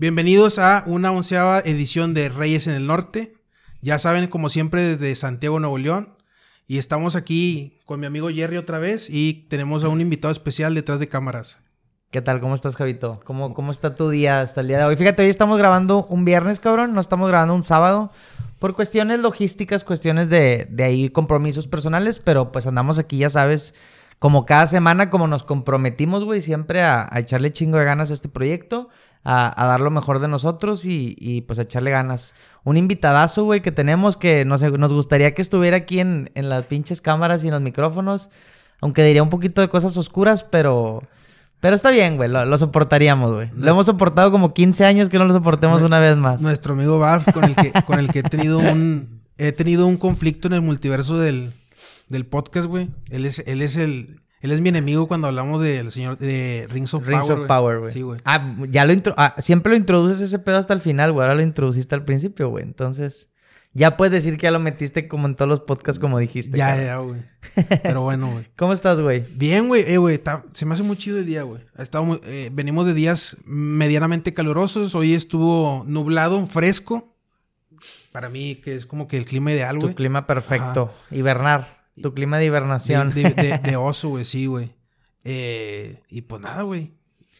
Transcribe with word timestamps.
Bienvenidos 0.00 0.58
a 0.58 0.82
una 0.86 1.12
onceava 1.12 1.58
edición 1.58 2.14
de 2.14 2.30
Reyes 2.30 2.66
en 2.66 2.74
el 2.74 2.86
Norte. 2.86 3.34
Ya 3.82 3.98
saben, 3.98 4.28
como 4.28 4.48
siempre, 4.48 4.80
desde 4.80 5.14
Santiago, 5.14 5.60
Nuevo 5.60 5.76
León. 5.76 6.16
Y 6.66 6.78
estamos 6.78 7.16
aquí 7.16 7.78
con 7.84 8.00
mi 8.00 8.06
amigo 8.06 8.30
Jerry 8.30 8.56
otra 8.56 8.78
vez 8.78 9.10
y 9.10 9.46
tenemos 9.50 9.84
a 9.84 9.90
un 9.90 10.00
invitado 10.00 10.32
especial 10.32 10.74
detrás 10.74 11.00
de 11.00 11.08
cámaras. 11.10 11.60
¿Qué 12.10 12.22
tal? 12.22 12.40
¿Cómo 12.40 12.54
estás, 12.54 12.76
Javito? 12.76 13.20
¿Cómo, 13.24 13.52
¿Cómo 13.52 13.72
está 13.72 13.94
tu 13.94 14.08
día 14.08 14.40
hasta 14.40 14.62
el 14.62 14.68
día 14.68 14.78
de 14.78 14.84
hoy? 14.84 14.96
Fíjate, 14.96 15.22
hoy 15.22 15.28
estamos 15.28 15.58
grabando 15.58 16.06
un 16.06 16.24
viernes, 16.24 16.60
cabrón. 16.60 16.94
No 16.94 17.02
estamos 17.02 17.28
grabando 17.28 17.54
un 17.54 17.62
sábado. 17.62 18.10
Por 18.58 18.74
cuestiones 18.74 19.20
logísticas, 19.20 19.84
cuestiones 19.84 20.30
de, 20.30 20.66
de 20.70 20.82
ahí 20.82 21.10
compromisos 21.10 21.66
personales. 21.66 22.20
Pero 22.20 22.52
pues 22.52 22.66
andamos 22.66 22.98
aquí, 22.98 23.18
ya 23.18 23.28
sabes, 23.28 23.74
como 24.20 24.46
cada 24.46 24.68
semana, 24.68 25.10
como 25.10 25.26
nos 25.26 25.42
comprometimos, 25.42 26.22
güey, 26.22 26.42
siempre 26.42 26.82
a, 26.82 27.08
a 27.10 27.18
echarle 27.18 27.50
chingo 27.50 27.78
de 27.78 27.84
ganas 27.84 28.12
a 28.12 28.14
este 28.14 28.28
proyecto 28.28 28.88
a, 29.24 29.66
dar 29.66 29.80
lo 29.80 29.90
mejor 29.90 30.18
de 30.18 30.28
nosotros 30.28 30.84
y, 30.84 31.16
y, 31.18 31.42
pues 31.42 31.58
a 31.58 31.62
echarle 31.62 31.90
ganas. 31.90 32.34
Un 32.64 32.76
invitadazo, 32.76 33.44
güey, 33.44 33.60
que 33.60 33.72
tenemos 33.72 34.16
que 34.16 34.44
nos, 34.44 34.62
nos 34.62 34.92
gustaría 34.92 35.34
que 35.34 35.42
estuviera 35.42 35.78
aquí 35.78 36.00
en, 36.00 36.30
en, 36.34 36.48
las 36.48 36.64
pinches 36.66 37.00
cámaras 37.00 37.44
y 37.44 37.48
en 37.48 37.54
los 37.54 37.62
micrófonos. 37.62 38.30
Aunque 38.80 39.04
diría 39.04 39.22
un 39.22 39.30
poquito 39.30 39.60
de 39.60 39.68
cosas 39.68 39.96
oscuras, 39.96 40.44
pero... 40.44 41.02
Pero 41.60 41.76
está 41.76 41.90
bien, 41.90 42.16
güey, 42.16 42.30
lo, 42.30 42.42
lo 42.46 42.56
soportaríamos, 42.56 43.34
güey. 43.34 43.50
Lo 43.54 43.72
hemos 43.72 43.84
soportado 43.84 44.30
como 44.30 44.54
15 44.54 44.86
años 44.86 45.10
que 45.10 45.18
no 45.18 45.26
lo 45.26 45.34
soportemos 45.34 45.82
una 45.82 46.00
vez 46.00 46.16
más. 46.16 46.40
Nuestro 46.40 46.72
amigo 46.72 46.98
Baf, 46.98 47.30
con 47.34 47.44
el 47.44 47.54
que, 47.54 47.72
con 47.84 47.98
el 47.98 48.10
que 48.10 48.20
he 48.20 48.22
tenido 48.22 48.58
un... 48.58 49.20
He 49.36 49.52
tenido 49.52 49.86
un 49.86 49.96
conflicto 49.96 50.48
en 50.48 50.54
el 50.54 50.60
multiverso 50.60 51.18
del, 51.18 51.50
del 52.10 52.26
podcast, 52.26 52.66
güey. 52.66 52.90
Él 53.08 53.24
es, 53.24 53.38
él 53.46 53.62
es 53.62 53.76
el, 53.76 54.20
él 54.42 54.50
es 54.50 54.60
mi 54.60 54.68
enemigo 54.68 55.08
cuando 55.08 55.28
hablamos 55.28 55.62
del 55.62 55.90
señor 55.90 56.18
de 56.18 56.66
Rings 56.70 56.92
of 56.92 57.06
Rings 57.06 57.28
Power. 57.28 57.40
of 57.40 57.46
Power, 57.46 57.78
güey. 57.78 57.92
Sí, 57.92 58.02
güey. 58.02 58.20
Ah, 58.24 58.54
ya 58.68 58.84
lo 58.84 58.92
intro 58.92 59.14
ah, 59.16 59.34
siempre 59.38 59.70
lo 59.70 59.78
introduces 59.78 60.20
ese 60.20 60.38
pedo 60.38 60.58
hasta 60.58 60.74
el 60.74 60.80
final, 60.80 61.12
güey. 61.12 61.22
Ahora 61.22 61.36
lo 61.36 61.42
introduciste 61.42 61.94
al 61.94 62.04
principio, 62.04 62.48
güey. 62.48 62.64
Entonces, 62.64 63.30
ya 63.72 63.96
puedes 63.96 64.12
decir 64.12 64.36
que 64.36 64.44
ya 64.44 64.50
lo 64.50 64.58
metiste 64.58 65.06
como 65.06 65.28
en 65.28 65.36
todos 65.36 65.48
los 65.48 65.60
podcasts, 65.60 66.00
como 66.00 66.18
dijiste. 66.18 66.58
Ya, 66.58 66.82
ya, 66.82 66.96
güey. 66.98 67.22
Pero 67.82 68.02
bueno, 68.02 68.32
güey. 68.32 68.44
¿Cómo 68.56 68.72
estás, 68.72 69.00
güey? 69.00 69.24
Bien, 69.36 69.68
güey. 69.68 69.84
Eh, 69.86 69.98
güey. 69.98 70.20
Se 70.52 70.66
me 70.66 70.74
hace 70.74 70.82
muy 70.82 70.96
chido 70.96 71.18
el 71.18 71.26
día, 71.26 71.44
güey. 71.44 71.62
Eh, 72.24 72.50
venimos 72.52 72.86
de 72.86 72.94
días 72.94 73.36
medianamente 73.44 74.34
calurosos. 74.34 74.96
Hoy 74.96 75.14
estuvo 75.14 75.84
nublado, 75.86 76.44
fresco. 76.46 77.16
Para 78.10 78.28
mí, 78.28 78.56
que 78.56 78.74
es 78.74 78.86
como 78.86 79.06
que 79.06 79.16
el 79.16 79.24
clima 79.24 79.52
ideal, 79.52 79.78
güey. 79.78 79.90
Tu 79.90 79.94
clima 79.94 80.26
perfecto. 80.26 80.90
Ajá. 80.92 81.14
Hibernar. 81.14 81.79
Tu 82.00 82.14
clima 82.14 82.38
de 82.38 82.46
hibernación. 82.46 83.12
De, 83.12 83.22
de, 83.22 83.58
de, 83.58 83.76
oso, 83.76 84.10
güey, 84.10 84.24
sí, 84.24 84.46
güey. 84.46 84.72
Eh, 85.24 86.00
y 86.08 86.22
pues 86.22 86.40
nada, 86.40 86.62
güey. 86.62 86.92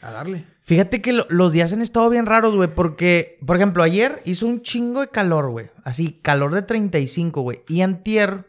A 0.02 0.10
darle. 0.10 0.44
Fíjate 0.62 1.02
que 1.02 1.12
lo, 1.12 1.26
los 1.30 1.52
días 1.52 1.72
han 1.72 1.82
estado 1.82 2.08
bien 2.10 2.26
raros, 2.26 2.54
güey, 2.54 2.74
porque, 2.74 3.38
por 3.46 3.56
ejemplo, 3.56 3.82
ayer 3.82 4.20
hizo 4.24 4.46
un 4.46 4.62
chingo 4.62 5.00
de 5.00 5.08
calor, 5.08 5.50
güey. 5.50 5.70
Así, 5.84 6.12
calor 6.22 6.54
de 6.54 6.62
35, 6.62 7.42
güey. 7.42 7.62
Y 7.68 7.82
antier 7.82 8.46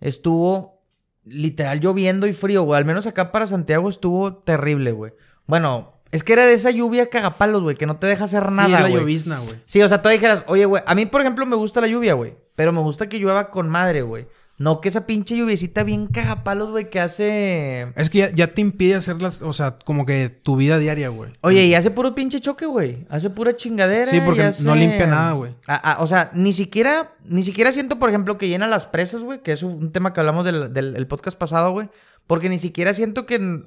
estuvo 0.00 0.80
literal 1.24 1.80
lloviendo 1.80 2.26
y 2.26 2.32
frío, 2.32 2.62
güey. 2.62 2.78
Al 2.78 2.84
menos 2.84 3.06
acá 3.06 3.32
para 3.32 3.46
Santiago 3.46 3.88
estuvo 3.88 4.34
terrible, 4.34 4.92
güey. 4.92 5.12
Bueno, 5.46 5.92
es 6.10 6.22
que 6.22 6.32
era 6.34 6.46
de 6.46 6.54
esa 6.54 6.70
lluvia 6.70 7.08
cagapalos, 7.08 7.62
güey, 7.62 7.76
que 7.76 7.86
no 7.86 7.96
te 7.96 8.06
deja 8.06 8.24
hacer 8.24 8.50
nada, 8.52 8.68
Sí, 8.68 8.74
es 8.74 8.80
la 8.80 8.88
güey. 8.88 9.00
llovizna, 9.00 9.38
güey. 9.38 9.56
Sí, 9.66 9.82
o 9.82 9.88
sea, 9.88 10.02
tú 10.02 10.08
dijeras, 10.08 10.44
oye, 10.46 10.64
güey, 10.66 10.82
a 10.86 10.94
mí, 10.94 11.06
por 11.06 11.20
ejemplo, 11.20 11.46
me 11.46 11.56
gusta 11.56 11.80
la 11.80 11.86
lluvia, 11.86 12.14
güey. 12.14 12.34
Pero 12.54 12.72
me 12.72 12.80
gusta 12.80 13.08
que 13.08 13.18
llueva 13.18 13.50
con 13.50 13.68
madre, 13.68 14.02
güey. 14.02 14.26
No, 14.62 14.80
que 14.80 14.88
esa 14.88 15.06
pinche 15.06 15.36
lluviecita 15.36 15.82
bien 15.82 16.06
cagapalos, 16.06 16.70
güey, 16.70 16.88
que 16.88 17.00
hace. 17.00 17.92
Es 17.96 18.10
que 18.10 18.18
ya, 18.18 18.30
ya, 18.30 18.54
te 18.54 18.60
impide 18.60 18.94
hacer 18.94 19.20
las, 19.20 19.42
o 19.42 19.52
sea, 19.52 19.76
como 19.84 20.06
que 20.06 20.28
tu 20.28 20.54
vida 20.54 20.78
diaria, 20.78 21.08
güey. 21.08 21.32
Oye, 21.40 21.66
y 21.66 21.74
hace 21.74 21.90
puro 21.90 22.14
pinche 22.14 22.40
choque, 22.40 22.66
güey. 22.66 23.04
Hace 23.08 23.28
pura 23.28 23.56
chingadera. 23.56 24.06
Sí, 24.06 24.20
porque 24.24 24.42
hace... 24.44 24.62
no 24.62 24.76
limpia 24.76 25.08
nada, 25.08 25.32
güey. 25.32 25.56
O 25.98 26.06
sea, 26.06 26.30
ni 26.34 26.52
siquiera, 26.52 27.10
ni 27.24 27.42
siquiera 27.42 27.72
siento, 27.72 27.98
por 27.98 28.08
ejemplo, 28.08 28.38
que 28.38 28.48
llena 28.48 28.68
las 28.68 28.86
presas, 28.86 29.24
güey, 29.24 29.42
que 29.42 29.50
es 29.50 29.64
un 29.64 29.90
tema 29.90 30.12
que 30.12 30.20
hablamos 30.20 30.44
del, 30.44 30.72
del, 30.72 30.92
del 30.94 31.06
podcast 31.08 31.36
pasado, 31.36 31.72
güey. 31.72 31.88
Porque 32.28 32.48
ni 32.48 32.60
siquiera 32.60 32.94
siento 32.94 33.26
que. 33.26 33.64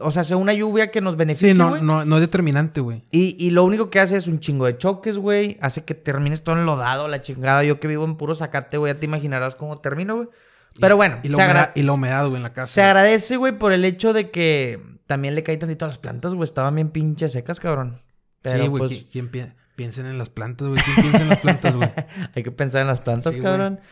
O 0.00 0.12
sea, 0.12 0.24
sea 0.24 0.36
una 0.36 0.52
lluvia 0.52 0.90
que 0.90 1.00
nos 1.00 1.16
beneficie. 1.16 1.52
Sí, 1.52 1.58
no, 1.58 1.78
no, 1.78 2.04
no 2.04 2.16
es 2.16 2.20
determinante, 2.20 2.80
güey. 2.80 3.02
Y, 3.10 3.36
y, 3.38 3.50
lo 3.50 3.64
único 3.64 3.90
que 3.90 4.00
hace 4.00 4.16
es 4.16 4.26
un 4.26 4.40
chingo 4.40 4.66
de 4.66 4.76
choques, 4.78 5.18
güey. 5.18 5.58
Hace 5.60 5.84
que 5.84 5.94
termines 5.94 6.42
todo 6.42 6.58
enlodado, 6.58 7.08
la 7.08 7.22
chingada. 7.22 7.64
Yo 7.64 7.80
que 7.80 7.88
vivo 7.88 8.04
en 8.04 8.16
puro 8.16 8.34
zacate, 8.34 8.76
güey, 8.76 8.92
ya 8.92 8.98
te 8.98 9.06
imaginarás 9.06 9.54
cómo 9.54 9.78
termino, 9.78 10.16
güey. 10.16 10.28
Pero 10.80 10.96
bueno. 10.96 11.18
Y 11.22 11.28
la, 11.28 11.36
humedad, 11.36 11.72
y 11.74 11.82
la 11.82 11.92
humedad, 11.92 12.24
güey, 12.24 12.36
en 12.36 12.42
la 12.42 12.52
casa. 12.52 12.72
Se 12.72 12.82
agradece, 12.82 13.36
güey, 13.36 13.56
por 13.56 13.72
el 13.72 13.84
hecho 13.84 14.12
de 14.12 14.30
que 14.30 14.80
también 15.06 15.34
le 15.34 15.42
cae 15.42 15.56
tantito 15.56 15.84
a 15.84 15.88
las 15.88 15.98
plantas, 15.98 16.34
güey. 16.34 16.44
Estaban 16.44 16.74
bien 16.74 16.90
pinches 16.90 17.32
secas, 17.32 17.60
cabrón. 17.60 17.96
Pero, 18.42 18.58
sí, 18.58 18.68
güey. 18.68 18.78
Pues... 18.78 19.06
¿Quién 19.10 19.28
pi 19.28 19.42
piensa 19.76 20.00
en 20.02 20.18
las 20.18 20.30
plantas, 20.30 20.68
güey? 20.68 20.80
¿Quién 20.82 20.96
piensa 20.96 21.22
en 21.22 21.28
las 21.28 21.38
plantas, 21.38 21.76
güey? 21.76 21.90
Hay 22.34 22.42
que 22.42 22.50
pensar 22.50 22.82
en 22.82 22.88
las 22.88 23.00
plantas, 23.00 23.34
sí, 23.34 23.40
cabrón. 23.40 23.74
Wey. 23.74 23.82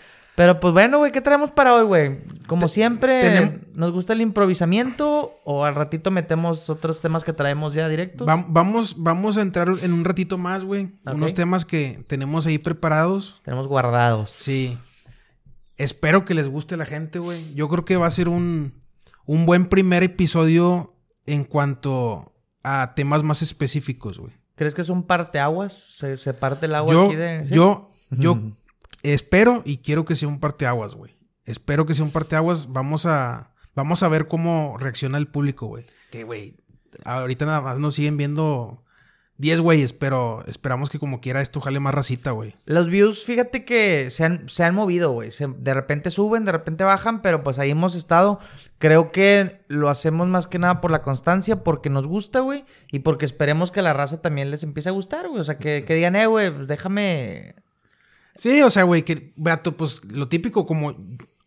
Pero 0.43 0.59
pues 0.59 0.75
bueno, 0.75 0.99
güey, 0.99 1.13
¿qué 1.13 1.21
traemos 1.21 1.53
para 1.53 1.73
hoy, 1.73 1.85
güey? 1.85 2.19
Como 2.49 2.67
siempre, 2.69 3.21
tenemos... 3.21 3.53
¿nos 3.75 3.93
gusta 3.93 4.13
el 4.13 4.21
improvisamiento 4.23 5.31
o 5.45 5.65
al 5.65 5.77
ratito 5.77 6.11
metemos 6.11 6.69
otros 6.69 7.01
temas 7.01 7.23
que 7.23 7.33
traemos 7.33 7.75
ya 7.75 7.89
directos? 7.89 8.29
Va 8.29 8.45
vamos, 8.49 8.97
vamos 8.99 9.37
a 9.37 9.43
entrar 9.43 9.69
en 9.69 9.93
un 9.93 10.05
ratito 10.05 10.39
más, 10.39 10.65
güey. 10.65 10.97
Okay. 11.03 11.15
Unos 11.15 11.35
temas 11.35 11.65
que 11.65 12.03
tenemos 12.09 12.49
ahí 12.49 12.59
preparados. 12.59 13.41
Tenemos 13.45 13.69
guardados. 13.69 14.31
Sí. 14.31 14.77
Espero 15.77 16.25
que 16.25 16.35
les 16.35 16.49
guste 16.49 16.77
la 16.77 16.87
gente, 16.87 17.21
güey. 17.21 17.55
Yo 17.55 17.69
creo 17.69 17.85
que 17.85 17.97
va 17.97 18.09
a 18.09 18.11
ser 18.11 18.29
un, 18.29 18.75
un 19.27 19.47
buen 19.47 19.67
primer 19.69 20.03
episodio 20.03 20.93
en 21.25 21.45
cuanto 21.45 22.35
a 22.65 22.95
temas 22.97 23.23
más 23.23 23.43
específicos, 23.43 24.19
güey. 24.19 24.33
¿Crees 24.57 24.75
que 24.75 24.83
es 24.83 24.89
un 24.89 25.05
parteaguas? 25.05 25.73
¿Se, 25.73 26.17
se 26.17 26.35
parte 26.35 26.67
el 26.67 26.75
agua 26.75 26.93
yo, 26.93 27.07
aquí 27.07 27.15
de...? 27.15 27.47
¿sí? 27.47 27.55
Yo, 27.55 27.93
yo 28.11 28.57
espero 29.03 29.63
y 29.65 29.79
quiero 29.79 30.05
que 30.05 30.17
sea 30.17 30.29
un 30.29 30.41
parteaguas, 30.41 30.95
güey. 30.95 31.17
Espero 31.45 31.87
que 31.87 31.95
sea 31.95 32.05
un 32.05 32.13
parteaguas. 32.13 32.73
Vamos 32.73 33.07
a, 33.07 33.53
vamos 33.75 34.03
a 34.03 34.09
ver 34.09 34.29
cómo 34.29 34.77
reacciona 34.79 35.19
el 35.19 35.29
público, 35.29 35.67
güey. 35.67 35.85
Que, 36.11 36.25
güey, 36.25 36.57
ahorita 37.05 37.47
nada 37.47 37.61
más 37.61 37.79
nos 37.79 37.95
siguen 37.95 38.17
viendo 38.17 38.83
10 39.39 39.61
güeyes, 39.61 39.93
pero 39.93 40.45
esperamos 40.47 40.89
que 40.89 41.01
como 41.01 41.21
quiera 41.21 41.41
esto 41.41 41.61
jale 41.61 41.81
más 41.81 41.95
racita, 41.95 42.31
güey. 42.31 42.55
Los 42.65 42.89
views, 42.89 43.25
fíjate 43.25 43.65
que 43.65 44.11
se 44.11 44.25
han, 44.25 44.49
se 44.49 44.63
han 44.63 44.75
movido, 44.75 45.11
güey. 45.11 45.31
De 45.59 45.75
repente 45.75 46.13
suben, 46.13 46.45
de 46.45 46.53
repente 46.53 46.85
bajan, 46.85 47.23
pero 47.23 47.43
pues 47.43 47.59
ahí 47.59 47.71
hemos 47.71 47.97
estado. 47.97 48.39
Creo 48.79 49.11
que 49.11 49.65
lo 49.67 49.89
hacemos 49.89 50.29
más 50.29 50.47
que 50.47 50.61
nada 50.61 50.81
por 50.81 50.93
la 50.93 51.03
constancia, 51.03 51.65
porque 51.65 51.91
nos 51.91 52.07
gusta, 52.07 52.41
güey. 52.41 52.65
Y 52.93 53.01
porque 53.01 53.25
esperemos 53.25 53.73
que 53.73 53.83
la 53.83 53.93
raza 53.93 54.23
también 54.23 54.51
les 54.53 54.63
empiece 54.63 54.91
a 54.91 54.93
gustar, 54.93 55.29
güey. 55.29 55.41
O 55.41 55.45
sea, 55.45 55.57
que, 55.57 55.85
que 55.85 55.95
digan, 55.95 56.15
eh, 56.15 56.27
güey, 56.27 56.67
déjame... 56.67 57.57
Sí, 58.37 58.63
o 58.63 58.71
sea, 58.71 58.85
güey, 58.85 59.03
que, 59.03 59.33
vato, 59.37 59.77
pues 59.77 60.05
lo 60.13 60.27
típico 60.27 60.67
como 60.67 60.95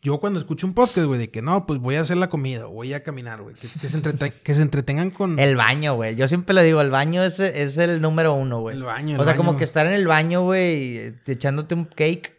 yo 0.06 0.19
cuando 0.19 0.40
escucho 0.40 0.68
un 0.68 0.75
podcast, 0.75 1.07
güey, 1.07 1.19
de 1.19 1.31
que 1.31 1.41
no, 1.41 1.66
pues 1.66 1.79
voy 1.79 1.96
a 1.96 2.01
hacer 2.01 2.18
la 2.18 2.29
comida, 2.29 2.66
voy 2.66 2.94
a 2.94 3.01
caminar, 3.01 3.41
güey, 3.41 3.56
que, 3.56 3.68
que, 3.68 3.90
se 3.90 4.01
que, 4.44 4.56
se 4.56 4.62
entretengan 4.62 5.09
con... 5.09 5.40
El 5.40 5.56
baño, 5.56 5.96
güey, 5.96 6.16
yo 6.16 6.28
siempre 6.28 6.53
le 6.53 6.63
digo, 6.63 6.79
el 6.81 6.91
baño 6.91 7.23
es, 7.23 7.40
es 7.40 7.78
el 7.79 8.01
número 8.01 8.35
uno, 8.35 8.59
güey. 8.59 8.75
El 8.75 8.84
baño, 8.84 9.16
el 9.16 9.22
O 9.22 9.23
sea, 9.23 9.34
baño. 9.34 9.44
como 9.44 9.57
que 9.57 9.63
estar 9.63 9.88
en 9.88 9.94
el 9.94 10.06
baño, 10.06 10.44
güey, 10.44 11.16
echándote 11.25 11.73
un 11.73 11.85
cake. 11.85 12.35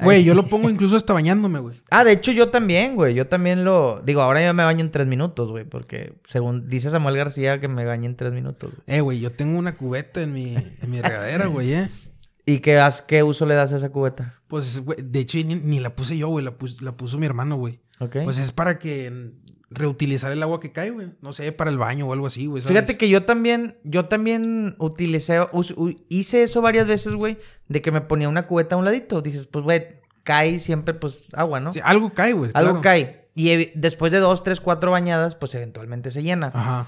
Güey, 0.00 0.24
yo 0.24 0.34
lo 0.34 0.48
pongo 0.48 0.68
incluso 0.70 0.96
hasta 0.96 1.12
bañándome, 1.12 1.60
güey. 1.60 1.76
Ah, 1.90 2.02
de 2.02 2.12
hecho 2.12 2.32
yo 2.32 2.48
también, 2.48 2.96
güey, 2.96 3.14
yo 3.14 3.28
también 3.28 3.64
lo... 3.64 4.00
Digo, 4.04 4.20
ahora 4.20 4.44
yo 4.44 4.52
me 4.52 4.64
baño 4.64 4.80
en 4.80 4.90
tres 4.90 5.06
minutos, 5.06 5.50
güey, 5.52 5.64
porque 5.64 6.14
según 6.26 6.68
dice 6.68 6.90
Samuel 6.90 7.16
García 7.16 7.60
que 7.60 7.68
me 7.68 7.84
bañe 7.84 8.06
en 8.06 8.16
tres 8.16 8.32
minutos. 8.32 8.72
Güey. 8.72 8.98
Eh, 8.98 9.00
güey, 9.00 9.20
yo 9.20 9.30
tengo 9.30 9.56
una 9.56 9.76
cubeta 9.76 10.20
en 10.20 10.32
mi, 10.32 10.56
en 10.56 10.90
mi 10.90 11.00
regadera, 11.00 11.46
güey, 11.46 11.74
eh. 11.74 11.88
¿Y 12.46 12.58
qué, 12.58 12.80
qué 13.06 13.22
uso 13.22 13.46
le 13.46 13.54
das 13.54 13.72
a 13.72 13.76
esa 13.76 13.90
cubeta? 13.90 14.34
Pues, 14.48 14.84
güey, 14.84 14.98
de 15.02 15.20
hecho, 15.20 15.38
ni, 15.38 15.54
ni, 15.54 15.80
la 15.80 15.94
puse 15.94 16.18
yo, 16.18 16.28
güey, 16.28 16.44
la, 16.44 16.56
pus, 16.56 16.82
la 16.82 16.92
puso 16.92 17.18
mi 17.18 17.26
hermano, 17.26 17.56
güey. 17.56 17.80
Ok. 18.00 18.18
Pues 18.24 18.38
es 18.38 18.52
para 18.52 18.78
que 18.78 19.32
reutilizar 19.70 20.30
el 20.30 20.42
agua 20.42 20.60
que 20.60 20.72
cae, 20.72 20.90
güey. 20.90 21.12
No 21.22 21.32
sé, 21.32 21.50
para 21.52 21.70
el 21.70 21.78
baño 21.78 22.06
o 22.06 22.12
algo 22.12 22.26
así, 22.26 22.46
güey. 22.46 22.62
Fíjate 22.62 22.98
que 22.98 23.08
yo 23.08 23.24
también, 23.24 23.78
yo 23.82 24.06
también 24.06 24.76
utilicé, 24.78 25.40
hice 26.08 26.42
eso 26.42 26.60
varias 26.60 26.86
veces, 26.86 27.14
güey, 27.14 27.38
de 27.68 27.80
que 27.80 27.90
me 27.90 28.02
ponía 28.02 28.28
una 28.28 28.46
cubeta 28.46 28.74
a 28.74 28.78
un 28.78 28.84
ladito. 28.84 29.22
Dices, 29.22 29.46
pues, 29.46 29.64
güey, 29.64 29.86
cae 30.22 30.58
siempre, 30.58 30.92
pues, 30.94 31.32
agua, 31.34 31.60
¿no? 31.60 31.72
Sí, 31.72 31.80
algo 31.82 32.12
cae, 32.12 32.34
güey. 32.34 32.50
Algo 32.54 32.80
claro. 32.80 32.82
cae. 32.82 33.30
Y 33.34 33.72
después 33.74 34.12
de 34.12 34.18
dos, 34.18 34.42
tres, 34.42 34.60
cuatro 34.60 34.90
bañadas, 34.90 35.34
pues 35.34 35.54
eventualmente 35.54 36.10
se 36.10 36.22
llena. 36.22 36.48
Ajá. 36.54 36.86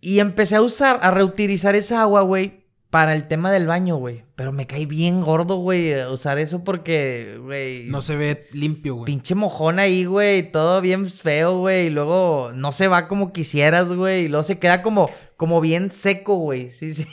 Y 0.00 0.18
empecé 0.18 0.56
a 0.56 0.62
usar, 0.62 0.98
a 1.02 1.10
reutilizar 1.10 1.76
esa 1.76 2.02
agua, 2.02 2.22
güey, 2.22 2.63
para 2.94 3.12
el 3.12 3.26
tema 3.26 3.50
del 3.50 3.66
baño, 3.66 3.96
güey. 3.96 4.22
Pero 4.36 4.52
me 4.52 4.68
cae 4.68 4.86
bien 4.86 5.20
gordo, 5.20 5.56
güey, 5.56 6.00
usar 6.12 6.38
eso 6.38 6.62
porque, 6.62 7.40
güey. 7.40 7.86
No 7.88 8.00
se 8.00 8.14
ve 8.14 8.46
limpio, 8.52 8.94
güey. 8.94 9.06
Pinche 9.06 9.34
mojón 9.34 9.80
ahí, 9.80 10.04
güey. 10.04 10.52
Todo 10.52 10.80
bien 10.80 11.08
feo, 11.08 11.58
güey. 11.58 11.88
Y 11.88 11.90
luego 11.90 12.52
no 12.54 12.70
se 12.70 12.86
va 12.86 13.08
como 13.08 13.32
quisieras, 13.32 13.92
güey. 13.92 14.26
Y 14.26 14.28
luego 14.28 14.44
se 14.44 14.60
queda 14.60 14.82
como, 14.82 15.10
como 15.36 15.60
bien 15.60 15.90
seco, 15.90 16.36
güey. 16.36 16.70
Sí, 16.70 16.94
sí. 16.94 17.04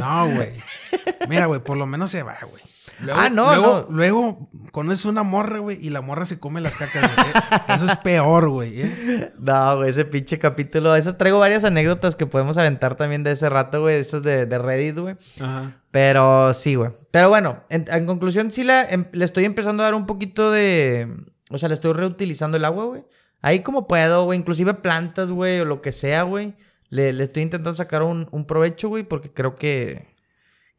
No, 0.00 0.32
güey. 0.32 0.48
Mira, 1.28 1.46
güey, 1.46 1.58
por 1.58 1.76
lo 1.76 1.86
menos 1.86 2.12
se 2.12 2.22
va, 2.22 2.38
güey. 2.48 2.62
Luego, 3.02 3.20
ah, 3.20 3.28
no, 3.30 3.54
luego, 3.54 3.86
no. 3.88 3.96
Luego 3.96 4.50
conoces 4.72 5.04
una 5.06 5.22
morra, 5.22 5.58
güey, 5.58 5.78
y 5.80 5.90
la 5.90 6.00
morra 6.02 6.26
se 6.26 6.38
come 6.38 6.60
las 6.60 6.76
cacas, 6.76 7.02
güey. 7.16 7.28
Eh, 7.28 7.60
Eso 7.74 7.86
es 7.86 7.96
peor, 7.98 8.48
güey. 8.50 8.72
¿eh? 8.80 9.32
No, 9.38 9.76
güey, 9.78 9.90
ese 9.90 10.04
pinche 10.04 10.38
capítulo. 10.38 10.94
Eso 10.96 11.16
traigo 11.16 11.38
varias 11.38 11.64
anécdotas 11.64 12.16
que 12.16 12.26
podemos 12.26 12.58
aventar 12.58 12.94
también 12.94 13.24
de 13.24 13.32
ese 13.32 13.48
rato, 13.48 13.80
güey. 13.80 13.96
Esos 13.96 14.22
de, 14.22 14.46
de 14.46 14.58
Reddit, 14.58 14.98
güey. 14.98 15.16
Ajá. 15.40 15.72
Pero 15.90 16.54
sí, 16.54 16.74
güey. 16.74 16.90
Pero 17.10 17.28
bueno, 17.28 17.64
en, 17.70 17.86
en 17.90 18.06
conclusión, 18.06 18.52
sí 18.52 18.62
la, 18.64 18.82
em- 18.82 19.06
le 19.12 19.24
estoy 19.24 19.44
empezando 19.44 19.82
a 19.82 19.86
dar 19.86 19.94
un 19.94 20.06
poquito 20.06 20.50
de. 20.50 21.08
O 21.50 21.58
sea, 21.58 21.68
le 21.68 21.74
estoy 21.74 21.92
reutilizando 21.94 22.56
el 22.56 22.64
agua, 22.64 22.84
güey. 22.84 23.04
Ahí 23.42 23.60
como 23.60 23.88
puedo, 23.88 24.24
güey. 24.24 24.38
Inclusive 24.38 24.74
plantas, 24.74 25.30
güey, 25.30 25.60
o 25.60 25.64
lo 25.64 25.80
que 25.82 25.92
sea, 25.92 26.22
güey. 26.22 26.54
Le, 26.90 27.12
le 27.12 27.24
estoy 27.24 27.42
intentando 27.44 27.76
sacar 27.76 28.02
un, 28.02 28.28
un 28.32 28.46
provecho, 28.46 28.88
güey, 28.88 29.04
porque 29.04 29.32
creo 29.32 29.54
que, 29.56 30.06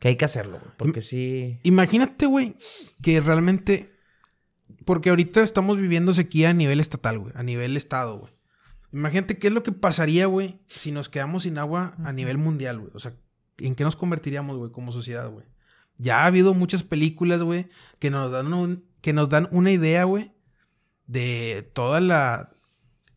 que 0.02 0.10
hay 0.10 0.16
que 0.18 0.26
hacerlo, 0.26 0.60
güey. 0.60 0.72
Porque 0.78 1.02
sí. 1.02 1.60
Imagínate, 1.64 2.26
güey, 2.26 2.58
que 3.02 3.22
realmente. 3.22 3.90
Porque 4.84 5.10
ahorita 5.12 5.42
estamos 5.44 5.78
viviendo 5.78 6.12
sequía 6.12 6.50
a 6.50 6.54
nivel 6.54 6.80
estatal, 6.82 7.20
güey. 7.20 7.32
A 7.38 7.44
nivel 7.44 7.78
estado, 7.78 8.18
güey. 8.20 8.34
Imagínate 8.92 9.38
qué 9.38 9.48
es 9.48 9.54
lo 9.54 9.64
que 9.64 9.72
pasaría, 9.72 10.26
güey, 10.26 10.60
si 10.68 10.92
nos 10.92 11.08
quedamos 11.08 11.44
sin 11.44 11.58
agua 11.60 11.94
a 12.04 12.12
nivel 12.12 12.38
mundial, 12.38 12.80
güey. 12.80 12.92
O 12.94 13.00
sea, 13.00 13.14
¿en 13.60 13.76
qué 13.76 13.84
nos 13.86 13.96
convertiríamos, 13.96 14.58
güey, 14.58 14.72
como 14.72 14.92
sociedad, 14.92 15.30
güey? 15.30 15.46
Ya 15.98 16.24
ha 16.24 16.26
habido 16.26 16.54
muchas 16.56 16.84
películas, 16.84 17.42
güey, 17.44 17.70
que 18.00 18.10
nos 18.10 18.32
dan 18.32 18.52
un- 18.54 18.84
que 19.02 19.14
nos 19.14 19.30
dan 19.30 19.48
una 19.52 19.72
idea, 19.72 20.04
güey, 20.06 20.34
de 21.08 21.70
toda 21.74 22.02
la 22.02 22.50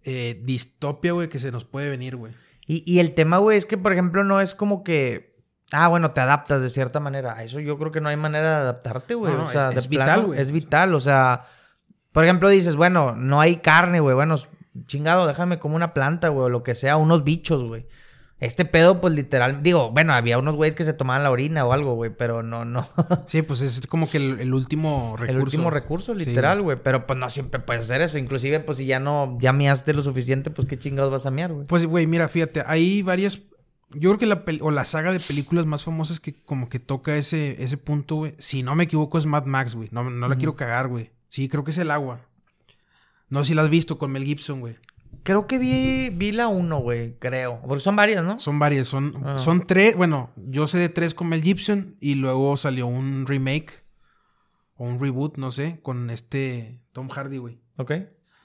eh, 0.04 0.38
distopia, 0.44 1.12
güey, 1.12 1.28
que 1.30 1.38
se 1.38 1.50
nos 1.50 1.64
puede 1.64 1.88
venir, 1.88 2.14
güey. 2.16 2.34
Y, 2.66 2.84
y 2.90 2.98
el 2.98 3.14
tema, 3.14 3.38
güey, 3.38 3.56
es 3.58 3.64
que, 3.66 3.78
por 3.78 3.92
ejemplo, 3.92 4.22
no 4.22 4.40
es 4.42 4.54
como 4.54 4.84
que. 4.84 5.33
Ah, 5.74 5.88
bueno, 5.88 6.12
te 6.12 6.20
adaptas 6.20 6.62
de 6.62 6.70
cierta 6.70 7.00
manera. 7.00 7.34
A 7.36 7.42
eso 7.42 7.60
yo 7.60 7.76
creo 7.78 7.90
que 7.92 8.00
no 8.00 8.08
hay 8.08 8.16
manera 8.16 8.50
de 8.50 8.56
adaptarte, 8.62 9.14
güey. 9.14 9.32
No, 9.32 9.38
no, 9.40 9.44
o 9.48 9.50
sea, 9.50 9.70
es- 9.70 9.88
vital, 9.88 10.26
güey. 10.26 10.40
Es 10.40 10.52
vital, 10.52 10.94
o 10.94 11.00
sea. 11.00 11.46
Por 12.12 12.24
ejemplo, 12.24 12.48
dices, 12.48 12.76
bueno, 12.76 13.14
no 13.16 13.40
hay 13.40 13.56
carne, 13.56 13.98
güey. 14.00 14.14
Bueno, 14.14 14.36
chingado, 14.86 15.26
déjame 15.26 15.58
como 15.58 15.76
una 15.76 15.92
planta, 15.94 16.28
güey, 16.28 16.46
o 16.46 16.48
lo 16.48 16.62
que 16.62 16.74
sea, 16.74 16.96
unos 16.96 17.24
bichos, 17.24 17.64
güey. 17.64 17.86
Este 18.40 18.64
pedo, 18.64 19.00
pues 19.00 19.14
literal. 19.14 19.62
Digo, 19.62 19.90
bueno, 19.90 20.12
había 20.12 20.38
unos 20.38 20.54
güeyes 20.56 20.74
que 20.74 20.84
se 20.84 20.92
tomaban 20.92 21.22
la 21.22 21.30
orina 21.30 21.64
o 21.64 21.72
algo, 21.72 21.94
güey, 21.94 22.10
pero 22.16 22.42
no, 22.42 22.64
no. 22.64 22.86
Sí, 23.26 23.42
pues 23.42 23.62
es 23.62 23.86
como 23.86 24.08
que 24.10 24.18
el, 24.18 24.38
el 24.40 24.52
último 24.52 25.14
recurso. 25.16 25.32
El 25.36 25.42
último 25.42 25.70
recurso, 25.70 26.14
literal, 26.14 26.60
güey. 26.60 26.76
Pero 26.82 27.06
pues 27.06 27.18
no 27.18 27.30
siempre 27.30 27.60
puedes 27.60 27.84
hacer 27.84 28.02
eso. 28.02 28.18
Inclusive, 28.18 28.60
pues 28.60 28.78
si 28.78 28.86
ya 28.86 29.00
no, 29.00 29.38
ya 29.40 29.52
measte 29.52 29.94
lo 29.94 30.02
suficiente, 30.02 30.50
pues 30.50 30.68
qué 30.68 30.78
chingados 30.78 31.10
vas 31.10 31.24
a 31.26 31.30
mear, 31.30 31.52
güey. 31.52 31.66
Pues, 31.66 31.86
güey, 31.86 32.06
mira, 32.06 32.28
fíjate, 32.28 32.62
hay 32.66 33.02
varias. 33.02 33.40
Yo 33.96 34.10
creo 34.10 34.18
que 34.18 34.26
la 34.26 34.44
o 34.60 34.70
la 34.70 34.84
saga 34.84 35.12
de 35.12 35.20
películas 35.20 35.66
más 35.66 35.84
famosas 35.84 36.20
que 36.20 36.34
como 36.44 36.68
que 36.68 36.78
toca 36.78 37.16
ese, 37.16 37.62
ese 37.62 37.76
punto, 37.76 38.16
güey. 38.16 38.34
Si 38.38 38.62
no 38.62 38.74
me 38.74 38.84
equivoco, 38.84 39.18
es 39.18 39.26
Mad 39.26 39.44
Max, 39.46 39.74
güey. 39.74 39.88
No, 39.92 40.08
no 40.10 40.28
la 40.28 40.36
quiero 40.36 40.56
cagar, 40.56 40.88
güey. 40.88 41.10
Sí, 41.28 41.48
creo 41.48 41.64
que 41.64 41.70
es 41.72 41.78
el 41.78 41.90
agua. 41.90 42.26
No 43.28 43.42
sé 43.42 43.48
si 43.48 43.54
la 43.54 43.62
has 43.62 43.70
visto 43.70 43.98
con 43.98 44.12
Mel 44.12 44.24
Gibson, 44.24 44.60
güey. 44.60 44.76
Creo 45.22 45.46
que 45.46 45.58
vi, 45.58 46.10
vi 46.10 46.32
la 46.32 46.48
uno, 46.48 46.80
güey, 46.80 47.18
creo. 47.18 47.60
Porque 47.66 47.80
son 47.82 47.96
varias, 47.96 48.22
¿no? 48.24 48.38
Son 48.38 48.58
varias, 48.58 48.86
son, 48.88 49.14
Ah. 49.24 49.38
son 49.38 49.64
tres. 49.64 49.96
Bueno, 49.96 50.30
yo 50.36 50.66
sé 50.66 50.78
de 50.78 50.88
tres 50.90 51.14
con 51.14 51.28
Mel 51.28 51.42
Gibson 51.42 51.96
y 52.00 52.16
luego 52.16 52.56
salió 52.56 52.86
un 52.86 53.26
remake 53.26 53.72
o 54.76 54.84
un 54.84 55.00
reboot, 55.00 55.38
no 55.38 55.50
sé, 55.50 55.80
con 55.82 56.10
este 56.10 56.82
Tom 56.92 57.08
Hardy, 57.08 57.38
güey. 57.38 57.58
Ok. 57.78 57.92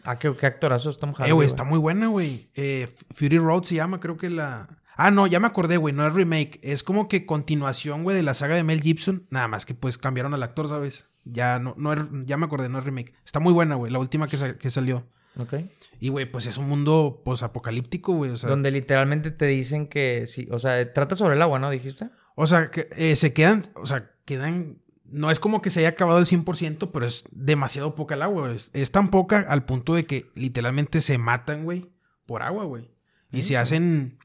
Ah, 0.05 0.17
qué, 0.17 0.33
qué 0.33 0.45
actorazo 0.45 0.89
es 0.89 0.97
Tom 0.97 1.13
Hardy. 1.13 1.29
Eh, 1.29 1.33
güey, 1.33 1.45
está 1.45 1.65
muy 1.65 1.77
buena, 1.79 2.07
güey. 2.07 2.49
Eh, 2.55 2.87
Fury 3.13 3.37
Road 3.39 3.63
se 3.63 3.75
llama, 3.75 3.99
creo 3.99 4.15
que 4.17 4.29
la. 4.29 4.78
Ah, 5.01 5.11
no, 5.11 5.27
ya 5.27 5.39
me 5.39 5.47
acordé, 5.47 5.77
güey. 5.77 5.93
No 5.93 6.05
es 6.07 6.13
remake. 6.13 6.59
Es 6.61 6.83
como 6.83 7.07
que 7.07 7.25
continuación, 7.25 8.03
güey, 8.03 8.17
de 8.17 8.23
la 8.23 8.33
saga 8.33 8.55
de 8.55 8.63
Mel 8.63 8.81
Gibson. 8.81 9.23
Nada 9.29 9.47
más 9.47 9.65
que 9.65 9.73
pues 9.73 9.97
cambiaron 9.97 10.33
al 10.33 10.43
actor, 10.43 10.67
¿sabes? 10.67 11.07
Ya 11.23 11.57
no, 11.59 11.73
no 11.77 11.93
es- 11.93 12.01
ya 12.25 12.37
me 12.37 12.45
acordé, 12.45 12.67
no 12.69 12.79
es 12.79 12.83
remake. 12.83 13.13
Está 13.25 13.39
muy 13.39 13.53
buena, 13.53 13.75
güey. 13.75 13.91
La 13.91 13.99
última 13.99 14.27
que, 14.27 14.37
sa- 14.37 14.57
que 14.57 14.69
salió. 14.69 15.07
Ok. 15.37 15.53
Y, 15.99 16.09
güey, 16.09 16.29
pues 16.29 16.45
es 16.47 16.57
un 16.57 16.67
mundo 16.67 17.21
posapocalíptico, 17.23 18.13
güey. 18.13 18.31
O 18.31 18.37
sea, 18.37 18.49
Donde 18.49 18.71
literalmente 18.71 19.31
te 19.31 19.45
dicen 19.45 19.87
que 19.87 20.27
sí. 20.27 20.47
O 20.51 20.59
sea, 20.59 20.91
trata 20.93 21.15
sobre 21.15 21.35
el 21.35 21.41
agua, 21.41 21.59
¿no? 21.59 21.69
Dijiste. 21.69 22.09
o 22.35 22.45
sea 22.47 22.69
que 22.69 22.89
eh, 22.97 23.15
se 23.15 23.33
quedan. 23.33 23.61
O 23.75 23.85
sea, 23.85 24.11
quedan. 24.25 24.81
No 25.05 25.31
es 25.31 25.39
como 25.39 25.61
que 25.61 25.71
se 25.71 25.79
haya 25.79 25.89
acabado 25.89 26.19
el 26.19 26.25
100%, 26.27 26.91
pero 26.91 27.05
es 27.05 27.23
demasiado 27.31 27.95
poca 27.95 28.13
el 28.15 28.21
agua, 28.21 28.43
güey. 28.43 28.55
Es, 28.57 28.69
es 28.73 28.91
tan 28.91 29.09
poca 29.09 29.39
al 29.49 29.65
punto 29.65 29.95
de 29.95 30.05
que 30.05 30.25
literalmente 30.35 31.01
se 31.01 31.17
matan, 31.17 31.63
güey, 31.63 31.89
por 32.27 32.43
agua, 32.43 32.65
güey. 32.65 32.91
Y 33.31 33.41
se 33.43 33.57
hacen 33.57 34.18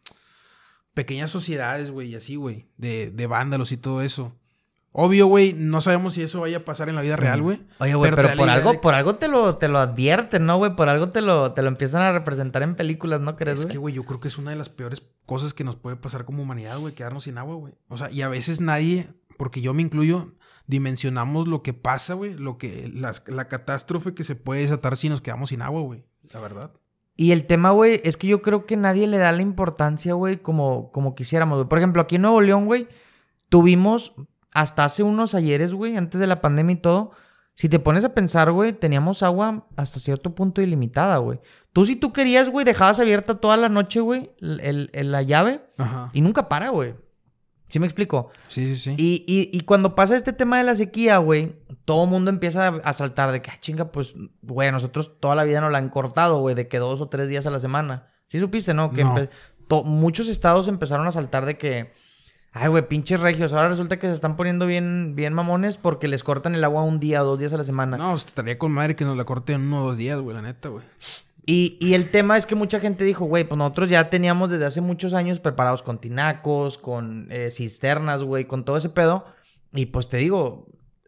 pequeñas 0.95 1.31
sociedades, 1.31 1.91
güey, 1.91 2.09
y 2.11 2.15
así, 2.15 2.37
güey, 2.37 2.67
de, 2.77 3.11
de 3.11 3.27
vándalos 3.27 3.73
y 3.73 3.77
todo 3.77 4.01
eso. 4.03 4.33
Obvio, 4.97 5.27
güey, 5.27 5.55
no 5.55 5.81
sabemos 5.81 6.15
si 6.15 6.23
eso 6.23 6.41
vaya 6.43 6.59
a 6.59 6.65
pasar 6.65 6.89
en 6.89 6.95
la 6.95 7.03
vida 7.03 7.17
real, 7.17 7.43
güey. 7.43 7.61
Oye, 7.81 7.97
güey, 7.97 8.13
pero, 8.15 8.29
por 8.37 8.49
algo, 8.49 8.73
de- 8.73 8.79
por 8.79 8.95
algo 8.95 9.17
te 9.17 9.27
lo, 9.27 9.57
te 9.57 9.67
lo 9.67 9.81
advierten, 9.81 10.47
¿no, 10.47 10.57
güey? 10.57 10.77
Por 10.77 10.89
algo 10.89 11.09
te 11.09 11.21
lo, 11.21 11.53
te 11.53 11.63
lo 11.63 11.69
empiezan 11.69 12.01
a 12.03 12.13
representar 12.13 12.63
en 12.63 12.77
películas, 12.77 13.21
¿no 13.21 13.35
crees, 13.35 13.59
Es 13.59 13.67
que, 13.67 13.79
güey, 13.79 13.93
yo 13.93 14.05
creo 14.05 14.21
que 14.21 14.29
es 14.29 14.39
una 14.39 14.53
de 14.53 14.57
las 14.57 14.69
peores 14.69 15.03
cosas 15.27 15.53
que 15.53 15.65
nos 15.65 15.75
puede 15.75 15.97
pasar 15.97 16.25
como 16.25 16.45
humanidad, 16.45 16.79
güey, 16.79 16.95
quedarnos 16.95 17.25
sin 17.25 17.39
agua, 17.39 17.57
güey. 17.57 17.75
O 17.89 17.97
sea, 17.97 18.09
y 18.13 18.23
a 18.23 18.29
veces 18.29 18.61
nadie, 18.61 19.09
porque 19.37 19.61
yo 19.61 19.75
me 19.75 19.83
incluyo, 19.83 20.33
dimensionamos 20.69 21.49
lo 21.49 21.63
que 21.65 21.73
pasa, 21.73 22.15
güey, 22.15 22.37
lo 22.37 22.57
que, 22.57 22.89
las- 22.95 23.25
la 23.27 23.49
catástrofe 23.49 24.15
que 24.15 24.23
se 24.23 24.37
puede 24.37 24.61
desatar 24.63 24.97
si 24.97 25.09
nos 25.09 25.21
quedamos 25.21 25.49
sin 25.49 25.63
agua, 25.63 25.81
güey. 25.83 26.05
La 26.33 26.39
verdad. 26.39 26.71
Y 27.17 27.31
el 27.33 27.47
tema, 27.47 27.71
güey, 27.71 28.01
es 28.05 28.17
que 28.17 28.27
yo 28.27 28.43
creo 28.43 28.67
que 28.67 28.77
nadie 28.77 29.07
le 29.07 29.19
da 29.19 29.31
la 29.33 29.43
importancia, 29.43 30.15
güey, 30.15 30.39
como, 30.39 30.91
como 30.91 31.15
quisiéramos, 31.15 31.57
güey. 31.59 31.69
Por 31.69 31.79
ejemplo, 31.79 32.03
aquí 32.03 32.17
en 32.17 32.23
Nuevo 32.23 32.41
León, 32.41 32.67
güey, 32.67 32.89
tuvimos 33.49 34.13
hasta 34.53 34.85
hace 34.85 35.03
unos 35.03 35.35
ayeres, 35.35 35.73
güey, 35.75 35.97
antes 35.97 36.21
de 36.21 36.27
la 36.27 36.41
pandemia 36.41 36.75
y 36.75 36.81
todo. 36.81 37.13
Si 37.57 37.69
te 37.69 37.79
pones 37.79 38.03
a 38.05 38.15
pensar, 38.15 38.51
güey, 38.51 38.73
teníamos 38.73 39.23
agua 39.23 39.69
hasta 39.77 40.01
cierto 40.01 40.35
punto 40.35 40.61
ilimitada, 40.61 41.19
güey. 41.19 41.39
Tú, 41.73 41.87
si 41.87 41.95
tú 41.95 42.13
querías, 42.13 42.49
güey, 42.51 42.65
dejabas 42.65 42.99
abierta 42.99 43.37
toda 43.37 43.57
la 43.57 43.69
noche, 43.69 44.01
güey, 44.01 44.33
el- 44.41 44.61
el- 44.61 44.91
el- 44.93 45.13
la 45.13 45.23
llave 45.23 45.65
Ajá. 45.79 46.11
y 46.13 46.21
nunca 46.21 46.49
para, 46.49 46.71
güey. 46.71 46.95
¿Sí 47.75 47.81
me 47.81 47.87
explico? 47.87 48.31
Sí, 48.47 48.69
sí, 48.69 48.77
sí. 48.77 48.95
Y, 48.97 49.25
y, 49.27 49.51
y 49.53 49.63
cuando 49.63 49.97
pasa 49.97 50.15
este 50.15 50.33
tema 50.33 50.59
de 50.59 50.63
la 50.63 50.77
sequía, 50.77 51.19
güey, 51.19 51.57
todo 51.85 52.07
mundo 52.07 52.31
empieza 52.31 52.69
a, 52.69 52.93
saltar 52.93 53.33
de 53.33 53.43
que, 53.43 53.51
ah, 53.51 53.57
chinga, 53.59 53.91
pues, 53.91 54.15
güey, 54.43 54.69
a 54.69 54.71
nosotros 54.71 55.19
toda 55.19 55.35
la 55.35 55.43
vida 55.43 55.61
nos 55.61 55.73
la 55.73 55.79
han 55.79 55.89
cortado, 55.89 56.39
güey, 56.39 56.55
de 56.55 56.69
que 56.69 56.79
dos 56.79 57.01
o 57.01 57.09
tres 57.09 57.29
días 57.29 57.49
a 57.49 57.51
la 57.51 57.59
semana. 57.59 58.07
¿Sí 58.29 58.39
supiste, 58.39 58.75
no? 58.75 58.93
Que 58.93 59.03
No. 59.03 59.83
muchos 59.87 60.29
estados 60.29 60.69
empezaron 60.69 61.09
a 61.09 61.11
saltar 61.11 61.47
de 61.47 61.59
que, 61.59 61.93
ay, 62.53 62.69
güey, 62.69 62.87
pinches 62.87 63.19
regios, 63.19 63.53
ahora 63.53 63.71
resulta 63.71 63.99
que 63.99 64.07
se 64.07 64.13
están 64.13 64.37
poniendo 64.37 64.67
bien, 64.67 65.17
bien 65.17 65.35
mamones 65.35 65.77
porque 65.77 66.07
les 66.07 66.23
cortan 66.23 66.55
el 66.55 66.63
agua 66.63 66.85
un 66.85 67.01
día 67.01 67.25
o 67.25 67.27
dos 67.27 67.41
días 67.41 67.55
a 67.55 67.57
la 67.57 67.65
semana. 67.65 67.97
No, 67.97 68.13
pues, 68.13 68.27
estaría 68.27 68.57
con 68.57 68.71
madre 68.71 68.95
que 68.95 69.05
nos 69.05 69.17
la 69.17 69.25
corten 69.25 69.57
en 69.57 69.67
uno 69.67 69.83
o 69.83 69.87
dos 69.89 69.97
días, 69.97 70.21
güey, 70.21 70.37
la 70.37 70.43
neta, 70.43 70.69
güey. 70.69 70.85
Y, 71.47 71.77
y 71.81 71.95
el 71.95 72.11
tema 72.11 72.39
es 72.39 72.47
que 72.47 72.55
mucha 72.55 72.81
gente 72.81 73.05
dijo, 73.05 73.27
güey, 73.27 73.45
pues 73.45 73.59
nosotros 73.59 73.91
ya 73.91 74.09
teníamos 74.09 74.51
desde 74.51 74.65
hace 74.65 74.81
muchos 74.81 75.13
años 75.13 75.41
preparados 75.41 75.83
con 75.83 76.01
tinacos, 76.01 76.79
con 76.79 77.29
eh, 77.31 77.51
cisternas, 77.51 78.23
güey, 78.23 78.47
con 78.47 78.65
todo 78.65 78.79
ese 78.79 78.89
pedo. 78.89 79.27
Y 79.73 79.87
pues 79.87 80.09
te 80.09 80.17
digo, 80.17 80.67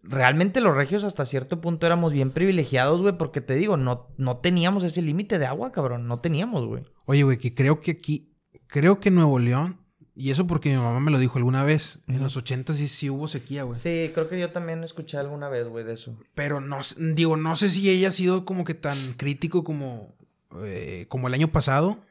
realmente 0.09 0.61
los 0.61 0.76
regios 0.76 1.05
hasta 1.05 1.25
cierto 1.25 1.61
punto 1.61 1.87
éramos 1.87 2.12
bien 2.12 2.31
privilegiados, 2.31 3.00
güey, 3.00 3.16
porque 3.16 3.40
te 3.40 3.55
digo, 3.55 3.76
no, 3.76 4.09
no 4.16 4.38
teníamos 4.38 4.85
ese 4.85 5.02
límite 5.02 5.38
de 5.38 5.47
agua, 5.47 5.73
cabrón, 5.73 6.07
no 6.07 6.21
teníamos, 6.21 6.66
güey. 6.66 6.85
Oye, 7.07 7.23
güey, 7.23 7.38
que 7.38 7.55
creo 7.55 7.81
que 7.81 7.93
aquí, 7.93 8.37
creo 8.66 9.00
que 9.00 9.09
en 9.09 9.16
Nuevo 9.16 9.38
León, 9.38 9.81
y 10.14 10.31
eso 10.31 10.47
porque 10.47 10.71
mi 10.71 10.76
mamá 10.76 10.99
me 11.00 11.11
lo 11.11 11.19
dijo 11.19 11.38
alguna 11.38 11.62
vez, 11.64 12.05
en 12.09 12.23
los 12.23 12.37
80 12.37 12.73
sí, 12.75 12.88
sí 12.88 13.11
hubo 13.11 13.28
sequía, 13.28 13.64
güey. 13.64 13.78
Sí, 13.78 14.11
creo 14.14 14.28
que 14.28 14.40
yo 14.40 14.50
también 14.50 14.83
escuché 14.83 15.19
alguna 15.19 15.49
vez, 15.50 15.66
güey, 15.69 15.85
de 15.85 15.95
eso. 15.95 16.16
Pero 16.35 16.61
no, 16.61 16.78
digo, 17.14 17.37
no 17.37 17.55
sé 17.55 17.69
si 17.69 17.88
ella 17.90 18.09
ha 18.09 18.12
sido 18.12 18.45
como 18.45 18.64
que 18.64 18.75
tan 18.75 18.97
crítico 19.14 19.62
como, 19.62 20.16
eh, 20.62 21.07
como 21.09 21.29
el 21.29 21.35
año 21.35 21.49
pasado, 21.49 22.03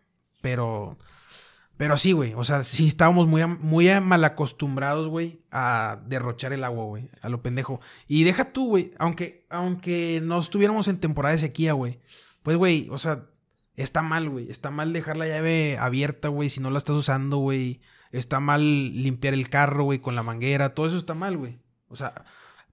pero, 0.42 0.98
pero 1.78 1.98
sí, 1.98 2.12
güey, 2.12 2.34
o 2.36 2.44
sea, 2.44 2.64
sí 2.64 2.88
estábamos 2.88 3.28
muy, 3.28 3.46
muy 3.46 3.90
mal 4.02 4.24
acostumbrados, 4.24 5.08
güey, 5.08 5.40
a 5.52 6.02
derrochar 6.08 6.54
el 6.54 6.64
agua, 6.64 6.86
güey, 6.86 7.10
a 7.22 7.30
lo 7.30 7.42
pendejo. 7.42 7.80
Y 8.08 8.24
deja 8.24 8.52
tú, 8.52 8.68
güey, 8.70 8.92
aunque, 9.00 9.46
aunque 9.50 10.22
no 10.24 10.40
estuviéramos 10.40 10.88
en 10.88 11.00
temporada 11.00 11.36
de 11.36 11.42
sequía, 11.42 11.74
güey, 11.74 12.00
pues, 12.44 12.58
güey, 12.58 12.88
o 12.92 12.98
sea, 12.98 13.26
está 13.76 14.02
mal, 14.02 14.30
güey, 14.30 14.50
está 14.50 14.72
mal 14.72 14.94
dejar 14.94 15.18
la 15.18 15.28
llave 15.28 15.78
abierta, 15.80 16.28
güey, 16.30 16.50
si 16.50 16.62
no 16.62 16.70
la 16.70 16.78
estás 16.78 16.96
usando, 16.96 17.38
güey, 17.38 17.82
está 18.12 18.40
mal 18.40 18.62
limpiar 18.62 19.34
el 19.34 19.50
carro, 19.50 19.84
güey, 19.86 20.00
con 20.00 20.16
la 20.16 20.24
manguera, 20.24 20.74
todo 20.74 20.88
eso 20.88 20.98
está 20.98 21.14
mal, 21.14 21.38
güey. 21.38 21.60
O 21.88 21.96
sea, 21.96 22.14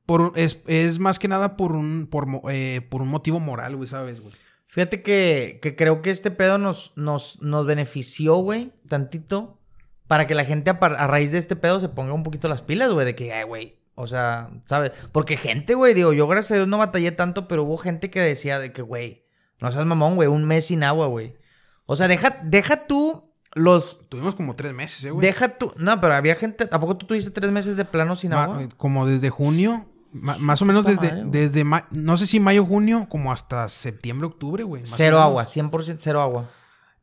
por, 0.07 0.33
es, 0.37 0.61
es 0.67 0.99
más 0.99 1.19
que 1.19 1.29
nada 1.29 1.57
por 1.57 1.77
un, 1.77 2.07
por, 2.07 2.29
eh, 2.51 2.87
por 2.91 3.03
un 3.03 3.09
motivo 3.09 3.41
moral, 3.41 3.77
güey, 3.77 3.89
¿sabes, 3.89 4.21
güey? 4.21 4.33
Fíjate 4.73 5.03
que, 5.03 5.59
que 5.61 5.77
creo 5.77 6.01
que 6.01 6.11
este 6.11 6.31
pedo 6.31 6.57
nos, 6.57 6.95
nos, 6.97 7.43
nos 7.43 7.67
benefició, 7.67 8.37
güey, 8.37 8.73
tantito, 8.89 9.61
para 10.09 10.27
que 10.27 10.35
la 10.35 10.47
gente 10.47 10.71
a, 10.71 11.07
raíz 11.07 11.31
de 11.31 11.37
este 11.37 11.57
pedo 11.57 11.79
se 11.79 11.91
ponga 11.91 12.15
un 12.15 12.23
poquito 12.23 12.49
las 12.49 12.63
pilas, 12.63 12.91
güey, 12.91 13.05
de 13.05 13.15
que, 13.15 13.35
ay, 13.35 13.45
güey, 13.45 13.79
o 13.97 14.07
sea, 14.07 14.49
¿sabes? 14.65 14.93
Porque 15.13 15.37
gente, 15.37 15.75
güey, 15.75 15.93
digo, 15.93 16.15
yo 16.15 16.27
gracias 16.27 16.53
a 16.53 16.55
Dios 16.55 16.69
no 16.69 16.79
batallé 16.79 17.13
tanto, 17.13 17.49
pero 17.49 17.65
hubo 17.65 17.77
gente 17.77 18.09
que 18.09 18.21
decía 18.21 18.59
de 18.59 18.73
que, 18.73 18.81
güey, 18.81 19.27
no 19.61 19.71
seas 19.71 19.85
mamón, 19.85 20.17
güey, 20.17 20.31
un 20.31 20.47
mes 20.47 20.65
sin 20.65 20.85
agua, 20.85 21.07
güey. 21.07 21.37
O 21.85 21.95
sea, 21.95 22.09
deja, 22.09 22.41
deja 22.43 22.87
tú 22.87 23.31
los... 23.55 24.09
Tuvimos 24.09 24.35
como 24.35 24.57
tres 24.57 24.73
meses, 24.73 25.05
eh, 25.05 25.11
güey. 25.11 25.27
Deja 25.27 25.51
tú... 25.51 25.71
No, 25.77 26.01
pero 26.01 26.15
había 26.15 26.35
gente... 26.35 26.67
¿A 26.73 26.81
poco 26.81 26.97
tú 26.97 27.05
tuviste 27.05 27.31
tres 27.31 27.53
meses 27.53 27.77
de 27.77 27.85
plano 27.85 28.17
sin 28.17 28.31
Ma- 28.31 28.45
agua? 28.45 28.63
Como 28.79 29.07
desde 29.07 29.29
junio 29.29 29.92
Ma- 30.13 30.37
más 30.39 30.61
o 30.63 30.65
menos 30.67 30.85
desde, 30.85 31.09
madre, 31.09 31.25
desde 31.27 31.65
no 31.93 32.17
sé 32.17 32.27
si 32.27 32.39
mayo, 32.41 32.65
junio, 32.65 33.07
como 33.09 33.33
hasta 33.33 33.69
septiembre, 33.69 34.27
octubre, 34.27 34.63
güey. 34.63 34.83
Cero 34.85 35.21
agua, 35.21 35.47
100% 35.47 35.97
cero 35.99 36.21
agua. 36.21 36.51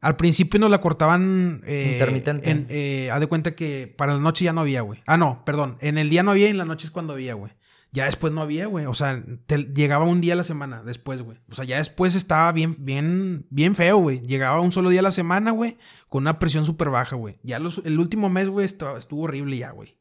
Al 0.02 0.16
principio 0.16 0.60
nos 0.60 0.72
la 0.72 0.80
cortaban. 0.80 1.62
eh, 1.66 1.98
Intermitente. 2.00 2.50
En, 2.50 2.68
eh, 2.70 3.10
haz 3.12 3.20
de 3.20 3.28
cuenta 3.28 3.52
que 3.56 3.94
para 3.98 4.14
la 4.14 4.20
noche 4.20 4.46
ya 4.46 4.54
no 4.54 4.62
había, 4.62 4.82
güey. 4.82 5.02
Ah, 5.08 5.18
no, 5.18 5.44
perdón. 5.44 5.78
En 5.82 5.98
el 5.98 6.10
día 6.10 6.24
no 6.24 6.32
había 6.32 6.48
y 6.48 6.52
en 6.52 6.58
la 6.58 6.66
noche 6.66 6.88
es 6.88 6.92
cuando 6.92 7.14
había, 7.14 7.34
güey. 7.34 7.52
Ya 7.92 8.06
después 8.06 8.32
no 8.32 8.42
había, 8.42 8.68
güey. 8.68 8.86
O 8.86 8.94
sea, 8.94 9.22
te- 9.48 9.74
llegaba 9.74 10.06
un 10.06 10.22
día 10.22 10.34
a 10.34 10.36
la 10.38 10.44
semana 10.44 10.84
después, 10.84 11.22
güey. 11.24 11.40
O 11.52 11.56
sea, 11.56 11.66
ya 11.66 11.78
después 11.80 12.14
estaba 12.16 12.52
bien, 12.52 12.76
bien, 12.80 13.48
bien 13.50 13.74
feo, 13.76 13.98
güey. 13.98 14.22
Llegaba 14.22 14.62
un 14.62 14.72
solo 14.72 14.90
día 14.92 15.00
a 15.00 15.04
la 15.04 15.12
semana, 15.12 15.52
güey. 15.52 15.78
Con 16.08 16.24
una 16.24 16.38
presión 16.40 16.66
súper 16.66 16.92
baja, 16.92 17.16
güey. 17.16 17.40
Ya 17.44 17.58
los- 17.60 17.82
el 17.84 18.00
último 18.00 18.30
mes, 18.30 18.48
güey, 18.48 18.66
estuvo, 18.68 18.96
estuvo 18.96 19.24
horrible 19.24 19.58
ya, 19.58 19.72
güey. 19.72 19.98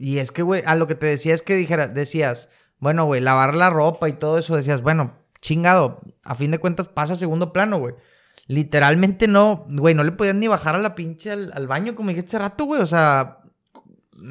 Y 0.00 0.16
es 0.16 0.32
que, 0.32 0.40
güey, 0.40 0.62
a 0.64 0.76
lo 0.76 0.86
que 0.86 0.94
te 0.94 1.04
decía 1.04 1.34
es 1.34 1.42
que 1.42 1.54
dijera, 1.54 1.86
decías, 1.86 2.48
bueno, 2.78 3.04
güey, 3.04 3.20
lavar 3.20 3.54
la 3.54 3.68
ropa 3.68 4.08
y 4.08 4.14
todo 4.14 4.38
eso, 4.38 4.56
decías, 4.56 4.80
bueno, 4.80 5.14
chingado, 5.42 6.00
a 6.24 6.34
fin 6.34 6.50
de 6.50 6.58
cuentas 6.58 6.88
pasa 6.88 7.12
a 7.12 7.16
segundo 7.16 7.52
plano, 7.52 7.78
güey. 7.78 7.94
Literalmente 8.46 9.28
no, 9.28 9.66
güey, 9.68 9.94
no 9.94 10.02
le 10.02 10.12
podían 10.12 10.40
ni 10.40 10.48
bajar 10.48 10.74
a 10.74 10.78
la 10.78 10.94
pinche 10.94 11.30
al, 11.30 11.52
al 11.54 11.68
baño 11.68 11.94
como 11.94 12.08
dijiste 12.08 12.30
hace 12.30 12.38
rato, 12.38 12.64
güey. 12.64 12.80
O 12.80 12.86
sea, 12.86 13.40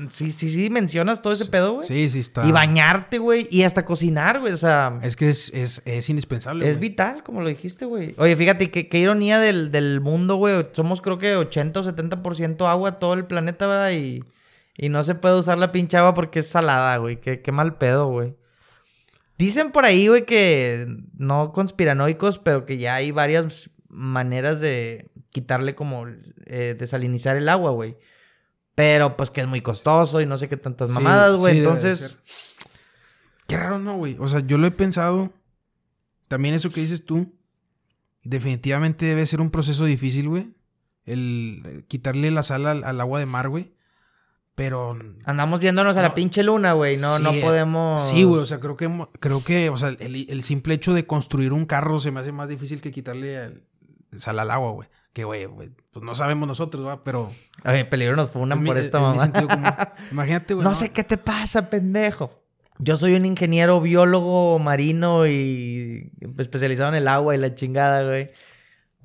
sí, 0.09 0.31
sí, 0.31 0.49
sí 0.49 0.71
mencionas 0.71 1.21
todo 1.21 1.33
ese 1.33 1.45
pedo, 1.45 1.75
güey. 1.75 1.87
Sí, 1.87 2.09
sí 2.09 2.21
está. 2.21 2.47
Y 2.47 2.51
bañarte, 2.51 3.19
güey, 3.19 3.47
y 3.51 3.61
hasta 3.61 3.85
cocinar, 3.85 4.39
güey. 4.39 4.53
O 4.53 4.57
sea, 4.57 4.97
Es 5.03 5.15
que 5.15 5.29
es, 5.29 5.53
es, 5.53 5.83
es 5.85 6.09
indispensable. 6.09 6.67
es 6.67 6.79
vital, 6.79 7.21
como 7.21 7.41
lo 7.41 7.47
dijiste, 7.47 7.85
güey. 7.85 8.15
Oye, 8.17 8.35
fíjate, 8.35 8.71
qué, 8.71 8.89
qué 8.89 8.97
ironía 8.97 9.37
del, 9.37 9.71
del 9.71 10.01
mundo, 10.01 10.37
güey. 10.37 10.67
Somos 10.73 10.99
creo 10.99 11.19
que 11.19 11.35
80 11.35 11.79
o 11.79 11.83
70% 11.83 12.67
agua 12.67 12.97
todo 12.97 13.13
el 13.13 13.25
planeta, 13.25 13.67
¿verdad? 13.67 13.91
Y, 13.91 14.23
y 14.81 14.87
no 14.87 15.03
se 15.03 15.13
puede 15.13 15.37
usar 15.37 15.57
la 15.57 15.73
pinche 15.73 15.97
agua 15.97 16.13
porque 16.13 16.39
es 16.39 16.47
salada, 16.47 16.95
güey. 16.97 17.19
Qué, 17.19 17.41
qué 17.41 17.51
mal 17.51 17.77
pedo, 17.77 18.07
güey. 18.07 18.37
Dicen 19.37 19.73
por 19.73 19.83
ahí, 19.83 20.07
güey, 20.07 20.25
que 20.25 20.87
no 21.17 21.51
conspiranoicos, 21.51 22.39
pero 22.39 22.65
que 22.65 22.77
ya 22.77 22.95
hay 22.95 23.11
varias 23.11 23.71
maneras 23.89 24.61
de 24.61 25.11
quitarle 25.31 25.75
como 25.75 26.05
eh, 26.45 26.77
desalinizar 26.79 27.35
el 27.35 27.49
agua, 27.49 27.71
güey. 27.71 27.97
Pero 28.73 29.17
pues 29.17 29.29
que 29.29 29.41
es 29.41 29.47
muy 29.47 29.59
costoso 29.59 30.21
y 30.21 30.25
no 30.25 30.37
sé 30.37 30.47
qué 30.47 30.55
tantas 30.55 30.91
mamadas, 30.91 31.37
güey. 31.41 31.55
sí, 31.55 31.59
Entonces. 31.59 32.19
Qué 33.47 33.57
raro, 33.57 33.79
¿no, 33.79 33.97
güey? 33.97 34.15
O 34.17 34.29
sea, 34.29 34.39
yo 34.39 34.57
lo 34.57 34.65
he 34.65 34.71
pensado. 34.71 35.33
También 36.29 36.55
eso 36.55 36.69
que 36.69 36.79
dices 36.79 37.03
tú. 37.03 37.35
Definitivamente 38.23 39.05
debe 39.05 39.25
ser 39.25 39.41
un 39.41 39.51
proceso 39.51 39.83
difícil, 39.83 40.29
güey. 40.29 40.55
El 41.03 41.63
eh, 41.65 41.83
quitarle 41.89 42.31
la 42.31 42.43
sal 42.43 42.65
al, 42.65 42.85
al 42.85 43.01
agua 43.01 43.19
de 43.19 43.25
mar, 43.25 43.49
güey. 43.49 43.73
Pero. 44.59 44.97
andamos 45.25 45.61
yéndonos 45.61 45.95
a 45.95 46.01
la 46.01 46.13
pinche 46.13 46.43
luna, 46.43 46.73
güey. 46.73 46.97
No, 46.97 47.15
sí, 47.15 47.23
no 47.23 47.31
eh, 47.31 47.41
podemos. 47.41 48.05
Sí, 48.07 48.23
güey. 48.23 48.41
O 48.41 48.45
sea, 48.45 48.59
creo 48.59 48.75
que, 48.75 48.89
creo 49.19 49.43
que, 49.43 49.69
o 49.69 49.77
sea, 49.77 49.89
el, 49.99 50.27
el 50.29 50.43
simple 50.43 50.73
hecho 50.73 50.93
de 50.93 51.07
construir 51.07 51.53
un 51.53 51.65
carro 51.65 51.97
se 51.99 52.11
me 52.11 52.19
hace 52.19 52.31
más 52.33 52.49
difícil 52.49 52.81
que 52.81 52.91
quitarle 52.91 53.37
al- 53.37 53.63
sal 54.17 54.37
al 54.39 54.51
agua, 54.51 54.71
güey. 54.71 54.89
Que, 55.13 55.23
güey, 55.23 55.45
güey, 55.45 55.69
pues 55.91 56.03
no 56.05 56.13
sabemos 56.13 56.47
nosotros, 56.47 56.85
¿va? 56.85 57.03
Pero. 57.03 57.31
A 57.63 57.71
ver, 57.71 57.87
peligro 57.89 58.15
nos 58.17 58.29
funan 58.31 58.61
mi- 58.61 58.67
por 58.67 58.77
esta 58.77 58.99
mamá. 58.99 59.31
común. 59.31 59.63
Imagínate, 60.11 60.53
güey. 60.55 60.63
No 60.67 60.75
sé 60.75 60.91
qué 60.91 61.03
te 61.03 61.17
pasa, 61.17 61.69
pendejo. 61.69 62.29
Yo 62.79 62.95
soy 62.97 63.13
un 63.15 63.25
ingeniero 63.25 63.81
biólogo 63.81 64.57
marino 64.59 65.25
y 65.27 66.11
especializado 66.37 66.89
en 66.89 66.95
el 66.95 67.07
agua 67.07 67.35
y 67.35 67.37
la 67.37 67.53
chingada, 67.55 68.03
güey. 68.03 68.27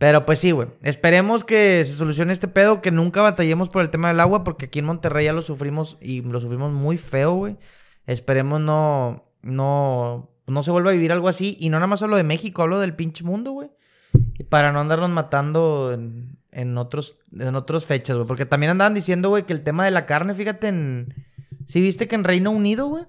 Pero 0.04 0.26
pues 0.26 0.38
sí, 0.38 0.50
güey. 0.50 0.68
Esperemos 0.82 1.44
que 1.44 1.82
se 1.82 1.94
solucione 1.94 2.34
este 2.34 2.46
pedo, 2.46 2.82
que 2.82 2.90
nunca 2.90 3.23
batallemos 3.23 3.70
por 3.70 3.80
el 3.80 3.88
tema 3.88 4.08
del 4.08 4.20
agua, 4.20 4.44
porque 4.44 4.66
aquí 4.66 4.80
en 4.80 4.84
Monterrey 4.84 5.25
ya 5.25 5.32
lo 5.32 5.40
sufrimos 5.40 5.96
y 5.99 6.20
lo 6.20 6.42
sufrimos 6.42 6.73
muy 6.73 6.99
feo, 6.99 7.32
güey. 7.32 7.56
Esperemos 8.06 8.61
no, 8.61 9.25
no, 9.40 10.28
no 10.46 10.62
se 10.62 10.70
vuelva 10.70 10.90
a 10.90 10.92
vivir 10.92 11.11
algo 11.11 11.26
así. 11.26 11.56
Y 11.58 11.70
no 11.70 11.78
nada 11.78 11.87
más 11.87 12.02
hablo 12.02 12.18
de 12.18 12.23
México, 12.23 12.61
hablo 12.61 12.80
del 12.80 12.94
pinche 12.94 13.25
mundo, 13.25 13.52
güey. 13.52 13.70
Para 14.50 14.73
no 14.73 14.80
andarnos 14.80 15.08
matando 15.08 15.94
en, 15.94 16.37
en 16.52 16.76
otros, 16.76 17.16
en 17.32 17.54
otras 17.54 17.87
fechas, 17.87 18.18
güey. 18.18 18.28
Porque 18.28 18.44
también 18.44 18.73
andaban 18.73 18.92
diciendo, 18.92 19.30
güey, 19.30 19.46
que 19.46 19.54
el 19.54 19.62
tema 19.62 19.87
de 19.87 19.90
la 19.90 20.04
carne, 20.04 20.34
fíjate 20.34 20.68
en... 20.68 21.14
¿Sí 21.66 21.80
viste 21.80 22.08
que 22.08 22.14
en 22.14 22.25
Reino 22.25 22.50
Unido, 22.50 22.88
güey? 22.88 23.04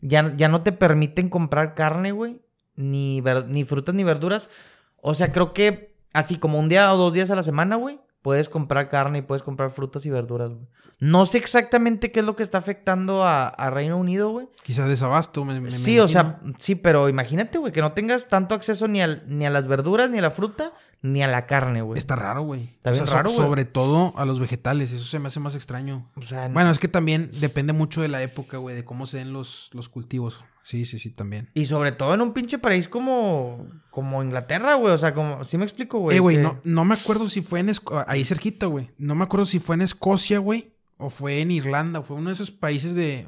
Ya, 0.00 0.34
ya 0.36 0.48
no 0.48 0.62
te 0.62 0.72
permiten 0.72 1.28
comprar 1.28 1.76
carne, 1.76 2.10
güey. 2.10 2.42
Ni, 2.74 3.22
ni 3.46 3.62
frutas 3.62 3.94
ni 3.94 4.02
verduras. 4.02 4.50
O 4.96 5.14
sea, 5.14 5.30
creo 5.30 5.52
que 5.54 5.89
así 6.12 6.36
como 6.38 6.58
un 6.58 6.68
día 6.68 6.92
o 6.92 6.96
dos 6.96 7.12
días 7.12 7.30
a 7.30 7.34
la 7.36 7.42
semana, 7.42 7.76
güey. 7.76 8.00
Puedes 8.22 8.50
comprar 8.50 8.90
carne 8.90 9.18
y 9.18 9.22
puedes 9.22 9.42
comprar 9.42 9.70
frutas 9.70 10.04
y 10.04 10.10
verduras, 10.10 10.50
güey. 10.50 10.66
No 10.98 11.24
sé 11.24 11.38
exactamente 11.38 12.12
qué 12.12 12.20
es 12.20 12.26
lo 12.26 12.36
que 12.36 12.42
está 12.42 12.58
afectando 12.58 13.24
a, 13.24 13.48
a 13.48 13.70
Reino 13.70 13.96
Unido, 13.96 14.28
güey. 14.30 14.46
Quizás 14.62 14.88
desabasto, 14.88 15.42
me, 15.46 15.54
me- 15.54 15.60
me 15.62 15.70
Sí, 15.70 15.98
o 15.98 16.06
sea, 16.06 16.38
sí, 16.58 16.74
pero 16.74 17.08
imagínate, 17.08 17.56
güey, 17.56 17.72
que 17.72 17.80
no 17.80 17.92
tengas 17.92 18.28
tanto 18.28 18.54
acceso 18.54 18.86
ni, 18.88 19.00
al- 19.00 19.22
ni 19.26 19.46
a 19.46 19.50
las 19.50 19.66
verduras, 19.66 20.10
ni 20.10 20.18
a 20.18 20.22
la 20.22 20.30
fruta, 20.30 20.72
ni 21.02 21.22
a 21.22 21.26
la 21.28 21.46
carne, 21.46 21.80
güey. 21.82 21.98
Está 21.98 22.14
raro, 22.16 22.42
güey. 22.42 22.64
Está 22.74 22.90
O 22.90 22.92
bien 22.92 23.06
so- 23.06 23.14
raro, 23.14 23.30
güey. 23.30 23.36
Sobre 23.42 23.64
todo 23.64 24.12
a 24.16 24.24
los 24.26 24.38
vegetales, 24.40 24.92
eso 24.92 25.04
se 25.04 25.18
me 25.18 25.28
hace 25.28 25.40
más 25.40 25.54
extraño. 25.54 26.06
O 26.16 26.22
sea, 26.22 26.48
Bueno, 26.48 26.70
es 26.70 26.78
que 26.78 26.88
también 26.88 27.30
depende 27.40 27.72
mucho 27.72 28.02
de 28.02 28.08
la 28.08 28.22
época, 28.22 28.58
güey, 28.58 28.76
de 28.76 28.84
cómo 28.84 29.06
se 29.06 29.18
den 29.18 29.32
los, 29.32 29.70
los 29.72 29.88
cultivos. 29.88 30.44
Sí, 30.62 30.84
sí, 30.84 30.98
sí, 30.98 31.08
también. 31.10 31.48
y 31.54 31.64
sobre 31.66 31.90
todo 31.92 32.12
en 32.12 32.20
un 32.20 32.32
pinche 32.34 32.58
país 32.58 32.86
como, 32.86 33.66
como 33.90 34.22
Inglaterra, 34.22 34.74
güey. 34.74 34.92
O 34.92 34.98
sea, 34.98 35.14
como, 35.14 35.42
sí 35.44 35.56
me 35.56 35.64
explico, 35.64 35.98
güey. 36.00 36.18
eh, 36.18 36.20
güey, 36.20 36.36
que- 36.36 36.42
no, 36.42 36.60
no 36.64 36.84
me 36.84 36.94
acuerdo 36.94 37.28
si 37.30 37.40
fue 37.40 37.60
en 37.60 37.68
Esco- 37.70 38.04
ahí 38.06 38.24
cerquita, 38.26 38.66
güey. 38.66 38.90
No 38.98 39.14
me 39.14 39.24
acuerdo 39.24 39.46
si 39.46 39.58
fue 39.58 39.76
en 39.76 39.82
Escocia, 39.82 40.38
güey, 40.38 40.74
o 40.98 41.08
fue 41.08 41.40
en 41.40 41.50
Irlanda, 41.50 42.02
fue 42.02 42.16
uno 42.18 42.28
de 42.28 42.34
esos 42.34 42.50
países 42.50 42.94
de 42.94 43.26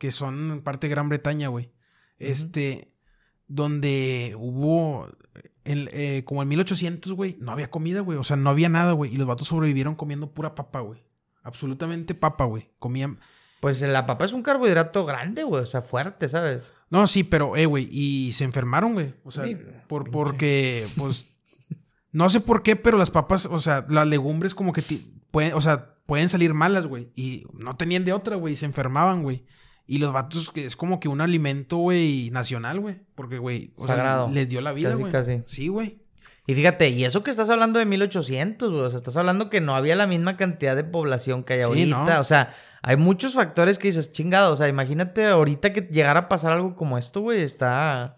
que 0.00 0.10
son 0.10 0.60
parte 0.64 0.88
de 0.88 0.90
Gran 0.90 1.08
Bretaña, 1.08 1.46
güey. 1.48 1.70
Este, 2.18 2.88
donde 3.46 4.34
hubo 4.36 5.06
en- 5.64 5.88
eh, 5.92 6.22
como 6.24 6.42
en 6.42 6.48
1800, 6.48 7.12
güey, 7.12 7.36
no 7.40 7.52
había 7.52 7.70
comida, 7.70 8.00
güey. 8.00 8.18
O 8.18 8.24
sea, 8.24 8.36
no 8.36 8.50
había 8.50 8.68
nada, 8.68 8.92
güey. 8.92 9.12
Y 9.14 9.16
los 9.16 9.26
vatos 9.26 9.48
sobrevivieron 9.48 9.94
comiendo 9.94 10.32
pura 10.32 10.54
papa, 10.54 10.80
güey. 10.80 11.02
Absolutamente 11.42 12.14
papa, 12.14 12.44
güey. 12.44 12.70
Comían. 12.78 13.18
Pues 13.60 13.80
la 13.82 14.06
papa 14.06 14.24
es 14.24 14.32
un 14.32 14.42
carbohidrato 14.42 15.04
grande, 15.04 15.42
güey. 15.42 15.62
O 15.62 15.66
sea, 15.66 15.82
fuerte, 15.82 16.28
¿sabes? 16.28 16.64
No, 16.90 17.06
sí, 17.06 17.24
pero, 17.24 17.56
eh, 17.56 17.66
güey, 17.66 17.88
y 17.90 18.32
se 18.32 18.44
enfermaron, 18.44 18.94
güey. 18.94 19.14
O 19.24 19.30
sea, 19.30 19.44
Sí, 19.44 19.56
por, 19.86 20.10
porque, 20.10 20.86
pues, 20.96 21.26
no 22.12 22.28
sé 22.30 22.40
por 22.40 22.62
qué, 22.62 22.74
pero 22.76 22.98
las 22.98 23.10
papas, 23.10 23.46
o 23.46 23.58
sea, 23.58 23.86
las 23.88 24.06
legumbres 24.06 24.54
como 24.54 24.72
que 24.72 24.82
ti- 24.82 25.22
pueden, 25.30 25.52
o 25.54 25.60
sea, 25.60 25.94
pueden 26.06 26.28
salir 26.28 26.52
malas, 26.54 26.86
güey. 26.86 27.12
Y 27.14 27.44
no 27.58 27.76
tenían 27.76 28.04
de 28.04 28.12
otra, 28.12 28.36
güey, 28.36 28.54
y 28.54 28.56
se 28.56 28.66
enfermaban, 28.66 29.22
güey. 29.22 29.44
Y 29.90 29.98
los 29.98 30.12
vatos, 30.12 30.52
que 30.52 30.64
es 30.64 30.76
como 30.76 31.00
que 31.00 31.08
un 31.08 31.20
alimento, 31.20 31.78
güey, 31.78 32.30
nacional, 32.30 32.78
güey. 32.78 33.00
Porque, 33.16 33.38
güey, 33.38 33.72
o 33.74 33.88
sea, 33.88 33.96
Sagrado. 33.96 34.30
les 34.30 34.48
dio 34.48 34.60
la 34.60 34.72
vida, 34.72 34.94
güey. 34.94 35.12
Sí, 35.46 35.66
güey. 35.66 36.00
Y 36.46 36.54
fíjate, 36.54 36.90
y 36.90 37.04
eso 37.04 37.24
que 37.24 37.32
estás 37.32 37.50
hablando 37.50 37.80
de 37.80 37.86
1800, 37.86 38.70
güey. 38.70 38.84
O 38.84 38.88
sea, 38.90 38.98
estás 38.98 39.16
hablando 39.16 39.50
que 39.50 39.60
no 39.60 39.74
había 39.74 39.96
la 39.96 40.06
misma 40.06 40.36
cantidad 40.36 40.76
de 40.76 40.84
población 40.84 41.42
que 41.42 41.54
hay 41.54 41.58
Sí, 41.58 41.64
ahorita. 41.64 42.14
¿no? 42.14 42.20
O 42.20 42.24
sea, 42.24 42.54
hay 42.82 42.98
muchos 42.98 43.34
factores 43.34 43.80
que 43.80 43.88
dices, 43.88 44.12
chingado. 44.12 44.52
O 44.52 44.56
sea, 44.56 44.68
imagínate 44.68 45.26
ahorita 45.26 45.72
que 45.72 45.80
llegara 45.80 46.20
a 46.20 46.28
pasar 46.28 46.52
algo 46.52 46.76
como 46.76 46.96
esto, 46.96 47.22
güey. 47.22 47.42
Está. 47.42 48.14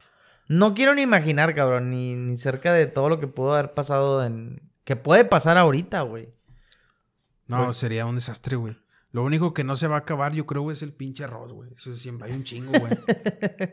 No 0.49 0.75
quiero 0.75 0.95
ni 0.95 1.01
imaginar, 1.01 1.55
cabrón, 1.55 1.89
ni, 1.89 2.17
ni 2.17 2.37
cerca 2.37 2.75
de 2.75 2.87
todo 2.87 3.09
lo 3.09 3.19
que 3.19 3.29
pudo 3.29 3.55
haber 3.55 3.73
pasado 3.73 4.23
en. 4.27 4.61
Que 4.85 4.97
puede 4.97 5.25
pasar 5.25 5.57
ahorita, 5.57 6.03
güey. 6.03 6.35
No, 7.47 7.73
sería 7.73 8.05
un 8.05 8.17
desastre, 8.17 8.57
güey. 8.57 8.77
Lo 9.13 9.23
único 9.23 9.53
que 9.53 9.63
no 9.63 9.77
se 9.77 9.89
va 9.89 9.97
a 9.97 10.01
acabar, 10.01 10.33
yo 10.33 10.47
creo, 10.47 10.63
güey, 10.63 10.75
es 10.75 10.83
el 10.83 10.93
pinche 10.93 11.25
arroz, 11.25 11.53
güey. 11.53 11.71
Eso 11.75 11.93
siempre 11.93 12.29
hay 12.29 12.35
un 12.35 12.45
chingo, 12.45 12.73
güey. 12.79 12.93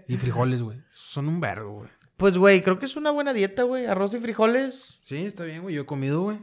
y 0.07 0.17
frijoles, 0.17 0.61
güey. 0.61 0.77
Son 0.93 1.27
un 1.27 1.39
vergo, 1.39 1.71
güey. 1.71 1.89
Pues, 2.17 2.37
güey, 2.37 2.61
creo 2.61 2.77
que 2.77 2.85
es 2.85 2.97
una 2.97 3.11
buena 3.11 3.33
dieta, 3.33 3.63
güey. 3.63 3.85
Arroz 3.85 4.13
y 4.13 4.19
frijoles. 4.19 4.99
Sí, 5.01 5.25
está 5.25 5.45
bien, 5.45 5.61
güey. 5.61 5.75
Yo 5.75 5.83
he 5.83 5.85
comido, 5.85 6.23
güey. 6.23 6.37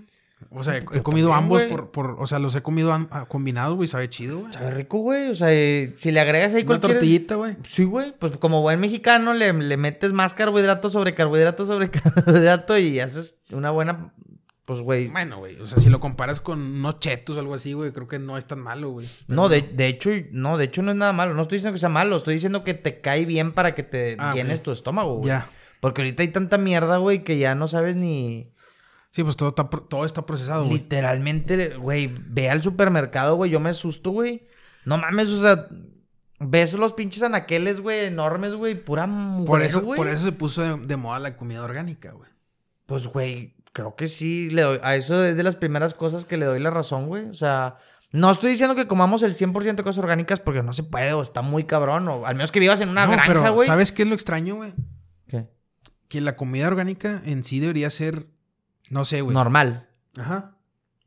O 0.51 0.63
sea, 0.63 0.77
he, 0.77 0.85
comido 0.85 1.31
también, 1.31 1.45
ambos 1.45 1.63
por, 1.65 1.91
por. 1.91 2.17
O 2.19 2.27
sea, 2.27 2.39
los 2.39 2.55
he 2.55 2.63
comido 2.63 2.93
ah, 2.93 3.27
combinados, 3.27 3.75
güey. 3.77 3.89
Sabe 3.89 4.09
chido, 4.09 4.41
güey. 4.41 4.53
Sabe 4.53 4.71
rico, 4.71 4.99
güey. 4.99 5.29
O 5.29 5.35
sea, 5.35 5.53
eh, 5.53 5.93
si 5.97 6.11
le 6.11 6.21
agregas 6.21 6.53
ahí 6.53 6.61
Una 6.61 6.67
cualquier... 6.67 6.93
tortillita, 6.93 7.35
güey. 7.37 7.57
Sí, 7.65 7.85
güey. 7.85 8.13
Pues 8.19 8.37
como 8.37 8.61
buen 8.61 8.81
mexicano 8.81 9.33
le, 9.33 9.53
le 9.53 9.77
metes 9.77 10.13
más 10.13 10.35
carbohidrato 10.35 10.91
sobre 10.91 11.15
carbohidrato 11.15 11.65
sobre 11.65 11.91
carbohidrato 11.91 12.79
y 12.79 13.01
haces 13.01 13.41
una 13.51 13.71
buena... 13.71 14.13
Pues, 14.67 14.81
güey. 14.81 15.07
Bueno, 15.09 15.39
güey. 15.39 15.57
O 15.61 15.67
sea, 15.67 15.79
si 15.79 15.89
lo 15.91 16.01
comparas 16.01 16.41
con 16.41 16.61
unos 16.61 16.99
chetos 16.99 17.37
o 17.37 17.41
algo 17.41 17.55
así, 17.55 17.73
güey, 17.73 17.93
creo 17.93 18.09
que 18.09 18.19
no 18.19 18.37
es 18.37 18.47
tan 18.47 18.59
malo, 18.61 18.91
güey. 18.91 19.09
No, 19.29 19.49
de, 19.49 19.63
de 19.63 19.87
hecho, 19.87 20.11
no, 20.33 20.59
de 20.59 20.65
hecho 20.65 20.83
no 20.83 20.91
es 20.91 20.97
nada 20.97 21.13
malo. 21.13 21.35
No 21.35 21.43
estoy 21.43 21.59
diciendo 21.59 21.75
que 21.75 21.81
sea 21.81 21.89
malo. 21.89 22.17
Estoy 22.17 22.35
diciendo 22.35 22.65
que 22.65 22.75
te 22.75 23.01
cae 23.01 23.25
bien 23.27 23.53
para 23.53 23.75
que 23.77 23.85
te 23.85 24.17
Ah, 24.19 24.35
llenes 24.35 24.63
tu 24.65 24.73
estómago, 24.73 25.19
güey. 25.19 25.29
Ya. 25.29 25.49
Porque 25.81 26.03
ahorita 26.03 26.23
hay 26.25 26.29
tanta 26.29 26.59
mierda, 26.59 26.97
güey, 26.97 27.23
que 27.23 27.39
ya 27.39 27.55
no 27.55 27.69
sabes 27.69 27.95
ni... 27.97 28.51
Sí, 29.11 29.23
pues 29.23 29.37
todo 29.37 29.51
está, 29.51 29.69
todo 29.69 30.05
está 30.05 30.27
procesado, 30.27 30.65
güey. 30.65 30.79
Literalmente, 30.79 31.77
güey, 31.77 32.13
ve 32.29 32.51
al 32.51 32.61
supermercado, 32.63 33.37
güey, 33.37 33.51
yo 33.51 33.61
me 33.61 33.71
asusto, 33.71 34.11
güey. 34.11 34.47
No 34.85 34.99
mames, 34.99 35.29
o 35.31 35.41
sea, 35.41 35.69
ves 36.39 36.75
los 36.75 36.93
pinches 36.93 37.23
anaqueles, 37.23 37.81
güey, 37.81 38.07
enormes, 38.07 38.55
güey, 38.55 38.75
pura 38.75 39.07
mujer, 39.07 39.47
Por 39.47 39.63
eso, 39.63 39.81
güey. 39.83 39.97
por 39.97 40.09
eso 40.09 40.25
se 40.25 40.33
puso 40.33 40.63
de, 40.63 40.87
de 40.87 40.97
moda 40.97 41.19
la 41.19 41.37
comida 41.37 41.63
orgánica, 41.63 42.13
güey. 42.13 42.29
Pues, 42.85 43.07
güey, 43.07 43.56
creo 43.77 43.95
que 43.95 44.09
sí, 44.09 44.49
le 44.49 44.63
doy, 44.63 44.79
a 44.83 44.97
eso 44.97 45.23
es 45.23 45.37
de 45.37 45.43
las 45.43 45.55
primeras 45.57 45.93
cosas 45.93 46.25
que 46.25 46.39
le 46.39 46.47
doy 46.47 46.59
la 46.61 46.71
razón, 46.71 47.09
güey. 47.09 47.29
O 47.29 47.35
sea, 47.35 47.77
No 48.11 48.31
estoy 48.31 48.51
diciendo 48.53 48.75
que 48.75 48.87
comamos 48.87 49.23
el 49.23 49.35
100% 49.37 49.75
de 49.77 49.83
cosas 49.83 49.99
orgánicas 49.99 50.41
porque 50.41 50.63
no 50.63 50.73
se 50.73 50.83
puede 50.83 51.13
o 51.13 51.21
está 51.23 51.43
muy 51.43 51.65
cabrón 51.65 52.09
o 52.09 52.25
al 52.25 52.35
menos 52.37 52.53
que 52.53 52.61
vivas 52.61 52.81
en 52.81 52.89
una 52.89 53.05
No, 53.05 53.13
granja, 53.13 53.29
pero 53.29 53.53
güey. 53.55 53.67
¿sabes 53.67 53.93
qué 53.93 54.03
es 54.05 54.09
lo 54.09 54.15
extraño, 54.15 54.55
güey? 54.57 54.73
¿Qué? 55.29 55.47
Que 56.09 56.23
la 56.23 56.37
comida 56.37 56.67
orgánica 56.69 57.21
en 57.27 57.45
sí 57.45 57.61
debería 57.61 57.91
ser, 57.91 58.27
no 58.89 59.05
sé, 59.05 59.21
güey. 59.21 59.35
Normal. 59.35 59.89
Ajá. 60.17 60.57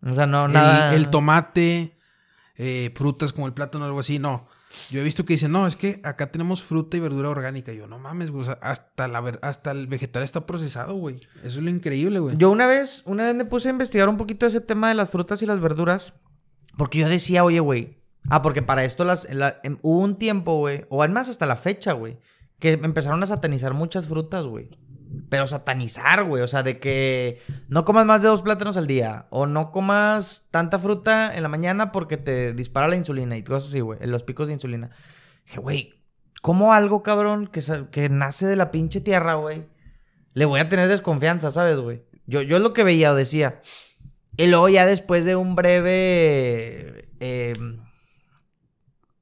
O 0.05 0.13
sea, 0.13 0.27
no, 0.27 0.45
El- 0.45 0.53
nada. 0.53 0.93
El, 0.93 1.09
tomate, 1.09 1.97
eh, 2.57 2.93
frutas 2.95 3.33
como 3.33 3.47
el 3.47 3.53
plátano 3.53 3.85
o 3.85 3.87
algo 3.87 4.01
así, 4.01 4.19
no. 4.19 4.47
Yo 4.89 4.99
he 5.01 5.03
visto 5.03 5.25
que 5.25 5.33
dicen, 5.33 5.51
no, 5.51 5.67
es 5.67 5.75
que 5.75 5.99
acá 6.03 6.31
tenemos 6.31 6.63
fruta 6.63 6.97
y 6.97 6.99
verdura 6.99 7.29
orgánica. 7.29 7.71
Yo, 7.73 7.87
no 7.87 7.99
mames, 7.99 8.31
güey. 8.31 8.45
hasta, 8.61 9.07
la, 9.07 9.19
hasta 9.41 9.71
el 9.71 9.87
vegetal 9.87 10.23
está 10.23 10.45
procesado, 10.45 10.95
güey. 10.95 11.15
Eso 11.43 11.59
es 11.59 11.63
lo 11.63 11.69
increíble, 11.69 12.19
güey. 12.19 12.37
Yo 12.37 12.49
una 12.49 12.67
vez, 12.67 13.03
una 13.05 13.25
vez 13.25 13.35
me 13.35 13.45
puse 13.45 13.67
a 13.67 13.71
investigar 13.71 14.09
un 14.09 14.17
poquito 14.17 14.45
ese 14.45 14.61
tema 14.61 14.89
de 14.89 14.95
las 14.95 15.09
frutas 15.09 15.41
y 15.41 15.45
las 15.45 15.59
verduras. 15.59 16.13
Porque 16.77 16.99
yo 16.99 17.09
decía, 17.09 17.43
oye, 17.43 17.59
güey. 17.59 17.97
Ah, 18.29 18.41
porque 18.41 18.61
para 18.61 18.83
esto 18.85 19.05
las, 19.05 19.27
la- 19.33 19.59
em, 19.63 19.77
hubo 19.81 19.99
un 19.99 20.15
tiempo, 20.17 20.57
güey. 20.57 20.85
O 20.89 21.01
además 21.03 21.29
hasta 21.29 21.45
la 21.45 21.55
fecha, 21.55 21.93
güey. 21.93 22.17
Que 22.59 22.73
empezaron 22.73 23.23
a 23.23 23.27
satanizar 23.27 23.73
muchas 23.73 24.07
frutas, 24.07 24.45
güey. 24.45 24.69
Pero 25.29 25.47
satanizar, 25.47 26.23
güey. 26.23 26.43
O 26.43 26.47
sea, 26.47 26.63
de 26.63 26.79
que 26.79 27.41
no 27.67 27.85
comas 27.85 28.05
más 28.05 28.21
de 28.21 28.27
dos 28.27 28.41
plátanos 28.41 28.77
al 28.77 28.87
día. 28.87 29.27
O 29.29 29.45
no 29.45 29.71
comas 29.71 30.47
tanta 30.51 30.79
fruta 30.79 31.35
en 31.35 31.43
la 31.43 31.49
mañana 31.49 31.91
porque 31.91 32.17
te 32.17 32.53
dispara 32.53 32.87
la 32.87 32.95
insulina 32.95 33.37
y 33.37 33.43
cosas 33.43 33.69
así, 33.69 33.79
güey. 33.79 33.99
Los 34.03 34.23
picos 34.23 34.47
de 34.47 34.53
insulina. 34.53 34.91
Dije, 35.45 35.59
güey, 35.59 35.93
¿cómo 36.41 36.73
algo, 36.73 37.03
cabrón, 37.03 37.47
que, 37.47 37.61
que 37.91 38.09
nace 38.09 38.45
de 38.45 38.55
la 38.55 38.71
pinche 38.71 39.01
tierra, 39.01 39.35
güey? 39.35 39.65
Le 40.33 40.45
voy 40.45 40.59
a 40.59 40.69
tener 40.69 40.87
desconfianza, 40.87 41.51
¿sabes, 41.51 41.77
güey? 41.77 42.03
Yo, 42.27 42.41
yo 42.41 42.59
lo 42.59 42.73
que 42.73 42.83
veía 42.83 43.11
o 43.11 43.15
decía. 43.15 43.61
Y 44.37 44.47
luego 44.47 44.69
ya 44.69 44.85
después 44.85 45.25
de 45.25 45.35
un 45.35 45.55
breve... 45.55 47.09
eh, 47.19 47.53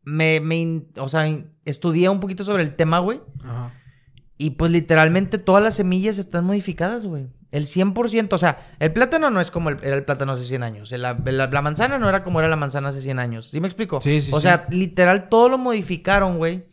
me, 0.04 0.40
me 0.40 0.84
o 0.98 1.10
sea, 1.10 1.28
estudié 1.66 2.08
un 2.08 2.20
poquito 2.20 2.44
sobre 2.46 2.64
el 2.64 2.76
tema, 2.76 3.00
güey. 3.00 3.22
Ajá. 3.44 3.74
Y 4.38 4.52
pues 4.52 4.72
literalmente 4.72 5.38
todas 5.40 5.64
las 5.64 5.76
semillas 5.76 6.18
están 6.18 6.46
modificadas, 6.46 7.06
güey. 7.06 7.28
El 7.52 7.66
100%, 7.66 8.34
o 8.34 8.38
sea, 8.38 8.60
el 8.80 8.92
plátano 8.94 9.30
no 9.32 9.40
es 9.42 9.50
como 9.52 9.70
el- 9.70 9.78
era 9.82 9.96
el 9.96 10.04
plátano 10.04 10.34
hace 10.34 10.44
100 10.44 10.64
años. 10.64 10.92
La, 10.92 11.18
la- 11.26 11.48
la 11.48 11.62
manzana 11.62 11.98
no 11.98 12.08
era 12.10 12.24
como 12.24 12.40
era 12.40 12.48
la 12.50 12.56
manzana 12.58 12.90
hace 12.90 13.02
100 13.02 13.20
años. 13.20 13.48
¿Sí 13.50 13.60
me 13.62 13.68
explico? 13.68 14.00
Sí, 14.02 14.22
sí, 14.22 14.32
O 14.34 14.38
sí. 14.38 14.44
sea, 14.44 14.68
literal 14.70 15.30
todo 15.30 15.50
lo 15.50 15.58
modificaron, 15.58 16.38
güey. 16.38 16.66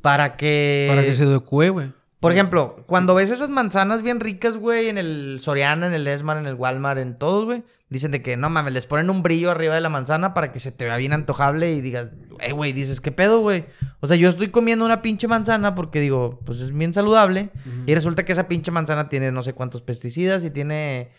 Para 0.00 0.36
que... 0.36 0.86
Para 0.88 1.02
que 1.02 1.12
se 1.12 1.24
adecue, 1.24 1.68
güey. 1.70 1.92
Por 2.20 2.32
ejemplo, 2.32 2.84
cuando 2.86 3.14
ves 3.14 3.30
esas 3.30 3.48
manzanas 3.48 4.02
bien 4.02 4.20
ricas, 4.20 4.58
güey, 4.58 4.88
en 4.90 4.98
el 4.98 5.40
Soriana, 5.42 5.86
en 5.86 5.94
el 5.94 6.06
Esmar, 6.06 6.36
en 6.36 6.46
el 6.46 6.54
Walmart, 6.54 6.98
en 7.00 7.16
todos, 7.18 7.46
güey, 7.46 7.62
dicen 7.88 8.10
de 8.10 8.20
que 8.20 8.36
no 8.36 8.50
mames, 8.50 8.74
les 8.74 8.84
ponen 8.86 9.08
un 9.08 9.22
brillo 9.22 9.50
arriba 9.50 9.74
de 9.74 9.80
la 9.80 9.88
manzana 9.88 10.34
para 10.34 10.52
que 10.52 10.60
se 10.60 10.70
te 10.70 10.84
vea 10.84 10.98
bien 10.98 11.14
antojable 11.14 11.72
y 11.72 11.80
digas, 11.80 12.12
eh, 12.40 12.52
güey, 12.52 12.74
dices, 12.74 13.00
¿qué 13.00 13.10
pedo, 13.10 13.40
güey? 13.40 13.64
O 14.00 14.06
sea, 14.06 14.16
yo 14.16 14.28
estoy 14.28 14.48
comiendo 14.48 14.84
una 14.84 15.00
pinche 15.00 15.28
manzana 15.28 15.74
porque 15.74 15.98
digo, 15.98 16.40
pues 16.44 16.60
es 16.60 16.72
bien 16.74 16.92
saludable 16.92 17.48
y 17.86 17.94
resulta 17.94 18.24
que 18.26 18.32
esa 18.32 18.48
pinche 18.48 18.70
manzana 18.70 19.08
tiene 19.08 19.32
no 19.32 19.42
sé 19.42 19.54
cuántos 19.54 19.80
pesticidas 19.80 20.44
y 20.44 20.50
tiene. 20.50 21.10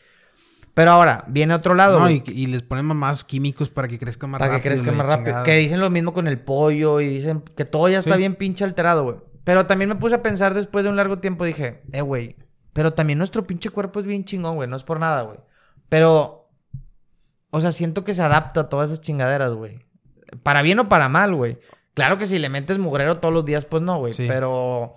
Pero 0.76 0.92
ahora, 0.92 1.26
viene 1.28 1.54
otro 1.56 1.74
lado, 1.74 2.00
No, 2.00 2.10
y, 2.12 2.22
y 2.28 2.46
les 2.46 2.62
ponen 2.62 2.86
más 2.86 3.24
químicos 3.24 3.70
para 3.72 3.88
que 3.88 3.98
crezcan 4.00 4.30
más 4.30 4.40
Para 4.40 4.62
que 4.62 4.70
rápido. 4.70 4.84
crezca 4.84 4.92
la 4.92 4.98
más 5.04 5.06
rápido. 5.08 5.26
chingada. 5.30 5.44
Que 5.46 5.58
dicen 5.58 5.82
lo 5.82 5.90
mismo 5.90 6.14
con 6.14 6.28
el 6.28 6.40
pollo 6.40 7.02
y 7.02 7.08
dicen 7.08 7.44
que 7.58 7.66
todo 7.66 7.90
ya 7.90 7.98
está 8.00 8.14
Sí. 8.14 8.20
bien 8.20 8.36
pinche 8.36 8.64
alterado, 8.64 9.04
güey. 9.04 9.16
Pero 9.44 9.66
también 9.66 9.90
me 9.90 9.96
puse 9.96 10.16
a 10.16 10.22
pensar 10.22 10.54
después 10.54 10.84
de 10.84 10.90
un 10.90 10.96
largo 10.96 11.20
tiempo, 11.20 11.46
dije, 11.46 11.82
eh, 11.94 12.02
güey, 12.02 12.36
pero 12.74 12.94
también 12.94 13.18
nuestro 13.18 13.46
pinche 13.48 13.70
cuerpo 13.70 14.00
es 14.00 14.06
bien 14.06 14.24
chingón, 14.26 14.56
güey, 14.56 14.70
no 14.70 14.76
es 14.76 14.84
por 14.84 15.00
nada, 15.00 15.24
güey. 15.24 15.40
Pero, 15.90 16.50
o 17.50 17.60
sea, 17.62 17.72
siento 17.72 18.04
que 18.04 18.14
se 18.14 18.22
adapta 18.22 18.62
a 18.62 18.70
todas 18.70 18.92
esas 18.92 19.02
chingaderas, 19.02 19.52
güey. 19.52 19.80
Para 20.44 20.62
bien 20.62 20.80
o 20.80 20.88
para 20.90 21.10
mal, 21.10 21.36
güey. 21.36 21.60
Claro 21.94 22.18
que 22.18 22.26
si 22.26 22.40
le 22.40 22.50
metes 22.50 22.78
mugrero 22.78 23.18
todos 23.18 23.34
los 23.34 23.44
días, 23.44 23.66
pues 23.66 23.84
no, 23.84 23.98
güey. 23.98 24.14
Sí. 24.14 24.26
Pero 24.28 24.94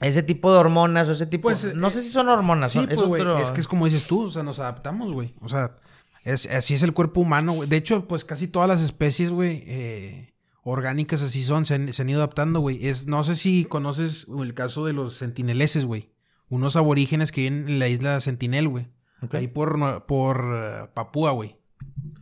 ese 0.00 0.22
tipo 0.24 0.52
de 0.52 0.58
hormonas 0.58 1.08
o 1.08 1.12
ese 1.12 1.26
tipo... 1.26 1.42
Pues, 1.42 1.76
no 1.76 1.88
eh, 1.88 1.92
sé 1.92 2.02
si 2.02 2.08
son 2.08 2.28
hormonas, 2.28 2.72
Sí, 2.72 2.78
son- 2.78 2.86
pues, 2.88 2.98
es 3.00 3.06
güey. 3.06 3.22
otro- 3.22 3.38
Es 3.38 3.52
que 3.52 3.60
es 3.60 3.68
como 3.68 3.84
dices 3.84 4.06
tú, 4.08 4.24
o 4.24 4.30
sea, 4.30 4.42
nos 4.42 4.58
adaptamos, 4.58 5.12
güey. 5.12 5.32
O 5.40 5.48
sea, 5.48 5.76
es, 6.24 6.46
así 6.50 6.74
es 6.74 6.82
el 6.82 6.92
cuerpo 6.92 7.20
humano, 7.20 7.52
güey. 7.52 7.68
De 7.68 7.76
hecho, 7.76 8.08
pues 8.08 8.24
casi 8.24 8.48
todas 8.48 8.68
las 8.68 8.82
especies, 8.82 9.30
güey, 9.30 9.62
eh, 9.66 10.31
orgánicas 10.62 11.22
así 11.22 11.42
son, 11.42 11.64
se 11.64 11.74
han, 11.74 11.92
se 11.92 12.02
han 12.02 12.08
ido 12.10 12.18
adaptando, 12.20 12.60
güey. 12.60 12.86
Es, 12.86 13.06
no 13.06 13.22
sé 13.24 13.34
si 13.34 13.64
conoces 13.64 14.26
el 14.40 14.54
caso 14.54 14.84
de 14.86 14.92
los 14.92 15.14
sentineleses, 15.14 15.84
güey. 15.86 16.12
Unos 16.48 16.76
aborígenes 16.76 17.32
que 17.32 17.42
viven 17.42 17.68
en 17.68 17.78
la 17.78 17.88
isla 17.88 18.20
Sentinel, 18.20 18.68
güey. 18.68 18.88
Ahí 19.32 19.46
por, 19.48 20.04
por 20.06 20.44
eh, 20.54 20.88
Papúa, 20.94 21.30
güey. 21.30 21.56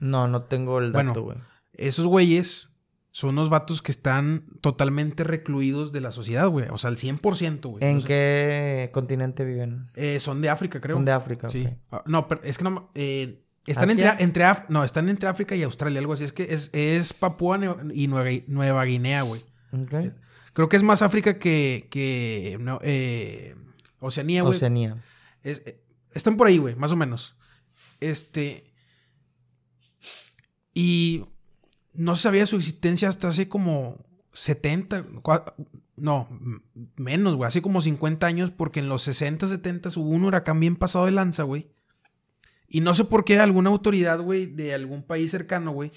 No, 0.00 0.28
no 0.28 0.42
tengo 0.44 0.78
el 0.78 0.92
Bueno, 0.92 1.10
dato, 1.10 1.22
güey. 1.22 1.38
Esos 1.72 2.06
güeyes 2.06 2.68
son 3.10 3.30
unos 3.30 3.50
vatos 3.50 3.82
que 3.82 3.90
están 3.90 4.44
totalmente 4.60 5.24
recluidos 5.24 5.90
de 5.92 6.00
la 6.00 6.12
sociedad, 6.12 6.46
güey. 6.48 6.66
O 6.70 6.78
sea, 6.78 6.90
al 6.90 6.96
100%, 6.96 7.60
güey. 7.70 7.84
¿En 7.84 7.96
O 7.96 8.00
sea, 8.00 8.08
qué 8.08 8.90
continente 8.92 9.44
viven? 9.44 9.86
eh, 9.96 10.20
son 10.20 10.40
de 10.42 10.48
África, 10.50 10.80
creo. 10.80 10.96
Son 10.96 11.04
de 11.04 11.12
África, 11.12 11.48
Sí. 11.48 11.68
Ah, 11.90 12.02
No, 12.06 12.28
pero 12.28 12.42
es 12.44 12.56
que 12.58 12.64
no. 12.64 12.90
eh, 12.94 13.44
están 13.66 13.90
¿Asia? 13.90 14.10
entre, 14.12 14.24
entre 14.24 14.44
Af- 14.44 14.66
no, 14.68 14.84
están 14.84 15.08
entre 15.08 15.28
África 15.28 15.54
y 15.56 15.62
Australia, 15.62 16.00
algo 16.00 16.12
así. 16.12 16.24
Es 16.24 16.32
que 16.32 16.42
es, 16.44 16.70
es 16.72 17.12
Papúa 17.12 17.58
y 17.94 18.06
Nueva, 18.08 18.30
Nueva 18.46 18.84
Guinea, 18.84 19.22
güey. 19.22 19.44
Creo 20.52 20.68
que 20.68 20.76
es 20.76 20.82
más 20.82 21.02
África 21.02 21.38
que, 21.38 21.86
que 21.90 22.58
no, 22.60 22.78
eh, 22.82 23.54
Oceanía, 24.00 24.42
güey. 24.42 24.56
Oceanía. 24.56 25.02
Es- 25.42 25.62
eh, 25.66 25.80
están 26.12 26.36
por 26.36 26.46
ahí, 26.48 26.58
güey, 26.58 26.74
más 26.74 26.90
o 26.92 26.96
menos. 26.96 27.36
Este. 28.00 28.64
Y 30.74 31.24
no 31.94 32.16
se 32.16 32.22
sabía 32.22 32.46
su 32.46 32.56
existencia 32.56 33.08
hasta 33.08 33.28
hace 33.28 33.48
como 33.48 34.04
70, 34.32 35.04
cua- 35.22 35.54
no, 35.96 36.28
menos, 36.96 37.36
güey, 37.36 37.46
hace 37.48 37.60
como 37.62 37.80
50 37.80 38.26
años, 38.26 38.50
porque 38.50 38.80
en 38.80 38.88
los 38.88 39.02
60, 39.02 39.46
70 39.48 39.90
hubo 39.96 40.10
un 40.10 40.24
huracán 40.24 40.58
bien 40.60 40.76
pasado 40.76 41.04
de 41.06 41.10
lanza, 41.12 41.42
güey. 41.42 41.70
Y 42.70 42.80
no 42.80 42.94
sé 42.94 43.04
por 43.04 43.24
qué 43.24 43.38
alguna 43.38 43.68
autoridad, 43.68 44.20
güey, 44.20 44.46
de 44.46 44.72
algún 44.72 45.02
país 45.02 45.32
cercano, 45.32 45.72
güey, 45.72 45.90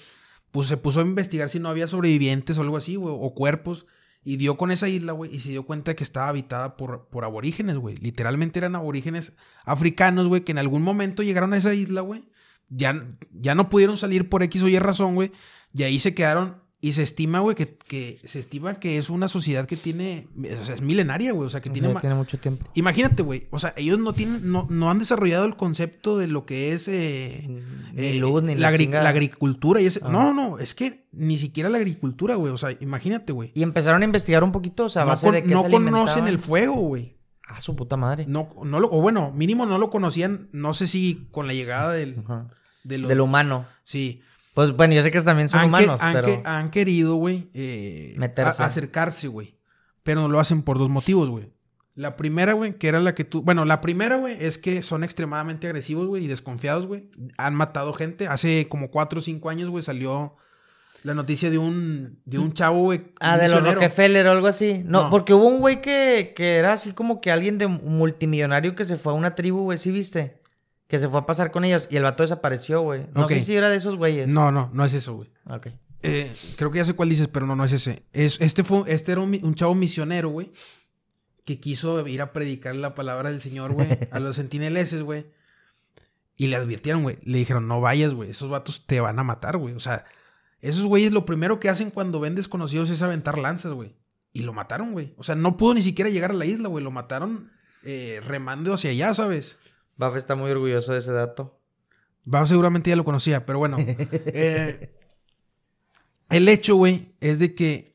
pues 0.50 0.66
se 0.66 0.76
puso 0.76 1.00
a 1.00 1.04
investigar 1.04 1.48
si 1.48 1.60
no 1.60 1.68
había 1.68 1.86
sobrevivientes 1.86 2.58
o 2.58 2.62
algo 2.62 2.76
así, 2.76 2.96
güey, 2.96 3.14
o 3.16 3.32
cuerpos. 3.32 3.86
Y 4.24 4.38
dio 4.38 4.56
con 4.56 4.70
esa 4.70 4.88
isla, 4.88 5.12
güey, 5.12 5.34
y 5.34 5.40
se 5.40 5.50
dio 5.50 5.64
cuenta 5.64 5.92
de 5.92 5.96
que 5.96 6.02
estaba 6.02 6.28
habitada 6.28 6.76
por, 6.76 7.08
por 7.10 7.24
aborígenes, 7.24 7.76
güey. 7.76 7.96
Literalmente 7.98 8.58
eran 8.58 8.74
aborígenes 8.74 9.34
africanos, 9.64 10.26
güey, 10.26 10.42
que 10.42 10.52
en 10.52 10.58
algún 10.58 10.82
momento 10.82 11.22
llegaron 11.22 11.52
a 11.52 11.58
esa 11.58 11.74
isla, 11.74 12.00
güey. 12.00 12.24
Ya, 12.70 13.06
ya 13.32 13.54
no 13.54 13.68
pudieron 13.68 13.96
salir 13.96 14.28
por 14.28 14.42
X 14.42 14.62
o 14.62 14.68
Y 14.68 14.78
razón, 14.78 15.14
güey. 15.14 15.30
Y 15.74 15.84
ahí 15.84 15.98
se 15.98 16.14
quedaron. 16.14 16.63
Y 16.84 16.92
se 16.92 17.02
estima, 17.02 17.40
güey, 17.40 17.56
que, 17.56 17.78
que 17.78 18.20
se 18.24 18.38
estima 18.38 18.74
que 18.74 18.98
es 18.98 19.08
una 19.08 19.26
sociedad 19.28 19.64
que 19.64 19.78
tiene. 19.78 20.26
O 20.36 20.64
sea, 20.64 20.74
es 20.74 20.82
milenaria, 20.82 21.32
güey. 21.32 21.46
O 21.46 21.50
sea, 21.50 21.62
que 21.62 21.70
O 21.70 21.72
tiene. 21.72 21.90
sea, 21.92 22.00
tiene 22.02 22.14
mucho 22.14 22.36
tiempo. 22.38 22.66
Imagínate, 22.74 23.22
güey. 23.22 23.46
O 23.50 23.58
sea, 23.58 23.72
ellos 23.78 23.98
no 23.98 24.12
tienen, 24.12 24.52
no, 24.52 24.66
no 24.68 24.90
han 24.90 24.98
desarrollado 24.98 25.46
el 25.46 25.56
concepto 25.56 26.18
de 26.18 26.26
lo 26.28 26.44
que 26.44 26.72
es 26.72 26.86
eh, 26.88 27.62
Ni 27.94 28.02
eh, 28.02 28.18
luz, 28.18 28.42
ni 28.42 28.54
la, 28.54 28.70
la 28.70 28.76
agri- 28.76 28.90
la 28.90 29.08
agricultura 29.08 29.80
y 29.80 29.86
ese. 29.86 30.00
Ah. 30.02 30.10
No, 30.10 30.24
no, 30.24 30.34
no. 30.34 30.58
Es 30.58 30.74
que 30.74 31.06
ni 31.12 31.38
siquiera 31.38 31.70
la 31.70 31.78
agricultura, 31.78 32.34
güey. 32.34 32.52
O 32.52 32.58
sea, 32.58 32.76
imagínate, 32.80 33.32
güey. 33.32 33.50
Y 33.54 33.62
empezaron 33.62 34.02
a 34.02 34.04
investigar 34.04 34.44
un 34.44 34.52
poquito, 34.52 34.84
o 34.84 34.88
sea, 34.90 35.02
a 35.02 35.04
No, 35.06 35.10
base 35.12 35.24
con- 35.24 35.34
de 35.34 35.42
que 35.42 35.48
no 35.54 35.62
se 35.64 35.70
conocen 35.70 36.28
el 36.28 36.38
fuego, 36.38 36.74
güey. 36.74 37.16
Ah, 37.48 37.62
su 37.62 37.74
puta 37.76 37.96
madre. 37.96 38.26
No, 38.28 38.50
no 38.62 38.78
lo, 38.78 38.90
o 38.92 39.00
bueno, 39.00 39.32
mínimo 39.32 39.64
no 39.64 39.78
lo 39.78 39.88
conocían. 39.88 40.50
No 40.52 40.74
sé 40.74 40.86
si 40.86 41.28
con 41.30 41.46
la 41.46 41.54
llegada 41.54 41.92
del, 41.94 42.18
Ajá. 42.24 42.46
de 42.82 42.98
los. 42.98 43.08
Del 43.08 43.20
humano. 43.22 43.64
Sí. 43.84 44.20
Pues 44.54 44.70
bueno, 44.72 44.94
yo 44.94 45.02
sé 45.02 45.10
que 45.10 45.20
también 45.20 45.48
son 45.48 45.60
han, 45.60 45.66
que- 45.66 45.68
humanos, 45.68 46.00
han 46.00 46.12
pero... 46.14 46.26
que- 46.28 46.42
han 46.44 46.70
querido, 46.70 47.16
güey, 47.16 47.50
eh, 47.54 48.16
acercarse, 48.58 49.28
güey. 49.28 49.56
Pero 50.02 50.20
no 50.22 50.28
lo 50.28 50.38
hacen 50.40 50.62
por 50.62 50.78
dos 50.78 50.88
motivos, 50.88 51.28
güey. 51.28 51.52
La 51.96 52.16
primera, 52.16 52.54
güey, 52.54 52.72
que 52.76 52.88
era 52.88 52.98
la 53.00 53.14
que 53.14 53.24
tú. 53.24 53.42
Bueno, 53.42 53.64
la 53.64 53.80
primera, 53.80 54.16
güey, 54.16 54.36
es 54.40 54.58
que 54.58 54.82
son 54.82 55.04
extremadamente 55.04 55.66
agresivos, 55.68 56.06
güey, 56.08 56.24
y 56.24 56.26
desconfiados, 56.28 56.86
güey. 56.86 57.08
Han 57.38 57.54
matado 57.54 57.92
gente. 57.94 58.26
Hace 58.26 58.68
como 58.68 58.90
cuatro 58.90 59.20
o 59.20 59.22
cinco 59.22 59.48
años, 59.48 59.70
güey, 59.70 59.82
salió 59.84 60.34
la 61.04 61.14
noticia 61.14 61.50
de 61.50 61.58
un, 61.58 62.18
de 62.24 62.38
un 62.38 62.52
chavo, 62.52 62.82
güey. 62.82 63.12
Ah, 63.20 63.38
de 63.38 63.48
los. 63.48 63.62
Rockefeller 63.62 64.26
o 64.26 64.32
algo 64.32 64.46
así. 64.48 64.82
No, 64.84 65.02
No. 65.04 65.10
porque 65.10 65.34
hubo 65.34 65.46
un 65.46 65.60
güey 65.60 65.80
que, 65.82 66.32
que 66.34 66.56
era 66.56 66.72
así 66.72 66.92
como 66.92 67.20
que 67.20 67.30
alguien 67.30 67.58
de 67.58 67.68
multimillonario 67.68 68.74
que 68.74 68.84
se 68.84 68.96
fue 68.96 69.12
a 69.12 69.16
una 69.16 69.34
tribu, 69.36 69.62
güey, 69.64 69.78
¿sí 69.78 69.90
viste? 69.92 70.40
Que 70.88 71.00
se 71.00 71.08
fue 71.08 71.20
a 71.20 71.26
pasar 71.26 71.50
con 71.50 71.64
ellos 71.64 71.88
y 71.90 71.96
el 71.96 72.02
vato 72.02 72.22
desapareció, 72.22 72.82
güey. 72.82 73.06
No 73.14 73.26
sé 73.28 73.40
si 73.40 73.56
era 73.56 73.70
de 73.70 73.76
esos 73.76 73.96
güeyes. 73.96 74.28
No, 74.28 74.52
no, 74.52 74.70
no 74.72 74.84
es 74.84 74.94
eso, 74.94 75.14
güey. 75.14 75.30
Ok. 75.50 75.68
Eh, 76.02 76.30
creo 76.56 76.70
que 76.70 76.78
ya 76.78 76.84
sé 76.84 76.94
cuál 76.94 77.08
dices, 77.08 77.28
pero 77.28 77.46
no, 77.46 77.56
no 77.56 77.64
es 77.64 77.72
ese. 77.72 78.04
Es, 78.12 78.40
este, 78.42 78.62
fue, 78.62 78.82
este 78.86 79.12
era 79.12 79.22
un 79.22 79.54
chavo 79.54 79.74
misionero, 79.74 80.28
güey. 80.28 80.52
Que 81.44 81.58
quiso 81.58 82.06
ir 82.06 82.20
a 82.20 82.32
predicar 82.32 82.74
la 82.74 82.94
palabra 82.94 83.30
del 83.30 83.40
Señor, 83.40 83.72
güey. 83.72 83.88
A 84.10 84.20
los 84.20 84.36
sentineleses, 84.36 85.02
güey. 85.02 85.26
Y 86.36 86.48
le 86.48 86.56
advirtieron, 86.56 87.02
güey. 87.02 87.16
Le 87.22 87.38
dijeron, 87.38 87.68
no 87.68 87.80
vayas, 87.80 88.12
güey. 88.12 88.30
Esos 88.30 88.50
vatos 88.50 88.86
te 88.86 89.00
van 89.00 89.18
a 89.18 89.24
matar, 89.24 89.56
güey. 89.56 89.74
O 89.74 89.80
sea, 89.80 90.04
esos 90.60 90.84
güeyes 90.84 91.12
lo 91.12 91.24
primero 91.24 91.60
que 91.60 91.68
hacen 91.68 91.90
cuando 91.90 92.20
ven 92.20 92.34
desconocidos 92.34 92.90
es 92.90 93.02
aventar 93.02 93.38
lanzas, 93.38 93.72
güey. 93.72 93.94
Y 94.32 94.42
lo 94.42 94.52
mataron, 94.52 94.92
güey. 94.92 95.14
O 95.16 95.22
sea, 95.22 95.36
no 95.36 95.56
pudo 95.56 95.74
ni 95.74 95.82
siquiera 95.82 96.10
llegar 96.10 96.32
a 96.32 96.34
la 96.34 96.44
isla, 96.44 96.68
güey. 96.68 96.82
Lo 96.82 96.90
mataron 96.90 97.50
eh, 97.84 98.20
remando 98.26 98.74
hacia 98.74 98.90
allá, 98.90 99.14
¿sabes? 99.14 99.58
Baf 99.96 100.16
está 100.16 100.34
muy 100.34 100.50
orgulloso 100.50 100.92
de 100.92 100.98
ese 100.98 101.12
dato. 101.12 101.60
Va, 102.32 102.46
seguramente 102.46 102.90
ya 102.90 102.96
lo 102.96 103.04
conocía, 103.04 103.44
pero 103.46 103.58
bueno. 103.58 103.76
eh, 103.80 104.94
el 106.30 106.48
hecho, 106.48 106.76
güey, 106.76 107.14
es 107.20 107.38
de 107.38 107.54
que. 107.54 107.94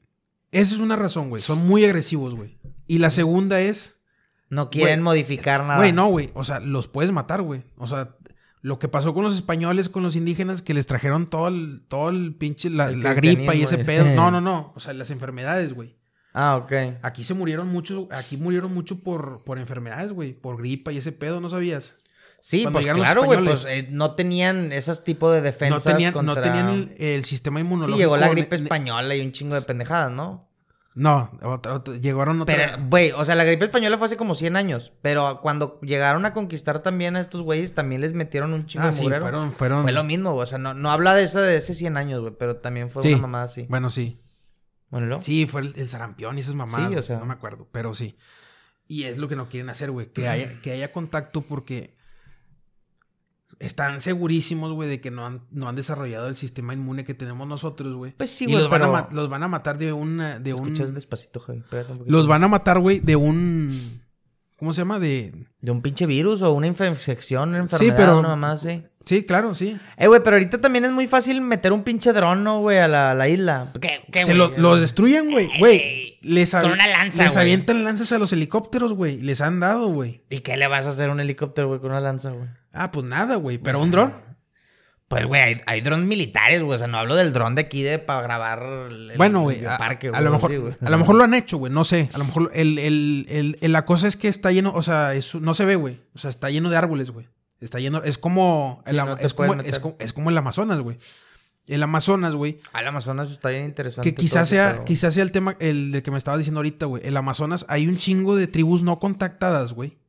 Esa 0.52 0.76
es 0.76 0.82
una 0.82 0.96
razón, 0.96 1.30
güey. 1.30 1.44
Son 1.44 1.68
muy 1.68 1.86
agresivos, 1.86 2.36
güey. 2.36 2.60
Y 2.88 3.00
la 3.00 3.12
segunda 3.12 3.62
es. 3.62 4.04
No 4.50 4.72
quieren 4.72 5.04
modificar 5.04 5.62
nada. 5.62 5.78
Güey, 5.78 5.94
no, 5.94 6.08
güey. 6.08 6.32
O 6.34 6.44
sea, 6.44 6.60
los 6.60 6.88
puedes 6.88 7.12
matar, 7.12 7.44
güey. 7.44 7.64
O 7.78 7.86
sea, 7.86 8.16
lo 8.62 8.80
que 8.80 8.88
pasó 8.88 9.14
con 9.14 9.24
los 9.24 9.36
españoles, 9.36 9.90
con 9.90 10.02
los 10.02 10.16
indígenas, 10.16 10.64
que 10.64 10.74
les 10.74 10.88
trajeron 10.88 11.28
todo 11.28 11.50
el, 11.50 11.84
todo 11.88 12.10
el 12.10 12.34
pinche, 12.34 12.72
la, 12.72 12.88
El 12.90 13.04
la 13.04 13.14
gripa 13.14 13.54
y 13.54 13.62
ese 13.62 13.78
pedo. 13.80 14.06
No, 14.16 14.32
no, 14.32 14.42
no. 14.42 14.74
O 14.76 14.80
sea, 14.80 14.94
las 14.94 15.12
enfermedades, 15.12 15.74
güey. 15.74 15.99
Ah, 16.34 16.56
ok. 16.58 16.72
Aquí 17.02 17.24
se 17.24 17.34
murieron 17.34 17.68
muchos, 17.68 18.08
aquí 18.12 18.38
murieron 18.38 18.74
mucho 18.74 19.02
por, 19.02 19.44
por 19.44 19.58
enfermedades, 19.58 20.12
güey. 20.12 20.34
Por 20.34 20.58
gripa 20.58 20.92
y 20.92 20.98
ese 20.98 21.12
pedo, 21.12 21.42
¿no 21.42 21.50
sabías? 21.50 21.98
Sí, 22.42 22.62
Cuando 22.64 22.80
pues 22.82 22.94
claro, 22.94 23.24
güey, 23.26 23.44
pues 23.44 23.66
eh, 23.66 23.88
no 23.90 24.16
tenían 24.16 24.72
esos 24.72 25.04
tipos 25.04 25.34
de 25.34 25.40
No 25.40 25.44
defensas 25.44 25.84
tenían, 25.84 26.14
contra... 26.14 26.36
no 26.36 26.42
tenían 26.42 26.70
el, 26.70 26.94
el 26.98 27.26
sistema 27.26 27.60
Sí, 27.60 27.66
inmunológico. 27.66 27.98
llegó 28.00 28.16
la 28.18 28.30
gripe 28.30 28.56
española 28.56 29.14
y 29.16 29.22
un 29.22 29.32
chingo 29.34 29.56
de 29.56 29.62
pendejadas, 29.64 30.12
¿no? 30.12 30.48
No, 30.96 31.32
otra- 31.44 31.74
otra- 31.76 31.96
llegaron 31.98 32.42
otra. 32.42 32.56
Pero, 32.56 32.78
güey, 32.90 33.12
o 33.12 33.24
sea, 33.26 33.36
la 33.36 33.44
gripe 33.44 33.66
española 33.66 33.98
fue 33.98 34.06
hace 34.08 34.18
como 34.18 34.36
100 34.36 34.56
años. 34.56 34.94
Pero 35.02 35.40
cuando 35.42 35.80
llegaron 35.82 36.26
a 36.26 36.34
conquistar 36.34 36.82
también 36.82 37.16
a 37.16 37.22
estos 37.22 37.42
güeyes, 37.42 37.74
también 37.76 38.02
les 38.02 38.14
metieron 38.14 38.54
un 38.54 38.66
chingo 38.66 38.86
ah, 38.86 38.88
de 38.88 38.94
sí, 38.94 39.04
fueron, 39.08 39.52
fueron. 39.52 39.84
Fue 39.84 39.92
lo 39.92 40.04
mismo, 40.04 40.32
güey, 40.34 40.44
o 40.44 40.48
sea, 40.48 40.58
no, 40.60 40.74
no 40.74 40.92
habla 40.92 41.16
de 41.16 41.24
esa 41.24 41.42
de 41.42 41.58
ese 41.58 41.76
100 41.76 41.98
años, 41.98 42.22
güey, 42.22 42.34
pero 42.40 42.58
también 42.58 42.90
fue 42.90 43.04
Sí. 43.04 43.10
una 43.14 43.24
mamada 43.24 43.46
así. 43.46 43.66
Bueno, 43.70 43.90
sí. 43.90 44.20
Bueno, 44.90 45.08
¿lo? 45.08 45.22
Sí, 45.22 45.46
fue 45.46 45.62
el, 45.62 45.74
el 45.76 45.88
sarampión 45.90 46.38
y 46.38 46.42
esas 46.42 46.56
mamadas. 46.56 46.90
Sí, 46.90 46.96
o 46.96 47.04
sea. 47.04 47.20
No 47.20 47.26
me 47.26 47.34
acuerdo, 47.34 47.68
pero 47.72 47.94
sí. 47.94 48.16
Y 48.88 49.04
es 49.04 49.18
lo 49.20 49.28
que 49.30 49.36
no 49.36 49.50
quieren 49.50 49.70
hacer, 49.70 49.92
güey. 49.92 50.12
Que 50.12 50.28
haya, 50.28 50.52
que 50.62 50.72
haya 50.72 50.92
contacto 50.92 51.42
porque 51.42 51.96
están 53.60 54.00
segurísimos, 54.02 54.74
güey, 54.74 54.90
de 54.90 55.02
que 55.02 55.10
no 55.12 55.26
han, 55.26 55.46
no 55.52 55.68
han 55.68 55.76
desarrollado 55.76 56.28
el 56.28 56.36
sistema 56.36 56.74
inmune 56.74 57.04
que 57.04 57.14
tenemos 57.14 57.48
nosotros, 57.48 57.96
güey. 57.96 58.14
Pues 58.16 58.32
sí, 58.32 58.46
Y 58.46 58.52
güey, 58.54 58.60
los, 58.60 58.70
van 58.70 58.84
a 58.84 59.10
los 59.12 59.30
van 59.30 59.44
a 59.44 59.48
matar 59.48 59.78
de 59.78 59.92
una. 59.94 60.40
De 60.40 60.54
un, 60.54 60.74
despacito, 60.94 61.40
Javi. 61.40 61.64
un 61.72 62.04
los 62.06 62.28
van 62.28 62.44
a 62.44 62.48
matar, 62.48 62.80
güey, 62.80 63.00
de 63.00 63.16
un. 63.16 64.02
¿Cómo 64.58 64.74
se 64.74 64.82
llama? 64.82 65.00
De. 65.00 65.34
De 65.62 65.72
un 65.72 65.82
pinche 65.82 66.06
virus 66.06 66.42
o 66.42 66.52
una 66.54 66.68
infección, 66.68 67.50
una 67.50 67.60
enfermedad, 67.60 67.96
pero- 67.96 68.20
una 68.20 68.30
mamá 68.30 68.52
así. 68.52 68.84
Sí, 69.10 69.24
claro, 69.24 69.56
sí. 69.56 69.76
Eh, 69.98 70.06
güey, 70.06 70.22
pero 70.24 70.36
ahorita 70.36 70.62
también 70.62 70.86
es 70.86 70.92
muy 70.92 71.08
fácil 71.08 71.42
meter 71.42 71.74
un 71.74 71.82
pinche 71.84 72.14
dron, 72.14 72.44
¿no, 72.44 72.60
güey, 72.60 72.78
a 72.78 72.88
la, 72.88 73.16
la 73.16 73.28
isla. 73.28 73.72
¿Qué, 73.82 74.02
qué, 74.12 74.22
Se 74.24 74.36
güey? 74.36 74.52
lo, 74.56 74.58
lo 74.62 74.76
destruyen, 74.76 75.32
güey. 75.32 75.50
Güey. 75.58 76.20
Les, 76.22 76.52
Con 76.52 76.66
una 76.72 76.86
lanza, 76.86 77.24
les 77.24 77.34
güey. 77.34 77.42
avientan 77.42 77.84
lanzas 77.84 78.12
a 78.12 78.20
los 78.20 78.32
helicópteros, 78.34 78.94
güey. 78.94 79.20
Les 79.22 79.42
han 79.42 79.60
dado, 79.60 79.88
güey. 79.88 80.22
¿Y 80.30 80.42
qué 80.42 80.58
le 80.58 80.68
vas 80.68 80.86
a 80.86 80.90
hacer 80.90 81.10
a 81.10 81.12
un 81.12 81.20
helicóptero, 81.20 81.70
güey, 81.70 81.80
con 81.80 81.90
una 81.90 82.02
lanza, 82.02 82.30
güey? 82.30 82.48
Ah, 82.72 82.92
pues 82.92 83.04
nada, 83.08 83.36
güey. 83.38 83.58
Pero 83.58 83.82
un 83.82 83.90
dron. 83.90 84.14
Pues, 85.08 85.26
güey, 85.26 85.42
hay, 85.42 85.62
hay 85.66 85.82
drones 85.82 86.06
militares, 86.06 86.62
güey. 86.62 86.76
O 86.76 86.78
sea, 86.78 86.86
no 86.88 87.00
hablo 87.00 87.16
del 87.16 87.34
dron 87.34 87.56
de 87.56 87.62
aquí 87.62 87.82
de 87.82 87.98
para 87.98 88.22
grabar 88.22 88.62
el, 88.92 89.14
Bueno, 89.18 89.42
güey, 89.42 89.66
a, 89.66 89.76
parque, 89.80 90.12
a 90.14 90.22
lo 90.22 90.30
mejor, 90.32 90.52
así, 90.52 90.60
güey. 90.60 90.74
a 90.80 90.90
lo 90.92 90.98
mejor 91.00 91.16
lo 91.16 91.24
han 91.24 91.34
hecho, 91.34 91.58
güey, 91.58 91.74
no 91.74 91.84
sé. 91.84 92.10
A 92.14 92.20
lo 92.20 92.26
mejor 92.26 92.52
el, 92.54 92.78
el- 92.78 93.26
el- 93.28 93.58
el- 93.60 93.72
la 93.72 93.86
cosa 93.86 94.08
es 94.08 94.18
que 94.18 94.28
está 94.28 94.52
lleno, 94.52 94.72
o 94.76 94.84
sea, 94.84 95.16
es- 95.16 95.34
no 95.34 95.56
se 95.56 95.66
ve, 95.66 95.76
güey. 95.78 95.98
O 96.14 96.20
sea, 96.20 96.30
está 96.30 96.52
lleno 96.52 96.70
de 96.70 96.78
árboles, 96.78 97.10
güey. 97.10 97.28
Está 97.60 97.80
lleno, 97.80 98.02
es 98.04 98.18
como, 98.18 98.84
el, 98.86 98.96
Sí, 98.96 99.06
no 99.06 99.18
es, 99.18 99.34
como 99.34 99.54
es, 99.54 99.58
meter. 99.58 99.82
como, 99.82 99.96
es 100.00 100.14
como 100.14 100.30
el 100.30 100.38
Amazonas, 100.38 100.80
güey. 100.80 100.98
El 101.68 101.84
Amazonas, 101.84 102.34
güey. 102.34 102.60
Ah, 102.74 102.82
el 102.82 102.88
Amazonas 102.88 103.30
está 103.30 103.50
bien 103.50 103.64
interesante. 103.64 104.10
Que 104.10 104.16
quizás 104.16 104.50
sea, 104.50 104.84
quizás 104.86 105.14
sea 105.14 105.24
el 105.24 105.32
tema, 105.32 105.56
el 105.60 105.92
del 105.92 106.02
que 106.02 106.10
me 106.10 106.18
estabas 106.18 106.40
diciendo 106.40 106.60
ahorita, 106.60 106.88
güey. 106.88 107.06
El 107.06 107.16
Amazonas, 107.16 107.66
hay 107.70 107.88
un 107.88 107.98
chingo 107.98 108.36
de 108.36 108.48
tribus 108.48 108.82
no 108.82 109.00
contactadas, 109.00 109.74
güey. 109.74 110.00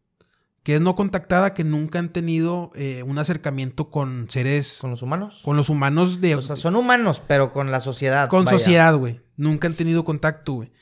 Que 0.63 0.77
es 0.77 0.81
no 0.81 0.95
contactada, 0.95 1.53
que 1.55 1.65
nunca 1.65 1.99
han 1.99 2.11
tenido 2.11 2.71
eh, 2.75 3.03
un 3.03 3.19
acercamiento 3.19 3.91
con 3.91 4.29
seres, 4.31 4.79
¿Con 4.81 4.91
los 4.91 5.03
humanos? 5.03 5.41
con 5.43 5.57
los 5.57 5.71
humanos 5.71 6.21
de, 6.21 6.35
O 6.37 6.43
sea, 6.43 6.57
son 6.57 6.77
humanos, 6.77 7.23
pero 7.27 7.53
con 7.53 7.71
la 7.71 7.81
sociedad. 7.81 8.29
Con 8.29 8.45
vaya. 8.45 8.59
sociedad, 8.59 8.95
güey. 8.97 9.21
Nunca 9.37 9.69
han 9.69 9.75
tenido 9.75 10.05
contacto, 10.05 10.53
güey. 10.55 10.73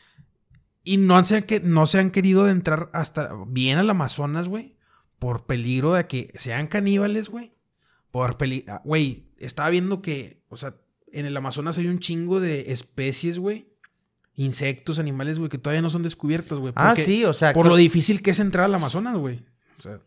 Y 0.85 0.97
no 0.97 1.23
se, 1.25 1.37
han 1.37 1.45
no 1.65 1.87
se 1.87 1.99
han 1.99 2.11
querido 2.11 2.49
entrar 2.49 2.89
hasta 2.93 3.31
bien 3.47 3.79
al 3.79 3.91
Amazonas, 3.91 4.49
güey. 4.49 4.78
Por 5.19 5.47
peligro 5.47 5.95
de 5.95 6.07
que 6.07 6.31
sean 6.35 6.67
caníbales, 6.67 7.29
güey. 7.29 7.53
Por 8.11 8.37
peligro. 8.37 8.81
Güey, 8.85 9.29
estaba 9.39 9.71
viendo 9.71 10.03
que, 10.03 10.43
o 10.49 10.57
sea, 10.57 10.75
en 11.13 11.27
el 11.27 11.37
Amazonas 11.37 11.79
hay 11.79 11.87
un 11.87 11.99
chingo 11.99 12.41
de 12.41 12.73
especies, 12.73 13.39
güey. 13.39 13.69
Insectos, 14.35 14.99
animales, 14.99 15.39
güey, 15.39 15.51
que 15.51 15.59
todavía 15.59 15.83
no 15.83 15.91
son 15.91 16.03
descubiertos, 16.03 16.61
güey. 16.61 16.73
Ah, 16.77 16.95
sí, 16.97 17.25
o 17.25 17.33
sea, 17.33 17.53
Por 17.53 17.67
lo 17.67 17.77
difícil 17.77 18.23
que 18.23 18.31
es 18.31 18.39
entrar 18.39 18.67
al 18.67 18.75
Amazonas, 18.75 19.17
güey. 19.17 19.45
O 19.79 19.83
sea, 19.83 20.01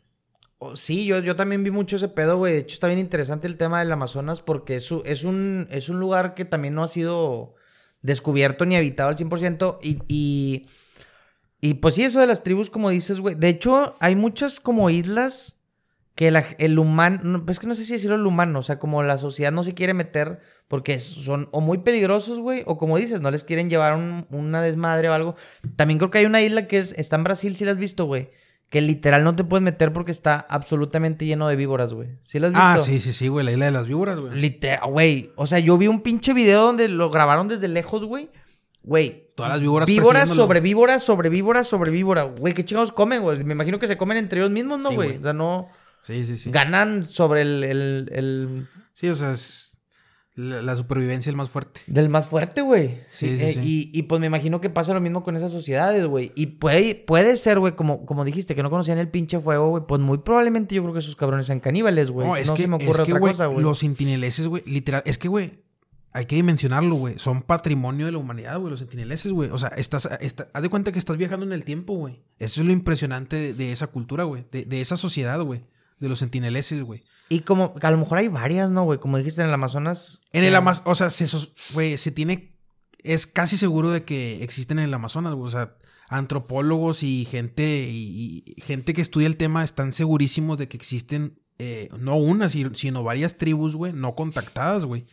Oh, 0.64 0.76
Sí, 0.76 1.06
yo, 1.06 1.18
yo 1.22 1.36
también 1.36 1.64
vi 1.64 1.72
mucho 1.72 1.96
ese 1.96 2.08
pedo, 2.08 2.38
güey. 2.38 2.54
De 2.54 2.60
hecho, 2.60 2.76
está 2.76 2.86
bien 2.86 3.00
interesante 3.00 3.48
el 3.48 3.58
tema 3.58 3.80
del 3.80 3.92
Amazonas 3.92 4.44
porque 4.44 4.76
es, 4.76 4.92
es, 5.06 5.24
un, 5.24 5.68
es 5.72 5.90
un 5.90 6.00
lugar 6.00 6.36
que 6.36 6.46
también 6.46 6.76
no 6.76 6.84
ha 6.84 6.88
sido 6.88 7.56
descubierto 8.04 8.64
ni 8.68 8.76
habitado 8.76 9.10
al 9.10 9.18
100%. 9.18 9.80
Y, 9.82 10.02
y, 10.08 10.68
y 11.62 11.76
pues 11.76 11.96
sí, 11.96 12.04
eso 12.04 12.20
de 12.20 12.28
las 12.28 12.44
tribus, 12.44 12.70
como 12.70 12.90
dices, 12.90 13.20
güey. 13.20 13.36
De 13.36 13.48
hecho, 13.50 13.96
hay 14.00 14.16
muchas 14.16 14.60
como 14.60 14.90
islas 14.90 15.58
que 16.16 16.30
la- 16.32 16.46
el 16.58 16.78
humano, 16.78 17.20
no, 17.24 17.46
pues 17.46 17.56
es 17.56 17.60
que 17.60 17.68
no 17.68 17.76
sé 17.76 17.84
si 17.86 17.94
decirlo 17.94 18.16
el 18.16 18.26
humano, 18.28 18.60
o 18.60 18.64
sea, 18.64 18.80
como 18.80 19.02
la 19.04 19.18
sociedad 19.18 19.52
no 19.52 19.64
se 19.64 19.74
quiere 19.74 19.94
meter 19.94 20.40
porque 20.68 21.00
son 21.00 21.48
o 21.52 21.62
muy 21.62 21.80
peligrosos, 21.80 22.40
güey, 22.40 22.64
o 22.66 22.78
como 22.78 22.98
dices, 22.98 23.22
no 23.22 23.32
les 23.32 23.44
quieren 23.44 23.70
llevar 23.70 23.96
un- 23.96 24.26
una 24.30 24.62
desmadre 24.62 25.10
o 25.10 25.14
algo. 25.14 25.36
También 25.76 25.98
creo 26.00 26.12
que 26.12 26.18
hay 26.20 26.26
una 26.26 26.42
isla 26.42 26.68
que 26.68 26.80
es, 26.80 26.94
está 26.98 27.16
en 27.16 27.24
Brasil, 27.24 27.56
si 27.56 27.66
la 27.66 27.72
has 27.72 27.78
visto, 27.78 28.06
güey. 28.06 28.30
Que 28.70 28.80
literal 28.82 29.24
no 29.26 29.36
te 29.36 29.44
puedes 29.44 29.64
meter 29.64 29.92
porque 29.92 30.12
está 30.14 30.40
absolutamente 30.50 31.26
lleno 31.26 31.48
de 31.50 31.58
víboras, 31.58 31.94
güey. 31.94 32.10
¿Sí 32.24 32.40
la 32.40 32.48
has 32.48 32.54
visto? 32.54 32.64
ah, 32.66 32.78
sí, 32.80 33.00
sí, 33.02 33.12
sí, 33.12 33.28
güey. 33.28 33.46
La 33.46 33.52
isla 33.52 33.66
de 33.66 33.72
las 33.72 33.86
víboras, 33.88 34.18
güey. 34.20 34.40
Literal, 34.40 34.90
güey. 34.90 35.32
O 35.36 35.46
sea, 35.46 35.60
yo 35.60 35.78
vi 35.78 35.88
un 35.88 36.00
pinche 36.02 36.34
video 36.34 36.64
donde 36.68 36.88
lo 36.88 37.10
grabaron 37.10 37.50
desde 37.50 37.68
lejos, 37.68 38.06
güey. 38.06 38.30
Güey. 38.84 39.32
Todas 39.36 39.52
las 39.54 39.62
víboras 39.62 39.88
Víboras 39.88 40.30
sobre 40.30 40.60
víbora, 40.60 41.00
sobre 41.00 41.30
víbora, 41.30 41.64
sobre 41.64 41.92
víbora. 41.92 42.24
Güey, 42.24 42.54
¿qué 42.54 42.66
chingados 42.66 42.92
comen, 42.92 43.22
güey? 43.22 43.44
Me 43.44 43.54
imagino 43.54 43.80
que 43.80 43.88
se 43.88 43.98
comen 43.98 44.18
entre 44.18 44.40
ellos 44.40 44.52
mismos, 44.52 44.82
¿no, 44.82 44.90
Sí, 44.90 44.96
güey? 44.96 45.08
güey. 45.10 45.20
o 45.20 45.24
sea, 45.24 45.34
no... 45.34 45.68
Sí, 46.02 46.26
sí, 46.26 46.36
sí. 46.36 46.50
Ganan 46.52 47.08
sobre 47.10 47.42
el, 47.42 47.64
el, 47.64 48.10
el- 48.14 48.68
Sí, 48.94 49.08
o 49.08 49.14
sea, 49.16 49.30
es 49.32 49.78
la, 50.34 50.62
la 50.64 50.76
supervivencia 50.76 51.30
el 51.30 51.36
más 51.36 51.50
fuerte. 51.50 51.82
Del 51.86 52.10
más 52.10 52.26
fuerte, 52.28 52.62
güey. 52.62 52.90
Sí, 53.12 53.38
sí, 53.38 53.44
eh, 53.44 53.54
sí. 53.54 53.60
Y, 53.94 54.00
y, 54.00 54.04
pues 54.04 54.20
me 54.20 54.26
imagino 54.28 54.62
que 54.62 54.70
pasa 54.72 54.94
lo 54.96 55.00
mismo 55.00 55.24
con 55.24 55.36
esas 55.38 55.52
sociedades, 55.52 56.06
güey. 56.08 56.32
Y 56.36 56.48
puede, 56.48 56.96
puede 56.96 57.38
ser, 57.38 57.60
güey, 57.60 57.76
como, 57.76 58.06
como 58.08 58.26
dijiste, 58.26 58.56
que 58.56 58.64
no 58.64 58.72
conocían 58.72 58.98
el 58.98 59.10
pinche 59.10 59.40
fuego, 59.40 59.70
güey. 59.70 59.84
Pues 59.88 60.02
muy 60.02 60.18
probablemente 60.20 60.74
yo 60.74 60.82
creo 60.82 60.94
que 60.94 61.00
esos 61.02 61.16
cabrones 61.16 61.46
sean 61.46 61.60
caníbales, 61.60 62.10
güey. 62.10 62.26
No, 62.28 62.34
No, 62.34 62.38
es 62.40 62.50
que, 62.50 62.64
se 62.64 62.68
me 62.68 62.78
es 62.78 62.84
ocurre 62.84 62.98
que, 63.06 63.12
otra 63.12 63.20
güey, 63.20 63.34
cosa, 63.34 63.46
güey. 63.46 63.62
los 63.62 63.78
sentineleses, 63.80 64.48
güey, 64.48 64.64
literal, 64.66 65.04
es 65.06 65.18
que, 65.20 65.28
güey, 65.28 65.52
hay 66.14 66.26
que 66.26 66.36
dimensionarlo, 66.36 66.96
güey. 66.96 67.18
Son 67.20 67.42
patrimonio 67.42 68.06
de 68.06 68.12
la 68.12 68.18
humanidad, 68.18 68.58
güey, 68.60 68.70
los 68.72 68.80
sentineleses, 68.80 69.32
güey. 69.32 69.50
O 69.50 69.58
sea, 69.58 69.70
estás, 69.70 70.10
está- 70.20 70.50
haz 70.54 70.62
de 70.62 70.70
cuenta 70.70 70.92
que 70.92 71.00
estás 71.00 71.18
viajando 71.18 71.46
en 71.46 71.54
el 71.54 71.64
tiempo, 71.64 71.94
güey. 71.96 72.24
Eso 72.40 72.62
es 72.62 72.68
lo 72.68 72.74
impresionante 72.74 73.36
de, 73.38 73.54
de 73.54 73.72
esa 73.72 73.88
cultura, 73.88 74.24
güey. 74.26 74.46
De, 74.52 74.66
de 74.66 74.82
esa 74.82 74.98
sociedad, 74.98 75.42
güey. 75.42 75.64
De 76.00 76.10
los 76.10 76.20
sentineleses, 76.20 76.84
güey. 76.84 77.04
Y 77.30 77.42
como, 77.42 77.74
a 77.82 77.92
lo 77.92 77.98
mejor 77.98 78.18
hay 78.18 78.28
varias, 78.28 78.72
¿no, 78.72 78.84
güey? 78.84 79.00
Como 79.00 79.18
dijiste 79.18 79.42
en 79.42 79.48
el 79.48 79.54
Amazonas. 79.54 80.20
En 80.34 80.44
el 80.44 80.54
eh, 80.54 80.58
Amazonas, 80.58 80.90
o 80.92 80.96
sea, 80.96 81.10
se, 81.10 81.26
güey, 81.74 81.98
se 81.98 82.12
tiene, 82.12 82.58
es 83.04 83.26
casi 83.28 83.56
seguro 83.58 83.90
de 83.92 84.04
que 84.04 84.44
existen 84.44 84.80
en 84.80 84.86
el 84.86 84.94
Amazonas, 84.94 85.34
güey. 85.36 85.48
O 85.48 85.52
sea, 85.52 85.76
antropólogos 86.10 87.04
y 87.04 87.26
gente, 87.26 87.88
y, 87.90 88.44
y 88.46 88.62
gente 88.62 88.94
que 88.94 89.02
estudia 89.02 89.28
el 89.28 89.38
tema 89.38 89.64
están 89.64 89.94
segurísimos 89.94 90.58
de 90.58 90.68
que 90.68 90.78
existen, 90.78 91.38
eh, 91.60 91.90
no 92.00 92.16
una, 92.18 92.50
si- 92.50 92.66
sino 92.74 93.04
varias 93.04 93.38
tribus, 93.38 93.76
güey, 93.76 93.94
no 93.94 94.16
contactadas, 94.16 94.86
güey. 94.86 95.06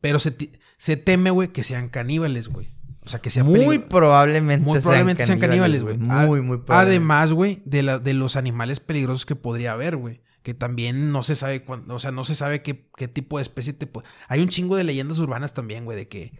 Pero 0.00 0.18
se, 0.18 0.36
se 0.76 0.96
teme, 0.96 1.30
güey, 1.30 1.48
que 1.48 1.64
sean 1.64 1.88
caníbales, 1.88 2.48
güey. 2.48 2.68
O 3.00 3.08
sea, 3.08 3.20
que 3.20 3.30
sean 3.30 3.46
Muy 3.46 3.78
probablemente, 3.78 4.64
muy 4.64 4.80
probablemente 4.80 5.24
sean 5.24 5.38
caníbales, 5.38 5.82
güey. 5.82 5.96
Muy, 5.96 6.40
muy 6.40 6.58
probablemente. 6.58 6.96
Además, 6.96 7.32
güey, 7.32 7.62
de, 7.64 7.82
la- 7.84 7.98
de 8.00 8.14
los 8.14 8.34
animales 8.34 8.80
peligrosos 8.80 9.26
que 9.26 9.36
podría 9.36 9.72
haber, 9.72 9.96
güey. 9.96 10.22
Que 10.42 10.54
también 10.54 11.12
no 11.12 11.22
se 11.22 11.34
sabe 11.34 11.62
cuándo, 11.64 11.94
o 11.94 11.98
sea, 11.98 12.12
no 12.12 12.24
se 12.24 12.34
sabe 12.34 12.62
qué, 12.62 12.88
qué 12.96 13.08
tipo 13.08 13.38
de 13.38 13.42
especie 13.42 13.72
te 13.72 13.86
puede. 13.86 14.06
Hay 14.28 14.40
un 14.42 14.48
chingo 14.48 14.76
de 14.76 14.84
leyendas 14.84 15.18
urbanas 15.18 15.54
también, 15.54 15.84
güey, 15.84 15.96
de 15.96 16.08
que. 16.08 16.38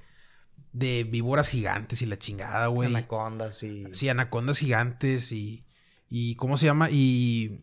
De 0.72 1.04
víboras 1.04 1.48
gigantes 1.48 2.02
y 2.02 2.06
la 2.06 2.18
chingada, 2.18 2.66
güey. 2.66 2.88
Anacondas 2.90 3.62
y... 3.62 3.86
Sí, 3.92 4.08
anacondas 4.08 4.58
gigantes 4.58 5.32
y. 5.32 5.64
Y. 6.08 6.34
¿Cómo 6.36 6.56
se 6.56 6.66
llama? 6.66 6.90
Y. 6.90 7.62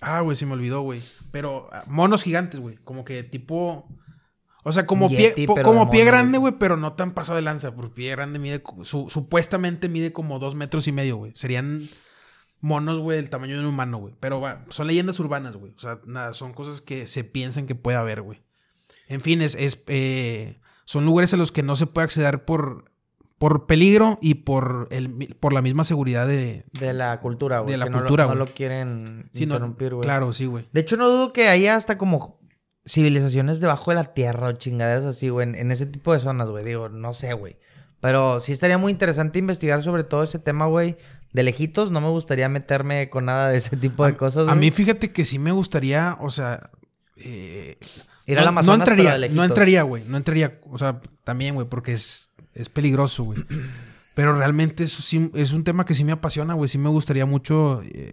Ah, 0.00 0.20
güey, 0.20 0.36
se 0.36 0.46
me 0.46 0.52
olvidó, 0.52 0.82
güey. 0.82 1.02
Pero 1.32 1.68
ah, 1.72 1.82
monos 1.86 2.22
gigantes, 2.22 2.60
güey. 2.60 2.76
Como 2.84 3.04
que 3.04 3.22
tipo. 3.22 3.88
O 4.64 4.72
sea, 4.72 4.86
como 4.86 5.08
pie, 5.08 5.34
po- 5.46 5.54
como 5.62 5.88
pie 5.90 6.00
mono, 6.00 6.10
grande, 6.10 6.38
güey. 6.38 6.54
pero 6.58 6.76
no 6.76 6.92
tan 6.94 7.14
pasado 7.14 7.36
de 7.36 7.42
lanza. 7.42 7.74
Porque 7.74 7.94
pie 7.94 8.10
grande 8.10 8.38
mide, 8.38 8.62
su- 8.82 9.08
supuestamente 9.08 9.88
mide 9.88 10.12
como 10.12 10.38
dos 10.38 10.54
metros 10.56 10.86
y 10.88 10.92
medio, 10.92 11.16
güey. 11.16 11.32
Serían 11.34 11.88
monos, 12.60 12.98
güey, 12.98 13.16
del 13.18 13.30
tamaño 13.30 13.54
de 13.54 13.60
un 13.60 13.66
humano, 13.66 13.98
güey. 13.98 14.14
Pero 14.20 14.40
va, 14.40 14.64
son 14.68 14.88
leyendas 14.88 15.20
urbanas, 15.20 15.56
güey. 15.56 15.72
O 15.76 15.78
sea, 15.78 16.00
nada, 16.06 16.34
son 16.34 16.52
cosas 16.52 16.80
que 16.80 17.06
se 17.06 17.24
piensan 17.24 17.66
que 17.66 17.74
puede 17.76 17.96
haber, 17.96 18.20
güey. 18.22 18.42
En 19.06 19.20
fin, 19.20 19.40
es, 19.42 19.54
es, 19.54 19.84
eh, 19.86 20.58
son 20.84 21.04
lugares 21.04 21.32
a 21.32 21.36
los 21.36 21.52
que 21.52 21.62
no 21.62 21.76
se 21.76 21.86
puede 21.86 22.04
acceder 22.06 22.44
por, 22.44 22.90
por 23.38 23.66
peligro 23.66 24.18
y 24.20 24.34
por, 24.34 24.88
el, 24.90 25.34
por 25.40 25.52
la 25.52 25.62
misma 25.62 25.84
seguridad 25.84 26.26
de... 26.26 26.64
De 26.72 26.92
la 26.92 27.20
cultura, 27.20 27.60
güey. 27.60 27.70
De 27.72 27.78
la 27.78 27.84
que 27.86 27.90
no 27.90 27.98
lo- 27.98 28.02
cultura, 28.02 28.26
no, 28.26 28.34
lo 28.34 28.46
quieren 28.46 29.30
Sí, 29.32 29.44
interrumpir, 29.44 29.94
güey. 29.94 30.02
claro, 30.04 30.32
sí, 30.32 30.46
güey. 30.46 30.68
De 30.72 30.80
hecho, 30.80 30.96
no 30.96 31.08
dudo 31.08 31.32
que 31.32 31.48
haya 31.48 31.76
hasta 31.76 31.96
como 31.96 32.37
civilizaciones 32.88 33.60
debajo 33.60 33.90
de 33.90 33.96
la 33.96 34.14
tierra 34.14 34.48
o 34.48 34.52
chingaderas 34.52 35.04
así, 35.04 35.28
güey, 35.28 35.48
en, 35.48 35.54
en 35.54 35.70
ese 35.72 35.86
tipo 35.86 36.12
de 36.12 36.20
zonas, 36.20 36.48
güey. 36.48 36.64
Digo, 36.64 36.88
no 36.88 37.12
sé, 37.14 37.32
güey. 37.34 37.56
Pero 38.00 38.40
sí 38.40 38.52
estaría 38.52 38.78
muy 38.78 38.92
interesante 38.92 39.38
investigar 39.38 39.82
sobre 39.82 40.04
todo 40.04 40.22
ese 40.22 40.38
tema, 40.38 40.66
güey. 40.66 40.96
De 41.32 41.42
lejitos, 41.42 41.90
no 41.90 42.00
me 42.00 42.08
gustaría 42.08 42.48
meterme 42.48 43.10
con 43.10 43.26
nada 43.26 43.50
de 43.50 43.58
ese 43.58 43.76
tipo 43.76 44.06
de 44.06 44.16
cosas, 44.16 44.42
A 44.48 44.52
güey. 44.52 44.58
mí 44.60 44.70
fíjate 44.70 45.12
que 45.12 45.24
sí 45.24 45.38
me 45.38 45.52
gustaría, 45.52 46.16
o 46.20 46.30
sea... 46.30 46.70
eh, 47.16 47.76
Ir 48.26 48.36
no, 48.36 48.48
Amazonas, 48.48 48.78
no 48.80 48.84
pero 48.84 49.00
entraría, 49.02 49.28
de 49.28 49.34
no 49.34 49.42
entraría, 49.44 49.82
güey. 49.82 50.04
No 50.06 50.16
entraría, 50.16 50.60
o 50.70 50.76
sea, 50.78 51.00
también, 51.24 51.54
güey, 51.54 51.66
porque 51.68 51.92
es, 51.92 52.30
es 52.54 52.68
peligroso, 52.68 53.24
güey. 53.24 53.38
Pero 54.14 54.36
realmente 54.36 54.82
eso 54.84 55.00
sí, 55.00 55.30
es 55.34 55.52
un 55.52 55.62
tema 55.62 55.84
que 55.86 55.94
sí 55.94 56.02
me 56.02 56.10
apasiona, 56.12 56.54
güey. 56.54 56.68
Sí 56.68 56.76
me 56.76 56.88
gustaría 56.88 57.24
mucho 57.24 57.80
eh, 57.84 58.10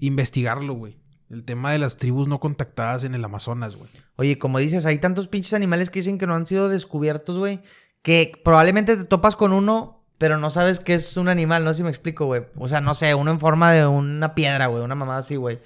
investigarlo, 0.00 0.74
güey. 0.74 0.96
El 1.30 1.44
tema 1.44 1.70
de 1.72 1.78
las 1.78 1.96
tribus 1.96 2.26
no 2.28 2.40
contactadas 2.40 3.04
en 3.04 3.14
el 3.14 3.24
Amazonas, 3.24 3.76
güey. 3.76 3.88
Oye, 4.16 4.38
como 4.38 4.58
dices, 4.58 4.84
hay 4.84 4.98
tantos 4.98 5.28
pinches 5.28 5.54
animales 5.54 5.88
que 5.88 6.00
dicen 6.00 6.18
que 6.18 6.26
no 6.26 6.34
han 6.34 6.44
sido 6.46 6.68
descubiertos, 6.68 7.38
güey. 7.38 7.60
Que 8.02 8.32
probablemente 8.44 8.96
te 8.96 9.04
topas 9.04 9.36
con 9.36 9.52
uno, 9.52 10.02
pero 10.18 10.38
no 10.38 10.50
sabes 10.50 10.80
que 10.80 10.94
es 10.94 11.16
un 11.16 11.28
animal. 11.28 11.64
No 11.64 11.72
sé 11.72 11.78
si 11.78 11.82
me 11.84 11.90
explico, 11.90 12.26
güey. 12.26 12.42
O 12.56 12.66
sea, 12.66 12.80
no 12.80 12.94
sé, 12.94 13.14
uno 13.14 13.30
en 13.30 13.38
forma 13.38 13.70
de 13.72 13.86
una 13.86 14.34
piedra, 14.34 14.66
güey. 14.66 14.82
Una 14.82 14.96
mamada 14.96 15.20
así, 15.20 15.36
güey. 15.36 15.60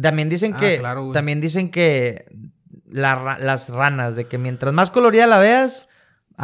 También 0.00 0.28
dicen 0.28 0.52
Ah, 0.54 0.60
que. 0.60 0.76
claro, 0.78 1.10
también 1.12 1.40
dicen 1.40 1.70
que 1.70 2.26
la 2.90 3.36
las 3.40 3.70
ranas, 3.70 4.14
de 4.14 4.26
que 4.26 4.36
mientras 4.38 4.74
más 4.74 4.90
colorida 4.90 5.26
la 5.26 5.38
veas, 5.38 5.88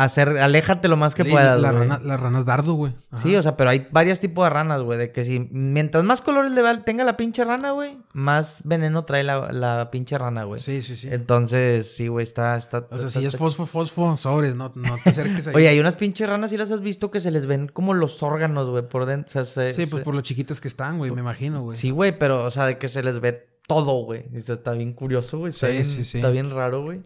hacer, 0.02 0.38
aléjate 0.38 0.88
lo 0.88 0.96
más 0.96 1.14
que 1.14 1.24
Sí, 1.24 1.30
puedas. 1.30 1.60
la 1.60 1.70
rana- 1.72 2.00
las 2.02 2.18
ranas 2.20 2.44
dardo, 2.44 2.74
güey. 2.74 2.94
Ajá. 3.12 3.22
Sí, 3.22 3.36
o 3.36 3.42
sea, 3.42 3.56
pero 3.56 3.70
hay 3.70 3.86
varios 3.92 4.18
tipos 4.18 4.44
de 4.44 4.50
ranas, 4.50 4.82
güey. 4.82 4.98
De 4.98 5.12
que 5.12 5.24
si 5.24 5.38
mientras 5.52 6.02
más 6.04 6.20
colores 6.20 6.50
le 6.52 6.62
va- 6.62 6.82
tenga 6.82 7.04
la 7.04 7.16
pinche 7.16 7.44
rana, 7.44 7.70
güey, 7.70 7.96
más 8.12 8.62
veneno 8.64 9.04
trae 9.04 9.22
la, 9.22 9.52
la 9.52 9.90
pinche 9.92 10.18
rana, 10.18 10.44
güey. 10.44 10.60
Sí, 10.60 10.82
sí, 10.82 10.96
sí. 10.96 11.08
Entonces, 11.10 11.94
sí, 11.94 12.08
güey, 12.08 12.24
está, 12.24 12.56
está. 12.56 12.86
O 12.90 12.98
sea, 12.98 13.06
está- 13.08 13.20
si 13.20 13.26
es 13.26 13.36
fosfo, 13.36 13.66
fosfo, 13.66 14.16
sobres, 14.16 14.54
no, 14.54 14.72
no 14.74 14.96
te 15.02 15.10
acerques 15.10 15.46
ahí. 15.48 15.54
Oye, 15.54 15.68
hay 15.68 15.78
unas 15.80 15.96
pinches 15.96 16.28
ranas, 16.28 16.50
¿sí 16.50 16.56
las 16.56 16.70
has 16.72 16.80
visto 16.80 17.10
que 17.10 17.20
se 17.20 17.30
les 17.30 17.46
ven 17.46 17.68
como 17.68 17.94
los 17.94 18.22
órganos, 18.22 18.68
güey, 18.68 18.88
por 18.88 19.06
dentro? 19.06 19.26
O 19.28 19.32
sea, 19.32 19.44
se- 19.44 19.72
sí, 19.72 19.86
pues 19.86 20.02
por 20.02 20.14
lo 20.14 20.20
chiquitas 20.22 20.60
que 20.60 20.68
están, 20.68 20.98
güey, 20.98 21.10
me 21.12 21.20
imagino, 21.20 21.62
güey. 21.62 21.76
Sí, 21.78 21.90
güey, 21.90 22.18
pero, 22.18 22.44
o 22.44 22.50
sea, 22.50 22.66
de 22.66 22.78
que 22.78 22.88
se 22.88 23.02
les 23.02 23.20
ve 23.20 23.48
todo, 23.68 24.04
güey. 24.04 24.24
Está, 24.34 24.54
está 24.54 24.72
bien 24.72 24.92
curioso, 24.92 25.38
güey. 25.38 25.52
Sí, 25.52 25.66
bien, 25.66 25.84
sí, 25.84 26.04
sí. 26.04 26.18
está 26.18 26.30
bien 26.30 26.50
raro, 26.50 26.82
güey. 26.82 27.00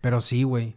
Pero 0.00 0.20
sí, 0.20 0.42
güey. 0.44 0.76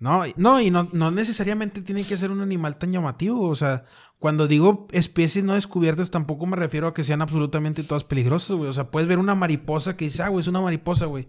No, 0.00 0.26
y- 0.26 0.32
no, 0.36 0.60
y 0.60 0.70
no, 0.70 0.88
no 0.92 1.10
necesariamente 1.10 1.82
tiene 1.82 2.04
que 2.04 2.16
ser 2.16 2.30
un 2.30 2.40
animal 2.40 2.76
tan 2.78 2.90
llamativo. 2.90 3.48
O 3.48 3.54
sea, 3.54 3.84
cuando 4.18 4.48
digo 4.48 4.88
especies 4.92 5.44
no 5.44 5.54
descubiertas, 5.54 6.10
tampoco 6.10 6.46
me 6.46 6.56
refiero 6.56 6.88
a 6.88 6.94
que 6.94 7.04
sean 7.04 7.20
absolutamente 7.22 7.84
todas 7.84 8.04
peligrosas, 8.04 8.56
güey. 8.56 8.68
O 8.68 8.72
sea, 8.72 8.90
puedes 8.90 9.08
ver 9.08 9.18
una 9.18 9.34
mariposa 9.34 9.96
que 9.96 10.06
dice, 10.06 10.22
ah, 10.22 10.28
güey, 10.28 10.40
es 10.40 10.48
una 10.48 10.60
mariposa, 10.60 11.06
güey. 11.06 11.28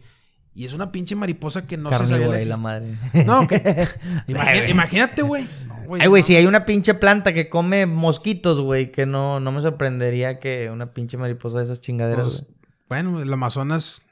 Y 0.53 0.65
es 0.65 0.73
una 0.73 0.91
pinche 0.91 1.15
mariposa 1.15 1.65
que 1.65 1.77
no 1.77 1.89
se 1.89 1.97
sabía. 1.97 2.11
Carnívora 2.27 2.37
de 2.39 2.43
y 2.43 2.47
la 2.47 2.55
exist- 2.55 2.59
madre. 2.61 2.97
No, 3.25 3.47
que. 3.47 3.87
Imagina- 4.27 4.69
imagínate, 4.69 5.21
güey. 5.21 5.47
No, 5.67 5.95
Ay, 5.99 6.07
güey, 6.07 6.21
no. 6.21 6.25
si 6.27 6.35
hay 6.37 6.45
una 6.45 6.65
pinche 6.65 6.93
planta 6.93 7.33
que 7.33 7.49
come 7.49 7.85
mosquitos, 7.85 8.61
güey, 8.61 8.91
que 8.91 9.05
no, 9.05 9.39
no 9.41 9.51
me 9.51 9.61
sorprendería 9.61 10.39
que 10.39 10.69
una 10.69 10.93
pinche 10.93 11.17
mariposa 11.17 11.57
de 11.57 11.65
esas 11.65 11.81
chingaderas, 11.81 12.23
Pues, 12.25 12.41
güey. 12.43 12.55
bueno, 12.87 13.21
el 13.21 13.33
Amazonas 13.33 14.03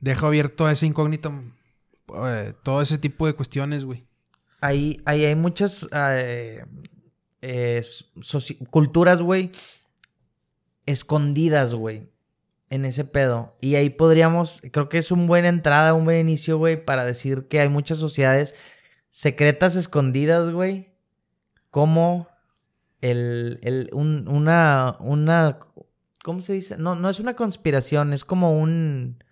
deja 0.00 0.26
abierto 0.26 0.66
a 0.66 0.72
esa 0.72 0.86
incógnita 0.86 1.30
eh, 2.24 2.52
todo 2.64 2.80
ese 2.82 2.98
tipo 2.98 3.26
de 3.26 3.34
cuestiones, 3.34 3.84
güey. 3.84 4.04
Ahí, 4.60 5.00
ahí 5.04 5.24
hay 5.24 5.34
muchas 5.34 5.88
eh, 5.94 6.64
eh, 7.42 7.84
culturas, 8.70 9.22
güey, 9.22 9.52
escondidas, 10.86 11.74
güey, 11.74 12.10
en 12.70 12.84
ese 12.84 13.04
pedo. 13.04 13.56
Y 13.60 13.74
ahí 13.76 13.90
podríamos, 13.90 14.62
creo 14.72 14.88
que 14.88 14.98
es 14.98 15.10
una 15.10 15.26
buena 15.26 15.48
entrada, 15.48 15.94
un 15.94 16.04
buen 16.04 16.20
inicio, 16.20 16.58
güey, 16.58 16.82
para 16.84 17.04
decir 17.04 17.46
que 17.48 17.60
hay 17.60 17.68
muchas 17.68 17.98
sociedades 17.98 18.54
secretas 19.10 19.76
escondidas, 19.76 20.50
güey, 20.50 20.92
como 21.70 22.28
el, 23.00 23.60
el, 23.62 23.90
un- 23.92 24.26
una, 24.28 24.96
una, 25.00 25.58
¿cómo 26.24 26.40
se 26.40 26.52
dice? 26.54 26.76
No, 26.78 26.94
no 26.94 27.08
es 27.10 27.20
una 27.20 27.36
conspiración, 27.36 28.12
es 28.12 28.24
como 28.24 28.58
un 28.58 29.22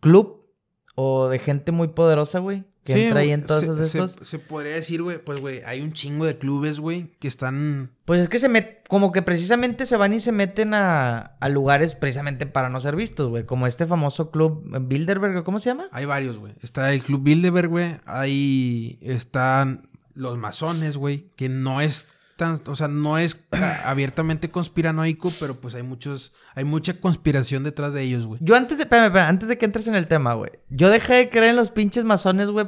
club 0.00 0.46
o 0.94 1.28
de 1.28 1.38
gente 1.38 1.72
muy 1.72 1.88
poderosa, 1.88 2.38
güey, 2.38 2.64
que 2.84 2.94
Sí, 2.94 3.00
entra 3.04 3.20
ahí 3.20 3.30
en 3.30 3.44
todos 3.44 3.88
se, 3.88 4.08
se- 4.24 4.38
podría 4.38 4.74
decir, 4.74 5.02
güey, 5.02 5.22
pues, 5.22 5.38
güey, 5.40 5.60
hay 5.66 5.82
un 5.82 5.92
chingo 5.92 6.24
de 6.24 6.36
clubes, 6.38 6.80
güey, 6.80 7.12
que 7.18 7.28
están... 7.28 7.90
Pues 8.06 8.22
es 8.22 8.28
que 8.28 8.38
se 8.38 8.48
met, 8.48 8.86
como 8.88 9.12
que 9.12 9.20
precisamente 9.22 9.84
se 9.86 9.96
van 9.96 10.14
y 10.14 10.20
se 10.20 10.32
meten 10.32 10.72
a, 10.74 11.18
a 11.40 11.48
lugares 11.50 11.94
precisamente 11.94 12.46
para 12.46 12.68
no 12.70 12.80
ser 12.80 12.96
vistos, 12.96 13.28
güey. 13.28 13.44
Como 13.44 13.66
este 13.66 13.84
famoso 13.86 14.30
club 14.30 14.64
Bilderberg, 14.88 15.44
¿cómo 15.44 15.60
se 15.60 15.70
llama? 15.70 15.88
Hay 15.92 16.06
varios, 16.06 16.38
güey. 16.38 16.54
Está 16.62 16.92
el 16.92 17.02
Club 17.02 17.22
Bilderberg, 17.22 17.68
güey. 17.68 17.96
Ahí 18.06 18.98
están 19.02 19.88
los 20.14 20.38
masones, 20.38 20.96
güey, 20.96 21.30
que 21.36 21.48
no 21.48 21.80
es 21.80 22.08
o 22.40 22.74
sea, 22.74 22.88
no 22.88 23.18
es 23.18 23.48
abiertamente 23.84 24.50
conspiranoico, 24.50 25.32
pero 25.40 25.60
pues 25.60 25.74
hay 25.74 25.82
muchos, 25.82 26.34
hay 26.54 26.64
mucha 26.64 26.94
conspiración 26.94 27.64
detrás 27.64 27.92
de 27.92 28.02
ellos, 28.02 28.26
güey. 28.26 28.40
Yo 28.42 28.56
antes 28.56 28.78
de, 28.78 28.84
espérame, 28.84 29.06
espérame, 29.06 29.28
antes 29.28 29.48
de 29.48 29.58
que 29.58 29.64
entres 29.64 29.88
en 29.88 29.94
el 29.94 30.06
tema, 30.06 30.34
güey. 30.34 30.50
Yo 30.68 30.90
dejé 30.90 31.14
de 31.14 31.28
creer 31.30 31.50
en 31.50 31.56
los 31.56 31.70
pinches 31.70 32.04
masones, 32.04 32.50
güey, 32.50 32.66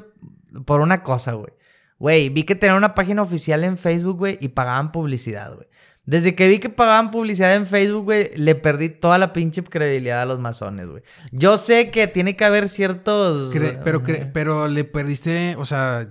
por 0.65 0.81
una 0.81 1.03
cosa, 1.03 1.33
güey. 1.33 1.53
Güey, 1.99 2.31
vi 2.31 2.43
que 2.43 2.57
tenían 2.57 2.79
una 2.79 2.95
página 2.95 3.23
oficial 3.23 3.63
en 3.63 3.79
Facebook, 3.79 4.19
güey, 4.19 4.37
y 4.41 4.49
pagaban 4.49 4.91
publicidad, 4.91 5.55
güey. 5.55 5.69
Desde 6.05 6.35
que 6.35 6.49
vi 6.49 6.59
que 6.59 6.69
pagaban 6.69 7.13
publicidad 7.13 7.55
en 7.55 7.65
Facebook, 7.65 8.05
güey, 8.05 8.31
le 8.35 8.57
perdí 8.57 8.89
toda 8.89 9.19
la 9.19 9.33
pinche 9.33 9.63
credibilidad 9.63 10.21
a 10.23 10.27
los 10.27 10.41
masones, 10.41 10.89
güey. 10.89 11.03
Yo 11.31 11.57
sé 11.59 11.91
que 11.91 12.09
tiene 12.09 12.35
que 12.35 12.45
haber 12.45 12.69
ciertos... 12.69 13.55
Cre- 13.55 13.81
pero, 13.85 14.03
cre- 14.03 14.29
pero 14.33 14.67
le 14.67 14.83
perdiste, 14.83 15.55
o 15.59 15.65
sea, 15.65 16.05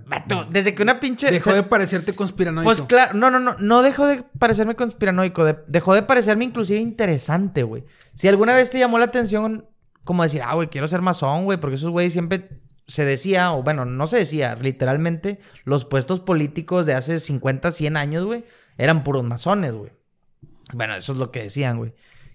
desde 0.48 0.74
que 0.74 0.82
una 0.82 0.98
pinche... 0.98 1.30
dejó 1.30 1.50
o 1.50 1.52
sea, 1.52 1.62
de 1.62 1.68
parecerte 1.68 2.14
conspiranoico. 2.14 2.64
Pues 2.64 2.80
claro, 2.80 3.12
no, 3.14 3.30
no, 3.30 3.38
no, 3.38 3.54
no 3.58 3.82
dejó 3.82 4.06
de 4.06 4.24
parecerme 4.38 4.76
conspiranoico, 4.76 5.44
de- 5.44 5.58
dejó 5.68 5.94
de 5.94 6.02
parecerme 6.02 6.46
inclusive 6.46 6.80
interesante, 6.80 7.62
güey. 7.62 7.84
Si 8.14 8.28
alguna 8.28 8.54
vez 8.54 8.70
te 8.70 8.78
llamó 8.78 8.98
la 8.98 9.04
atención 9.04 9.68
como 10.04 10.22
decir, 10.22 10.40
ah, 10.42 10.54
güey, 10.54 10.68
quiero 10.68 10.88
ser 10.88 11.02
masón, 11.02 11.44
güey, 11.44 11.58
porque 11.60 11.76
esos 11.76 11.90
güeyes 11.90 12.14
siempre 12.14 12.48
se 12.86 13.04
decía, 13.04 13.52
o 13.52 13.62
bueno, 13.62 13.84
no 13.84 14.06
se 14.06 14.16
decía, 14.16 14.56
literalmente, 14.60 15.38
los 15.64 15.84
puestos 15.84 16.20
políticos 16.20 16.86
de 16.86 16.94
hace 16.94 17.20
50, 17.20 17.70
100 17.72 17.96
años, 17.96 18.24
güey, 18.24 18.42
eran 18.78 19.04
puros 19.04 19.24
masones, 19.24 19.72
güey. 19.74 19.90
Bueno, 20.72 20.94
eso 20.96 21.12
es 21.12 21.18
lo 21.18 21.30
que 21.30 21.42
decían, 21.42 21.78
güey. 21.78 21.92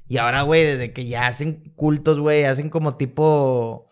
Y 0.08 0.18
ahora, 0.18 0.44
güey, 0.44 0.64
desde 0.64 0.94
que 0.94 1.06
ya 1.08 1.28
hacen 1.28 1.64
cultos, 1.76 2.20
güey, 2.20 2.44
hacen 2.46 2.70
como 2.70 2.96
tipo 2.96 3.88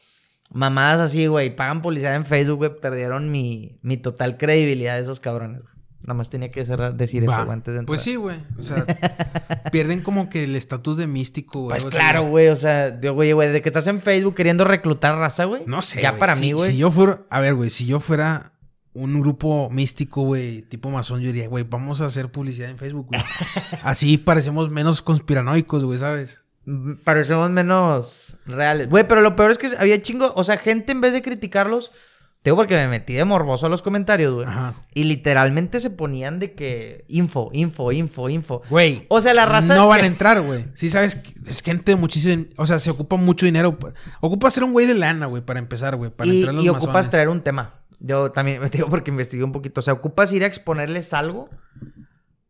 mamadas 0.51 0.99
así, 0.99 1.27
güey, 1.27 1.53
pagan 1.55 1.81
publicidad 1.81 2.15
en 2.15 2.25
Facebook, 2.25 2.57
güey, 2.57 2.79
perdieron 2.79 3.31
mi, 3.31 3.77
mi 3.81 3.97
total 3.97 4.37
credibilidad 4.37 4.95
de 4.95 5.01
esos 5.03 5.19
cabrones. 5.19 5.61
güey. 5.61 5.75
Nada 6.03 6.13
más 6.13 6.29
tenía 6.29 6.51
que 6.51 6.63
cerrar, 6.63 6.95
decir 6.95 7.27
Va. 7.27 7.41
eso, 7.41 7.51
antes 7.51 7.73
de 7.73 7.79
entrar. 7.79 7.85
Pues 7.87 8.01
sí, 8.01 8.15
güey. 8.15 8.37
O 8.59 8.61
sea, 8.61 8.85
pierden 9.71 10.01
como 10.01 10.29
que 10.29 10.43
el 10.43 10.55
estatus 10.55 10.97
de 10.97 11.07
místico, 11.07 11.61
güey. 11.63 11.79
Pues 11.81 11.85
claro, 11.93 12.27
güey, 12.27 12.49
o 12.49 12.55
sea, 12.57 12.91
güey, 12.91 13.31
güey, 13.33 13.51
de 13.51 13.61
que 13.63 13.69
estás 13.69 13.87
en 13.87 13.99
Facebook 13.99 14.35
queriendo 14.35 14.65
reclutar 14.65 15.15
raza, 15.17 15.45
güey. 15.45 15.63
No 15.65 15.81
sé. 15.81 16.01
Ya 16.03 16.15
para 16.17 16.35
Si- 16.35 16.41
mí, 16.41 16.51
güey. 16.51 16.71
Si 16.71 16.77
yo 16.77 16.91
fuera, 16.91 17.23
a 17.31 17.39
ver, 17.39 17.55
güey, 17.55 17.71
si 17.71 17.87
yo 17.87 17.99
fuera 17.99 18.53
un 18.95 19.19
grupo 19.21 19.69
místico, 19.69 20.23
güey, 20.23 20.61
tipo 20.63 20.89
masón, 20.89 21.19
yo 21.21 21.27
diría, 21.27 21.47
güey, 21.47 21.63
vamos 21.69 22.01
a 22.01 22.05
hacer 22.05 22.31
publicidad 22.31 22.69
en 22.69 22.77
Facebook, 22.77 23.07
güey. 23.07 23.21
Así 23.83 24.17
parecemos 24.17 24.71
menos 24.71 25.01
conspiranoicos, 25.01 25.83
güey, 25.83 25.99
¿sabes? 25.99 26.41
Mm, 26.65 26.93
Parecemos 27.03 27.49
menos 27.51 28.37
reales. 28.47 28.89
Güey, 28.89 29.07
pero 29.07 29.21
lo 29.21 29.35
peor 29.35 29.51
es 29.51 29.57
que 29.57 29.69
había 29.77 30.01
chingo, 30.01 30.33
o 30.35 30.43
sea, 30.43 30.57
gente 30.57 30.91
en 30.93 31.01
vez 31.01 31.13
de 31.13 31.21
criticarlos, 31.21 31.91
te 32.41 32.49
digo 32.51 32.57
porque 32.57 32.75
me 32.75 32.87
metí 32.87 33.13
de 33.13 33.25
morboso 33.25 33.65
a 33.65 33.69
los 33.69 33.81
comentarios, 33.81 34.31
güey. 34.33 34.47
Ajá. 34.47 34.75
Y 34.93 35.05
literalmente 35.05 35.79
se 35.79 35.89
ponían 35.89 36.37
de 36.39 36.53
que 36.53 37.03
info, 37.07 37.49
info, 37.53 37.91
info, 37.91 38.29
info. 38.29 38.61
Güey. 38.69 39.03
O 39.09 39.19
sea, 39.19 39.33
la 39.33 39.47
raza 39.47 39.73
No 39.75 39.87
van 39.87 39.99
que- 40.01 40.03
a 40.05 40.07
entrar, 40.07 40.41
güey. 40.41 40.63
Sí, 40.75 40.89
sabes, 40.89 41.19
es 41.47 41.61
gente 41.63 41.91
de 41.93 41.95
muchísimo. 41.97 42.45
O 42.57 42.67
sea, 42.67 42.77
se 42.77 42.91
ocupa 42.91 43.15
mucho 43.15 43.47
dinero. 43.47 43.79
pa- 43.79 43.93
Ocupa 44.21 44.51
ser 44.51 44.63
un 44.63 44.73
güey 44.73 44.85
de 44.85 44.93
lana, 44.93 45.25
güey, 45.25 45.41
para 45.43 45.57
empezar, 45.59 45.95
güey. 45.95 46.11
Para 46.11 46.29
y, 46.31 46.37
entrar 46.37 46.51
en 46.51 46.57
los 46.57 46.65
y 46.65 46.69
ocupas 46.69 47.09
traer 47.09 47.29
un 47.29 47.41
tema. 47.41 47.73
Yo 48.07 48.31
también 48.31 48.61
me 48.63 48.69
digo 48.69 48.87
porque 48.87 49.11
investigué 49.11 49.43
un 49.43 49.51
poquito. 49.51 49.79
O 49.79 49.83
sea, 49.83 49.93
ocupas 49.93 50.31
ir 50.31 50.43
a 50.43 50.47
exponerles 50.47 51.13
algo 51.13 51.49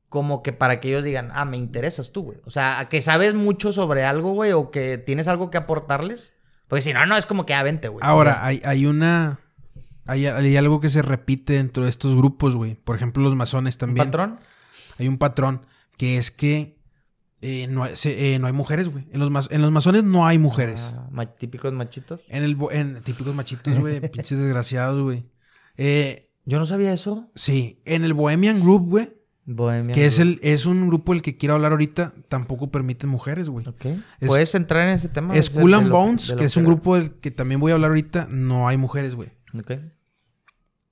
como 0.09 0.43
que 0.43 0.53
para 0.53 0.79
que 0.79 0.89
ellos 0.89 1.03
digan, 1.03 1.29
ah, 1.33 1.45
me 1.45 1.57
interesas 1.57 2.11
tú, 2.11 2.23
güey. 2.23 2.37
O 2.45 2.51
sea, 2.51 2.87
que 2.89 3.01
sabes 3.01 3.33
mucho 3.33 3.73
sobre 3.73 4.03
algo, 4.05 4.33
güey, 4.33 4.53
o 4.53 4.71
que 4.71 4.97
tienes 4.97 5.27
algo 5.27 5.49
que 5.49 5.57
aportarles. 5.57 6.33
Porque 6.67 6.81
si 6.81 6.93
no, 6.93 7.05
no 7.05 7.17
es 7.17 7.25
como 7.25 7.45
que, 7.45 7.53
ah, 7.53 7.63
vente, 7.63 7.89
güey. 7.89 7.99
Ahora, 8.05 8.45
hay, 8.45 8.59
hay 8.65 8.85
una. 8.85 9.39
Hay, 10.07 10.25
hay 10.27 10.55
algo 10.57 10.79
que 10.79 10.89
se 10.89 11.01
repite 11.01 11.53
dentro 11.53 11.83
de 11.83 11.89
estos 11.89 12.15
grupos, 12.15 12.55
güey. 12.55 12.75
Por 12.75 12.95
ejemplo, 12.95 13.23
los 13.23 13.35
masones 13.35 13.75
¿Un 13.75 13.79
también. 13.79 14.05
patrón? 14.07 14.37
Hay 14.99 15.07
un 15.07 15.17
patrón 15.17 15.65
que 15.97 16.17
es 16.17 16.31
que 16.31 16.77
eh, 17.41 17.67
no, 17.69 17.83
hay- 17.83 17.95
se- 17.95 18.33
eh, 18.35 18.39
no 18.39 18.47
hay 18.47 18.53
mujeres, 18.53 18.89
güey. 18.89 19.07
En 19.11 19.19
los, 19.19 19.51
en 19.51 19.61
los 19.61 19.71
masones 19.71 20.03
no 20.03 20.25
hay 20.25 20.37
mujeres. 20.37 20.95
Ah, 20.97 21.25
típicos 21.25 21.73
machitos. 21.73 22.25
En 22.29 22.43
el 22.43 22.55
en 22.71 23.01
típicos 23.01 23.33
machitos, 23.35 23.77
güey. 23.79 23.99
pinches 24.11 24.37
desgraciados, 24.37 25.01
güey. 25.01 25.25
Eh, 25.77 26.29
Yo 26.45 26.59
no 26.59 26.65
sabía 26.65 26.93
eso. 26.93 27.29
sí, 27.35 27.81
en 27.85 28.03
el 28.05 28.13
Bohemian 28.13 28.59
Group, 28.61 28.89
güey. 28.89 29.09
Bohemian 29.47 29.93
que 29.93 30.05
es, 30.07 30.17
el, 30.19 30.39
es 30.41 30.65
un 30.65 30.88
grupo 30.88 31.13
del 31.13 31.21
que 31.21 31.38
quiero 31.38 31.53
hablar 31.55 31.71
ahorita, 31.71 32.13
tampoco 32.29 32.71
permiten 32.71 33.09
mujeres, 33.09 33.47
güey. 33.49 33.67
Ok. 33.67 33.85
Es- 34.19 34.27
Puedes 34.27 34.55
entrar 34.55 34.88
en 34.88 34.95
ese 34.95 35.09
tema. 35.09 35.33
De 35.33 35.39
and 35.75 35.89
Bones, 35.89 36.33
que 36.38 36.45
es 36.45 36.57
un 36.57 36.63
grupo 36.65 36.95
del 36.95 37.11
que 37.19 37.29
también 37.31 37.59
voy 37.59 37.71
a 37.71 37.75
hablar 37.75 37.91
ahorita, 37.91 38.27
no 38.31 38.67
hay 38.67 38.77
mujeres, 38.77 39.13
güey. 39.15 39.29
Ok. 39.57 39.73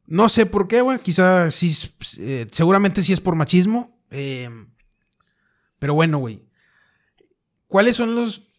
No 0.06 0.30
sé 0.30 0.46
por 0.46 0.67
qué, 0.67 0.82
güey. 0.82 1.00
Quizá 1.00 1.50
sí, 1.50 1.72
eh, 2.19 2.46
seguramente 2.52 3.02
sí 3.02 3.13
es 3.13 3.22
por 3.22 3.36
machismo. 3.36 3.98
eh, 4.12 4.50
pero 5.80 5.96
bueno, 5.96 6.17
güey. 6.19 6.46
¿Cuáles 7.67 7.96
son 7.96 8.13
los 8.15 8.52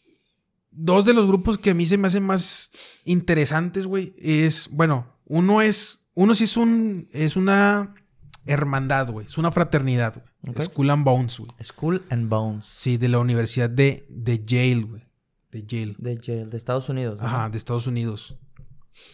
dos 0.71 1.05
de 1.05 1.15
los 1.15 1.27
grupos 1.29 1.57
que 1.57 1.71
a 1.71 1.75
mí 1.75 1.87
se 1.87 1.97
me 1.99 2.09
hacen 2.09 2.23
más 2.25 2.73
interesantes, 3.05 3.87
güey? 3.87 4.13
Es, 4.19 4.69
bueno, 4.73 5.07
uno 5.25 5.63
es, 5.63 6.04
uno 6.15 6.35
sí 6.35 6.45
es 6.45 6.57
un, 6.57 7.09
es 7.13 7.37
una 7.37 7.95
hermandad, 8.47 9.11
güey. 9.11 9.27
Es 9.27 9.39
una 9.39 9.51
fraternidad, 9.53 10.15
güey. 10.43 10.63
Skull 10.65 10.91
and 10.91 11.05
Bones, 11.05 11.39
güey. 11.39 11.51
Skull 11.63 12.03
and 12.11 12.29
Bones. 12.29 12.67
Sí, 12.67 12.97
de 12.99 13.09
la 13.09 13.19
Universidad 13.19 13.71
de, 13.71 14.07
de 14.11 14.45
Yale, 14.45 14.83
güey. 14.83 15.03
De 15.51 15.63
Yale. 15.65 15.95
De, 15.99 16.19
Yale, 16.19 16.47
de 16.47 16.57
Estados 16.57 16.89
Unidos. 16.89 17.19
¿no? 17.19 17.25
Ajá, 17.27 17.49
de 17.49 17.57
Estados 17.57 17.87
Unidos. 17.87 18.37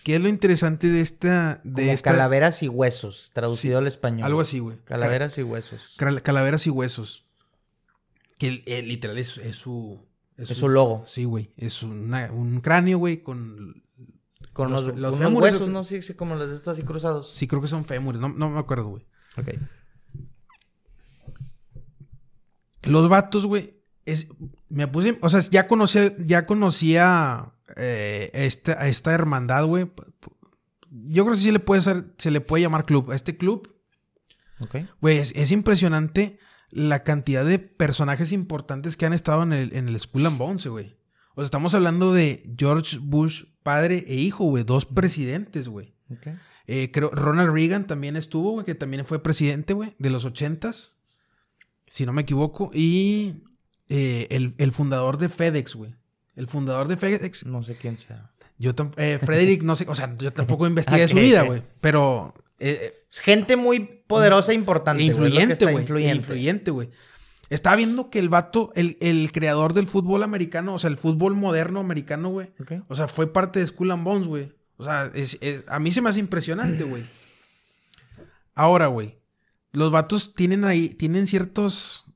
¿Qué 0.04 0.16
es 0.16 0.20
lo 0.22 0.28
interesante 0.28 0.88
de 0.88 1.00
esta, 1.00 1.60
de 1.64 1.82
Como 1.82 1.92
esta, 1.94 2.10
calaveras 2.10 2.62
y 2.62 2.68
huesos, 2.68 3.30
traducido 3.32 3.78
Sí, 3.78 3.82
al 3.82 3.86
español. 3.86 4.24
algo 4.26 4.40
así, 4.40 4.58
güey. 4.58 4.76
Calaveras 4.84 5.38
y 5.38 5.42
huesos. 5.42 5.94
Cal- 5.96 6.20
Calaveras 6.22 6.66
y 6.66 6.70
huesos. 6.70 7.24
Que 8.38 8.62
el 8.66 8.88
literal 8.88 9.16
es, 9.18 9.38
es 9.38 9.56
su. 9.56 10.06
Es 10.36 10.48
su 10.48 10.68
logo. 10.68 11.04
Sí, 11.06 11.24
güey. 11.24 11.50
Es 11.56 11.82
una- 11.82 12.30
un 12.32 12.60
cráneo, 12.60 12.98
güey, 12.98 13.22
con. 13.22 13.82
Con 14.52 14.70
Los- 14.72 14.84
fémures, 15.18 15.52
huesos. 15.54 15.68
¿no? 15.68 15.84
Sí, 15.84 16.02
sí, 16.02 16.14
como 16.14 16.34
los 16.34 16.48
de 16.48 16.56
estos 16.56 16.76
así 16.76 16.84
cruzados. 16.86 17.30
Sí, 17.32 17.46
creo 17.46 17.60
que 17.62 17.68
son 17.68 17.84
fémures. 17.84 18.20
No, 18.20 18.28
no 18.28 18.50
me 18.50 18.58
acuerdo, 18.58 18.88
güey. 18.88 19.06
Ok. 19.36 19.48
Los 22.82 23.08
vatos, 23.08 23.46
güey. 23.46 23.76
Es, 24.06 24.28
me 24.68 24.88
puse. 24.88 25.18
O 25.22 25.28
sea, 25.28 25.40
ya 25.40 25.66
conocía. 25.66 26.14
Ya 26.18 26.46
conocía. 26.46 27.52
eh, 27.76 28.30
esta, 28.34 28.72
a 28.82 28.88
esta 28.88 29.12
hermandad, 29.12 29.64
güey. 29.66 29.90
Yo 30.90 31.24
creo 31.24 31.34
que 31.34 31.40
sí 31.40 31.52
le 31.52 31.60
puede 31.60 31.82
ser, 31.82 32.04
se 32.18 32.30
le 32.32 32.40
puede 32.40 32.62
llamar 32.62 32.84
club. 32.84 33.12
A 33.12 33.14
este 33.16 33.36
club, 33.36 33.72
Ok. 34.58 34.76
güey, 35.00 35.18
es, 35.18 35.32
es 35.36 35.52
impresionante 35.52 36.40
la 36.72 37.04
cantidad 37.04 37.44
de 37.44 37.60
personajes 37.60 38.32
importantes 38.32 38.96
que 38.96 39.06
han 39.06 39.12
estado 39.12 39.44
en 39.44 39.52
el, 39.52 39.72
en 39.76 39.88
el 39.88 40.00
Skull 40.00 40.26
and 40.26 40.36
Bones, 40.38 40.66
güey. 40.66 40.96
O 41.40 41.42
sea, 41.42 41.46
estamos 41.46 41.74
hablando 41.74 42.12
de 42.12 42.42
George 42.58 42.98
Bush, 43.00 43.44
padre 43.62 44.04
e 44.06 44.14
hijo, 44.16 44.44
güey. 44.44 44.62
Dos 44.64 44.84
presidentes, 44.84 45.68
güey. 45.68 45.94
Ok. 46.10 46.26
Eh, 46.66 46.90
creo 46.92 47.10
Ronald 47.10 47.50
Reagan 47.52 47.86
también 47.86 48.16
estuvo, 48.16 48.52
güey, 48.52 48.66
que 48.66 48.74
también 48.74 49.06
fue 49.06 49.22
presidente, 49.22 49.72
güey, 49.72 49.94
de 49.98 50.10
los 50.10 50.24
ochentas. 50.26 50.98
Si 51.86 52.04
no 52.04 52.12
me 52.12 52.22
equivoco. 52.22 52.70
Y 52.74 53.42
eh, 53.88 54.26
el, 54.30 54.54
el 54.58 54.70
fundador 54.70 55.16
de 55.16 55.28
FedEx, 55.28 55.74
güey. 55.76 55.94
El 56.36 56.46
fundador 56.46 56.88
de 56.88 56.96
FedEx. 56.96 57.46
No 57.46 57.62
sé 57.62 57.74
quién 57.76 57.98
sea. 57.98 58.30
Yo 58.58 58.74
tam- 58.76 58.92
eh, 58.98 59.18
Frederick, 59.20 59.62
no 59.62 59.74
sé, 59.76 59.86
o 59.88 59.94
sea, 59.94 60.14
yo 60.18 60.32
tampoco 60.32 60.66
investigué 60.66 61.08
su 61.08 61.16
vida, 61.16 61.42
güey. 61.42 61.62
Pero 61.80 62.34
eh, 62.58 62.92
Gente 63.10 63.56
muy 63.56 63.80
poderosa 64.06 64.52
e 64.52 64.54
importante. 64.54 65.02
influyente, 65.02 65.64
güey. 65.64 65.78
Influyente, 66.10 66.70
güey. 66.70 66.90
Estaba 67.50 67.76
viendo 67.76 68.10
que 68.10 68.18
el 68.20 68.28
vato, 68.28 68.72
el, 68.76 68.96
el 69.00 69.30
creador 69.32 69.74
del 69.74 69.86
fútbol 69.86 70.22
americano, 70.22 70.74
o 70.74 70.78
sea, 70.78 70.88
el 70.88 70.96
fútbol 70.96 71.34
moderno 71.34 71.80
americano, 71.80 72.30
güey. 72.30 72.52
Ok. 72.60 72.72
O 72.88 72.94
sea, 72.94 73.08
fue 73.08 73.32
parte 73.32 73.58
de 73.60 73.66
Skull 73.66 73.90
and 73.90 74.04
Bones, 74.04 74.26
güey. 74.28 74.52
O 74.76 74.84
sea, 74.84 75.10
es- 75.14 75.36
es- 75.42 75.64
a 75.68 75.78
mí 75.80 75.90
se 75.92 76.00
me 76.00 76.08
hace 76.08 76.20
impresionante, 76.20 76.84
güey. 76.84 77.02
Ahora, 78.54 78.86
güey. 78.88 79.18
Los 79.72 79.92
vatos 79.92 80.34
tienen 80.34 80.64
ahí, 80.64 80.88
tienen 80.90 81.26
ciertos, 81.26 82.06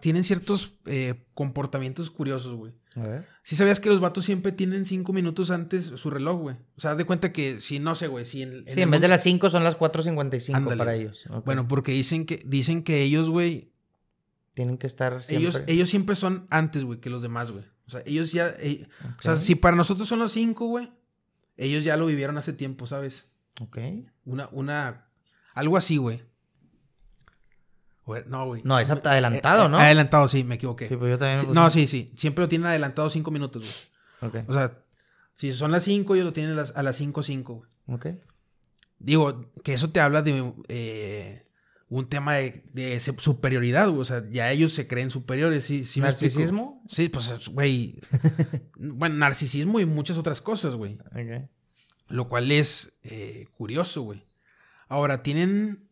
tienen 0.00 0.24
ciertos 0.24 0.74
eh, 0.86 1.26
comportamientos 1.34 2.10
curiosos, 2.10 2.54
güey. 2.54 2.72
A 2.96 3.00
ver. 3.06 3.28
Si 3.42 3.56
sabías 3.56 3.80
que 3.80 3.88
los 3.90 4.00
vatos 4.00 4.24
siempre 4.24 4.52
tienen 4.52 4.86
cinco 4.86 5.12
minutos 5.12 5.50
antes 5.50 5.84
su 5.84 6.10
reloj, 6.10 6.40
güey. 6.40 6.56
O 6.76 6.80
sea, 6.80 6.92
haz 6.92 6.96
de 6.98 7.04
cuenta 7.04 7.32
que 7.32 7.60
si, 7.60 7.78
no 7.78 7.94
sé, 7.94 8.06
güey, 8.06 8.24
si 8.24 8.42
en, 8.42 8.52
Sí, 8.64 8.64
el 8.68 8.78
en 8.78 8.90
vez 8.90 9.00
de 9.00 9.08
las 9.08 9.22
5 9.22 9.50
son 9.50 9.64
las 9.64 9.76
4.55 9.76 10.54
Ándale, 10.54 10.76
para 10.78 10.94
ellos. 10.94 11.24
Bueno, 11.44 11.68
porque 11.68 11.92
dicen 11.92 12.24
que, 12.24 12.40
dicen 12.46 12.82
que 12.82 13.02
ellos, 13.02 13.28
güey, 13.28 13.72
Tienen 14.54 14.78
que 14.78 14.86
estar 14.86 15.22
siempre. 15.22 15.48
ellos, 15.48 15.62
ellos 15.66 15.88
siempre 15.90 16.16
son 16.16 16.46
antes, 16.50 16.84
güey, 16.84 17.00
que 17.00 17.10
los 17.10 17.22
demás, 17.22 17.50
güey. 17.50 17.64
O 17.86 17.90
sea, 17.90 18.02
ellos 18.06 18.32
ya, 18.32 18.48
eh, 18.60 18.86
o 19.18 19.22
sea, 19.22 19.36
si 19.36 19.56
para 19.56 19.76
nosotros 19.76 20.08
son 20.08 20.18
los 20.20 20.32
cinco, 20.32 20.66
güey, 20.66 20.90
ellos 21.56 21.84
ya 21.84 21.96
lo 21.96 22.06
vivieron 22.06 22.38
hace 22.38 22.52
tiempo, 22.52 22.86
¿sabes? 22.86 23.32
Ok. 23.60 23.78
Una, 24.24 24.48
una, 24.52 25.08
algo 25.54 25.76
así, 25.76 25.96
güey. 25.98 26.22
No, 28.26 28.46
güey. 28.46 28.62
No, 28.64 28.78
es 28.78 28.90
adelantado, 28.90 29.66
Eh, 29.66 29.68
¿no? 29.70 29.78
Adelantado, 29.78 30.28
sí, 30.28 30.44
me 30.44 30.56
equivoqué. 30.56 30.88
Sí, 30.88 30.96
pues 30.96 31.10
yo 31.10 31.18
también 31.18 31.48
me 31.48 31.54
no, 31.54 31.70
sí, 31.70 31.86
sí. 31.86 32.10
Siempre 32.16 32.44
lo 32.44 32.48
tienen 32.48 32.66
adelantado 32.66 33.08
cinco 33.08 33.30
minutos, 33.30 33.62
güey. 34.20 34.30
Ok. 34.30 34.48
O 34.48 34.52
sea, 34.52 34.78
si 35.34 35.52
son 35.52 35.72
las 35.72 35.84
cinco, 35.84 36.14
ellos 36.14 36.26
lo 36.26 36.32
tienen 36.32 36.52
a 36.52 36.56
las, 36.56 36.76
a 36.76 36.82
las 36.82 36.96
cinco, 36.96 37.22
cinco, 37.22 37.64
güey. 37.86 37.96
Ok. 37.96 38.06
Digo, 38.98 39.50
que 39.62 39.74
eso 39.74 39.90
te 39.90 40.00
habla 40.00 40.22
de 40.22 40.52
eh, 40.68 41.44
un 41.96 42.08
tema 42.08 42.34
de, 42.34 42.64
de 42.72 42.98
superioridad, 43.00 43.88
güey. 43.88 44.00
O 44.00 44.04
sea, 44.04 44.28
ya 44.30 44.50
ellos 44.50 44.72
se 44.72 44.86
creen 44.88 45.10
superiores, 45.10 45.64
¿sí? 45.64 45.84
¿Narcisismo? 46.00 46.82
Sí, 46.88 47.08
pues, 47.08 47.48
güey. 47.50 47.94
bueno, 48.78 49.16
narcisismo 49.16 49.78
y 49.80 49.86
muchas 49.86 50.18
otras 50.18 50.40
cosas, 50.40 50.74
güey. 50.74 50.94
Ok. 51.12 51.48
Lo 52.08 52.28
cual 52.28 52.50
es 52.52 52.98
eh, 53.04 53.46
curioso, 53.56 54.02
güey. 54.02 54.26
Ahora, 54.88 55.22
tienen. 55.22 55.88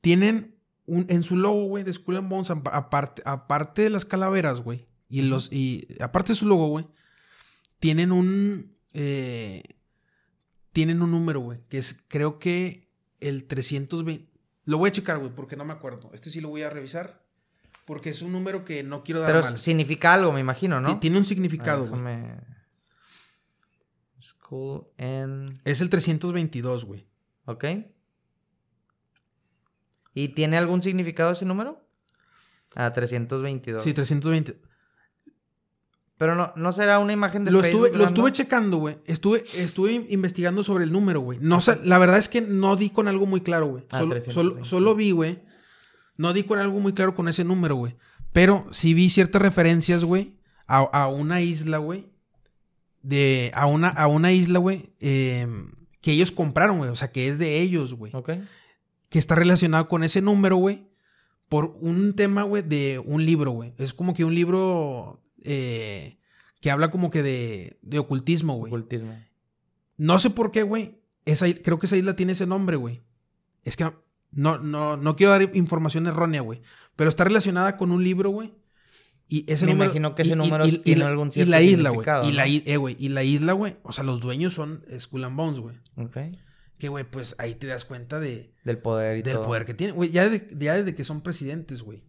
Tienen 0.00 0.56
un, 0.86 1.06
en 1.08 1.22
su 1.22 1.36
logo, 1.36 1.66
güey, 1.66 1.84
de 1.84 1.92
Skull 1.92 2.16
and 2.16 2.28
Bones, 2.28 2.50
apa- 2.50 2.70
aparte, 2.74 3.22
aparte 3.26 3.82
de 3.82 3.90
las 3.90 4.04
calaveras, 4.04 4.60
güey. 4.62 4.86
Y 5.08 5.22
los. 5.22 5.52
Y 5.52 5.86
aparte 6.00 6.32
de 6.32 6.36
su 6.36 6.46
logo, 6.46 6.68
güey. 6.68 6.86
Tienen 7.78 8.10
un. 8.12 8.76
eh, 8.94 9.62
tienen 10.72 11.02
un 11.02 11.10
número, 11.10 11.40
güey. 11.40 11.60
Que 11.68 11.78
es, 11.78 12.04
creo 12.08 12.38
que 12.38 12.90
el 13.20 13.44
320. 13.46 14.29
Lo 14.70 14.78
voy 14.78 14.88
a 14.88 14.92
checar, 14.92 15.18
güey, 15.18 15.30
porque 15.34 15.56
no 15.56 15.64
me 15.64 15.72
acuerdo. 15.72 16.10
Este 16.14 16.30
sí 16.30 16.40
lo 16.40 16.48
voy 16.48 16.62
a 16.62 16.70
revisar. 16.70 17.20
Porque 17.86 18.10
es 18.10 18.22
un 18.22 18.30
número 18.30 18.64
que 18.64 18.84
no 18.84 19.02
quiero 19.02 19.20
dar 19.20 19.32
Pero 19.32 19.42
mal. 19.42 19.58
significa 19.58 20.14
algo, 20.14 20.30
me 20.32 20.38
imagino, 20.38 20.80
¿no? 20.80 20.94
Ti- 20.94 21.00
Tiene 21.00 21.18
un 21.18 21.24
significado, 21.24 21.86
güey. 21.88 22.00
déjame- 22.00 22.40
School 24.20 24.86
and... 24.96 25.60
Es 25.64 25.80
el 25.80 25.90
322, 25.90 26.84
güey. 26.84 27.08
Ok. 27.46 27.64
¿Y 30.14 30.28
tiene 30.28 30.56
algún 30.56 30.82
significado 30.82 31.32
ese 31.32 31.44
número? 31.46 31.84
Ah, 32.76 32.92
322. 32.92 33.82
Sí, 33.82 33.92
320. 33.92 34.60
Pero 36.20 36.34
no, 36.34 36.52
no 36.54 36.70
será 36.74 36.98
una 36.98 37.14
imagen 37.14 37.44
de 37.44 37.50
Lo 37.50 37.62
Facebook 37.62 37.86
estuve, 37.86 37.98
lo 37.98 38.04
estuve 38.04 38.30
checando, 38.30 38.76
güey. 38.76 38.98
Estuve, 39.06 39.42
estuve 39.54 40.06
investigando 40.10 40.62
sobre 40.62 40.84
el 40.84 40.92
número, 40.92 41.20
güey. 41.22 41.38
No, 41.40 41.60
la 41.84 41.96
verdad 41.96 42.18
es 42.18 42.28
que 42.28 42.42
no 42.42 42.76
di 42.76 42.90
con 42.90 43.08
algo 43.08 43.24
muy 43.24 43.40
claro, 43.40 43.68
güey. 43.68 43.86
Ah, 43.90 44.00
Solo, 44.00 44.10
320. 44.10 44.32
solo, 44.34 44.64
solo 44.66 44.94
vi, 44.94 45.12
güey. 45.12 45.40
No 46.18 46.34
di 46.34 46.42
con 46.42 46.58
algo 46.58 46.78
muy 46.78 46.92
claro 46.92 47.14
con 47.14 47.26
ese 47.28 47.42
número, 47.42 47.74
güey. 47.76 47.96
Pero 48.34 48.66
sí 48.70 48.92
vi 48.92 49.08
ciertas 49.08 49.40
referencias, 49.40 50.04
güey, 50.04 50.36
a, 50.66 50.80
a 50.80 51.08
una 51.08 51.40
isla, 51.40 51.78
güey. 51.78 52.06
De. 53.00 53.50
A 53.54 53.64
una, 53.64 53.88
a 53.88 54.06
una 54.06 54.30
isla, 54.30 54.58
güey. 54.58 54.92
eh, 55.00 55.46
que 56.02 56.12
ellos 56.12 56.32
compraron, 56.32 56.76
güey. 56.76 56.90
O 56.90 56.96
sea, 56.96 57.10
que 57.10 57.28
es 57.28 57.38
de 57.38 57.60
ellos, 57.62 57.94
güey. 57.94 58.14
Ok. 58.14 58.32
Que 59.08 59.18
está 59.18 59.36
relacionado 59.36 59.88
con 59.88 60.02
ese 60.04 60.20
número, 60.20 60.56
güey. 60.56 60.86
Por 61.48 61.78
un 61.80 62.14
tema, 62.14 62.42
güey, 62.42 62.62
de 62.62 63.02
un 63.06 63.24
libro, 63.24 63.52
güey. 63.52 63.72
Es 63.78 63.94
como 63.94 64.12
que 64.12 64.26
un 64.26 64.34
libro. 64.34 65.16
Eh, 65.44 66.18
que 66.60 66.70
habla 66.70 66.90
como 66.90 67.10
que 67.10 67.22
de, 67.22 67.78
de 67.82 67.98
ocultismo, 67.98 68.56
güey. 68.56 68.70
Ocultismo. 68.72 69.16
No 69.96 70.18
sé 70.18 70.30
por 70.30 70.50
qué, 70.52 70.62
güey. 70.62 70.98
Esa, 71.24 71.46
creo 71.52 71.78
que 71.78 71.86
esa 71.86 71.96
isla 71.96 72.16
tiene 72.16 72.32
ese 72.32 72.46
nombre, 72.46 72.76
güey. 72.76 73.02
Es 73.64 73.76
que 73.76 73.84
no, 74.32 74.58
no, 74.58 74.96
no, 74.96 75.16
quiero 75.16 75.32
dar 75.32 75.42
información 75.54 76.06
errónea, 76.06 76.40
güey. 76.40 76.62
Pero 76.96 77.10
está 77.10 77.24
relacionada 77.24 77.76
con 77.76 77.90
un 77.92 78.02
libro, 78.04 78.30
güey. 78.30 78.52
Y 79.28 79.44
ese 79.50 79.64
Me 79.66 79.72
número. 79.72 79.90
imagino 79.90 80.14
que 80.14 80.22
y- 80.22 80.26
ese 80.26 80.34
y- 80.34 80.38
número 80.38 80.66
y- 80.66 80.70
y 80.70 80.78
tiene 80.78 81.04
la- 81.04 81.08
algún 81.10 81.28
Y 81.28 81.32
cierto 81.32 81.50
la 81.50 81.62
isla, 81.62 81.90
güey. 81.90 82.04
significado, 82.04 82.28
Y 82.28 82.32
la, 82.32 82.44
¿no? 82.44 82.50
i- 82.50 82.62
eh, 82.66 82.76
güey. 82.78 82.96
Y 82.98 83.08
la 83.10 83.22
isla, 83.22 83.52
güey. 83.52 83.76
O 83.82 83.92
sea, 83.92 84.02
los 84.04 84.20
dueños 84.20 84.54
son 84.54 84.84
Skull 84.98 85.24
and 85.24 85.36
Bones, 85.36 85.60
güey. 85.60 85.76
Ok. 85.96 86.16
Que, 86.78 86.88
güey, 86.88 87.04
pues 87.04 87.36
ahí 87.38 87.54
te 87.54 87.66
das 87.66 87.84
cuenta 87.84 88.18
de, 88.18 88.52
Del 88.64 88.78
poder 88.78 89.18
y 89.18 89.22
del 89.22 89.34
todo. 89.34 89.44
poder 89.46 89.66
que 89.66 89.74
tienen. 89.74 89.94
Güey, 89.94 90.10
ya, 90.10 90.28
de- 90.28 90.48
ya 90.58 90.74
desde 90.76 90.94
que 90.94 91.04
son 91.04 91.20
presidentes, 91.20 91.82
güey. 91.82 92.02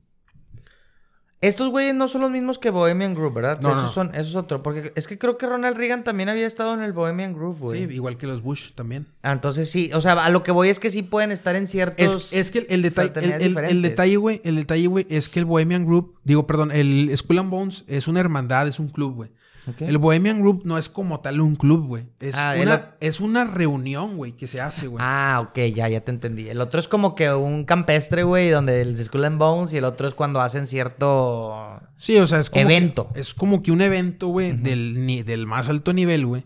Estos 1.42 1.72
güeyes 1.72 1.96
no 1.96 2.08
son 2.08 2.22
los 2.22 2.30
mismos 2.30 2.60
que 2.60 2.70
Bohemian 2.70 3.16
Group, 3.16 3.34
¿verdad? 3.34 3.60
No, 3.62 3.70
esos 3.70 3.84
no. 3.84 3.90
son, 3.90 4.10
eso 4.14 4.22
es 4.22 4.36
otro. 4.36 4.62
Porque 4.62 4.94
es 4.96 5.08
que 5.08 5.18
creo 5.18 5.40
que 5.40 5.48
Ronald 5.48 5.76
Reagan 5.76 6.04
también 6.04 6.30
había 6.30 6.46
estado 6.46 6.76
en 6.76 6.84
el 6.84 6.94
Bohemian 6.94 7.34
Group, 7.34 7.58
güey. 7.58 7.88
Sí, 7.88 7.94
igual 7.96 8.16
que 8.16 8.28
los 8.28 8.44
Bush 8.44 8.74
también. 8.76 9.08
Ah, 9.24 9.32
entonces 9.32 9.68
sí, 9.70 9.90
o 9.94 10.02
sea, 10.02 10.14
a 10.24 10.30
lo 10.30 10.44
que 10.44 10.52
voy 10.52 10.70
es 10.70 10.78
que 10.78 10.92
sí 10.92 11.02
pueden 11.02 11.32
estar 11.32 11.56
en 11.56 11.68
ciertos. 11.68 12.32
Es, 12.32 12.34
es 12.34 12.52
que 12.52 12.60
el, 12.60 12.66
el 12.70 12.82
detalle, 12.84 13.38
el, 13.70 13.82
detalle, 13.82 14.18
güey, 14.18 14.40
el 14.44 14.56
detalle, 14.56 14.86
güey, 14.86 15.08
es 15.10 15.30
que 15.30 15.40
el 15.40 15.46
Bohemian 15.46 15.84
Group, 15.84 16.16
digo, 16.24 16.46
perdón, 16.46 16.72
el 16.72 17.12
Skull 17.18 17.40
and 17.40 17.50
Bones 17.50 17.86
es 17.88 18.08
una 18.08 18.20
hermandad, 18.20 18.68
es 18.68 18.80
un 18.80 18.90
club, 18.90 19.16
güey. 19.16 19.32
El 19.80 19.98
Bohemian 20.00 20.42
Group 20.42 20.64
no 20.66 20.78
es 20.78 20.90
como 20.90 21.20
tal 21.20 21.40
un 21.42 21.56
club, 21.56 21.86
güey. 21.88 22.08
Es, 22.20 22.36
Ah, 22.36 22.56
el 22.56 22.64
una, 22.68 22.96
es 23.00 23.20
una 23.20 23.46
reunión, 23.46 24.18
güey, 24.18 24.32
que 24.32 24.48
se 24.48 24.60
hace, 24.60 24.88
güey. 24.88 25.04
Ah, 25.06 25.40
ok, 25.48 25.58
ya, 25.76 25.88
ya 25.88 26.02
te 26.02 26.10
entendí. 26.12 26.50
El 26.50 26.60
otro 26.62 26.80
es 26.80 26.88
como 26.88 27.14
que 27.14 27.32
un 27.32 27.66
campestre, 27.66 28.24
güey, 28.24 28.50
donde 28.50 28.82
el 28.82 28.98
Skull 29.04 29.26
and 29.26 29.38
Bones 29.38 29.74
y 29.74 29.78
el 29.78 29.84
otro 29.84 30.08
es 30.08 30.14
cuando 30.16 30.42
hacen 30.42 30.66
cierto... 30.68 31.80
Sí, 31.98 32.18
o 32.18 32.26
sea, 32.26 32.40
es 32.40 32.50
como 32.50 32.62
Evento. 32.64 33.12
Que, 33.14 33.20
es 33.20 33.34
como 33.36 33.62
que 33.62 33.72
un 33.72 33.82
evento, 33.82 34.30
güey, 34.30 34.52
del, 34.54 35.06
ni- 35.06 35.22
del 35.24 35.46
más 35.46 35.70
alto 35.70 35.94
nivel, 35.94 36.26
güey. 36.26 36.44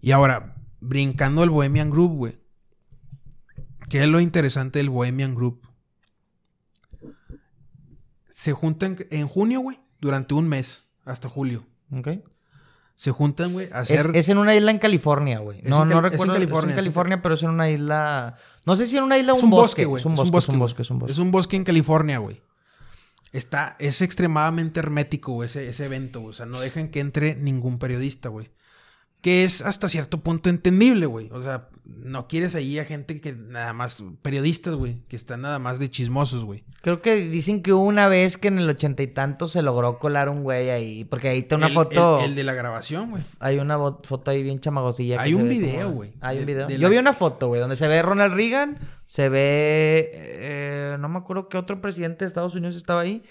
Y 0.00 0.10
ahora, 0.10 0.56
brincando 0.80 1.42
al 1.42 1.50
Bohemian 1.50 1.90
Group, 1.90 2.12
güey. 2.16 2.32
¿Qué 3.88 4.02
es 4.02 4.08
lo 4.08 4.18
interesante 4.20 4.80
del 4.80 4.90
Bohemian 4.90 5.34
Group? 5.36 5.60
Se 8.28 8.52
juntan 8.52 8.96
en 9.10 9.28
junio, 9.28 9.60
güey, 9.60 9.78
durante 10.00 10.34
un 10.34 10.48
mes, 10.48 10.88
hasta 11.04 11.28
julio. 11.28 11.64
Ok. 11.90 12.08
Se 12.96 13.10
juntan, 13.10 13.52
güey, 13.52 13.66
a 13.72 13.80
Es, 13.82 13.90
hacer... 13.90 14.10
es 14.14 14.28
en 14.28 14.38
una 14.38 14.54
isla 14.54 14.70
en 14.70 14.78
California, 14.78 15.40
güey. 15.40 15.62
No, 15.62 15.84
no 15.84 16.00
Cal- 16.00 16.06
es 16.06 16.12
en 16.12 16.12
recuerdo. 16.12 16.14
Es 16.14 16.28
en 16.28 16.34
California, 16.34 16.74
California, 16.76 17.14
es 17.14 17.18
en 17.18 17.22
pero 17.22 17.34
es 17.34 17.42
en 17.42 17.50
una 17.50 17.68
isla... 17.70 18.36
No 18.66 18.76
sé 18.76 18.86
si 18.86 18.96
en 18.96 19.02
una 19.04 19.18
isla 19.18 19.32
o 19.32 19.36
un, 19.36 19.44
un 19.44 19.50
bosque. 19.50 19.84
güey. 19.84 20.00
Es 20.00 20.06
un 20.06 20.14
bosque, 20.14 20.38
es 20.38 20.48
un 20.48 20.58
bosque, 20.60 20.82
es 20.82 20.90
un 20.90 20.98
bosque. 21.00 21.12
Es 21.12 21.18
un 21.18 21.30
bosque 21.32 21.56
en 21.56 21.64
California, 21.64 22.18
güey. 22.18 22.40
Está, 23.32 23.74
es 23.80 24.00
extremadamente 24.00 24.78
hermético, 24.78 25.32
güey, 25.32 25.46
ese, 25.46 25.68
ese 25.68 25.86
evento, 25.86 26.20
güey. 26.20 26.30
O 26.30 26.34
sea, 26.34 26.46
no 26.46 26.60
dejan 26.60 26.88
que 26.88 27.00
entre 27.00 27.34
ningún 27.34 27.80
periodista, 27.80 28.28
güey. 28.28 28.50
Que 29.20 29.42
es 29.42 29.62
hasta 29.62 29.88
cierto 29.88 30.20
punto 30.22 30.48
entendible, 30.48 31.06
güey. 31.06 31.28
O 31.32 31.42
sea, 31.42 31.68
no 31.86 32.28
quieres 32.28 32.54
ahí 32.54 32.78
a 32.78 32.84
gente 32.84 33.20
que 33.20 33.32
nada 33.32 33.72
más, 33.74 34.02
periodistas, 34.22 34.74
güey, 34.74 35.02
que 35.08 35.16
están 35.16 35.42
nada 35.42 35.58
más 35.58 35.78
de 35.78 35.90
chismosos, 35.90 36.44
güey. 36.44 36.64
Creo 36.80 37.00
que 37.02 37.16
dicen 37.16 37.62
que 37.62 37.72
hubo 37.72 37.84
una 37.84 38.08
vez 38.08 38.36
que 38.36 38.48
en 38.48 38.58
el 38.58 38.68
ochenta 38.68 39.02
y 39.02 39.06
tanto 39.06 39.48
se 39.48 39.62
logró 39.62 39.98
colar 39.98 40.28
un 40.28 40.42
güey 40.42 40.70
ahí. 40.70 41.04
Porque 41.04 41.28
ahí 41.28 41.40
está 41.40 41.56
una 41.56 41.66
El- 41.68 41.74
foto... 41.74 42.18
El, 42.20 42.30
el 42.30 42.34
de 42.34 42.44
la 42.44 42.54
grabación, 42.54 43.10
güey. 43.10 43.22
Hay 43.40 43.58
una 43.58 43.78
foto 43.78 44.30
ahí 44.30 44.42
bien 44.42 44.60
chamagosilla. 44.60 45.20
Hay 45.20 45.34
un 45.34 45.48
video, 45.48 45.90
güey, 45.92 46.12
Hay 46.20 46.38
un 46.38 46.46
de- 46.46 46.52
video. 46.52 46.66
de 46.66 46.74
Yo 46.78 46.82
la- 46.82 46.88
vi 46.88 46.98
una 46.98 47.12
foto, 47.12 47.48
güey, 47.48 47.60
donde 47.60 47.76
se 47.76 47.86
ve 47.88 48.00
Ronald 48.02 48.34
Reagan, 48.34 48.78
se 49.06 49.28
ve... 49.28 50.10
eh, 50.14 50.96
no 50.98 51.08
me 51.08 51.18
acuerdo 51.18 51.48
qué 51.48 51.58
otro 51.58 51.80
presidente 51.80 52.24
de 52.24 52.28
Estados 52.28 52.54
Unidos 52.54 52.76
estaba 52.76 53.00
ahí. 53.00 53.22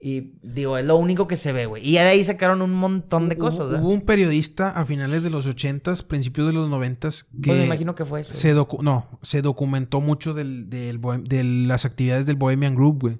Y 0.00 0.34
digo, 0.42 0.78
es 0.78 0.84
lo 0.86 0.96
único 0.96 1.26
que 1.26 1.36
se 1.36 1.52
ve, 1.52 1.66
güey. 1.66 1.84
Y 1.84 1.92
de 1.94 1.98
ahí 2.00 2.24
sacaron 2.24 2.62
un 2.62 2.72
montón 2.72 3.28
de 3.28 3.34
Hubo- 3.34 3.40
cosas, 3.40 3.66
¿verdad? 3.66 3.82
Hubo 3.82 3.90
un 3.90 4.02
periodista 4.02 4.70
a 4.70 4.84
finales 4.84 5.24
de 5.24 5.30
los 5.30 5.46
ochentas, 5.46 6.04
principios 6.04 6.46
de 6.46 6.52
los 6.52 6.68
noventas, 6.68 7.24
que 7.24 7.48
Pues 7.48 7.58
me 7.58 7.64
imagino 7.66 7.94
que 7.96 8.04
fue 8.04 8.20
eso. 8.20 8.32
se 8.32 8.54
docu- 8.56 8.80
no, 8.82 9.18
se 9.22 9.42
documentó 9.42 10.00
mucho 10.00 10.34
del, 10.34 10.70
del 10.70 11.00
de 11.24 11.42
las 11.42 11.84
actividades 11.84 12.26
del 12.26 12.36
Bohemian 12.36 12.76
Group, 12.76 13.00
güey. 13.00 13.18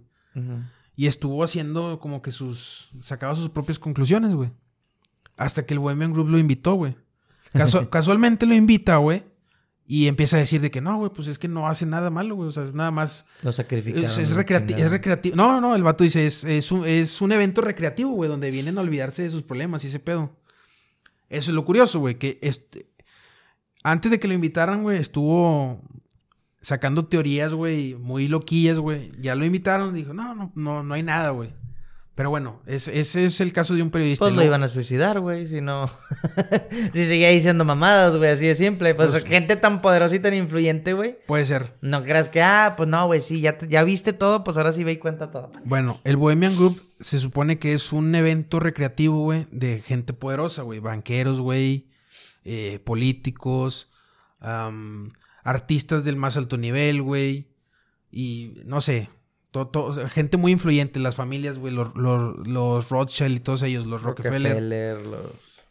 Y 0.95 1.07
estuvo 1.09 1.43
haciendo 1.43 1.99
como 1.99 2.23
que 2.23 2.31
sus. 2.31 2.91
sacaba 3.03 3.35
sus 3.35 3.49
propias 3.51 3.81
conclusiones, 3.81 4.33
güey. 4.35 4.51
Hasta 5.37 5.67
que 5.67 5.75
el 5.75 5.81
Bohemian 5.81 6.13
Group 6.13 6.29
lo 6.29 6.39
invitó, 6.39 6.75
güey. 6.75 6.97
Casu- 7.55 7.89
casualmente 7.91 8.47
lo 8.47 8.55
invita, 8.55 8.99
güey. 8.99 9.25
Y 9.91 10.07
empieza 10.07 10.37
a 10.37 10.41
decir 10.41 10.61
de 10.61 10.71
que 10.71 10.83
no, 10.83 10.99
güey, 10.99 11.11
pues 11.11 11.29
es 11.29 11.39
que 11.39 11.49
no 11.49 11.67
hace 11.67 11.87
nada 11.87 12.11
malo, 12.11 12.35
güey. 12.35 12.49
O 12.49 12.53
sea, 12.53 12.63
es 12.63 12.75
nada 12.75 12.91
más. 12.91 13.25
Lo 13.43 13.53
sacrificaron. 13.55 14.05
Es, 14.05 14.19
es 14.19 14.33
la 14.33 14.43
recreati- 14.45 14.67
chingada. 14.67 14.85
es 14.85 14.91
recreativo. 14.91 15.35
No, 15.35 15.51
no, 15.51 15.63
no. 15.63 15.75
El 15.75 15.83
vato 15.83 16.05
dice, 16.05 16.27
es, 16.27 16.45
es, 16.45 16.71
un, 16.71 16.87
es 16.87 17.23
un 17.23 17.33
evento 17.33 17.63
recreativo, 17.63 18.11
güey, 18.11 18.29
donde 18.29 18.51
vienen 18.51 18.77
a 18.77 18.83
olvidarse 18.83 19.23
de 19.23 19.31
sus 19.31 19.43
problemas 19.43 19.83
y 19.85 19.87
ese 19.87 19.99
pedo. 19.99 20.37
Eso 21.31 21.51
es 21.51 21.55
lo 21.55 21.65
curioso, 21.65 22.01
güey, 22.01 22.17
que 22.19 22.39
este, 22.43 22.87
antes 23.83 24.11
de 24.11 24.21
que 24.21 24.29
lo 24.29 24.35
invitaran, 24.35 24.83
güey, 24.83 24.99
estuvo 24.99 25.83
sacando 26.61 27.07
teorías, 27.07 27.55
güey, 27.55 27.95
muy 27.95 28.29
loquillas, 28.29 28.79
güey. 28.79 29.11
Ya 29.21 29.35
lo 29.37 29.47
invitaron, 29.47 29.95
dijo, 29.95 30.13
no, 30.13 30.35
no, 30.35 30.53
no, 30.55 30.83
no 30.83 30.95
hay 30.95 31.03
nada, 31.03 31.31
güey. 31.31 31.51
Pero 32.19 32.31
bueno, 32.31 32.61
es- 32.67 32.89
ese 32.89 33.25
es 33.27 33.41
el 33.41 33.53
caso 33.53 33.77
de 33.77 33.83
un 33.83 33.91
periodista. 33.91 34.25
Pues 34.25 34.35
lo 34.35 34.43
iban 34.43 34.65
a 34.65 34.69
suicidar, 34.69 35.21
güey, 35.21 35.47
si 35.47 35.61
no... 35.61 35.89
si 36.93 37.07
seguía 37.07 37.29
diciendo 37.31 37.65
mamadas, 37.65 38.17
güey, 38.17 38.29
así 38.31 38.45
de 38.45 38.57
simple. 38.57 38.93
Pues, 38.97 39.13
Pues- 39.13 39.25
gente 39.25 39.55
tan 39.55 39.81
poderosa 39.81 40.17
y 40.17 40.19
tan 40.19 40.35
influyente, 40.35 40.95
güey. 40.95 41.17
Puede 41.29 41.47
ser. 41.47 41.73
No 41.81 42.03
creas 42.03 42.29
que, 42.29 42.43
ah, 42.43 42.75
pues 42.77 42.89
no, 42.89 43.07
güey, 43.07 43.23
sí, 43.23 43.41
ya, 43.41 43.57
ya 43.69 43.85
viste 43.85 44.13
todo, 44.13 44.43
pues 44.43 44.57
ahora 44.57 44.73
sí 44.73 44.83
ve 44.83 44.91
y 44.91 44.97
cuenta 44.99 45.31
todo. 45.31 45.53
Bueno, 45.65 46.01
el 46.03 46.17
Bohemian 46.17 46.57
Group 46.57 46.85
se 46.99 47.21
supone 47.21 47.61
que 47.61 47.73
es 47.75 47.93
un 47.93 48.13
evento 48.13 48.59
recreativo, 48.59 49.23
güey, 49.23 49.47
de 49.53 49.79
gente 49.81 50.13
poderosa, 50.13 50.63
güey. 50.63 50.81
Banqueros, 50.81 51.41
güey, 51.41 51.87
eh, 52.45 52.81
políticos, 52.85 53.91
artistas 55.45 56.03
del 56.03 56.17
más 56.17 56.37
alto 56.37 56.57
nivel, 56.57 57.01
güey. 57.01 57.47
Y 58.11 58.55
no 58.65 58.81
sé, 58.81 59.09
to- 59.51 59.69
to- 59.69 59.93
gente 60.09 60.37
muy 60.37 60.53
influyente, 60.53 60.99
las 61.01 61.17
familias, 61.17 61.59
güey, 61.59 61.73
los, 61.73 61.95
los, 61.97 62.47
los 62.47 62.89
Rothschild 62.91 63.37
y 63.37 63.41
todos 63.41 63.63
ellos, 63.63 63.87
los 63.87 64.03
Rockefeller. 64.03 64.53
Rockefeller, 64.53 65.07
los... 65.07 65.63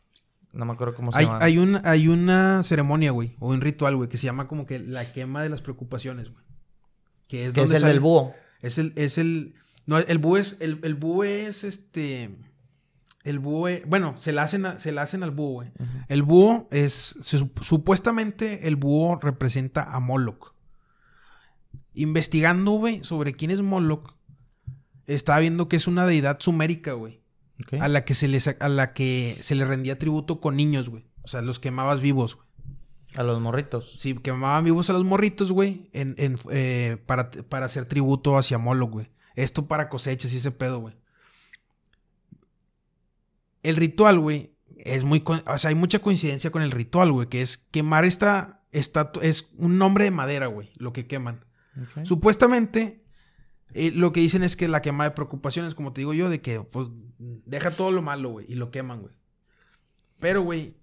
No 0.54 0.66
me 0.66 0.74
acuerdo 0.74 0.96
cómo 0.96 1.12
se 1.12 1.18
Hay, 1.20 1.26
llaman. 1.26 1.44
hay, 1.44 1.58
un, 1.60 1.80
hay 1.84 2.08
una 2.08 2.64
ceremonia, 2.64 3.12
güey, 3.12 3.36
o 3.40 3.50
un 3.50 3.62
ritual, 3.62 3.96
güey, 3.96 4.10
que 4.10 4.18
se 4.18 4.24
llama 4.26 4.48
como 4.48 4.66
que 4.66 4.80
la 4.80 5.12
quema 5.12 5.44
de 5.44 5.50
las 5.50 5.62
preocupaciones, 5.62 6.32
güey. 6.32 6.44
Que 7.28 7.46
es 7.48 7.54
donde 7.54 7.76
el 7.76 7.82
sale- 7.82 7.94
del 7.94 8.00
búho. 8.02 8.34
es 8.62 8.78
el, 8.78 8.94
es 8.96 9.18
el. 9.18 9.54
No, 9.86 9.98
el 10.00 10.18
búho 10.18 10.38
es. 10.38 10.58
El, 10.62 10.80
el 10.84 10.96
búho 10.96 11.26
es 11.26 11.64
este. 11.66 12.36
El 13.26 13.38
búho. 13.40 13.68
es- 13.68 13.86
Bueno, 13.86 14.16
se 14.18 14.32
la 14.32 14.44
hacen, 14.44 14.66
a- 14.66 14.80
se 14.80 14.94
la 14.94 15.02
hacen 15.04 15.22
al 15.24 15.32
búho, 15.32 15.56
güey. 15.56 15.72
El 16.08 16.24
búho 16.24 16.68
es. 16.72 17.18
se 17.22 17.38
supuestamente 17.62 18.68
el 18.70 18.78
búho 18.78 19.18
representa 19.18 19.84
a 19.84 20.00
Moloch. 20.00 20.54
Investigando, 21.98 22.72
güey, 22.72 23.04
sobre 23.04 23.34
quién 23.34 23.52
es 23.52 23.62
Moloch. 23.62 24.16
Estaba 25.08 25.39
viendo 25.39 25.68
que 25.68 25.76
es 25.76 25.88
una 25.88 26.06
deidad 26.06 26.39
sumérica, 26.39 26.93
güey. 26.93 27.22
A 27.80 27.88
la 27.88 28.06
que 28.06 28.14
se 28.14 28.56
a 28.60 28.70
la 28.70 28.93
que 28.93 29.36
se 29.39 29.56
le 29.56 29.66
rendía 29.66 29.98
tributo 29.98 30.39
con 30.39 30.56
niños, 30.56 30.89
güey. 30.89 31.08
O 31.24 31.28
sea, 31.28 31.41
los 31.41 31.60
quemabas 31.60 32.02
vivos, 32.02 32.36
güey. 32.36 32.48
A 33.16 33.24
los 33.24 33.41
morritos. 33.41 33.93
Sí, 33.98 34.14
quemaban 34.14 34.64
vivos 34.64 34.91
a 34.91 34.93
los 34.93 35.04
morritos, 35.04 35.52
güey, 35.52 35.89
en, 35.91 36.14
en, 36.20 36.36
eh, 36.52 36.98
para, 37.08 37.32
para 37.32 37.66
hacer 37.66 37.86
tributo 37.86 38.38
hacia 38.38 38.60
Moloch, 38.60 38.91
güey. 38.91 39.10
Esto 39.36 39.68
para 39.68 39.89
cosechas 39.89 40.34
y 40.34 40.38
ese 40.38 40.52
pedo, 40.52 40.80
güey. 40.80 40.95
El 43.64 43.76
ritual, 43.76 44.20
güey, 44.20 44.56
es 44.78 45.04
muy... 45.04 45.24
O 45.26 45.58
sea, 45.58 45.70
hay 45.70 45.76
mucha 45.76 46.00
coincidencia 46.00 46.52
con 46.52 46.62
el 46.62 46.72
ritual, 46.72 47.12
güey, 47.12 47.28
que 47.28 47.41
es 47.41 47.58
quemar 47.58 48.06
esta 48.06 48.64
estatua... 48.72 49.24
Es 49.24 49.54
un 49.58 49.80
nombre 49.80 50.04
de 50.04 50.12
madera, 50.12 50.48
güey, 50.48 50.72
lo 50.76 50.93
que 50.93 51.08
queman. 51.08 51.43
Supuestamente, 52.04 53.04
eh, 53.74 53.92
lo 53.92 54.12
que 54.12 54.22
dicen 54.22 54.44
es 54.44 54.56
que 54.56 54.68
la 54.68 54.82
quema 54.82 55.04
de 55.04 55.12
preocupaciones, 55.12 55.76
como 55.76 55.94
te 55.94 56.02
digo 56.02 56.14
yo, 56.14 56.30
de 56.30 56.42
que, 56.42 56.62
pues, 56.62 56.88
deja 57.20 57.72
todo 57.72 57.92
lo 57.92 58.02
malo, 58.02 58.30
güey, 58.30 58.46
y 58.50 58.56
lo 58.56 58.72
queman, 58.72 59.02
güey. 59.02 59.14
Pero, 60.20 60.42
güey, 60.42 60.76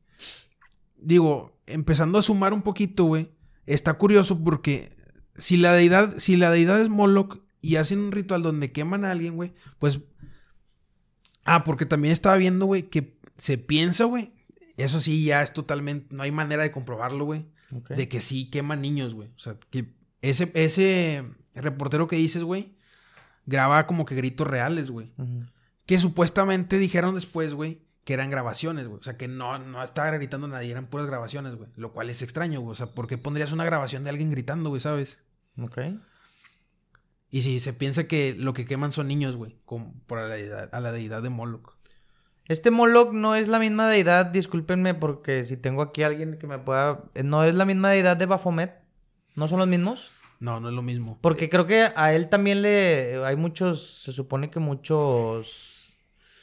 digo, 0.97 1.59
empezando 1.67 2.19
a 2.19 2.23
sumar 2.23 2.53
un 2.53 2.63
poquito, 2.63 3.05
güey, 3.05 3.31
está 3.67 3.95
curioso 3.95 4.43
porque 4.43 4.89
si 5.37 5.57
la 5.57 5.73
deidad, 5.73 6.13
si 6.17 6.37
la 6.37 6.51
deidad 6.51 6.81
es 6.81 6.89
Moloch 6.89 7.41
y 7.61 7.77
hacen 7.77 7.99
un 7.99 8.13
ritual 8.13 8.43
donde 8.43 8.73
queman 8.73 9.05
a 9.05 9.11
alguien, 9.11 9.37
güey, 9.37 9.55
pues... 9.79 10.01
Ah, 11.47 11.63
porque 11.65 11.85
también 11.85 12.13
estaba 12.13 12.37
viendo, 12.37 12.65
güey, 12.65 12.85
que 12.85 13.19
se 13.37 13.59
piensa, 13.59 14.05
güey. 14.05 14.33
Eso 14.79 14.99
sí, 14.99 15.25
ya 15.25 15.43
es 15.43 15.53
totalmente... 15.53 16.15
No 16.15 16.23
hay 16.23 16.31
manera 16.31 16.63
de 16.63 16.73
comprobarlo, 16.73 17.27
güey. 17.27 17.47
De 17.91 18.09
que 18.09 18.21
sí 18.21 18.49
queman 18.51 18.81
niños, 18.81 19.15
güey. 19.15 19.29
O 19.29 19.39
sea, 19.39 19.59
que 19.71 19.93
ese, 20.31 20.51
ese 20.55 21.25
reportero 21.55 22.09
que 22.09 22.16
dices, 22.16 22.43
güey, 22.43 22.75
graba 23.47 23.87
como 23.87 24.05
que 24.05 24.14
gritos 24.14 24.47
reales, 24.47 24.91
güey. 24.91 25.12
Que 25.87 25.99
supuestamente 25.99 26.79
dijeron 26.79 27.14
después, 27.14 27.55
güey, 27.55 27.83
que 28.05 28.14
eran 28.14 28.31
grabaciones, 28.31 28.87
güey. 28.89 29.01
O 29.01 29.03
sea, 29.03 29.16
que 29.16 29.29
no, 29.29 29.59
no 29.59 29.83
estaba 29.83 30.11
gritando 30.11 30.49
nadie, 30.49 30.70
eran 30.70 30.87
puras 30.87 31.07
grabaciones, 31.07 31.55
güey. 31.57 31.70
Lo 31.77 31.93
cual 31.93 32.11
es 32.11 32.22
extraño, 32.22 32.61
güey. 32.61 32.72
O 32.72 32.75
sea, 32.75 32.87
¿por 32.87 33.07
qué 33.07 33.18
pondrías 33.18 33.53
una 33.53 33.64
grabación 33.64 34.05
de 34.05 34.11
alguien 34.11 34.31
gritando, 34.31 34.68
güey, 34.70 34.81
sabes? 34.81 35.20
Ok. 35.61 35.79
Y 37.31 37.43
si 37.43 37.61
se 37.61 37.72
piensa 37.72 38.07
que 38.07 38.35
lo 38.39 38.55
que 38.55 38.64
queman 38.64 38.93
son 38.93 39.09
niños, 39.09 39.37
güey, 39.37 39.57
por 40.07 40.18
a 40.18 40.29
la 40.29 40.35
deidad, 40.35 40.75
a 40.75 40.81
la 40.81 40.93
deidad 40.93 41.22
de 41.22 41.31
Moloch. 41.31 41.75
Este 42.47 42.70
Moloch 42.70 43.12
no 43.12 43.35
es 43.35 43.49
la 43.49 43.59
misma 43.59 43.89
deidad, 43.89 44.27
discúlpenme 44.27 44.95
porque 44.95 45.45
si 45.45 45.57
tengo 45.57 45.83
aquí 45.83 46.03
a 46.03 46.09
alguien 46.09 46.39
que 46.39 46.47
me 46.47 46.59
pueda... 46.59 47.05
eh, 47.14 47.22
No 47.22 47.43
es 47.43 47.55
la 47.55 47.64
misma 47.64 47.91
deidad 47.91 48.16
de 48.16 48.27
Baphomet. 48.27 48.75
¿No 49.35 49.49
son 49.49 49.59
los 49.59 49.66
mismos? 49.66 50.14
No, 50.41 50.61
no 50.61 50.68
es 50.68 50.74
lo 50.74 50.82
mismo. 50.82 51.18
Porque 51.20 51.49
creo 51.49 51.66
que 51.66 51.89
a 51.97 52.12
él 52.12 52.28
también 52.28 52.62
le... 52.62 53.24
Hay 53.24 53.37
muchos... 53.37 54.03
Se 54.05 54.12
supone 54.12 54.51
que 54.51 54.61
muchos... 54.61 55.95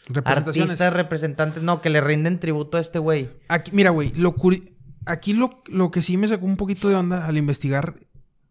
Representaciones. 0.10 0.72
Artistas, 0.72 0.94
representantes... 0.94 1.64
No, 1.64 1.82
que 1.82 1.90
le 1.90 2.02
rinden 2.02 2.40
tributo 2.40 2.78
a 2.78 2.82
este 2.82 3.00
güey. 3.00 3.30
Aquí, 3.48 3.72
mira, 3.74 3.92
güey, 3.92 4.12
lo 4.16 4.36
curi- 4.36 4.74
aquí 5.06 5.34
lo, 5.34 5.62
lo 5.68 5.92
que 5.92 6.02
sí 6.02 6.18
me 6.18 6.28
sacó 6.28 6.46
un 6.46 6.58
poquito 6.58 6.90
de 6.90 6.96
onda 6.96 7.26
al 7.28 7.38
investigar, 7.38 7.96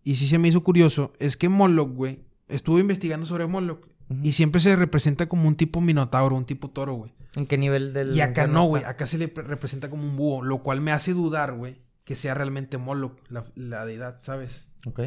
y 0.05 0.17
sí 0.17 0.27
se 0.29 0.39
me 0.39 0.49
hizo 0.49 0.63
curioso, 0.63 1.13
es 1.19 1.37
que 1.37 1.49
Moloch, 1.49 1.91
güey, 1.93 2.21
estuve 2.49 2.81
investigando 2.81 3.27
sobre 3.27 3.47
Moloch, 3.47 3.87
y 4.23 4.33
siempre 4.33 4.61
se 4.61 4.75
representa 4.75 5.29
como 5.29 5.47
un 5.47 5.55
tipo 5.55 5.81
minotauro, 5.81 6.35
un 6.37 6.45
tipo 6.45 6.69
toro, 6.71 6.95
güey. 6.95 7.13
¿En 7.37 7.47
qué 7.47 7.59
nivel 7.59 7.93
del... 7.93 8.17
Y 8.17 8.21
acá 8.21 8.47
no, 8.47 8.65
güey, 8.65 8.83
acá 8.85 9.07
se 9.07 9.19
le 9.19 9.29
pre- 9.29 9.45
representa 9.45 9.91
como 9.91 10.03
un 10.05 10.17
búho, 10.17 10.43
lo 10.43 10.63
cual 10.63 10.81
me 10.81 10.91
hace 10.93 11.13
dudar, 11.15 11.55
güey, 11.55 11.79
que 12.05 12.17
sea 12.17 12.35
realmente 12.35 12.77
Moloch, 12.79 13.19
la, 13.29 13.45
la 13.55 13.85
deidad, 13.85 14.19
¿sabes? 14.23 14.69
Ok. 14.87 15.01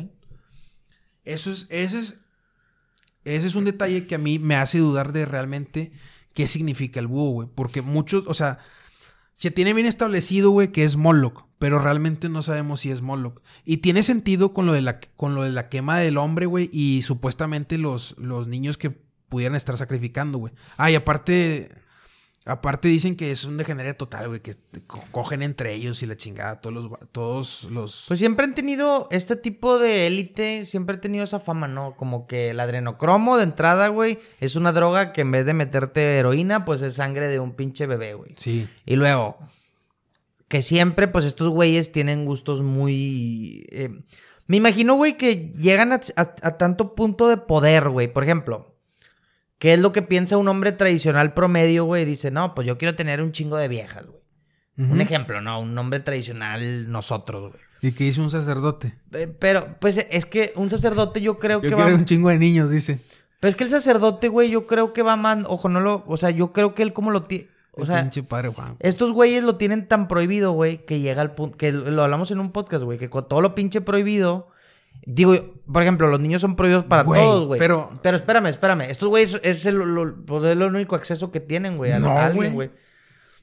Eso 1.25 1.51
es, 1.51 1.67
ese 1.69 1.99
es, 1.99 2.25
ese 3.23 3.47
es 3.47 3.55
un 3.55 3.65
detalle 3.65 4.05
que 4.05 4.15
a 4.15 4.19
mí 4.19 4.39
me 4.39 4.55
hace 4.55 4.79
dudar 4.79 5.13
de 5.13 5.25
realmente 5.25 5.91
qué 6.33 6.47
significa 6.47 6.99
el 6.99 7.07
búho, 7.07 7.31
güey. 7.31 7.49
Porque 7.53 7.81
muchos, 7.81 8.25
o 8.27 8.33
sea, 8.33 8.59
se 9.33 9.51
tiene 9.51 9.73
bien 9.73 9.87
establecido, 9.87 10.51
güey, 10.51 10.71
que 10.71 10.83
es 10.83 10.95
Moloch, 10.95 11.47
pero 11.59 11.79
realmente 11.79 12.29
no 12.29 12.43
sabemos 12.43 12.81
si 12.81 12.91
es 12.91 13.01
Moloch. 13.01 13.41
Y 13.65 13.77
tiene 13.77 14.03
sentido 14.03 14.53
con 14.53 14.65
lo 14.65 14.73
de 14.73 14.81
la, 14.81 14.99
con 14.99 15.35
lo 15.35 15.43
de 15.43 15.51
la 15.51 15.69
quema 15.69 15.97
del 15.97 16.17
hombre, 16.17 16.45
güey, 16.45 16.69
y 16.71 17.01
supuestamente 17.03 17.77
los, 17.77 18.15
los 18.17 18.47
niños 18.47 18.77
que 18.77 18.91
pudieran 19.29 19.55
estar 19.55 19.77
sacrificando, 19.77 20.37
güey. 20.37 20.53
Ah, 20.77 20.91
y 20.91 20.95
aparte, 20.95 21.69
aparte 22.45 22.87
dicen 22.89 23.15
que 23.15 23.31
es 23.31 23.45
un 23.45 23.57
degenere 23.57 23.93
total, 23.93 24.27
güey, 24.27 24.41
que 24.41 24.55
co- 24.85 25.03
cogen 25.11 25.41
entre 25.43 25.73
ellos 25.73 26.03
y 26.03 26.05
la 26.07 26.17
chingada, 26.17 26.59
todos 26.59 26.73
los, 26.75 26.99
todos 27.11 27.67
los... 27.71 28.05
Pues 28.07 28.19
siempre 28.19 28.45
han 28.45 28.53
tenido 28.53 29.07
este 29.11 29.35
tipo 29.37 29.79
de 29.79 30.07
élite, 30.07 30.65
siempre 30.65 30.95
han 30.95 31.01
tenido 31.01 31.23
esa 31.23 31.39
fama, 31.39 31.67
¿no? 31.69 31.95
Como 31.95 32.27
que 32.27 32.49
el 32.49 32.59
adrenocromo 32.59 33.37
de 33.37 33.43
entrada, 33.43 33.87
güey, 33.87 34.19
es 34.41 34.55
una 34.57 34.73
droga 34.73 35.13
que 35.13 35.21
en 35.21 35.31
vez 35.31 35.45
de 35.45 35.53
meterte 35.53 36.17
heroína, 36.17 36.65
pues 36.65 36.81
es 36.81 36.95
sangre 36.95 37.29
de 37.29 37.39
un 37.39 37.53
pinche 37.53 37.85
bebé, 37.85 38.13
güey. 38.13 38.33
sí. 38.35 38.67
Y 38.85 38.95
luego, 38.97 39.37
que 40.49 40.61
siempre, 40.61 41.07
pues 41.07 41.25
estos 41.25 41.47
güeyes 41.49 41.91
tienen 41.91 42.25
gustos 42.25 42.61
muy... 42.61 43.65
eh, 43.71 43.89
me 44.47 44.57
imagino, 44.57 44.95
güey, 44.95 45.17
que 45.17 45.51
llegan 45.53 45.93
a, 45.93 46.01
a- 46.17 46.35
a 46.41 46.57
tanto 46.57 46.93
punto 46.95 47.29
de 47.29 47.37
poder, 47.37 47.87
güey. 47.89 48.11
Por 48.11 48.23
ejemplo, 48.25 48.72
¿qué 49.63 49.71
es 49.75 49.79
lo 49.79 49.93
que 49.93 50.01
piensa 50.01 50.35
un 50.35 50.49
hombre 50.49 50.73
tradicional 50.73 51.33
promedio, 51.33 51.85
güey? 51.85 52.03
Dice, 52.03 52.31
no, 52.31 52.53
pues 52.53 52.67
yo 52.67 52.77
quiero 52.77 52.95
tener 52.95 53.21
un 53.21 53.31
chingo 53.31 53.55
de 53.55 53.69
viejas, 53.69 54.05
güey. 54.05 54.19
Un 54.75 54.99
ejemplo, 54.99 55.39
¿no? 55.39 55.61
Un 55.61 55.77
hombre 55.77 56.01
tradicional, 56.01 56.91
nosotros, 56.91 57.51
güey. 57.51 57.63
¿Y 57.81 57.93
qué 57.93 58.03
dice 58.03 58.19
un 58.19 58.29
sacerdote? 58.29 58.93
Eh, 59.13 59.33
Pero, 59.39 59.77
pues 59.79 60.05
es 60.09 60.25
que 60.25 60.51
un 60.57 60.69
sacerdote 60.69 61.21
yo 61.21 61.39
creo 61.39 61.59
Yo 61.61 61.69
que 61.69 61.75
quiero 61.75 61.91
va... 61.91 61.95
un 61.95 62.03
chingo 62.03 62.27
de 62.27 62.39
niños, 62.39 62.71
dice. 62.71 62.99
Pero 63.39 63.49
es 63.49 63.55
que 63.55 63.63
el 63.63 63.69
sacerdote, 63.69 64.27
güey, 64.27 64.49
yo 64.49 64.67
creo 64.67 64.91
que 64.91 65.01
va 65.01 65.15
más... 65.15 65.45
Ojo, 65.47 65.69
no 65.69 65.79
lo... 65.79 66.03
O 66.07 66.17
sea, 66.17 66.29
yo 66.31 66.51
creo 66.51 66.75
que 66.75 66.83
él 66.83 66.91
como 66.91 67.11
lo 67.11 67.23
tiene... 67.23 67.47
O 67.71 67.81
El 67.83 67.87
sea, 67.87 68.01
pinche 68.01 68.21
padre 68.21 68.49
Juan. 68.49 68.75
estos 68.79 69.13
güeyes 69.13 69.45
lo 69.45 69.55
tienen 69.55 69.87
tan 69.87 70.09
prohibido, 70.09 70.51
güey, 70.51 70.85
que 70.85 70.99
llega 70.99 71.21
al 71.21 71.35
punto... 71.35 71.57
Que 71.57 71.71
lo 71.71 72.03
hablamos 72.03 72.31
en 72.31 72.41
un 72.41 72.51
podcast, 72.51 72.83
güey, 72.83 72.99
que 72.99 73.09
con 73.09 73.25
todo 73.29 73.39
lo 73.39 73.55
pinche 73.55 73.79
prohibido... 73.79 74.49
Digo, 75.05 75.33
por 75.71 75.81
ejemplo, 75.81 76.07
los 76.07 76.19
niños 76.19 76.41
son 76.41 76.55
prohibidos 76.55 76.85
para 76.85 77.03
Güey, 77.03 77.21
todos, 77.21 77.47
güey. 77.47 77.59
pero- 77.59 77.89
Pero 78.01 78.15
espérame, 78.15 78.47
espérame. 78.47 78.81
Estos 78.89 79.09
güeyes 79.09 79.39
es 79.43 79.65
el, 79.65 79.75
lo- 79.75 80.15
pues, 80.25 80.43
el 80.45 80.61
único 80.61 80.95
acceso 80.95 81.29
que 81.31 81.39
tienen, 81.41 81.75
güey, 81.77 81.91
a, 81.91 81.99
No, 81.99 82.07
a 82.09 82.25
alguien, 82.27 82.53
güey. 82.53 82.71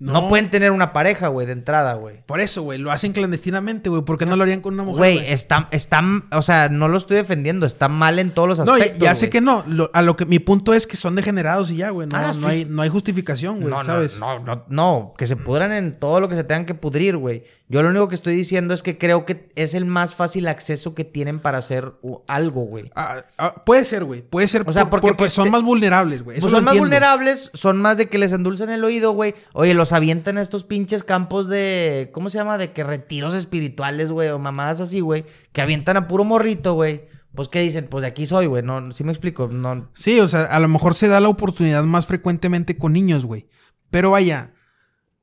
No. 0.01 0.29
pueden 0.29 0.51
tener 0.51 0.71
una 0.73 0.93
pareja, 0.93 1.29
güey, 1.29 1.47
de 1.47 1.53
entrada, 1.53 1.93
güey. 1.95 2.23
Por 2.27 2.41
eso, 2.41 2.63
güey, 2.63 2.79
lo 2.79 2.91
hacen 2.91 3.13
clandestinamente, 3.13 3.91
güey. 3.91 4.03
¿Por 4.03 4.17
qué 4.19 4.25
no 4.27 4.35
lo 4.35 4.43
harían 4.45 4.61
con 4.63 4.75
una 4.75 4.83
mujer? 4.83 4.99
Güey, 4.99 5.19
está, 5.33 5.69
está, 5.71 6.01
o 6.33 6.43
sea, 6.43 6.69
no 6.71 6.89
lo 6.89 6.97
estoy 6.99 7.19
defendiendo, 7.19 7.67
está 7.67 7.89
mal 7.89 8.19
en 8.19 8.31
todos 8.31 8.49
los 8.49 8.59
No, 8.61 8.73
aspectos. 8.73 8.99
ya, 8.99 9.05
ya 9.11 9.15
sé 9.15 9.29
que 9.31 9.41
no. 9.41 9.63
Lo- 9.67 9.91
a 9.93 10.01
lo 10.03 10.17
que 10.17 10.25
mi 10.27 10.39
punto 10.39 10.73
es 10.75 10.87
que 10.87 10.97
son 10.97 11.15
degenerados 11.17 11.71
y 11.71 11.77
ya, 11.77 11.91
güey. 11.91 12.09
No, 12.09 12.17
Ah, 12.17 12.33
no, 12.35 12.41
sí. 12.41 12.47
hay, 12.47 12.65
no 12.65 12.83
hay 12.83 12.89
justificación, 12.89 13.57
güey, 13.61 13.71
No, 13.71 13.79
no, 13.79 13.85
¿sabes? 13.85 14.19
no, 14.21 14.39
no, 14.41 14.65
no, 14.69 15.15
que 15.19 15.27
se 15.27 15.37
pudran 15.37 15.71
en 15.73 15.99
todo 15.99 16.19
lo 16.21 16.29
que 16.31 16.37
se 16.37 16.45
tengan 16.45 16.65
que 16.65 16.75
pudrir, 16.75 17.19
güey. 17.19 17.45
Yo 17.69 17.83
lo 17.83 17.91
único 17.91 18.09
que 18.09 18.15
estoy 18.15 18.35
diciendo 18.35 18.75
es 18.75 18.83
que 18.83 18.97
creo 18.99 19.25
que 19.27 19.49
es 19.55 19.75
el 19.75 19.85
más 19.85 20.15
fácil 20.17 20.49
acceso 20.49 20.95
que 20.95 21.05
tienen 21.05 21.39
para 21.41 21.59
hacer 21.59 21.93
algo, 22.27 22.63
güey. 22.63 22.91
Ah, 22.97 23.17
ah, 23.39 23.65
puede 23.67 23.85
ser, 23.85 24.05
güey. 24.05 24.23
Puede 24.23 24.49
ser 24.49 24.65
O 24.67 24.73
sea, 24.73 24.85
por- 24.85 24.91
porque, 25.01 25.07
porque, 25.09 25.17
pues, 25.25 25.33
son 25.35 25.51
más 25.51 25.63
vulnerables, 25.63 26.23
güey. 26.25 26.41
Pues 26.41 26.51
son 26.53 26.65
más 26.65 26.79
vulnerables, 26.79 27.51
son 27.55 27.81
más 27.81 27.97
de 27.97 28.09
que 28.09 28.19
les 28.19 28.33
endulzan 28.33 28.71
el 28.71 28.83
oído, 28.83 29.13
güey. 29.13 29.35
Oye, 29.53 29.75
los 29.75 29.90
avientan 29.93 30.39
a 30.39 30.43
estos 30.43 30.65
pinches 30.65 31.03
campos 31.03 31.49
de. 31.49 32.11
¿Cómo 32.13 32.31
se 32.31 32.39
llama? 32.39 32.59
De 32.59 32.73
que 32.73 32.85
retiros 32.85 33.35
espirituales, 33.35 34.11
güey, 34.11 34.29
o 34.29 34.39
mamadas 34.39 34.81
así, 34.81 35.01
güey. 35.01 35.25
Que 35.53 35.63
avientan 35.63 35.97
a 35.97 36.09
puro 36.09 36.25
morrito, 36.25 36.75
güey. 36.75 37.05
Pues, 37.35 37.49
¿qué 37.49 37.61
dicen? 37.61 37.87
Pues 37.89 38.03
de 38.03 38.09
aquí 38.09 38.27
soy, 38.27 38.47
güey. 38.47 38.63
No, 38.63 38.93
sí 38.93 39.05
me 39.05 39.13
explico. 39.13 39.49
No. 39.49 39.89
Sí, 39.93 40.19
o 40.21 40.29
sea, 40.29 40.45
a 40.45 40.61
lo 40.61 40.69
mejor 40.69 40.95
se 40.95 41.09
da 41.09 41.21
la 41.21 41.29
oportunidad 41.29 41.85
más 41.85 42.07
frecuentemente 42.07 42.77
con 42.77 42.93
niños, 42.93 43.27
güey. 43.27 43.49
Pero 43.91 44.11
vaya, 44.11 44.53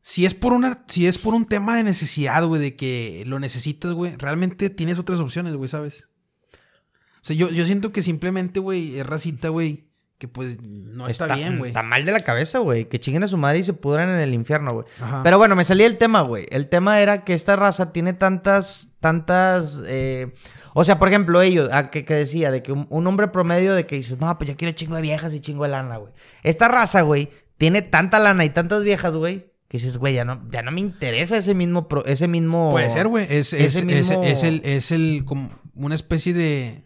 si 0.02 0.26
es 0.26 0.34
por 0.34 0.54
una, 0.54 0.86
si 0.88 1.06
es 1.06 1.18
por 1.18 1.34
un 1.34 1.46
tema 1.46 1.76
de 1.76 1.84
necesidad, 1.84 2.46
güey, 2.46 2.62
de 2.62 2.76
que 2.76 3.24
lo 3.28 3.40
necesitas, 3.40 3.92
güey, 3.94 4.16
realmente 4.16 4.70
tienes 4.70 5.00
otras 5.00 5.20
opciones, 5.20 5.56
güey, 5.56 5.70
¿sabes? 5.70 6.10
O 6.54 7.28
sea, 7.28 7.36
yo, 7.36 7.50
yo 7.50 7.66
siento 7.66 7.92
que 7.92 8.02
simplemente, 8.02 8.62
güey, 8.62 8.98
es 8.98 9.06
racita, 9.06 9.50
güey, 9.50 9.87
que 10.18 10.28
pues 10.28 10.60
no 10.64 11.08
está, 11.08 11.36
bien, 11.36 11.60
güey. 11.60 11.70
Está 11.70 11.84
mal 11.84 12.04
de 12.04 12.12
la 12.12 12.22
cabeza, 12.22 12.58
güey. 12.60 12.86
Que 12.86 13.00
chinguen 13.00 13.24
a 13.24 13.28
su 13.28 13.38
madre 13.38 13.60
y 13.60 13.64
se 13.64 13.74
pudran 13.74 14.10
en 14.10 14.20
el 14.20 14.34
infierno, 14.34 14.72
güey. 14.72 14.86
Pero 15.24 15.38
bueno, 15.38 15.56
me 15.56 15.64
salía 15.64 15.86
el 15.86 15.98
tema, 16.00 16.22
güey. 16.22 16.46
El 16.50 16.68
tema 16.70 17.00
era 17.02 17.24
que 17.24 17.34
esta 17.36 17.56
raza 17.56 17.92
tiene 17.94 18.14
tantas, 18.14 18.96
tantas. 19.00 19.82
eh, 19.86 20.34
O 20.74 20.84
sea, 20.84 20.98
por 20.98 21.08
ejemplo, 21.08 21.42
ellos, 21.42 21.70
a 21.72 21.92
que, 21.92 22.04
que 22.04 22.16
decía 22.16 22.50
de 22.52 22.64
que 22.64 22.72
un, 22.72 22.88
un 22.90 23.06
hombre 23.06 23.28
promedio 23.28 23.74
de 23.76 23.86
que 23.86 23.96
dices, 23.98 24.20
no, 24.20 24.36
pues 24.40 24.50
yo 24.50 24.58
quiero 24.58 24.74
chingo 24.74 24.96
de 24.96 25.04
viejas 25.04 25.34
y 25.36 25.40
chingo 25.40 25.64
de 25.66 25.70
lana, 25.70 25.98
güey. 25.98 26.12
Esta 26.44 26.68
raza, 26.68 27.02
güey, 27.04 27.30
tiene 27.60 27.84
tanta 27.84 28.18
lana 28.18 28.44
y 28.44 28.50
tantas 28.50 28.84
viejas, 28.84 29.14
güey, 29.16 29.52
que 29.68 29.78
dices, 29.78 29.98
güey, 29.98 30.16
ya 30.16 30.26
no, 30.26 30.42
ya 30.50 30.64
no 30.64 30.72
me 30.72 30.80
interesa 30.82 31.38
ese 31.38 31.54
mismo, 31.54 31.88
pro- 31.88 32.06
ese 32.06 32.28
mismo. 32.28 32.72
Puede 32.72 32.90
ser, 32.90 33.08
güey. 33.08 33.26
Es, 33.30 33.54
es, 33.54 33.76
es- 33.84 34.10
es 34.10 34.44
el, 34.44 34.62
es 34.64 34.92
el, 34.92 35.24
como 35.26 35.52
una 35.76 35.94
especie 35.94 36.34
de. 36.34 36.84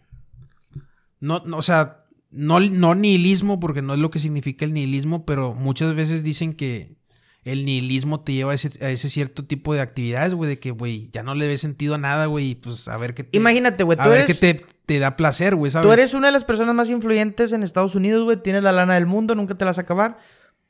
No, 1.20 1.40
no, 1.46 1.56
o 1.58 1.62
sea, 1.62 2.01
no, 2.32 2.60
no 2.60 2.94
nihilismo, 2.94 3.60
porque 3.60 3.82
no 3.82 3.94
es 3.94 4.00
lo 4.00 4.10
que 4.10 4.18
significa 4.18 4.64
el 4.64 4.72
nihilismo, 4.72 5.24
pero 5.26 5.54
muchas 5.54 5.94
veces 5.94 6.22
dicen 6.24 6.54
que 6.54 6.96
el 7.44 7.64
nihilismo 7.64 8.20
te 8.20 8.32
lleva 8.32 8.52
a 8.52 8.54
ese, 8.54 8.84
a 8.84 8.90
ese 8.90 9.08
cierto 9.08 9.44
tipo 9.44 9.74
de 9.74 9.80
actividades, 9.80 10.32
güey, 10.34 10.48
de 10.48 10.58
que, 10.58 10.70
güey, 10.70 11.10
ya 11.10 11.22
no 11.22 11.34
le 11.34 11.48
ves 11.48 11.60
sentido 11.60 11.96
a 11.96 11.98
nada, 11.98 12.26
güey, 12.26 12.54
pues 12.54 12.88
a 12.88 12.96
ver 12.96 13.14
qué 13.14 13.24
te. 13.24 13.36
Imagínate, 13.36 13.82
güey, 13.84 13.98
A 14.00 14.04
tú 14.04 14.10
ver 14.10 14.20
eres- 14.22 14.38
qué 14.40 14.54
te, 14.54 14.66
te 14.86 14.98
da 14.98 15.16
placer, 15.16 15.54
güey, 15.56 15.70
¿sabes? 15.72 15.86
Tú 15.86 15.92
eres 15.92 16.14
una 16.14 16.28
de 16.28 16.32
las 16.32 16.44
personas 16.44 16.74
más 16.74 16.88
influyentes 16.90 17.52
en 17.52 17.62
Estados 17.62 17.94
Unidos, 17.94 18.24
güey. 18.24 18.36
Tienes 18.42 18.62
la 18.62 18.72
lana 18.72 18.94
del 18.94 19.06
mundo, 19.06 19.34
nunca 19.34 19.54
te 19.56 19.64
la 19.64 19.70
vas 19.72 19.78
a 19.78 19.82
acabar. 19.82 20.18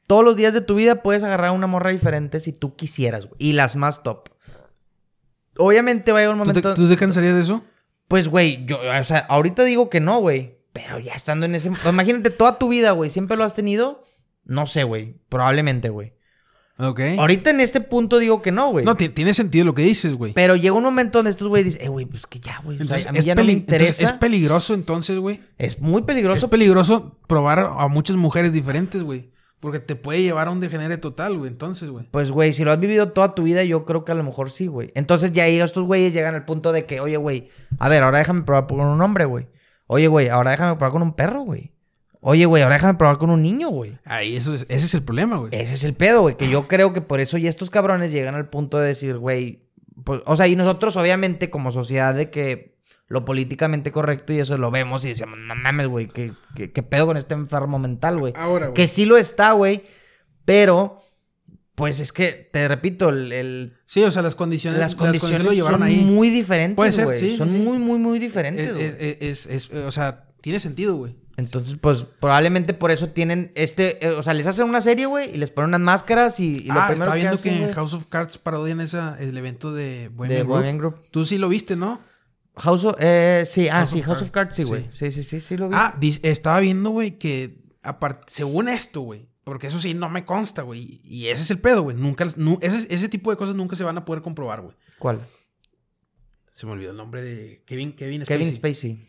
Todos 0.07 0.25
los 0.25 0.35
días 0.37 0.53
de 0.55 0.63
tu 0.63 0.75
vida 0.75 1.03
puedes 1.03 1.23
agarrar 1.23 1.51
una 1.53 1.67
morra 1.67 1.91
diferente 1.93 2.41
si 2.41 2.53
tú 2.53 2.75
quisieras, 2.75 3.27
güey. 3.27 3.37
Y 3.39 3.53
las 3.53 3.77
más 3.77 4.03
top. 4.03 4.29
Obviamente 5.59 6.13
va 6.13 6.19
a 6.19 6.23
llegar 6.23 6.35
un 6.37 6.43
¿Tú 6.45 6.53
te, 6.53 6.61
momento. 6.63 6.75
tú 6.83 6.89
te 6.89 6.97
cansarías 6.97 7.35
de 7.35 7.43
eso? 7.43 7.63
Pues, 8.09 8.29
güey, 8.29 8.65
yo, 8.67 8.79
o 8.81 9.05
sea, 9.05 9.19
ahorita 9.19 9.65
digo 9.65 9.91
que 9.91 10.01
no, 10.01 10.21
güey. 10.21 10.57
Pero 10.73 10.99
ya 10.99 11.13
estando 11.15 11.47
en 11.47 11.55
ese. 11.55 11.71
Imagínate 11.89 12.31
toda 12.31 12.59
tu 12.59 12.69
vida, 12.69 12.93
güey. 12.93 13.11
¿Siempre 13.11 13.37
lo 13.37 13.45
has 13.45 13.55
tenido? 13.55 14.05
No 14.45 14.67
sé, 14.67 14.85
güey. 14.85 15.17
Probablemente, 15.29 15.89
güey. 15.91 16.15
Ok. 16.79 17.01
Ahorita 17.19 17.51
en 17.51 17.61
este 17.61 17.81
punto 17.83 18.19
digo 18.19 18.41
que 18.41 18.51
no, 18.51 18.71
güey. 18.71 18.85
No, 18.85 18.95
ti- 18.97 19.11
tiene 19.11 19.35
sentido 19.35 19.67
lo 19.67 19.75
que 19.75 19.83
dices, 19.83 20.15
güey. 20.15 20.33
Pero 20.33 20.57
llega 20.57 20.75
un 20.75 20.83
momento 20.83 21.19
donde 21.19 21.31
estos 21.31 21.49
güeyes 21.49 21.67
dicen, 21.75 21.83
eh, 21.87 21.89
güey, 21.89 22.07
pues 22.07 22.27
que 22.27 22.41
ya, 22.41 22.61
güey. 22.65 22.81
O 22.81 22.87
sea, 22.87 23.11
a 23.11 23.13
mí 23.13 23.19
es, 23.19 23.25
ya 23.27 23.35
no 23.35 23.45
me 23.45 23.53
entonces, 23.53 23.79
interesa. 23.91 24.05
es 24.05 24.13
peligroso 24.13 24.73
entonces, 24.75 25.19
güey. 25.19 25.41
es 25.59 25.81
muy 25.81 26.03
peligroso. 26.03 26.47
Es 26.47 26.51
peligroso 26.51 27.19
probar 27.29 27.59
a 27.79 27.87
muchas 27.89 28.17
mujeres 28.17 28.53
diferentes, 28.55 29.03
güey. 29.03 29.31
Porque 29.61 29.79
te 29.79 29.95
puede 29.95 30.23
llevar 30.23 30.49
a 30.49 30.51
un 30.51 30.61
degenere 30.61 30.97
total, 30.97 31.37
güey. 31.39 31.51
Entonces, 31.51 31.91
güey. 31.91 32.09
Pues, 32.11 32.33
güey, 32.33 32.53
si 32.55 32.65
lo 32.65 32.73
has 32.73 32.81
vivido 32.81 33.11
toda 33.11 33.35
tu 33.35 33.45
vida, 33.45 33.63
yo 33.63 33.85
creo 33.85 34.05
que 34.05 34.11
a 34.11 34.15
lo 34.17 34.25
mejor 34.25 34.51
sí, 34.51 34.67
güey. 34.67 34.91
Entonces 34.97 35.31
ya 35.33 35.47
estos 35.47 35.85
güeyes 35.85 36.13
llegan 36.15 36.35
al 36.35 36.45
punto 36.47 36.73
de 36.73 36.85
que, 36.87 37.01
oye, 37.01 37.17
güey, 37.19 37.49
a 37.79 37.89
ver, 37.89 38.03
ahora 38.03 38.19
déjame 38.19 38.43
probar 38.43 38.67
con 38.67 38.81
un 38.81 39.01
hombre, 39.03 39.27
güey. 39.27 39.47
Oye, 39.87 40.07
güey, 40.09 40.29
ahora 40.29 40.53
déjame 40.53 40.77
probar 40.77 40.93
con 40.93 41.03
un 41.03 41.15
perro, 41.15 41.43
güey. 41.43 41.73
Oye, 42.21 42.47
güey, 42.47 42.63
ahora 42.63 42.77
déjame 42.77 42.95
probar 42.99 43.19
con 43.19 43.31
un 43.31 43.43
niño, 43.43 43.69
güey. 43.69 43.99
Ahí 44.05 44.37
eso 44.37 44.55
es- 44.55 44.67
ese 44.69 44.87
es 44.87 44.95
el 44.95 45.03
problema, 45.03 45.37
güey. 45.39 45.51
Ese 45.55 45.75
es 45.75 45.85
el 45.85 45.95
pedo, 45.95 46.23
güey. 46.23 46.37
Que 46.37 46.49
yo 46.49 46.69
creo 46.69 46.93
que 46.93 47.01
por 47.01 47.21
eso 47.21 47.37
ya 47.37 47.51
estos 47.51 47.69
cabrones 47.71 48.13
llegan 48.13 48.35
al 48.37 48.49
punto 48.49 48.79
de 48.79 48.89
decir, 48.89 49.19
güey. 49.19 49.61
pues, 50.05 50.21
o 50.27 50.37
sea, 50.37 50.49
y 50.49 50.57
nosotros, 50.57 50.97
obviamente, 50.97 51.51
como 51.51 51.71
sociedad, 51.71 52.15
de 52.15 52.31
que 52.31 52.77
lo 53.09 53.25
políticamente 53.27 53.93
correcto 53.93 54.33
y 54.33 54.41
eso 54.41 54.57
lo 54.57 54.71
vemos 54.71 55.05
y 55.05 55.11
decimos, 55.11 55.39
no 55.39 55.55
mames, 55.55 55.87
güey, 55.87 56.09
¿qué, 56.09 56.33
qué, 56.57 56.73
qué 56.73 56.83
pedo 56.83 57.07
con 57.07 57.17
este 57.19 57.35
enfermo 57.35 57.79
mental, 57.79 58.19
güey? 58.19 58.33
Ahora, 58.37 58.67
güey. 58.69 58.75
Que 58.75 58.87
sí 58.87 59.05
lo 59.05 59.17
está, 59.19 59.53
güey. 59.53 59.83
Pero, 60.45 60.97
pues 61.75 62.01
es 62.01 62.13
que, 62.13 62.49
te 62.53 62.69
repito, 62.69 63.09
el, 63.09 63.33
el- 63.33 63.77
Sí, 63.87 64.03
o 64.03 64.11
sea, 64.11 64.23
las 64.23 64.35
condiciones, 64.35 64.79
las 64.81 64.95
condiciones 64.95 65.43
lo 65.43 65.53
llevaron 65.53 65.81
son 65.81 65.89
ahí. 65.89 65.97
muy 66.05 66.29
diferentes, 66.31 66.77
Puede 66.77 66.93
ser, 66.93 67.17
sí, 67.19 67.37
Son 67.37 67.49
sí. 67.49 67.55
muy, 67.59 67.79
muy, 67.79 67.99
muy 67.99 68.19
diferentes, 68.19 68.69
es, 68.69 68.75
güey. 68.75 68.87
es- 69.21 69.47
es- 69.47 69.71
es- 69.71 69.73
o 69.73 69.91
sea, 69.91 70.29
tiene 70.41 70.61
sentido, 70.61 70.97
güey. 70.97 71.17
Entonces, 71.39 71.79
pues, 71.81 72.05
probablemente 72.21 72.75
por 72.75 72.91
eso 72.91 73.09
tienen 73.09 73.53
este... 73.55 74.05
eh, 74.07 74.11
o 74.11 74.23
sea, 74.23 74.35
les 74.35 74.47
hacen 74.47 74.69
una 74.69 74.83
serie, 74.83 75.07
güey, 75.07 75.35
y 75.35 75.39
les 75.39 75.51
ponen 75.51 75.69
unas 75.71 75.81
máscaras 75.81 76.39
y, 76.41 76.59
y 76.59 76.65
lo 76.67 76.75
ah, 76.75 76.87
primero 76.89 76.93
estaba 76.93 77.15
viendo 77.15 77.41
que, 77.41 77.63
en 77.65 77.73
House 77.73 77.95
of 77.95 78.05
Cards 78.07 78.37
parodian 78.37 78.81
esa, 78.81 79.17
el 79.19 79.37
evento 79.39 79.73
de 79.73 80.09
Bohemian, 80.13 80.29
De 80.41 80.45
Group. 80.45 80.55
Bohemian 80.57 80.79
Group. 80.79 80.97
Tú 81.11 81.25
sí 81.25 81.39
lo 81.39 81.49
viste, 81.49 81.75
¿no? 81.75 81.99
House 82.57 82.85
of... 82.85 82.97
Eh, 83.01 83.45
sí, 83.47 83.69
ah, 83.69 83.79
House 83.79 83.91
sí, 83.91 84.01
of 84.01 84.07
House 84.07 84.23
of 84.23 84.31
Cards, 84.31 84.55
sí, 84.55 84.65
Sí. 84.65 84.69
güey. 84.69 84.89
Sí, 84.93 85.11
sí, 85.11 85.23
sí, 85.25 85.41
sí, 85.41 85.57
lo 85.57 85.71
vi. 85.71 85.75
Ah, 85.77 85.99
estaba 86.23 86.61
viendo, 86.61 86.91
güey, 86.91 87.13
que 87.19 87.65
aparte, 87.83 88.27
según 88.29 88.69
esto, 88.69 89.01
güey, 89.01 89.31
porque 89.45 89.67
eso 89.67 89.81
sí 89.81 89.95
no 89.95 90.09
me 90.09 90.25
consta, 90.25 90.63
güey, 90.63 91.01
y 91.05 91.27
ese 91.27 91.43
es 91.43 91.51
el 91.51 91.59
pedo, 91.59 91.83
güey, 91.83 91.97
nunca, 91.97 92.27
nu- 92.37 92.59
ese, 92.63 92.93
ese 92.95 93.09
tipo 93.09 93.31
de 93.31 93.37
cosas 93.37 93.55
nunca 93.55 93.77
se 93.77 93.85
van 93.85 93.99
a 93.99 94.05
poder 94.05 94.23
comprobar, 94.23 94.61
güey. 94.63 94.77
¿Cuál? 94.99 95.21
Se 96.53 96.67
me 96.67 96.73
olvidó 96.73 96.91
el 96.91 96.97
nombre 96.97 97.23
de 97.23 97.63
Kevin, 97.67 97.93
Kevin 97.93 98.25
Spacey. 98.25 98.39
Kevin 98.39 98.55
Spacey. 98.55 99.09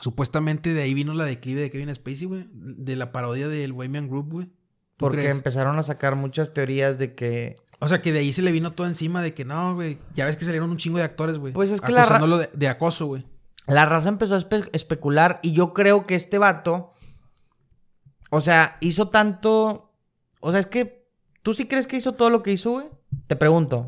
Supuestamente 0.00 0.72
de 0.74 0.82
ahí 0.82 0.94
vino 0.94 1.12
la 1.14 1.24
declive 1.24 1.60
de 1.60 1.70
Kevin 1.70 1.94
Spacey, 1.94 2.26
güey, 2.26 2.46
de 2.52 2.96
la 2.96 3.12
parodia 3.12 3.48
del 3.48 3.72
Bohemian 3.72 4.08
Group, 4.08 4.30
güey. 4.32 4.46
¿Tú 4.46 5.06
Porque 5.06 5.18
crees? 5.22 5.36
empezaron 5.36 5.78
a 5.78 5.82
sacar 5.82 6.16
muchas 6.16 6.52
teorías 6.54 6.98
de 6.98 7.14
que... 7.14 7.54
O 7.80 7.88
sea, 7.88 8.00
que 8.00 8.12
de 8.12 8.20
ahí 8.20 8.32
se 8.32 8.42
le 8.42 8.52
vino 8.52 8.72
todo 8.72 8.86
encima 8.86 9.22
de 9.22 9.34
que 9.34 9.44
no, 9.44 9.74
güey. 9.74 9.98
Ya 10.14 10.24
ves 10.24 10.36
que 10.36 10.44
salieron 10.44 10.70
un 10.70 10.76
chingo 10.76 10.98
de 10.98 11.04
actores, 11.04 11.38
güey. 11.38 11.52
Pues 11.52 11.70
es 11.70 11.80
que 11.80 11.90
la 11.92 12.06
de, 12.06 12.48
de 12.52 12.68
acoso, 12.68 13.06
güey. 13.06 13.26
La 13.66 13.86
raza 13.86 14.08
empezó 14.08 14.34
a 14.34 14.40
espe- 14.40 14.68
especular 14.72 15.40
y 15.42 15.52
yo 15.52 15.72
creo 15.72 16.06
que 16.06 16.14
este 16.14 16.38
vato, 16.38 16.90
o 18.34 18.40
sea, 18.40 18.76
hizo 18.80 19.08
tanto, 19.08 19.90
O 20.40 20.50
sea, 20.50 20.60
es 20.60 20.66
que. 20.66 21.06
¿Tú 21.42 21.54
sí 21.54 21.66
crees 21.66 21.86
que 21.86 21.96
hizo 21.96 22.12
todo 22.12 22.30
lo 22.30 22.42
que 22.42 22.52
hizo, 22.52 22.70
güey? 22.72 22.86
Te 23.26 23.36
pregunto. 23.36 23.86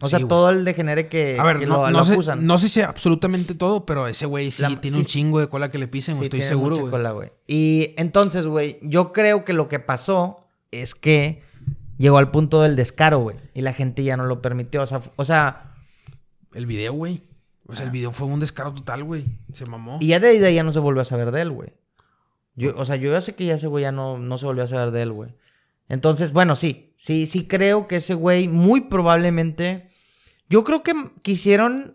O 0.00 0.08
sea, 0.08 0.18
güey. 0.20 0.28
todo 0.28 0.50
el 0.50 0.64
degenere 0.64 1.06
que, 1.08 1.36
A 1.38 1.44
ver, 1.44 1.58
que 1.60 1.66
no, 1.66 1.76
lo, 1.82 1.90
no 1.90 1.98
lo 1.98 2.04
sé, 2.04 2.14
acusan. 2.14 2.44
no 2.46 2.58
sé 2.58 2.68
si 2.68 2.80
absolutamente 2.80 3.54
todo, 3.54 3.86
pero 3.86 4.06
ese 4.08 4.26
güey 4.26 4.50
sí 4.50 4.62
La- 4.62 4.80
tiene 4.80 4.96
sí, 4.96 5.00
un 5.00 5.04
chingo 5.04 5.40
de 5.40 5.48
cola 5.48 5.70
que 5.70 5.78
le 5.78 5.86
pisen, 5.88 6.16
Sí, 6.16 6.24
estoy 6.24 6.40
tiene 6.40 6.48
seguro, 6.48 6.70
mucha 6.70 6.80
güey. 6.82 6.90
cola, 6.90 7.10
güey. 7.12 7.30
Y 7.46 7.94
entonces, 7.96 8.46
güey, 8.48 8.78
yo 8.82 9.12
creo 9.12 9.44
que 9.44 9.52
lo 9.52 9.68
que 9.68 9.78
pasó 9.78 10.44
es 10.72 10.94
que 10.96 11.42
llegó 11.98 12.18
al 12.18 12.30
punto 12.32 12.62
del 12.62 12.74
descaro, 12.76 13.18
güey. 13.20 13.36
Y 13.54 13.60
la 13.62 13.72
gente 13.74 14.02
ya 14.04 14.16
no 14.16 14.24
lo 14.26 14.40
permitió. 14.42 14.82
O 14.82 14.86
sea, 14.86 15.00
o 15.16 15.24
sea 15.24 15.74
El 16.54 16.66
video, 16.66 16.92
güey. 16.94 17.22
O 17.66 17.74
sea, 17.76 17.84
el 17.86 17.90
video 17.92 18.10
fue 18.10 18.26
un 18.28 18.40
descaro 18.40 18.72
total, 18.74 19.04
güey. 19.04 19.24
Se 19.52 19.66
mamó. 19.66 19.98
y 20.00 20.08
ya 20.08 20.18
de 20.20 20.28
ahí 20.46 20.54
ya 20.54 20.62
no 20.64 20.72
se 20.72 20.78
volvió 20.80 21.02
a 21.02 21.04
saber 21.04 21.30
de 21.30 21.42
él, 21.42 21.50
güey. 21.52 21.72
Yo, 22.54 22.72
o 22.76 22.84
sea, 22.84 22.96
yo 22.96 23.10
ya 23.12 23.20
sé 23.20 23.34
que 23.34 23.44
ya 23.46 23.54
ese 23.54 23.66
güey 23.66 23.82
ya 23.82 23.92
no, 23.92 24.18
no 24.18 24.38
se 24.38 24.46
volvió 24.46 24.64
a 24.64 24.68
saber 24.68 24.90
de 24.90 25.02
él, 25.02 25.12
güey. 25.12 25.34
Entonces, 25.88 26.32
bueno, 26.32 26.56
sí. 26.56 26.92
Sí, 26.96 27.26
sí 27.26 27.46
creo 27.46 27.86
que 27.88 27.96
ese 27.96 28.14
güey 28.14 28.48
muy 28.48 28.82
probablemente... 28.82 29.88
Yo 30.48 30.64
creo 30.64 30.82
que 30.82 30.92
quisieron... 31.22 31.94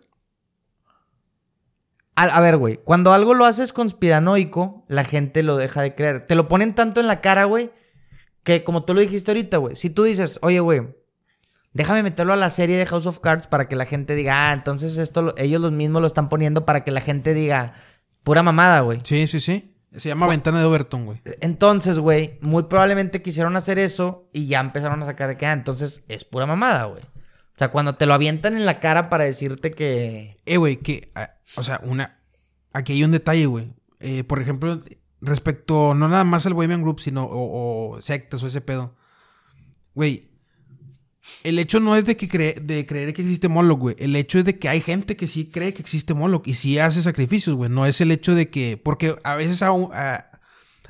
A, 2.20 2.40
ver, 2.40 2.56
güey, 2.56 2.80
cuando 2.82 3.12
algo 3.12 3.32
lo 3.32 3.44
haces 3.44 3.72
conspiranoico, 3.72 4.84
la 4.88 5.04
gente 5.04 5.44
lo 5.44 5.56
deja 5.56 5.82
de 5.82 5.94
creer. 5.94 6.26
Te 6.26 6.34
lo 6.34 6.42
ponen 6.44 6.74
tanto 6.74 6.98
en 6.98 7.06
la 7.06 7.20
cara, 7.20 7.44
güey, 7.44 7.70
que 8.42 8.64
como 8.64 8.82
tú 8.82 8.92
lo 8.92 9.00
dijiste 9.00 9.30
ahorita, 9.30 9.58
güey, 9.58 9.76
si 9.76 9.88
tú 9.88 10.02
dices, 10.02 10.40
oye, 10.42 10.58
güey, 10.58 10.82
déjame 11.74 12.02
meterlo 12.02 12.32
a 12.32 12.36
la 12.36 12.50
serie 12.50 12.76
de 12.76 12.86
House 12.86 13.06
of 13.06 13.20
Cards 13.20 13.46
para 13.46 13.66
que 13.66 13.76
la 13.76 13.86
gente 13.86 14.16
diga, 14.16 14.50
ah, 14.50 14.52
entonces 14.52 14.96
esto 14.96 15.22
lo- 15.22 15.34
ellos 15.38 15.60
los 15.62 15.70
mismos 15.70 16.00
lo 16.02 16.08
están 16.08 16.28
poniendo 16.28 16.64
para 16.66 16.82
que 16.82 16.90
la 16.90 17.00
gente 17.02 17.34
diga, 17.34 17.74
pura 18.24 18.42
mamada, 18.42 18.80
güey. 18.80 18.98
Sí, 19.04 19.28
sí, 19.28 19.38
sí. 19.38 19.76
Se 19.96 20.08
llama 20.08 20.26
Ventana 20.26 20.60
de 20.60 20.66
Overton, 20.66 21.06
güey. 21.06 21.20
Entonces, 21.40 21.98
güey, 21.98 22.38
muy 22.42 22.64
probablemente 22.64 23.22
quisieron 23.22 23.56
hacer 23.56 23.78
eso 23.78 24.28
y 24.32 24.46
ya 24.46 24.60
empezaron 24.60 25.02
a 25.02 25.06
sacar 25.06 25.28
de 25.28 25.36
que, 25.36 25.46
ah, 25.46 25.52
entonces 25.52 26.04
es 26.08 26.24
pura 26.24 26.46
mamada, 26.46 26.84
güey. 26.84 27.02
O 27.02 27.58
sea, 27.58 27.72
cuando 27.72 27.96
te 27.96 28.06
lo 28.06 28.14
avientan 28.14 28.56
en 28.56 28.66
la 28.66 28.80
cara 28.80 29.08
para 29.08 29.24
decirte 29.24 29.72
que... 29.72 30.36
Eh, 30.46 30.58
güey, 30.58 30.76
que. 30.76 31.10
ah, 31.14 31.30
o 31.56 31.62
sea, 31.62 31.80
una. 31.82 32.20
Aquí 32.72 32.92
hay 32.92 33.02
un 33.02 33.10
detalle, 33.10 33.46
güey. 33.46 33.74
Eh, 33.98 34.22
por 34.22 34.40
ejemplo, 34.40 34.80
respecto 35.22 35.94
no 35.94 36.06
nada 36.08 36.22
más 36.22 36.46
al 36.46 36.54
Bohemian 36.54 36.82
Group, 36.82 37.00
sino. 37.00 37.24
O, 37.24 37.96
o 37.96 38.00
sectas 38.00 38.42
o 38.42 38.46
ese 38.46 38.60
pedo. 38.60 38.94
Güey. 39.94 40.27
El 41.44 41.58
hecho 41.58 41.80
no 41.80 41.94
es 41.96 42.04
de 42.04 42.16
que 42.16 42.28
cree, 42.28 42.54
de 42.54 42.84
creer 42.84 43.12
que 43.14 43.22
existe 43.22 43.48
Moloch, 43.48 43.78
güey. 43.78 43.96
El 43.98 44.16
hecho 44.16 44.38
es 44.38 44.44
de 44.44 44.58
que 44.58 44.68
hay 44.68 44.80
gente 44.80 45.16
que 45.16 45.28
sí 45.28 45.46
cree 45.46 45.72
que 45.72 45.82
existe 45.82 46.12
Moloch 46.14 46.46
y 46.46 46.54
sí 46.54 46.78
hace 46.78 47.00
sacrificios, 47.02 47.54
güey. 47.56 47.70
No 47.70 47.86
es 47.86 48.00
el 48.00 48.10
hecho 48.10 48.34
de 48.34 48.48
que. 48.50 48.76
Porque 48.76 49.14
a 49.24 49.36
veces 49.36 49.62
aún- 49.62 49.90
a, 49.94 50.26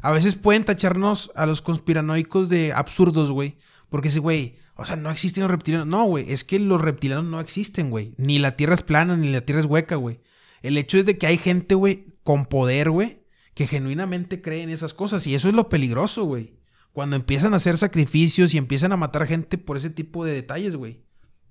a 0.01 0.11
veces 0.11 0.37
pueden 0.37 0.65
tacharnos 0.65 1.31
a 1.37 1.45
los 1.47 1.61
conspiranoicos 1.63 2.49
de 2.49 2.73
absurdos, 2.73 3.31
güey. 3.31 3.57
Porque 3.91 4.11
si, 4.11 4.19
güey, 4.19 4.57
o 4.77 4.85
sea, 4.85 4.97
no 4.97 5.11
existen 5.11 5.43
los 5.43 5.51
reptilianos. 5.51 5.87
No, 5.87 6.05
güey, 6.05 6.31
es 6.33 6.45
que 6.45 6.59
los 6.59 6.81
reptilianos 6.81 7.25
no 7.27 7.41
existen, 7.41 7.91
güey. 7.91 8.15
Ni 8.17 8.39
la 8.39 8.57
Tierra 8.57 8.75
es 8.75 8.83
plana, 8.83 9.17
ni 9.17 9.31
la 9.31 9.43
Tierra 9.43 9.61
es 9.61 9.67
hueca, 9.67 9.97
güey. 9.97 10.19
El 10.63 10.77
hecho 10.77 10.99
es 10.99 11.07
de 11.07 11.19
que 11.19 11.27
hay 11.27 11.39
gente, 11.39 11.75
güey, 11.75 12.05
con 12.25 12.47
poder, 12.47 12.91
güey, 12.91 13.23
que 13.55 13.67
genuinamente 13.67 14.41
cree 14.43 14.63
en 14.63 14.71
esas 14.71 14.93
cosas. 14.95 15.27
Y 15.27 15.35
eso 15.35 15.49
es 15.49 15.55
lo 15.55 15.69
peligroso, 15.69 16.25
güey. 16.25 16.58
Cuando 16.99 17.15
empiezan 17.15 17.55
a 17.55 17.59
hacer 17.59 17.77
sacrificios 17.79 18.53
y 18.53 18.59
empiezan 18.59 18.91
a 18.91 18.97
matar 18.97 19.25
gente 19.29 19.57
por 19.57 19.77
ese 19.77 19.89
tipo 19.89 20.25
de 20.25 20.33
detalles, 20.33 20.75
güey. 20.75 21.05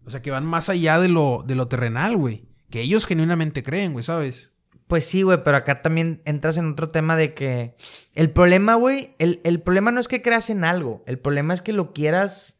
O 0.03 0.09
sea, 0.09 0.21
que 0.21 0.29
van 0.29 0.45
más 0.45 0.67
allá 0.67 0.99
de 0.99 1.07
lo, 1.07 1.41
de 1.47 1.55
lo 1.55 1.69
terrenal, 1.69 2.17
güey. 2.17 2.49
Que 2.69 2.81
ellos 2.81 3.05
genuinamente 3.05 3.63
creen, 3.63 3.93
güey, 3.93 4.03
¿sabes? 4.03 4.51
Pues 4.87 5.05
sí, 5.05 5.21
güey, 5.21 5.41
pero 5.45 5.55
acá 5.55 5.81
también 5.81 6.21
entras 6.25 6.57
en 6.57 6.69
otro 6.69 6.89
tema 6.89 7.15
de 7.15 7.33
que 7.33 7.77
el 8.13 8.29
problema, 8.31 8.75
güey, 8.75 9.15
el, 9.19 9.39
el 9.45 9.61
problema 9.61 9.89
no 9.89 10.01
es 10.01 10.09
que 10.09 10.21
creas 10.21 10.49
en 10.49 10.65
algo, 10.65 11.05
el 11.07 11.17
problema 11.17 11.53
es 11.53 11.61
que 11.61 11.71
lo 11.71 11.93
quieras, 11.93 12.56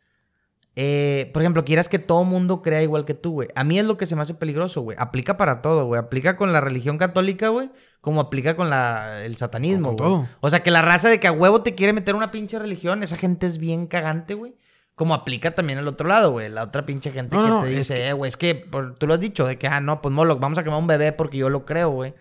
eh, 0.80 1.32
por 1.34 1.41
ejemplo, 1.41 1.65
quieras 1.65 1.89
que 1.89 1.97
todo 1.97 2.23
mundo 2.23 2.61
crea 2.61 2.84
igual 2.84 3.03
que 3.03 3.15
tú, 3.15 3.32
güey. 3.32 3.47
A 3.55 3.63
mí 3.63 3.80
es 3.80 3.86
lo 3.88 3.97
que 3.97 4.05
se 4.05 4.15
me 4.15 4.21
hace 4.21 4.36
peligroso, 4.36 4.82
güey. 4.82 4.95
Aplica 4.99 5.36
para 5.36 5.63
todo, 5.63 5.86
güey. 5.88 5.99
Aplica 5.99 6.38
con 6.38 6.53
la 6.53 6.61
religión 6.61 6.99
católica, 6.99 7.47
güey, 7.49 7.71
como 7.99 8.21
aplica 8.21 8.55
con 8.55 8.69
la, 8.69 9.23
el 9.25 9.36
satanismo, 9.36 9.88
Con 9.89 9.97
güey. 9.97 10.09
todo. 10.09 10.28
O 10.39 10.49
sea, 10.51 10.61
que 10.61 10.69
la 10.69 10.84
raza 10.84 11.09
de 11.09 11.19
que 11.19 11.28
a 11.28 11.32
huevo 11.32 11.63
te 11.63 11.73
quiere 11.73 11.93
meter 11.93 12.13
una 12.13 12.30
pinche 12.30 12.59
religión, 12.59 13.01
esa 13.01 13.17
gente 13.17 13.47
es 13.47 13.57
bien 13.57 13.88
cagante, 13.88 14.36
güey. 14.36 14.55
Como 14.93 15.13
aplica 15.15 15.55
también 15.55 15.80
al 15.80 15.88
otro 15.88 16.07
lado, 16.07 16.32
güey. 16.32 16.49
La 16.49 16.61
otra 16.63 16.86
pinche 16.86 17.11
gente 17.11 17.36
No, 17.36 17.43
que 17.43 17.49
no, 17.49 17.63
te 17.63 17.69
dice, 17.69 17.95
que- 17.95 18.09
eh, 18.09 18.13
güey, 18.13 18.30
es 18.30 18.38
que 18.38 18.53
por- 18.55 18.93
tú 18.95 19.07
lo 19.07 19.15
has 19.15 19.19
dicho, 19.19 19.47
de 19.47 19.57
que, 19.57 19.67
ah, 19.67 19.80
no, 19.82 19.99
pues 20.01 20.13
Moloch, 20.13 20.39
vamos 20.39 20.59
a 20.59 20.63
quemar 20.63 20.78
un 20.80 20.86
bebé 20.88 21.11
porque 21.11 21.38
yo 21.39 21.49
lo 21.49 21.65
creo, 21.65 21.89
güey. 21.89 22.13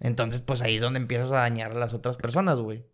Entonces, 0.00 0.42
pues 0.42 0.60
ahí 0.60 0.76
es 0.76 0.82
donde 0.82 0.98
empiezas 1.00 1.32
a 1.32 1.36
dañar 1.36 1.72
a 1.72 1.78
las 1.78 1.94
otras 1.94 2.16
personas, 2.18 2.58
güey. 2.60 2.84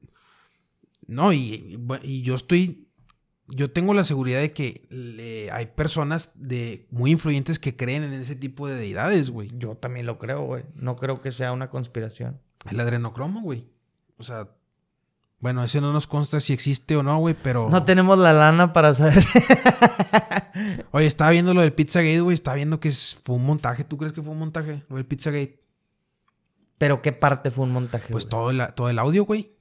No, 1.06 1.32
y, 1.32 1.78
y 2.02 2.22
yo 2.22 2.34
estoy. 2.34 2.87
Yo 3.48 3.70
tengo 3.72 3.94
la 3.94 4.04
seguridad 4.04 4.40
de 4.40 4.52
que 4.52 4.82
le- 4.90 5.50
hay 5.50 5.66
personas 5.66 6.32
de 6.36 6.86
muy 6.90 7.10
influyentes 7.12 7.58
que 7.58 7.76
creen 7.76 8.02
en 8.04 8.12
ese 8.12 8.36
tipo 8.36 8.68
de 8.68 8.76
deidades, 8.76 9.30
güey. 9.30 9.50
Yo 9.56 9.74
también 9.76 10.04
lo 10.06 10.18
creo, 10.18 10.44
güey. 10.44 10.64
No 10.74 10.96
creo 10.96 11.20
que 11.22 11.30
sea 11.32 11.52
una 11.52 11.70
conspiración. 11.70 12.40
El 12.70 12.78
adrenocromo, 12.80 13.40
güey. 13.40 13.66
O 14.18 14.22
sea, 14.22 14.48
bueno, 15.40 15.62
ese 15.64 15.80
no 15.80 15.92
nos 15.92 16.06
consta 16.06 16.40
si 16.40 16.52
existe 16.52 16.96
o 16.96 17.02
no, 17.02 17.16
güey, 17.18 17.34
pero. 17.42 17.70
No 17.70 17.84
tenemos 17.84 18.18
la 18.18 18.32
lana 18.34 18.72
para 18.72 18.92
saber. 18.92 19.24
Oye, 20.90 21.06
estaba 21.06 21.30
viendo 21.30 21.54
lo 21.54 21.60
del 21.60 21.72
Pizzagate, 21.72 22.20
güey. 22.20 22.34
Estaba 22.34 22.56
viendo 22.56 22.80
que 22.80 22.90
fue 22.92 23.36
un 23.36 23.44
montaje. 23.46 23.84
¿Tú 23.84 23.96
crees 23.96 24.12
que 24.12 24.22
fue 24.22 24.32
un 24.32 24.38
montaje? 24.38 24.84
Lo 24.88 24.96
del 24.96 25.06
Pizzagate. 25.06 25.62
Pero 26.76 27.02
qué 27.02 27.12
parte 27.12 27.50
fue 27.50 27.64
un 27.64 27.72
montaje, 27.72 28.08
Pues 28.12 28.24
güey? 28.24 28.30
todo 28.30 28.50
el, 28.50 28.74
todo 28.74 28.88
el 28.90 28.98
audio, 28.98 29.24
güey. 29.24 29.56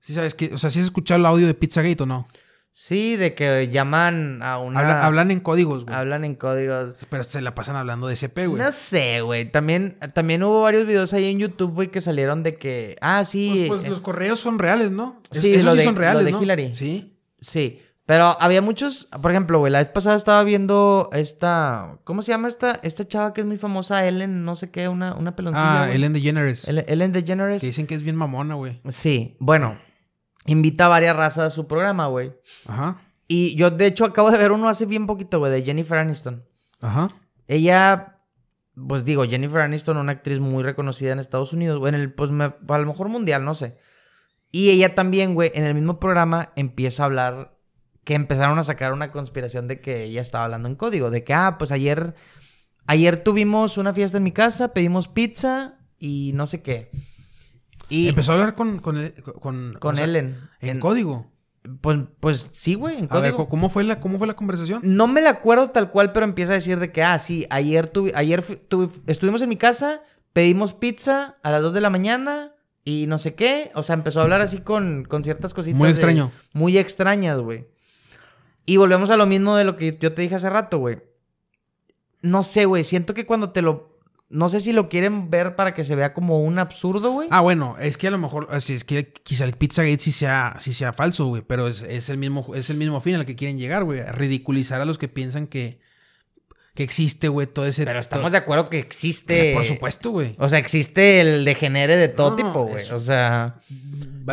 Sí, 0.00 0.14
sabes 0.14 0.34
que. 0.34 0.52
O 0.52 0.58
sea, 0.58 0.70
¿sí 0.70 0.78
has 0.80 0.86
escuchado 0.86 1.20
el 1.20 1.26
audio 1.26 1.46
de 1.46 1.54
Pizzagate 1.54 2.02
o 2.02 2.06
no? 2.06 2.26
Sí, 2.74 3.16
de 3.16 3.34
que 3.34 3.68
llaman 3.68 4.42
a 4.42 4.56
una... 4.58 4.80
Habla- 4.80 5.04
hablan 5.06 5.30
en 5.30 5.40
códigos, 5.40 5.84
güey. 5.84 5.94
Hablan 5.94 6.24
en 6.24 6.34
códigos. 6.34 7.06
Pero 7.10 7.22
se 7.22 7.42
la 7.42 7.54
pasan 7.54 7.76
hablando 7.76 8.06
de 8.06 8.14
SP, 8.16 8.46
güey. 8.48 8.62
No 8.62 8.72
sé, 8.72 9.20
güey. 9.20 9.44
También, 9.44 9.98
también 10.14 10.42
hubo 10.42 10.62
varios 10.62 10.86
videos 10.86 11.12
ahí 11.12 11.30
en 11.30 11.38
YouTube, 11.38 11.74
güey, 11.74 11.88
que 11.90 12.00
salieron 12.00 12.42
de 12.42 12.56
que... 12.56 12.96
Ah, 13.02 13.24
sí. 13.26 13.66
Pues, 13.68 13.80
pues 13.80 13.84
eh, 13.84 13.90
los 13.90 14.00
correos 14.00 14.40
son 14.40 14.58
reales, 14.58 14.90
¿no? 14.90 15.20
Sí, 15.32 15.52
esos 15.52 15.64
lo 15.66 15.72
sí 15.72 15.78
de- 15.78 15.84
son 15.84 15.96
reales, 15.96 16.20
lo 16.22 16.26
de 16.26 16.32
¿no? 16.32 16.42
Hillary. 16.42 16.72
Sí. 16.72 17.18
Sí, 17.38 17.78
pero 18.06 18.36
había 18.40 18.62
muchos, 18.62 19.08
por 19.20 19.32
ejemplo, 19.32 19.58
güey, 19.58 19.70
la 19.72 19.80
vez 19.80 19.88
pasada 19.88 20.16
estaba 20.16 20.42
viendo 20.42 21.10
esta, 21.12 21.98
¿cómo 22.04 22.22
se 22.22 22.32
llama 22.32 22.48
esta, 22.48 22.78
esta 22.82 23.06
chava 23.06 23.34
que 23.34 23.40
es 23.42 23.46
muy 23.46 23.58
famosa, 23.58 24.06
Ellen, 24.06 24.44
no 24.44 24.56
sé 24.56 24.70
qué, 24.70 24.88
una, 24.88 25.14
una 25.14 25.36
peloncilla. 25.36 25.82
Ah, 25.82 25.84
güey? 25.86 25.96
Ellen 25.96 26.12
DeGeneres. 26.12 26.68
Ellen, 26.68 26.84
Ellen 26.88 27.12
DeGeneres. 27.12 27.60
Que 27.60 27.66
dicen 27.66 27.86
que 27.86 27.94
es 27.96 28.02
bien 28.02 28.16
mamona, 28.16 28.54
güey. 28.54 28.80
Sí, 28.90 29.36
bueno, 29.40 29.76
invita 30.46 30.86
a 30.86 30.88
varias 30.88 31.16
razas 31.16 31.44
a 31.44 31.50
su 31.50 31.66
programa, 31.66 32.06
güey. 32.06 32.32
Ajá. 32.66 33.00
Y 33.28 33.54
yo, 33.56 33.70
de 33.70 33.86
hecho, 33.86 34.04
acabo 34.04 34.30
de 34.30 34.38
ver 34.38 34.52
uno 34.52 34.68
hace 34.68 34.86
bien 34.86 35.06
poquito, 35.06 35.38
güey, 35.38 35.52
de 35.52 35.62
Jennifer 35.62 35.98
Aniston. 35.98 36.44
Ajá. 36.80 37.10
Ella, 37.46 38.18
pues 38.88 39.04
digo, 39.04 39.24
Jennifer 39.24 39.60
Aniston, 39.62 39.96
una 39.96 40.12
actriz 40.12 40.40
muy 40.40 40.62
reconocida 40.62 41.12
en 41.12 41.18
Estados 41.18 41.52
Unidos, 41.52 41.78
güey, 41.78 41.94
en 41.94 42.00
el, 42.00 42.12
pues 42.12 42.30
me- 42.30 42.44
a 42.68 42.78
lo 42.78 42.86
mejor 42.86 43.08
mundial, 43.08 43.44
no 43.44 43.54
sé. 43.54 43.76
Y 44.50 44.70
ella 44.70 44.94
también, 44.94 45.34
güey, 45.34 45.50
en 45.54 45.64
el 45.64 45.74
mismo 45.74 45.98
programa 45.98 46.52
empieza 46.56 47.02
a 47.02 47.06
hablar 47.06 47.56
que 48.04 48.14
empezaron 48.14 48.58
a 48.58 48.64
sacar 48.64 48.92
una 48.92 49.12
conspiración 49.12 49.68
de 49.68 49.80
que 49.80 50.04
ella 50.04 50.20
estaba 50.20 50.44
hablando 50.44 50.68
en 50.68 50.74
código, 50.74 51.10
de 51.10 51.22
que, 51.24 51.32
ah, 51.34 51.56
pues 51.58 51.70
ayer, 51.72 52.14
ayer 52.86 53.22
tuvimos 53.22 53.78
una 53.78 53.92
fiesta 53.92 54.18
en 54.18 54.24
mi 54.24 54.32
casa, 54.32 54.74
pedimos 54.74 55.08
pizza 55.08 55.78
y 55.98 56.32
no 56.34 56.46
sé 56.46 56.62
qué. 56.62 56.90
Y 57.92 58.08
Empezó 58.08 58.32
a 58.32 58.34
hablar 58.36 58.54
con. 58.54 58.78
Con, 58.78 58.96
con, 59.40 59.74
con 59.78 59.96
sea, 59.96 60.04
Ellen. 60.06 60.38
En, 60.60 60.68
En- 60.70 60.80
código. 60.80 61.30
Pues, 61.80 61.98
pues 62.18 62.48
sí, 62.52 62.74
güey, 62.74 62.98
en 62.98 63.06
A 63.10 63.20
ver, 63.20 63.32
código. 63.32 63.48
¿cómo 63.48 63.68
fue, 63.68 63.84
la, 63.84 64.00
¿cómo 64.00 64.18
fue 64.18 64.26
la 64.26 64.34
conversación? 64.34 64.80
No 64.84 65.06
me 65.06 65.20
la 65.20 65.30
acuerdo 65.30 65.70
tal 65.70 65.90
cual, 65.92 66.10
pero 66.12 66.24
empieza 66.24 66.52
a 66.52 66.56
decir 66.56 66.80
de 66.80 66.90
que, 66.90 67.04
ah, 67.04 67.16
sí, 67.20 67.46
ayer, 67.50 67.92
tuvi- 67.92 68.10
ayer 68.16 68.42
estuvimos 69.06 69.42
en 69.42 69.48
mi 69.48 69.56
casa, 69.56 70.02
pedimos 70.32 70.72
pizza 70.74 71.36
a 71.42 71.50
las 71.52 71.62
2 71.62 71.72
de 71.74 71.80
la 71.80 71.88
mañana 71.90 72.50
y 72.84 73.06
no 73.06 73.18
sé 73.18 73.34
qué. 73.34 73.70
O 73.76 73.84
sea, 73.84 73.94
empezó 73.94 74.18
a 74.18 74.22
hablar 74.24 74.40
así 74.40 74.62
con, 74.62 75.04
con 75.04 75.22
ciertas 75.22 75.54
cositas. 75.54 75.78
Muy 75.78 75.86
de- 75.88 75.92
extraño. 75.92 76.32
muy 76.52 76.78
extrañas, 76.78 77.38
güey. 77.38 77.68
Y 78.66 78.78
volvemos 78.78 79.10
a 79.10 79.16
lo 79.16 79.26
mismo 79.26 79.54
de 79.56 79.64
lo 79.64 79.76
que 79.76 79.96
yo 80.00 80.14
te 80.14 80.22
dije 80.22 80.34
hace 80.34 80.50
rato, 80.50 80.78
güey. 80.78 80.98
No 82.22 82.42
sé, 82.42 82.64
güey, 82.64 82.82
siento 82.84 83.14
que 83.14 83.26
cuando 83.26 83.50
te 83.50 83.62
lo... 83.62 83.91
No 84.32 84.48
sé 84.48 84.60
si 84.60 84.72
lo 84.72 84.88
quieren 84.88 85.28
ver 85.30 85.56
para 85.56 85.74
que 85.74 85.84
se 85.84 85.94
vea 85.94 86.14
como 86.14 86.42
un 86.42 86.58
absurdo, 86.58 87.10
güey. 87.12 87.28
Ah, 87.30 87.42
bueno, 87.42 87.76
es 87.78 87.98
que 87.98 88.08
a 88.08 88.10
lo 88.10 88.16
mejor, 88.16 88.48
así 88.50 88.72
es 88.72 88.82
que 88.82 89.12
quizá 89.12 89.44
el 89.44 89.52
Pizzagate 89.52 89.98
sí 89.98 90.10
sea, 90.10 90.56
sí 90.58 90.72
sea 90.72 90.94
falso, 90.94 91.26
güey, 91.26 91.42
pero 91.46 91.68
es, 91.68 91.82
es 91.82 92.08
el 92.08 92.16
mismo, 92.16 92.54
es 92.54 92.70
el 92.70 92.78
mismo 92.78 93.00
fin 93.02 93.14
al 93.16 93.26
que 93.26 93.36
quieren 93.36 93.58
llegar, 93.58 93.84
güey, 93.84 94.00
a 94.00 94.10
ridiculizar 94.10 94.80
a 94.80 94.86
los 94.86 94.96
que 94.96 95.08
piensan 95.08 95.46
que, 95.46 95.80
que 96.74 96.82
existe, 96.82 97.28
güey, 97.28 97.46
todo 97.46 97.66
ese... 97.66 97.84
pero 97.84 98.00
estamos 98.00 98.22
todo- 98.24 98.30
de 98.32 98.38
acuerdo 98.38 98.70
que 98.70 98.78
existe... 98.78 99.52
Por 99.54 99.64
supuesto, 99.66 100.10
güey. 100.10 100.34
O 100.38 100.48
sea, 100.48 100.58
existe 100.58 101.20
el 101.20 101.44
degenere 101.44 101.96
de 101.96 102.08
todo 102.08 102.30
No, 102.30 102.36
tipo, 102.36 102.64
güey. 102.64 102.90
O 102.92 103.00
sea... 103.00 103.60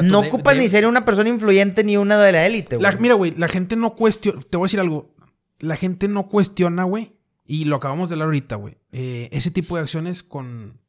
No 0.02 0.22
de- 0.22 0.56
ni 0.56 0.70
ser 0.70 0.86
una 0.88 1.04
persona 1.04 1.28
influyente 1.28 1.84
ni 1.84 1.98
una 1.98 2.18
de 2.22 2.32
la 2.32 2.46
élite, 2.46 2.78
güey. 2.78 2.98
Mira, 3.00 3.16
güey, 3.16 3.34
la 3.38 3.50
gente 3.50 3.76
no 3.76 3.96
cuestiona. 3.96 4.40
Te 4.50 4.56
voy 4.56 4.64
a 4.64 4.68
decir 4.68 4.80
algo. 4.80 5.14
La 5.60 5.76
gente 5.76 6.08
no 6.08 6.30
cuestiona, 6.30 6.86
güey. 6.86 7.19
Y 7.52 7.66
lo 7.66 7.78
acabamos 7.78 8.10
de 8.10 8.14
hablar 8.14 8.28
ahorita, 8.28 8.58
güey. 8.58 8.78
eh, 8.92 9.28
ese 9.32 9.50
tipo 9.50 9.76
de 9.76 9.82
acciones 9.82 10.22
con, 10.22 10.80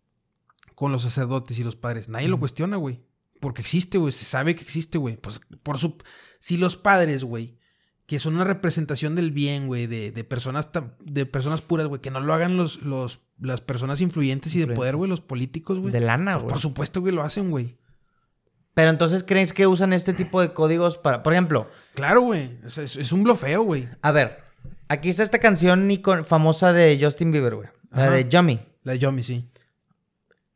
con 0.74 0.92
los 0.92 1.00
sacerdotes 1.00 1.58
y 1.58 1.64
los 1.64 1.74
padres. 1.74 2.11
Nadie 2.11 2.28
lo 2.28 2.38
cuestiona, 2.38 2.76
güey. 2.76 3.00
porque 3.40 3.62
existe, 3.62 3.96
güey. 3.96 4.12
Se 4.12 4.26
sabe 4.26 4.54
que 4.54 4.62
existe, 4.62 4.98
güey. 4.98 5.16
Pues 5.16 5.40
por 5.62 5.78
su. 5.78 5.96
Si 6.38 6.58
los 6.58 6.76
padres, 6.76 7.24
güey, 7.24 7.56
que 8.04 8.18
son 8.18 8.34
una 8.34 8.44
representación 8.44 9.14
del 9.14 9.30
bien, 9.30 9.68
güey, 9.68 9.86
de, 9.86 10.12
de, 10.12 10.22
personas 10.22 10.68
de 11.00 11.24
personas 11.24 11.62
puras, 11.62 11.86
güey, 11.86 12.02
que 12.02 12.11
no 12.11 12.20
lo 12.20 12.34
hagan 12.34 12.58
los, 12.58 12.82
los, 12.82 13.20
las 13.38 13.62
personas 13.62 14.02
influyentes 14.02 14.54
y 14.54 14.58
de 14.58 14.74
poder, 14.74 14.96
güey, 14.96 15.08
los 15.08 15.22
políticos, 15.22 15.78
güey. 15.78 15.94
De 15.94 16.00
lana, 16.00 16.32
pues 16.32 16.42
güey. 16.42 16.52
por 16.52 16.58
supuesto, 16.58 17.00
güey, 17.00 17.14
lo 17.14 17.22
hacen, 17.22 17.50
güey. 17.50 17.78
Pero 18.74 18.90
entonces, 18.90 19.24
¿crees 19.26 19.54
que 19.54 19.66
usan 19.66 19.94
este 19.94 20.12
tipo 20.12 20.42
de 20.42 20.52
códigos 20.52 20.98
para. 20.98 21.22
Por 21.22 21.32
ejemplo. 21.32 21.66
Claro, 21.94 22.20
güey. 22.20 22.58
Es, 22.66 22.76
es, 22.76 23.12
un 23.12 23.24
blofeo, 23.24 23.62
güey. 23.62 23.88
A 24.02 24.12
ver, 24.12 24.49
aquí 24.91 25.09
está 25.09 25.22
esta 25.22 25.38
canción 25.38 25.88
famosa 26.26 26.72
de 26.72 26.99
Justin 27.01 27.32
Bieber, 27.32 27.55
güey. 27.55 27.68
La 27.93 28.11
de 28.11 28.28
Yummy. 28.28 28.59
La 28.82 28.93
de 28.93 28.99
Yummy, 28.99 29.22
sí. 29.22 29.49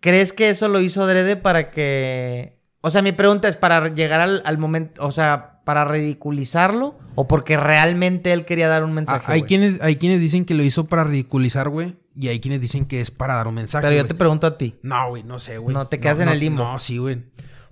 ¿Crees 0.00 0.32
que 0.32 0.50
eso 0.50 0.68
lo 0.68 0.80
hizo 0.80 1.06
Drede 1.06 1.36
para 1.36 1.70
que. 1.70 2.60
O 2.82 2.90
sea, 2.90 3.00
mi 3.00 3.12
pregunta 3.12 3.48
es 3.48 3.56
para 3.56 3.88
llegar 3.88 4.20
al, 4.20 4.42
al 4.44 4.58
momento. 4.58 5.06
O 5.06 5.12
sea, 5.12 5.62
para 5.64 5.86
ridiculizarlo 5.86 6.98
o 7.14 7.26
porque 7.26 7.56
realmente 7.56 8.32
él 8.32 8.44
quería 8.44 8.68
dar 8.68 8.84
un 8.84 8.90
ah, 8.90 8.94
mensaje. 8.94 9.32
hay, 9.32 9.42
quienes, 9.42 9.80
hay 9.80 9.96
quienes 9.96 10.20
dicen 10.20 10.44
que 10.44 10.54
lo 10.54 10.62
hizo 10.62 10.84
para 10.86 11.04
ridiculizar, 11.04 11.70
güey. 11.70 11.96
Y 12.14 12.28
hay 12.28 12.38
quienes 12.38 12.60
dicen 12.60 12.84
que 12.84 13.00
es 13.00 13.10
para 13.10 13.34
dar 13.34 13.48
un 13.48 13.54
mensaje. 13.54 13.86
Pero 13.86 13.96
yo 13.96 14.06
te 14.06 14.14
pregunto 14.14 14.46
a 14.46 14.58
ti. 14.58 14.76
No, 14.82 15.08
güey, 15.08 15.22
no 15.22 15.38
sé, 15.38 15.58
güey. 15.58 15.74
No 15.74 15.86
te 15.86 15.98
quedas 15.98 16.20
en 16.20 16.28
el 16.28 16.38
limbo. 16.38 16.62
No, 16.62 16.78
sí, 16.78 16.98
güey. 16.98 17.24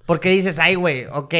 Porque 0.06 0.30
dices, 0.30 0.58
ay, 0.58 0.74
güey, 0.74 1.04
ok. 1.12 1.34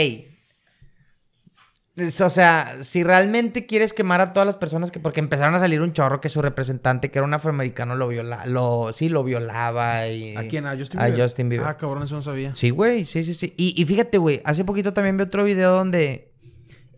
O 1.95 2.31
sea, 2.31 2.73
si 2.83 3.03
realmente 3.03 3.67
quieres 3.67 3.93
quemar 3.93 4.23
a 4.23 4.33
todas 4.33 4.47
las 4.47 4.57
personas 4.57 4.91
que. 4.91 4.99
Porque 4.99 5.21
empezaron 5.21 5.55
a 5.55 5.59
salir 5.59 5.83
un 5.83 5.93
chorro 5.93 6.23
que 6.23 6.31
su 6.31 6.41
representante, 6.41 7.11
que 7.11 7.19
era 7.19 7.27
un 7.27 7.35
afroamericano, 7.35 7.97
lo 7.97 8.09
viola, 8.09 8.47
lo, 8.47 8.93
sí, 8.95 9.11
lo 9.11 9.23
violaba 9.25 10.09
y. 10.09 10.35
¿A 10.37 10.49
quién? 10.49 10.65
¿A 10.67 10.77
Justin 10.77 11.01
Bieber? 11.01 11.21
A 11.21 11.23
Justin 11.23 11.49
Bieber. 11.51 11.67
Ah, 11.67 11.77
cabrón, 11.77 12.05
eso 12.05 12.15
no 12.15 12.23
sabía. 12.23 12.55
Sí, 12.55 12.71
güey, 12.71 13.05
sí, 13.05 13.25
sí, 13.25 13.35
sí. 13.35 13.53
Y, 13.59 13.81
y 13.81 13.85
fíjate, 13.85 14.17
güey, 14.17 14.41
hace 14.45 14.65
poquito 14.65 14.95
también 14.95 15.19
vi 15.19 15.25
otro 15.25 15.45
video 15.45 15.73
donde 15.73 16.32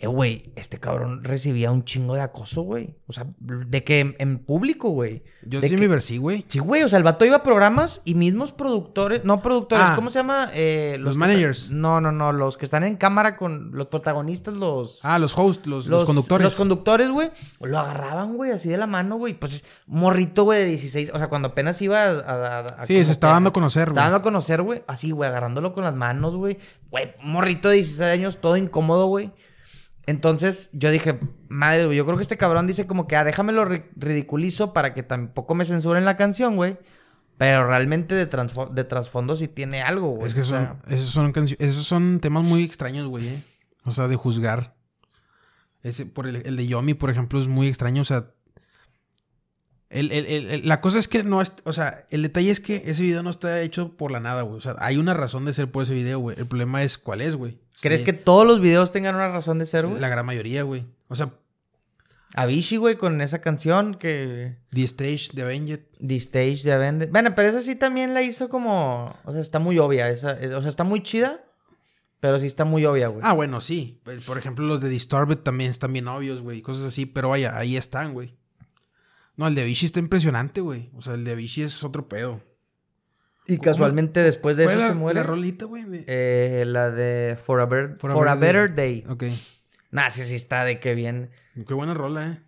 eh, 0.04 0.06
güey, 0.06 0.52
este 0.54 0.78
cabrón 0.78 1.24
recibía 1.24 1.70
un 1.70 1.82
chingo 1.82 2.14
de 2.14 2.20
acoso, 2.20 2.60
güey. 2.60 2.94
O 3.06 3.14
sea, 3.14 3.26
de 3.38 3.84
que 3.84 4.14
en, 4.18 4.38
público, 4.38 4.90
güey. 4.90 5.22
Yo 5.42 5.62
sí 5.62 5.76
me 5.78 6.00
sí, 6.02 6.18
güey. 6.18 6.44
Sí, 6.46 6.58
güey. 6.58 6.82
O 6.82 6.90
sea, 6.90 6.98
el 6.98 7.04
vato 7.04 7.24
iba 7.24 7.36
a 7.36 7.42
programas 7.42 8.02
y 8.04 8.14
mismos 8.14 8.52
productores, 8.52 9.24
no 9.24 9.40
productores, 9.40 9.86
ah. 9.88 9.92
¿cómo 9.96 10.10
se 10.10 10.18
llama? 10.18 10.50
Eh, 10.52 10.98
los, 11.00 11.16
managers. 11.16 11.70
No, 11.70 12.02
no, 12.02 12.12
no, 12.12 12.32
los 12.32 12.58
que 12.58 12.66
están 12.66 12.84
en 12.84 12.96
cámara 12.96 13.38
con 13.38 13.70
los 13.72 13.86
protagonistas, 13.86 14.52
los. 14.54 15.02
Ah, 15.04 15.18
los 15.18 15.38
hosts, 15.38 15.66
los, 15.66 15.86
los, 15.86 16.04
conductores. 16.04 16.44
Los 16.44 16.56
conductores, 16.56 17.08
güey. 17.08 17.30
Lo 17.60 17.78
agarraban, 17.78 18.34
güey, 18.34 18.50
así 18.50 18.68
de 18.68 18.76
la 18.76 18.86
mano, 18.86 19.16
güey. 19.16 19.32
Pues 19.32 19.64
morrito, 19.86 20.44
güey, 20.44 20.60
de 20.60 20.66
16. 20.66 21.12
O 21.14 21.18
sea, 21.18 21.28
cuando 21.28 21.48
apenas 21.48 21.80
iba 21.80 22.04
a. 22.04 22.82
sí, 22.82 23.02
se 23.02 23.10
estaba 23.10 23.32
dando 23.32 23.50
a 23.50 23.52
conocer, 23.54 23.88
güey. 23.88 23.94
Estaba 23.94 24.10
dando 24.10 24.18
a 24.18 24.22
conocer, 24.22 24.60
güey. 24.60 24.82
Así, 24.86 25.12
güey, 25.12 25.30
agarrándolo 25.30 25.72
con 25.72 25.84
las 25.84 25.94
manos, 25.94 26.36
güey. 26.36 26.58
Güey, 26.90 27.14
morrito 27.22 27.70
de 27.70 27.76
16 27.76 28.10
años, 28.10 28.38
todo 28.42 28.58
incómodo, 28.58 29.06
güey. 29.06 29.32
Entonces 30.06 30.70
yo 30.72 30.90
dije, 30.90 31.18
madre, 31.48 31.94
yo 31.94 32.04
creo 32.04 32.16
que 32.16 32.22
este 32.22 32.36
cabrón 32.36 32.66
dice 32.66 32.86
como 32.86 33.06
que, 33.06 33.16
ah, 33.16 33.24
déjame 33.24 33.52
lo 33.52 33.64
ridiculizo 33.64 34.72
para 34.72 34.92
que 34.92 35.02
tampoco 35.02 35.54
me 35.54 35.64
censuren 35.64 36.04
la 36.04 36.16
canción, 36.16 36.56
güey. 36.56 36.78
Pero 37.36 37.66
realmente 37.66 38.14
de, 38.14 38.26
de 38.26 38.84
trasfondo 38.84 39.36
sí 39.36 39.48
tiene 39.48 39.82
algo, 39.82 40.10
güey. 40.10 40.26
Es 40.28 40.34
que 40.34 40.44
son, 40.44 40.78
esos, 40.88 41.08
son 41.08 41.32
esos 41.36 41.84
son 41.84 42.20
temas 42.20 42.44
muy 42.44 42.62
extraños, 42.62 43.08
güey. 43.08 43.28
¿eh? 43.28 43.42
O 43.84 43.90
sea, 43.90 44.06
de 44.06 44.16
juzgar. 44.16 44.76
Ese, 45.82 46.06
por 46.06 46.26
el, 46.26 46.36
el 46.36 46.56
de 46.56 46.66
Yomi, 46.66 46.94
por 46.94 47.10
ejemplo, 47.10 47.40
es 47.40 47.48
muy 47.48 47.66
extraño. 47.66 48.02
O 48.02 48.04
sea, 48.04 48.26
la 50.64 50.80
cosa 50.80 50.98
es 50.98 51.08
que 51.08 51.22
no 51.22 51.40
es, 51.40 51.52
o 51.64 51.72
sea, 51.72 52.06
el 52.10 52.22
detalle 52.22 52.50
es 52.50 52.60
que 52.60 52.82
ese 52.86 53.02
video 53.02 53.22
no 53.22 53.30
está 53.30 53.60
hecho 53.62 53.96
por 53.96 54.10
la 54.10 54.20
nada, 54.20 54.42
güey. 54.42 54.58
O 54.58 54.60
sea, 54.60 54.76
hay 54.78 54.96
una 54.96 55.14
razón 55.14 55.44
de 55.44 55.54
ser 55.54 55.70
por 55.70 55.84
ese 55.84 55.94
video, 55.94 56.18
güey. 56.18 56.38
El 56.38 56.46
problema 56.46 56.82
es 56.82 56.98
cuál 56.98 57.20
es, 57.20 57.36
güey. 57.36 57.58
¿Crees 57.82 58.02
que 58.02 58.12
todos 58.12 58.46
los 58.46 58.60
videos 58.60 58.92
tengan 58.92 59.14
una 59.14 59.28
razón 59.28 59.58
de 59.58 59.66
ser, 59.66 59.86
güey? 59.86 60.00
La 60.00 60.08
gran 60.08 60.24
mayoría, 60.24 60.62
güey. 60.62 60.86
O 61.08 61.16
sea, 61.16 61.32
Avicii, 62.36 62.78
güey, 62.78 62.96
con 62.96 63.20
esa 63.20 63.40
canción 63.40 63.94
que. 63.94 64.56
The 64.70 64.84
Stage 64.84 65.30
de 65.34 65.42
Avenged. 65.42 65.80
The 66.04 66.16
Stage 66.16 66.62
de 66.64 66.72
Avenged. 66.72 67.10
Bueno, 67.10 67.34
pero 67.34 67.48
esa 67.48 67.60
sí 67.60 67.76
también 67.76 68.14
la 68.14 68.22
hizo 68.22 68.48
como. 68.48 69.16
O 69.24 69.32
sea, 69.32 69.40
está 69.40 69.58
muy 69.58 69.78
obvia. 69.78 70.10
Esa, 70.10 70.38
o 70.56 70.60
sea, 70.60 70.68
está 70.68 70.84
muy 70.84 71.02
chida. 71.02 71.44
Pero 72.20 72.40
sí 72.40 72.46
está 72.46 72.64
muy 72.64 72.86
obvia, 72.86 73.08
güey. 73.08 73.20
Ah, 73.22 73.34
bueno, 73.34 73.60
sí. 73.60 74.00
Por 74.24 74.38
ejemplo, 74.38 74.64
los 74.64 74.80
de 74.80 74.88
Disturbed 74.88 75.36
también 75.36 75.70
están 75.70 75.92
bien 75.92 76.08
obvios, 76.08 76.40
güey. 76.40 76.62
Cosas 76.62 76.84
así. 76.84 77.04
Pero 77.04 77.28
vaya, 77.28 77.56
ahí 77.58 77.76
están, 77.76 78.14
güey. 78.14 78.34
No, 79.36 79.46
el 79.46 79.54
de 79.54 79.62
Avicii 79.62 79.86
está 79.86 80.00
impresionante, 80.00 80.60
güey. 80.60 80.90
O 80.94 81.02
sea, 81.02 81.14
el 81.14 81.24
de 81.24 81.32
Avicii 81.32 81.64
es 81.64 81.84
otro 81.84 82.08
pedo. 82.08 82.42
Y 83.46 83.58
casualmente 83.58 84.20
después 84.20 84.56
de 84.56 84.64
eso 84.64 84.88
se 84.88 84.94
muere. 84.94 85.20
¿La 85.20 85.26
rolita, 85.26 85.66
güey? 85.66 85.84
Eh, 86.06 86.64
la 86.66 86.90
de 86.90 87.36
For 87.36 87.60
a, 87.60 87.68
For 87.98 88.28
a, 88.28 88.34
Better 88.34 88.74
Day. 88.74 89.04
Ok. 89.08 89.24
Nah, 89.90 90.10
sí, 90.10 90.22
sí 90.22 90.34
está 90.34 90.64
de 90.64 90.80
qué 90.80 90.94
bien. 90.94 91.30
Qué 91.66 91.74
buena 91.74 91.94
rola, 91.94 92.32
eh. 92.32 92.40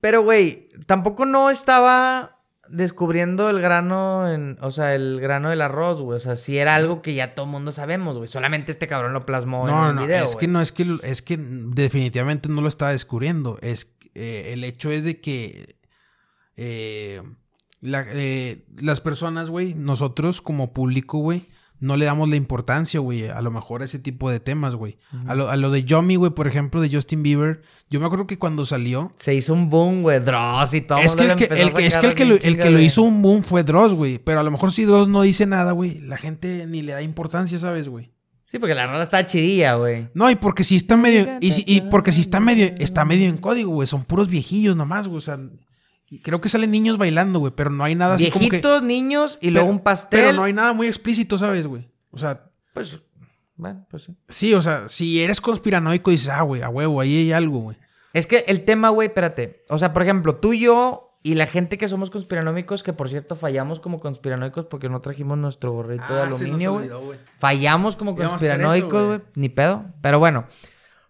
Pero, 0.00 0.22
güey, 0.22 0.70
tampoco 0.86 1.26
no 1.26 1.50
estaba 1.50 2.36
descubriendo 2.70 3.48
el 3.50 3.60
grano 3.60 4.30
en, 4.30 4.58
o 4.60 4.70
sea, 4.70 4.94
el 4.94 5.20
grano 5.20 5.50
del 5.50 5.60
arroz, 5.60 6.00
güey. 6.00 6.16
O 6.16 6.20
sea, 6.20 6.36
sí 6.36 6.58
era 6.58 6.74
algo 6.74 7.02
que 7.02 7.14
ya 7.14 7.34
todo 7.34 7.46
el 7.46 7.52
mundo 7.52 7.72
sabemos, 7.72 8.16
güey. 8.16 8.28
Solamente 8.28 8.72
este 8.72 8.86
cabrón 8.86 9.12
lo 9.12 9.26
plasmó 9.26 9.68
en 9.68 9.74
un 9.74 9.94
no, 9.96 10.02
video. 10.02 10.24
Es 10.24 10.36
que 10.36 10.48
no, 10.48 10.60
es 10.60 10.72
que, 10.72 10.86
es 11.02 11.22
que 11.22 11.36
definitivamente 11.38 12.48
no 12.48 12.60
lo 12.60 12.68
estaba 12.68 12.92
descubriendo. 12.92 13.58
Es 13.60 13.96
eh, 14.14 14.50
el 14.52 14.64
hecho 14.64 14.90
es 14.90 15.04
de 15.04 15.20
que 15.20 15.76
eh, 16.56 17.22
eh, 17.82 18.64
las 18.80 19.00
personas, 19.00 19.50
güey, 19.50 19.74
nosotros 19.74 20.40
como 20.40 20.72
público, 20.72 21.18
güey, 21.18 21.46
no 21.80 21.96
le 21.96 22.06
damos 22.06 22.28
la 22.28 22.36
importancia, 22.36 22.98
güey, 23.00 23.28
a 23.28 23.40
lo 23.40 23.50
mejor 23.50 23.82
a 23.82 23.84
ese 23.84 23.98
tipo 23.98 24.30
de 24.30 24.40
temas, 24.40 24.74
güey. 24.74 24.96
a, 25.26 25.34
lo, 25.34 25.70
de 25.70 25.84
Yomi, 25.84 26.16
güey, 26.16 26.32
por 26.32 26.48
ejemplo, 26.48 26.80
de 26.80 26.90
Justin 26.90 27.22
Bieber, 27.22 27.62
yo 27.88 28.00
me 28.00 28.06
acuerdo 28.06 28.26
que 28.26 28.38
cuando 28.38 28.66
salió... 28.66 29.12
Se 29.16 29.34
hizo 29.34 29.52
un 29.52 29.70
boom, 29.70 30.02
güey, 30.02 30.18
Dross 30.18 30.74
y 30.74 30.80
todo. 30.80 30.98
Es 30.98 31.14
que 31.14 31.24
el 31.24 31.36
que, 31.36 31.44
el 31.44 32.58
que, 32.58 32.70
lo, 32.70 32.80
hizo 32.80 33.02
un 33.02 33.22
boom 33.22 33.44
fue 33.44 33.62
Dross, 33.62 33.92
güey. 33.92 34.18
Pero 34.18 34.40
a 34.40 34.42
lo 34.42 34.50
mejor 34.50 34.72
si 34.72 34.84
Dross 34.84 35.08
no 35.08 35.22
dice 35.22 35.46
nada, 35.46 35.72
güey, 35.72 36.00
la 36.00 36.16
gente 36.16 36.66
ni 36.66 36.82
le 36.82 36.92
da 36.92 37.02
importancia, 37.02 37.58
¿sabes, 37.58 37.88
güey? 37.88 38.12
Sí, 38.44 38.58
porque 38.58 38.74
la 38.74 38.86
rola 38.86 39.02
está 39.02 39.26
chidilla, 39.26 39.74
güey. 39.74 40.08
No, 40.14 40.30
y 40.30 40.36
porque 40.36 40.64
si 40.64 40.74
está 40.74 40.96
medio... 40.96 41.26
Y, 41.40 41.52
y 41.66 41.82
porque 41.82 42.12
si 42.12 42.22
está 42.22 42.40
medio... 42.40 42.66
Está 42.78 43.04
medio 43.04 43.28
en 43.28 43.36
código, 43.36 43.70
güey. 43.70 43.86
Son 43.86 44.04
puros 44.04 44.28
viejillos 44.28 44.74
nomás, 44.74 45.06
güey. 45.06 45.18
O 45.18 45.20
sea... 45.20 45.38
Creo 46.22 46.40
que 46.40 46.48
salen 46.48 46.70
niños 46.70 46.96
bailando, 46.96 47.38
güey, 47.38 47.52
pero 47.54 47.70
no 47.70 47.84
hay 47.84 47.94
nada 47.94 48.14
así 48.14 48.30
como 48.30 48.48
que... 48.48 48.62
niños 48.82 49.38
y 49.40 49.50
luego 49.50 49.68
un 49.68 49.80
pastel. 49.80 50.20
Pero 50.20 50.32
no 50.32 50.44
hay 50.44 50.52
nada 50.52 50.72
muy 50.72 50.86
explícito, 50.86 51.36
¿sabes, 51.36 51.66
güey? 51.66 51.90
O 52.10 52.18
sea... 52.18 52.44
Pues, 52.72 53.00
bueno, 53.56 53.86
pues 53.90 54.04
sí. 54.04 54.16
Sí, 54.28 54.54
o 54.54 54.62
sea, 54.62 54.88
si 54.88 55.20
eres 55.20 55.40
conspiranoico 55.40 56.10
dices, 56.10 56.28
ah, 56.28 56.42
güey, 56.42 56.62
a 56.62 56.68
huevo, 56.68 57.00
ahí 57.00 57.16
hay 57.16 57.32
algo, 57.32 57.58
güey. 57.58 57.76
Es 58.14 58.26
que 58.26 58.44
el 58.46 58.64
tema, 58.64 58.88
güey, 58.88 59.08
espérate. 59.08 59.64
O 59.68 59.78
sea, 59.78 59.92
por 59.92 60.02
ejemplo, 60.02 60.36
tú 60.36 60.52
y 60.52 60.60
yo 60.60 61.08
y 61.22 61.34
la 61.34 61.46
gente 61.46 61.76
que 61.76 61.88
somos 61.88 62.10
conspiranómicos, 62.10 62.82
que 62.82 62.92
por 62.92 63.08
cierto 63.08 63.34
fallamos 63.34 63.80
como 63.80 64.00
conspiranoicos 64.00 64.66
porque 64.66 64.88
no 64.88 65.00
trajimos 65.00 65.36
nuestro 65.36 65.72
gorrito 65.72 66.14
de 66.14 66.20
ah, 66.20 66.26
aluminio, 66.26 66.74
güey. 66.74 67.18
Fallamos 67.36 67.96
como 67.96 68.14
conspiranoicos, 68.14 69.06
güey. 69.06 69.20
Ni 69.34 69.48
pedo. 69.48 69.84
Pero 70.00 70.18
bueno, 70.18 70.46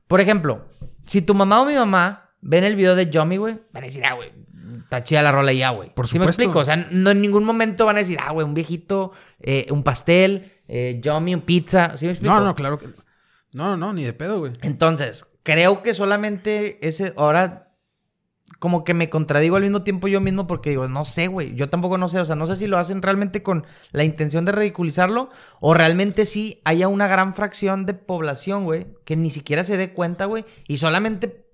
por 0.06 0.20
ejemplo, 0.20 0.64
si 1.06 1.22
tu 1.22 1.34
mamá 1.34 1.62
o 1.62 1.66
mi 1.66 1.74
mamá 1.74 2.30
ven 2.40 2.64
el 2.64 2.74
video 2.74 2.96
de 2.96 3.10
Yomi, 3.10 3.36
güey, 3.36 3.60
van 3.72 3.84
a 3.84 3.86
decir, 3.86 4.04
ah, 4.04 4.14
güey, 4.14 4.32
está 4.82 5.04
chida 5.04 5.22
la 5.22 5.32
rola 5.32 5.52
ya, 5.52 5.70
güey. 5.70 5.92
Por 5.94 6.06
supuesto. 6.06 6.12
¿Sí 6.12 6.18
me 6.18 6.26
explico? 6.26 6.58
O 6.60 6.64
sea, 6.64 6.76
no 6.90 7.10
en 7.10 7.20
ningún 7.20 7.44
momento 7.44 7.86
van 7.86 7.96
a 7.96 8.00
decir, 8.00 8.18
ah, 8.20 8.32
güey, 8.32 8.46
un 8.46 8.54
viejito, 8.54 9.12
eh, 9.40 9.66
un 9.70 9.82
pastel, 9.82 10.50
eh, 10.66 10.98
Yomi, 11.02 11.34
un 11.34 11.42
pizza. 11.42 11.96
¿Sí 11.96 12.06
me 12.06 12.12
explico? 12.12 12.34
No, 12.34 12.40
no, 12.40 12.54
claro 12.54 12.78
que. 12.78 12.88
No, 13.52 13.76
no, 13.76 13.92
ni 13.92 14.04
de 14.04 14.12
pedo, 14.12 14.40
güey. 14.40 14.52
Entonces, 14.62 15.26
creo 15.42 15.82
que 15.82 15.94
solamente 15.94 16.86
ese. 16.86 17.12
Ahora. 17.16 17.64
Como 18.58 18.82
que 18.82 18.92
me 18.92 19.08
contradigo 19.08 19.54
al 19.54 19.62
mismo 19.62 19.82
tiempo 19.82 20.08
yo 20.08 20.20
mismo 20.20 20.48
porque 20.48 20.70
digo, 20.70 20.88
no 20.88 21.04
sé, 21.04 21.28
güey. 21.28 21.54
Yo 21.54 21.68
tampoco 21.68 21.96
no 21.96 22.08
sé. 22.08 22.18
O 22.18 22.24
sea, 22.24 22.34
no 22.34 22.46
sé 22.46 22.56
si 22.56 22.66
lo 22.66 22.78
hacen 22.78 23.02
realmente 23.02 23.42
con 23.42 23.64
la 23.92 24.02
intención 24.02 24.44
de 24.46 24.52
ridiculizarlo 24.52 25.28
o 25.60 25.74
realmente 25.74 26.26
sí 26.26 26.60
haya 26.64 26.88
una 26.88 27.06
gran 27.06 27.34
fracción 27.34 27.86
de 27.86 27.94
población, 27.94 28.64
güey, 28.64 28.86
que 29.04 29.16
ni 29.16 29.30
siquiera 29.30 29.62
se 29.62 29.76
dé 29.76 29.92
cuenta, 29.92 30.24
güey, 30.24 30.44
y 30.66 30.78
solamente 30.78 31.47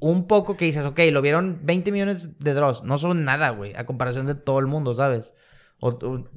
un 0.00 0.26
poco 0.26 0.56
que 0.56 0.64
dices, 0.64 0.84
ok, 0.84 0.98
lo 1.12 1.22
vieron 1.22 1.60
20 1.62 1.92
millones 1.92 2.38
de 2.38 2.54
Dross. 2.54 2.82
No 2.82 2.98
son 2.98 3.24
nada, 3.24 3.50
güey, 3.50 3.74
a 3.76 3.86
comparación 3.86 4.26
de 4.26 4.34
todo 4.34 4.58
el 4.58 4.66
mundo, 4.66 4.94
¿sabes? 4.94 5.34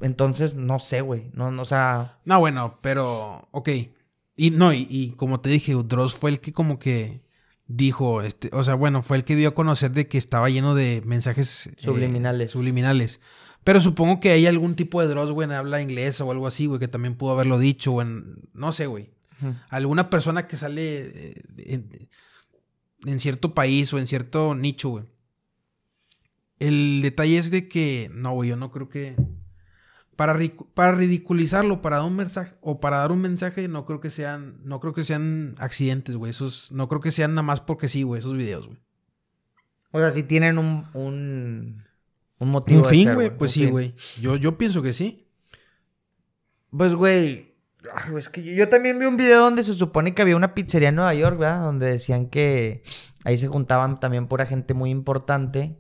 entonces, 0.01 0.55
no 0.55 0.80
sé, 0.80 1.01
güey. 1.01 1.30
No, 1.34 1.51
no, 1.51 1.64
o 1.64 1.66
sea. 1.66 2.20
No, 2.24 2.39
bueno, 2.39 2.80
pero, 2.82 3.49
ok. 3.51 3.70
Y 4.36 4.51
no, 4.51 4.74
y, 4.74 5.14
como 5.18 5.41
te 5.41 5.49
dije, 5.49 5.74
Dross 5.74 6.16
fue 6.16 6.32
el 6.32 6.39
que 6.39 6.53
como 6.53 6.80
que 6.80 7.24
dijo, 7.68 8.22
este, 8.22 8.49
o 8.53 8.64
sea, 8.64 8.76
bueno, 8.76 9.01
fue 9.01 9.18
el 9.18 9.24
que 9.24 9.36
dio 9.36 9.49
a 9.49 9.53
conocer 9.53 9.91
de 9.91 10.07
que 10.07 10.18
estaba 10.18 10.49
lleno 10.49 10.76
de 10.76 11.01
mensajes 11.05 11.68
eh, 11.68 11.76
subliminales. 11.78 12.51
subliminales. 12.51 13.20
Pero 13.64 13.80
supongo 13.80 14.20
que 14.20 14.32
hay 14.32 14.47
algún 14.47 14.76
tipo 14.76 15.01
de 15.01 15.07
Dross, 15.07 15.32
güey, 15.32 15.45
en 15.45 15.53
habla 15.53 15.82
inglesa 15.82 16.24
o 16.24 16.32
algo 16.32 16.47
así, 16.47 16.66
güey, 16.66 16.80
que 16.80 16.88
también 16.88 17.16
pudo 17.16 17.32
haberlo 17.32 17.59
dicho, 17.59 17.93
o 17.93 18.01
en, 18.01 18.49
no 18.53 18.72
sé, 18.72 18.88
güey. 18.88 19.11
Alguna 19.70 20.09
persona 20.09 20.47
que 20.47 20.55
sale 20.55 21.01
eh, 21.01 21.34
en 21.66 21.89
cierto 23.20 23.54
país 23.54 23.93
o 23.93 23.99
en 23.99 24.08
cierto 24.08 24.56
nicho, 24.56 24.89
güey. 24.89 25.06
El 26.60 27.01
detalle 27.01 27.38
es 27.38 27.51
de 27.51 27.68
que, 27.68 28.10
no, 28.14 28.34
güey, 28.34 28.49
yo 28.49 28.56
no 28.56 28.72
creo 28.72 28.89
que... 28.89 29.16
para, 30.16 30.39
para 30.74 30.93
ridiculizarlo, 30.93 31.82
para 31.82 31.97
dar 31.97 32.06
un 32.06 32.16
mensaje, 32.16 32.56
o 32.62 32.80
para 32.80 32.99
dar 32.99 33.12
un 33.12 33.20
mensaje, 33.20 33.68
no 33.68 33.86
creo 33.86 33.99
que 33.99 34.12
sean, 34.12 34.62
no 34.64 34.80
creo 34.80 34.93
que 34.93 35.04
sean 35.04 35.56
accidentes, 35.58 36.16
güey. 36.16 36.30
Esos, 36.30 36.72
no 36.72 36.88
creo 36.88 37.01
que 37.01 37.12
sean 37.12 37.32
nada 37.32 37.43
más 37.43 37.62
porque 37.62 37.89
sí, 37.89 38.04
güey, 38.04 38.20
esos 38.20 38.38
videos, 38.38 38.68
güey. 38.68 38.80
O 39.91 39.99
sea, 39.99 40.12
si 40.12 40.24
tienen 40.24 40.58
un, 40.58 40.86
un, 40.93 41.84
un 42.39 42.49
motivo. 42.49 42.84
Un 42.84 42.89
fin, 42.89 43.14
güey, 43.14 43.36
pues 43.38 43.56
un 43.58 43.64
sí, 43.64 43.70
güey. 43.70 43.93
Yo, 44.22 44.38
yo 44.38 44.58
pienso 44.58 44.82
que 44.82 44.93
sí. 44.93 45.28
Pues, 46.72 46.95
güey. 46.95 47.53
Ay, 47.93 48.15
Es 48.17 48.29
que 48.29 48.43
yo, 48.43 48.53
yo 48.53 48.69
también 48.69 48.97
vi 48.99 49.05
un 49.05 49.17
video 49.17 49.41
donde 49.41 49.63
se 49.63 49.73
supone 49.73 50.13
que 50.13 50.21
había 50.21 50.36
una 50.36 50.53
pizzería 50.53 50.89
en 50.89 50.95
Nueva 50.95 51.13
York, 51.13 51.38
¿verdad? 51.38 51.61
Donde 51.61 51.88
decían 51.88 52.27
que 52.27 52.84
ahí 53.23 53.38
se 53.38 53.47
juntaban 53.47 53.99
también 53.99 54.27
pura 54.27 54.45
gente 54.45 54.73
muy 54.73 54.89
importante. 54.89 55.77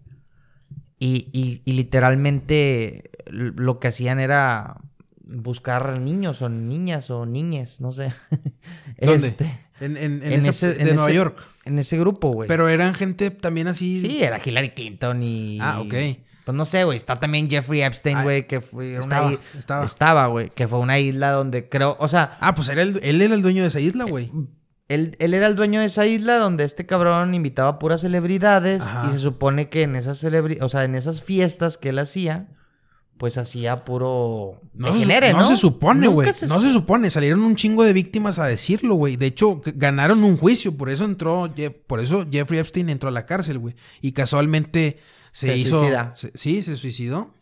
Y, 0.99 1.27
y- 1.33 1.61
y 1.65 1.73
literalmente 1.73 3.09
lo 3.29 3.79
que 3.79 3.89
hacían 3.89 4.19
era 4.19 4.77
buscar 5.25 5.97
niños 5.99 6.41
o 6.41 6.49
niñas 6.49 7.09
o 7.09 7.25
niñes, 7.25 7.81
no 7.81 7.91
sé. 7.91 8.09
¿Dónde? 9.01 9.27
Este, 9.27 9.59
En, 9.79 9.97
en, 9.97 10.23
en 10.23 10.45
ese- 10.45 10.73
de 10.75 10.93
Nueva 10.93 11.07
ese- 11.09 11.15
York. 11.15 11.37
en 11.65 11.79
ese 11.79 11.97
grupo, 11.97 12.29
güey. 12.29 12.47
Pero 12.47 12.69
eran 12.69 12.93
gente 12.93 13.31
también 13.31 13.67
así. 13.67 13.99
Sí, 13.99 14.23
era 14.23 14.39
Hillary 14.43 14.69
Clinton 14.71 15.21
y. 15.23 15.57
Ah, 15.61 15.81
ok. 15.81 15.93
Pues 16.45 16.55
no 16.57 16.65
sé, 16.65 16.83
güey. 16.83 16.97
Está 16.97 17.15
también 17.15 17.49
Jeffrey 17.49 17.81
Epstein, 17.81 18.17
Ah, 18.17 18.23
güey, 18.23 18.47
que 18.47 18.59
fue 18.59 18.95
estaba, 18.95 19.27
una 19.27 19.37
estaba. 19.57 19.85
Estaba, 19.85 20.27
güey. 20.27 20.49
Que 20.49 20.67
fue 20.67 20.79
una 20.79 20.99
isla 20.99 21.31
donde 21.31 21.69
creo. 21.69 21.95
O 21.99 22.07
sea, 22.09 22.37
Ah, 22.41 22.53
pues 22.53 22.67
era 22.69 22.81
el- 22.81 22.99
él 23.01 23.21
era 23.21 23.33
el 23.35 23.41
dueño 23.41 23.61
de 23.61 23.69
esa 23.69 23.79
isla, 23.79 24.03
güey. 24.05 24.29
él, 24.89 25.15
él 25.19 25.33
era 25.33 25.47
el 25.47 25.55
dueño 25.55 25.79
de 25.79 25.85
esa 25.85 26.05
isla 26.05 26.35
donde 26.37 26.65
este 26.65 26.85
cabrón 26.85 27.33
invitaba 27.33 27.69
a 27.69 27.79
puras 27.79 28.01
celebridades. 28.01 28.81
Ajá. 28.81 29.07
Y 29.09 29.13
se 29.13 29.19
supone 29.19 29.69
que 29.69 29.83
en 29.83 29.95
esas 29.95 30.19
celebri 30.19 30.57
o 30.61 30.67
sea, 30.69 30.83
en 30.83 30.95
esas 30.95 31.23
fiestas 31.23 31.77
que 31.77 31.89
él 31.89 31.99
hacía, 31.99 32.49
pues 33.17 33.37
hacía 33.37 33.85
puro. 33.85 34.59
No, 34.73 34.93
se, 34.93 35.31
no 35.31 35.37
¿no? 35.37 35.45
se 35.45 35.55
supone, 35.55 36.07
güey. 36.09 36.33
se 36.33 36.47
No 36.47 36.59
se 36.59 36.71
supone. 36.71 37.09
Salieron 37.09 37.41
un 37.43 37.55
chingo 37.55 37.83
de 37.85 37.93
víctimas 37.93 38.37
a 38.39 38.47
decirlo, 38.47 38.95
güey. 38.95 39.15
De 39.15 39.27
hecho, 39.27 39.61
ganaron 39.75 40.23
un 40.23 40.35
juicio. 40.35 40.75
Por 40.75 40.89
eso 40.89 41.05
entró, 41.05 41.53
Jeff- 41.55 41.79
por 41.87 42.01
eso 42.01 42.25
Jeffrey 42.29 42.59
Epstein 42.59 42.89
entró 42.89 43.07
a 43.07 43.13
la 43.13 43.25
cárcel, 43.25 43.59
güey. 43.59 43.75
Y 44.01 44.11
casualmente 44.11 44.99
se, 45.33 45.47
Se 45.47 45.57
hizo. 45.57 45.79
suicida. 45.79 46.15
se- 46.15 46.31
sí, 46.35 46.63
se 46.63 46.77
suicidó. 46.77 47.33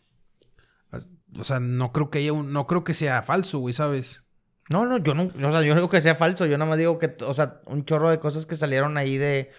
O 1.38 1.44
sea, 1.44 1.60
no 1.60 1.92
creo 1.92 2.10
que 2.10 2.18
haya 2.18 2.32
un, 2.34 2.52
no 2.52 2.66
creo 2.66 2.84
que 2.84 2.92
sea 2.92 3.22
falso, 3.22 3.58
güey, 3.60 3.72
¿sabes? 3.72 4.24
No, 4.68 4.84
no, 4.84 4.98
yo 4.98 5.14
no, 5.14 5.22
o 5.24 5.50
sea, 5.50 5.62
yo 5.62 5.68
no 5.74 5.80
digo 5.80 5.88
que 5.88 6.02
sea 6.02 6.14
falso, 6.14 6.44
yo 6.44 6.58
nada 6.58 6.68
más 6.68 6.78
digo 6.78 6.98
que, 6.98 7.16
o 7.26 7.32
sea, 7.32 7.60
un 7.66 7.84
chorro 7.86 8.10
de 8.10 8.18
cosas 8.18 8.44
que 8.44 8.56
salieron 8.56 8.96
ahí 8.98 9.16
de... 9.16 9.50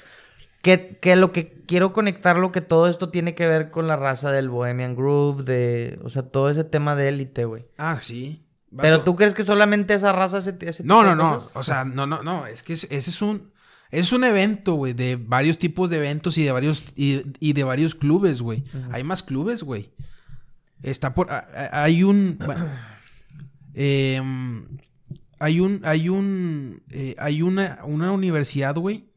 Que, 0.62 0.98
que 1.02 1.16
lo 1.16 1.32
que 1.34 1.64
quiero 1.68 1.92
conectarlo, 1.92 2.52
que 2.52 2.62
todo 2.62 2.88
esto 2.88 3.10
tiene 3.10 3.36
que 3.36 3.48
ver 3.48 3.70
con 3.72 3.88
la 3.88 3.96
raza 3.98 4.32
del 4.32 4.50
Bohemian 4.50 4.96
Group, 4.96 5.44
de, 5.46 6.00
o 6.04 6.10
sea, 6.10 6.22
todo 6.24 6.50
ese 6.50 6.64
tema 6.64 6.96
de 6.96 7.10
élite, 7.10 7.46
güey. 7.46 7.66
Ah, 7.78 7.98
sí. 8.02 8.46
Pero 8.78 9.02
tú 9.02 9.16
crees 9.16 9.34
que 9.34 9.44
solamente 9.44 9.94
esa 9.94 10.12
raza 10.14 10.38
ese, 10.38 10.58
ese 10.62 10.84
No, 10.84 11.00
tipo 11.02 11.04
no, 11.04 11.10
de 11.10 11.16
no. 11.18 11.50
O 11.56 11.64
sea, 11.64 11.84
no, 11.86 12.08
no, 12.08 12.24
no. 12.24 12.48
Es 12.48 12.64
que 12.64 12.74
es- 12.74 12.86
ese 12.86 13.10
es 13.10 13.22
un. 13.22 13.52
Es 13.94 14.12
un 14.12 14.24
evento, 14.24 14.74
güey, 14.74 14.94
de 14.94 15.16
varios 15.18 15.60
tipos 15.60 15.90
de 15.90 15.98
eventos 15.98 16.38
y 16.38 16.44
de 16.44 16.52
varios 16.52 16.84
y, 16.96 17.22
y 17.40 17.54
de 17.54 17.64
varios 17.64 17.94
clubes, 17.96 18.42
güey. 18.42 18.64
Hay 18.92 19.04
más 19.04 19.22
clubes, 19.24 19.62
güey. 19.64 19.92
Está 20.82 21.14
por 21.14 21.32
a- 21.32 21.48
hay 21.84 22.04
un 22.04 22.38
em, 23.74 24.66
hay 25.40 25.60
un 25.60 25.82
hay 25.84 26.10
un 26.10 26.84
eh, 26.90 27.16
hay 27.20 27.42
una 27.42 27.80
una 27.86 28.12
universidad, 28.12 28.76
güey. 28.76 29.10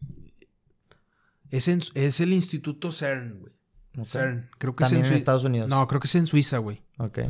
Es 1.50 1.68
en- 1.68 1.82
es 1.94 2.20
el 2.20 2.32
Instituto 2.32 2.92
CERN, 2.92 3.38
güey. 3.40 3.52
CERN, 4.04 4.50
creo 4.58 4.74
que 4.74 4.84
También 4.84 5.02
es 5.02 5.08
en 5.08 5.14
Sui- 5.14 5.18
Estados 5.20 5.44
Unidos. 5.44 5.68
No, 5.68 5.86
creo 5.88 6.00
que 6.00 6.06
es 6.08 6.14
en 6.16 6.26
Suiza, 6.26 6.58
güey. 6.58 6.82
Ok. 6.98 7.20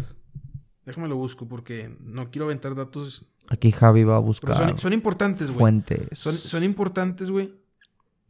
Déjame 0.85 1.09
lo 1.09 1.17
busco 1.17 1.47
porque 1.49 1.95
no 2.01 2.31
quiero 2.31 2.47
aventar 2.47 2.75
datos. 2.75 3.27
Aquí 3.51 3.71
Javi 3.73 4.05
va 4.05 4.17
a 4.17 4.21
buscar 4.21 4.55
son, 4.55 4.79
son 4.79 4.93
importantes, 4.93 5.49
güey. 5.49 5.59
fuentes, 5.59 6.01
Son, 6.13 6.33
son 6.33 6.65
importantes, 6.65 7.31
güey. 7.31 7.55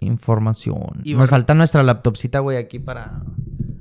información. 0.00 1.00
Y 1.04 1.14
Nos 1.14 1.30
falta 1.30 1.54
nuestra 1.54 1.82
laptopcita, 1.82 2.40
güey, 2.40 2.56
aquí 2.58 2.78
para... 2.78 3.22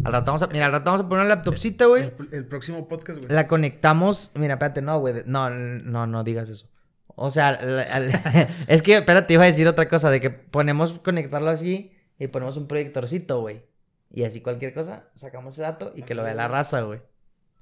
Al 0.03 0.11
rato 0.11 0.27
vamos 0.27 0.43
a... 0.43 0.47
Mira, 0.47 0.67
al 0.67 0.71
rato 0.71 0.85
vamos 0.91 1.05
a 1.05 1.09
poner 1.09 1.25
una 1.25 1.35
laptopcita, 1.35 1.87
güey. 1.87 2.03
El, 2.03 2.29
el 2.31 2.45
próximo 2.45 2.87
podcast, 2.87 3.19
güey. 3.19 3.31
La 3.31 3.47
conectamos. 3.47 4.31
Mira, 4.35 4.53
espérate, 4.53 4.81
no, 4.81 4.99
güey. 4.99 5.23
No, 5.25 5.49
no, 5.49 6.05
no 6.07 6.23
digas 6.23 6.47
eso. 6.49 6.67
O 7.15 7.31
sea, 7.31 7.51
es 8.67 8.81
que, 8.81 8.97
espérate, 8.97 9.33
iba 9.33 9.43
a 9.43 9.47
decir 9.47 9.67
otra 9.67 9.87
cosa, 9.89 10.11
de 10.11 10.19
que 10.19 10.29
ponemos 10.29 10.99
conectarlo 10.99 11.49
así 11.49 11.91
y 12.19 12.27
ponemos 12.27 12.57
un 12.57 12.67
proyectorcito, 12.67 13.41
güey. 13.41 13.65
Y 14.11 14.23
así 14.25 14.41
cualquier 14.41 14.73
cosa, 14.73 15.09
sacamos 15.15 15.53
ese 15.55 15.63
dato 15.63 15.91
y 15.95 16.03
que 16.03 16.13
lo 16.13 16.23
vea 16.23 16.33
la 16.35 16.47
raza, 16.47 16.81
güey. 16.81 17.01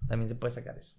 También 0.07 0.28
se 0.28 0.36
puede 0.36 0.53
sacar 0.53 0.78
eso. 0.78 0.95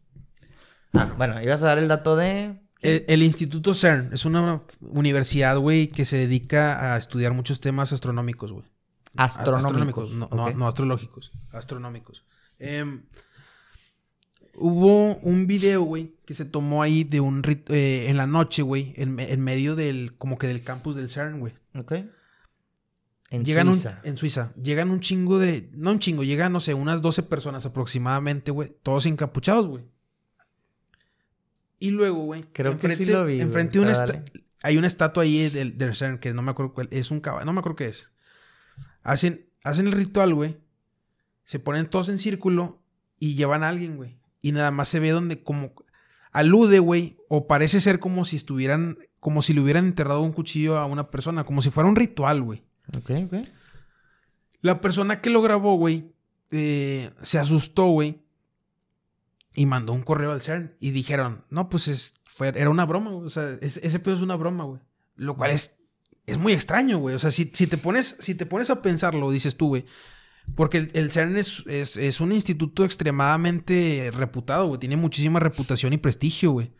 Ah, 0.94 1.12
bueno, 1.18 1.40
ibas 1.42 1.62
a 1.62 1.66
dar 1.66 1.78
el 1.78 1.88
dato 1.88 2.16
de... 2.16 2.60
El, 2.80 3.04
el 3.08 3.22
Instituto 3.22 3.72
CERN 3.74 4.10
es 4.12 4.24
una 4.26 4.60
universidad, 4.80 5.56
güey, 5.58 5.88
que 5.88 6.04
se 6.04 6.16
dedica 6.18 6.94
a 6.94 6.98
estudiar 6.98 7.32
muchos 7.32 7.60
temas 7.60 7.92
astronómicos, 7.92 8.52
güey. 8.52 8.66
A- 9.16 9.24
Astronómicos. 9.24 10.10
No, 10.12 10.28
no- 10.28 10.66
astrológicos. 10.66 11.32
Astronómicos. 11.52 12.24
Em, 12.58 13.04
hubo 14.54 15.16
un 15.16 15.46
video, 15.46 15.82
güey, 15.82 16.14
que 16.26 16.34
se 16.34 16.44
tomó 16.44 16.82
ahí 16.82 17.04
de 17.04 17.20
un 17.20 17.42
rit- 17.42 17.70
eh, 17.70 18.08
en 18.10 18.16
la 18.16 18.26
noche, 18.26 18.62
güey, 18.62 18.92
en, 18.96 19.18
en 19.18 19.40
medio 19.40 19.76
del, 19.76 20.16
como 20.16 20.38
que 20.38 20.46
del 20.46 20.62
campus 20.62 20.96
del 20.96 21.08
CERN, 21.10 21.40
güey. 21.40 21.54
Ok. 21.74 21.92
En 23.30 23.44
Llegan 23.44 23.68
un- 23.68 23.74
Suiza. 23.74 24.00
en 24.04 24.16
Suiza. 24.16 24.52
Llegan 24.62 24.90
un 24.90 25.00
chingo 25.00 25.38
de. 25.38 25.68
No 25.72 25.90
un 25.90 25.98
chingo, 25.98 26.22
llegan, 26.22 26.52
no 26.52 26.60
sé, 26.60 26.74
unas 26.74 27.02
12 27.02 27.22
personas 27.24 27.64
aproximadamente, 27.66 28.50
güey. 28.52 28.76
Todos 28.82 29.06
encapuchados, 29.06 29.66
güey. 29.66 29.84
Y 31.84 31.90
luego, 31.90 32.24
güey. 32.24 32.42
Creo 32.54 32.78
que 32.78 32.96
sí 32.96 33.04
lo 33.04 33.26
vi, 33.26 33.34
güey, 33.34 33.40
Enfrente 33.42 33.78
de 33.78 33.84
una. 33.84 34.24
Hay 34.62 34.78
una 34.78 34.86
estatua 34.86 35.24
ahí 35.24 35.50
del, 35.50 35.94
CERN 35.94 36.16
que 36.16 36.32
no 36.32 36.40
me 36.40 36.50
acuerdo 36.50 36.72
cuál. 36.72 36.88
Es 36.90 37.10
un 37.10 37.20
caballo. 37.20 37.44
No 37.44 37.52
me 37.52 37.58
acuerdo 37.58 37.76
qué 37.76 37.88
es. 37.88 38.12
Hacen, 39.02 39.46
hacen 39.62 39.86
el 39.86 39.92
ritual, 39.92 40.32
güey. 40.34 40.56
Se 41.42 41.58
ponen 41.58 41.84
todos 41.84 42.08
en 42.08 42.18
círculo 42.18 42.82
y 43.20 43.34
llevan 43.34 43.62
a 43.62 43.68
alguien, 43.68 43.96
güey. 43.96 44.18
Y 44.40 44.52
nada 44.52 44.70
más 44.70 44.88
se 44.88 44.98
ve 44.98 45.10
donde 45.10 45.42
como 45.42 45.74
alude, 46.32 46.78
güey, 46.78 47.18
o 47.28 47.46
parece 47.46 47.82
ser 47.82 47.98
como 47.98 48.24
si 48.24 48.36
estuvieran, 48.36 48.96
como 49.20 49.42
si 49.42 49.52
le 49.52 49.60
hubieran 49.60 49.84
enterrado 49.84 50.22
un 50.22 50.32
cuchillo 50.32 50.78
a 50.78 50.86
una 50.86 51.10
persona, 51.10 51.44
como 51.44 51.60
si 51.60 51.68
fuera 51.68 51.90
un 51.90 51.96
ritual, 51.96 52.40
güey. 52.40 52.64
Ok, 52.96 53.10
ok. 53.26 53.46
La 54.62 54.80
persona 54.80 55.20
que 55.20 55.28
lo 55.28 55.42
grabó, 55.42 55.76
güey, 55.76 56.14
eh, 56.50 57.10
se 57.22 57.38
asustó, 57.38 57.88
güey, 57.88 58.23
y 59.54 59.66
mandó 59.66 59.92
un 59.92 60.02
correo 60.02 60.32
al 60.32 60.40
CERN 60.42 60.74
y 60.80 60.90
dijeron, 60.90 61.44
no, 61.50 61.68
pues 61.68 61.88
es, 61.88 62.14
fue, 62.24 62.48
era 62.48 62.70
una 62.70 62.84
broma, 62.86 63.10
güey. 63.10 63.26
O 63.26 63.30
sea, 63.30 63.56
es- 63.60 63.76
ese 63.78 63.98
pedo 64.00 64.14
es 64.14 64.20
una 64.20 64.36
broma, 64.36 64.64
güey. 64.64 64.80
Lo 65.16 65.36
cual 65.36 65.50
es, 65.52 65.82
es 66.26 66.38
muy 66.38 66.52
extraño, 66.52 66.98
güey. 66.98 67.14
O 67.14 67.18
sea, 67.18 67.30
si, 67.30 67.50
si 67.54 67.66
te 67.66 67.76
pones, 67.78 68.16
si 68.18 68.34
te 68.34 68.46
pones 68.46 68.70
a 68.70 68.82
pensarlo, 68.82 69.30
dices 69.30 69.56
tú, 69.56 69.68
güey. 69.68 69.84
Porque 70.56 70.88
el, 70.92 71.10
CERN 71.10 71.36
es, 71.36 71.64
es, 71.66 71.96
es 71.96 72.20
un 72.20 72.32
instituto 72.32 72.84
extremadamente 72.84 74.10
reputado, 74.12 74.66
güey. 74.68 74.80
Tiene 74.80 74.96
muchísima 74.96 75.40
reputación 75.40 75.92
y 75.92 75.98
prestigio, 75.98 76.50
güey. 76.52 76.72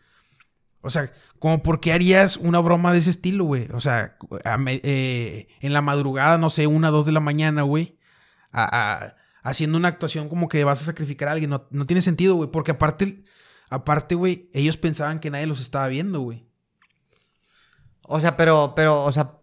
O 0.81 0.89
sea, 0.91 1.11
como 1.39 1.63
por 1.63 1.79
qué 1.79 1.93
harías 1.93 2.37
una 2.37 2.59
broma 2.59 2.93
de 2.93 2.99
ese 2.99 3.09
estilo, 3.09 3.45
güey. 3.45 3.67
O 3.73 3.79
sea, 3.79 4.17
eh, 4.67 5.47
en 5.61 5.73
la 5.73 5.81
madrugada, 5.81 6.37
no 6.37 6.49
sé, 6.51 6.67
una, 6.67 6.91
dos 6.91 7.05
de 7.07 7.11
la 7.11 7.19
mañana, 7.21 7.63
güey. 7.63 7.97
a- 8.51 9.15
haciendo 9.45 9.77
una 9.77 9.87
actuación 9.87 10.27
como 10.27 10.49
que 10.49 10.63
vas 10.63 10.81
a 10.81 10.85
sacrificar 10.85 11.29
a 11.29 11.33
alguien. 11.33 11.51
No, 11.51 11.67
no 11.69 11.85
tiene 11.85 12.01
sentido, 12.01 12.35
güey. 12.35 12.49
Porque 12.49 12.71
aparte, 12.71 13.23
aparte, 13.69 14.15
güey, 14.15 14.49
ellos 14.53 14.75
pensaban 14.75 15.19
que 15.19 15.29
nadie 15.29 15.45
los 15.45 15.61
estaba 15.61 15.87
viendo, 15.87 16.19
güey. 16.19 16.45
O 18.01 18.19
sea, 18.19 18.35
pero, 18.35 18.73
pero, 18.75 19.03
o 19.03 19.11
sea, 19.11 19.37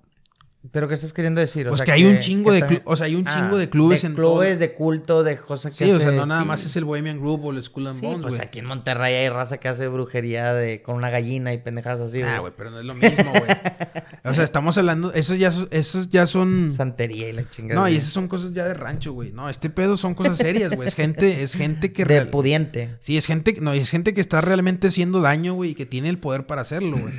pero 0.70 0.86
¿qué 0.86 0.94
estás 0.94 1.12
queriendo 1.12 1.40
decir? 1.40 1.66
O 1.66 1.70
Pues 1.70 1.78
sea, 1.78 1.86
que 1.86 1.92
hay 1.92 2.04
un 2.04 2.18
chingo 2.20 2.52
de 2.52 2.60
también- 2.60 2.82
o 2.84 2.94
sea, 2.96 3.06
hay 3.06 3.16
un 3.16 3.26
Ah, 3.26 3.32
chingo 3.34 3.58
de 3.58 3.68
clubes 3.68 4.02
de 4.02 4.08
en 4.08 4.14
clubes, 4.14 4.50
todo- 4.50 4.58
de 4.60 4.74
culto, 4.74 5.22
de 5.24 5.36
cosas 5.38 5.76
que 5.76 5.84
Sí, 5.86 5.90
o 5.90 5.98
sea, 5.98 6.12
no 6.12 6.24
nada 6.24 6.42
sí. 6.42 6.46
más 6.46 6.64
es 6.64 6.76
el 6.76 6.84
Bohemian 6.84 7.18
Group 7.18 7.44
o 7.46 7.50
el 7.50 7.62
Skull 7.62 7.88
and 7.88 7.98
Sí, 7.98 8.06
Bones, 8.06 8.22
pues 8.22 8.40
aquí 8.40 8.60
en 8.60 8.66
Monterrey 8.66 9.14
hay 9.14 9.28
raza 9.28 9.58
que 9.58 9.68
hace 9.68 9.88
brujería 9.88 10.54
de 10.54 10.80
con 10.82 10.94
una 10.96 11.10
gallina 11.10 11.52
y 11.52 11.58
pendejadas 11.58 12.10
así, 12.10 12.22
Ah, 12.22 12.38
güey, 12.40 12.52
pero 12.56 12.70
no 12.70 12.78
es 12.78 12.84
lo 12.84 12.94
mismo, 12.94 13.30
güey. 13.32 13.42
o 14.24 14.34
sea, 14.34 14.44
estamos 14.44 14.78
hablando, 14.78 15.12
esos 15.12 15.36
ya, 15.38 15.50
son- 15.50 15.68
esos 15.72 16.10
ya 16.10 16.26
son... 16.28 16.70
Santería 16.72 17.28
y 17.28 17.32
la 17.32 17.48
chingada. 17.50 17.80
No, 17.80 17.88
y 17.88 17.96
esas 17.96 18.10
son 18.12 18.28
cosas 18.28 18.52
ya 18.52 18.64
de 18.64 18.74
rancho, 18.74 19.12
güey. 19.12 19.32
No, 19.32 19.50
este 19.50 19.68
pedo 19.68 19.96
son 19.96 20.14
cosas 20.14 20.38
serias, 20.38 20.74
güey. 20.76 20.86
Es 20.86 20.94
gente, 20.94 21.42
es 21.42 21.54
gente 21.54 21.92
que... 21.92 22.04
de 22.04 22.08
real- 22.08 22.28
pudiente. 22.28 22.96
Sí, 23.00 23.16
es 23.16 23.26
gente, 23.26 23.56
no, 23.60 23.72
es 23.72 23.90
gente 23.90 24.14
que 24.14 24.20
está 24.20 24.40
realmente 24.40 24.86
haciendo 24.86 25.20
daño, 25.20 25.54
güey, 25.54 25.70
y 25.70 25.74
que 25.74 25.86
tiene 25.86 26.08
el 26.08 26.18
poder 26.18 26.46
para 26.46 26.62
hacerlo, 26.62 26.98
güey. 26.98 27.12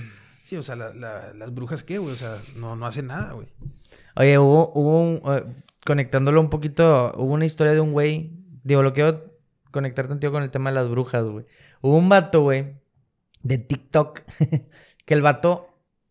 Sí, 0.43 0.57
o 0.57 0.61
sea, 0.63 0.75
la- 0.75 0.93
la- 0.93 1.33
las 1.33 1.53
brujas, 1.53 1.83
¿qué, 1.83 1.97
güey? 1.97 2.13
O 2.13 2.17
sea, 2.17 2.37
no, 2.57 2.75
no 2.75 2.85
hacen 2.85 3.07
nada, 3.07 3.31
güey. 3.33 3.47
Oye, 4.15 4.37
hubo, 4.37 4.71
hubo 4.75 5.01
un, 5.01 5.21
eh, 5.33 5.43
conectándolo 5.85 6.39
un 6.41 6.49
poquito, 6.49 7.13
hubo 7.17 7.33
una 7.33 7.45
historia 7.45 7.73
de 7.73 7.79
un 7.79 7.93
güey, 7.93 8.31
digo, 8.63 8.83
lo 8.83 8.93
quiero 8.93 9.23
conectar 9.71 10.07
contigo 10.07 10.33
con 10.33 10.43
el 10.43 10.51
tema 10.51 10.69
de 10.69 10.75
las 10.75 10.89
brujas, 10.89 11.23
güey. 11.23 11.45
Hubo 11.81 11.97
un 11.97 12.09
vato, 12.09 12.41
güey, 12.41 12.75
de 13.41 13.57
TikTok, 13.57 14.21
que 15.05 15.13
el 15.13 15.21
vato 15.21 15.69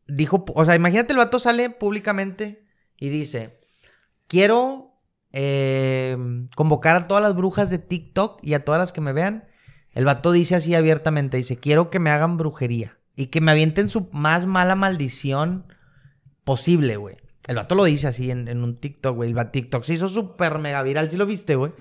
dijo, 0.08 0.44
o 0.54 0.64
sea, 0.64 0.74
imagínate 0.76 1.12
el 1.12 1.18
vato 1.18 1.38
sale 1.38 1.70
públicamente 1.70 2.64
y 2.98 3.10
dice, 3.10 3.58
quiero 4.28 4.92
eh, 5.32 6.16
convocar 6.56 6.96
a 6.96 7.06
todas 7.06 7.22
las 7.22 7.34
brujas 7.36 7.70
de 7.70 7.78
TikTok 7.78 8.40
y 8.42 8.54
a 8.54 8.64
todas 8.64 8.78
las 8.80 8.92
que 8.92 9.00
me 9.00 9.12
vean 9.12 9.44
El 9.94 10.04
vato 10.04 10.32
dice 10.32 10.54
así 10.54 10.74
abiertamente, 10.74 11.36
dice, 11.36 11.56
quiero 11.56 11.88
que 11.90 11.98
me 12.00 12.10
hagan 12.10 12.36
brujería 12.38 12.98
y 13.16 13.26
que 13.26 13.40
me 13.40 13.52
avienten 13.52 13.88
su 13.88 14.08
más 14.12 14.46
mala 14.46 14.74
maldición 14.74 15.66
posible, 16.44 16.96
güey. 16.96 17.16
El 17.46 17.56
vato 17.56 17.74
lo 17.74 17.84
dice 17.84 18.06
así 18.08 18.30
en, 18.30 18.48
en 18.48 18.62
un 18.62 18.76
TikTok, 18.76 19.14
güey. 19.16 19.32
El 19.36 19.50
TikTok 19.50 19.82
se 19.84 19.94
hizo 19.94 20.08
súper 20.08 20.58
mega 20.58 20.82
viral, 20.82 21.10
¿sí 21.10 21.16
lo 21.16 21.26
viste, 21.26 21.56
güey? 21.56 21.72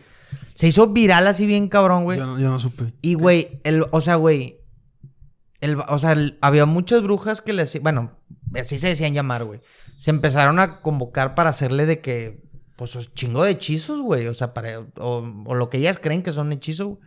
Se 0.56 0.68
hizo 0.68 0.88
viral 0.88 1.28
así 1.28 1.46
bien 1.46 1.68
cabrón, 1.68 2.04
güey. 2.04 2.18
Yo 2.20 2.26
no, 2.26 2.40
yo 2.40 2.50
no 2.50 2.60
supe. 2.60 2.94
Y, 3.02 3.14
güey, 3.16 3.60
el, 3.64 3.86
o 3.92 4.02
sea, 4.02 4.16
güey, 4.16 4.60
el, 5.60 5.78
o 5.88 6.00
sea, 6.00 6.14
el- 6.14 6.38
había 6.42 6.66
muchas 6.66 7.04
brujas 7.04 7.42
que 7.42 7.54
le 7.54 7.64
hacían, 7.64 7.84
bueno, 7.84 8.18
así 8.60 8.78
se 8.78 8.88
decían 8.88 9.14
llamar, 9.14 9.44
güey. 9.44 9.60
Se 9.98 10.10
empezaron 10.10 10.60
a 10.60 10.82
convocar 10.82 11.36
para 11.36 11.52
hacerle 11.52 11.86
de 11.86 12.00
que, 12.02 12.44
pues, 12.76 12.98
chingo 13.14 13.44
de 13.44 13.52
hechizos, 13.52 14.02
güey. 14.02 14.28
O 14.28 14.34
sea, 14.34 14.54
para, 14.54 14.80
o, 14.98 15.44
o 15.46 15.56
lo 15.56 15.70
que 15.70 15.78
ellas 15.78 16.00
creen 16.02 16.24
que 16.24 16.32
son 16.32 16.52
hechizos, 16.52 16.88
güey. 16.88 17.00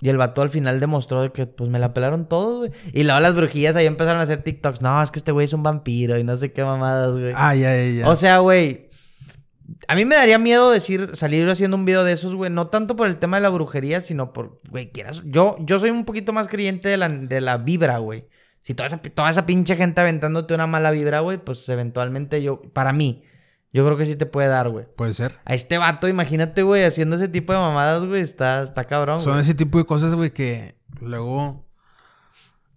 Y 0.00 0.08
el 0.08 0.16
vato 0.16 0.42
al 0.42 0.50
final 0.50 0.80
demostró 0.80 1.22
de 1.22 1.32
que, 1.32 1.46
pues, 1.46 1.70
me 1.70 1.78
la 1.78 1.92
pelaron 1.92 2.28
todo, 2.28 2.58
güey. 2.58 2.70
Y 2.92 3.04
luego 3.04 3.20
las 3.20 3.34
brujillas 3.34 3.76
ahí 3.76 3.86
empezaron 3.86 4.20
a 4.20 4.24
hacer 4.24 4.42
TikToks. 4.42 4.82
No, 4.82 5.02
es 5.02 5.10
que 5.10 5.18
este 5.18 5.32
güey 5.32 5.44
es 5.44 5.52
un 5.52 5.62
vampiro 5.62 6.18
y 6.18 6.24
no 6.24 6.36
sé 6.36 6.52
qué 6.52 6.64
mamadas, 6.64 7.12
güey. 7.12 7.32
Ah, 7.34 7.54
ya, 7.54 7.74
ya, 7.74 7.90
ya. 8.00 8.08
O 8.08 8.16
sea, 8.16 8.38
güey. 8.38 8.88
A 9.88 9.94
mí 9.94 10.04
me 10.04 10.16
daría 10.16 10.38
miedo 10.38 10.70
decir, 10.70 11.10
salir 11.14 11.48
haciendo 11.48 11.76
un 11.76 11.84
video 11.84 12.04
de 12.04 12.12
esos, 12.12 12.34
güey. 12.34 12.50
No 12.50 12.68
tanto 12.68 12.96
por 12.96 13.06
el 13.06 13.18
tema 13.18 13.36
de 13.36 13.42
la 13.42 13.50
brujería, 13.50 14.02
sino 14.02 14.32
por, 14.32 14.60
güey, 14.68 14.90
quieras. 14.90 15.22
Yo, 15.26 15.56
yo 15.60 15.78
soy 15.78 15.90
un 15.90 16.04
poquito 16.04 16.32
más 16.32 16.48
creyente 16.48 16.88
de 16.88 16.96
la, 16.96 17.08
de 17.08 17.40
la 17.40 17.56
vibra, 17.58 17.98
güey. 17.98 18.26
Si 18.62 18.74
toda 18.74 18.88
esa, 18.88 18.98
toda 18.98 19.30
esa 19.30 19.46
pinche 19.46 19.76
gente 19.76 20.00
aventándote 20.00 20.54
una 20.54 20.66
mala 20.66 20.90
vibra, 20.90 21.20
güey, 21.20 21.38
pues 21.38 21.68
eventualmente 21.68 22.42
yo, 22.42 22.60
para 22.72 22.92
mí, 22.92 23.22
yo 23.72 23.84
creo 23.84 23.96
que 23.96 24.06
sí 24.06 24.16
te 24.16 24.26
puede 24.26 24.48
dar, 24.48 24.68
güey. 24.68 24.86
Puede 24.96 25.14
ser. 25.14 25.38
A 25.44 25.54
este 25.54 25.78
vato, 25.78 26.08
imagínate, 26.08 26.62
güey, 26.62 26.84
haciendo 26.84 27.16
ese 27.16 27.28
tipo 27.28 27.52
de 27.52 27.58
mamadas, 27.58 28.04
güey, 28.04 28.22
está, 28.22 28.62
está 28.62 28.84
cabrón, 28.84 29.20
Son 29.20 29.34
güey. 29.34 29.42
ese 29.42 29.54
tipo 29.54 29.78
de 29.78 29.84
cosas, 29.84 30.14
güey, 30.14 30.30
que 30.30 30.74
luego. 31.00 31.66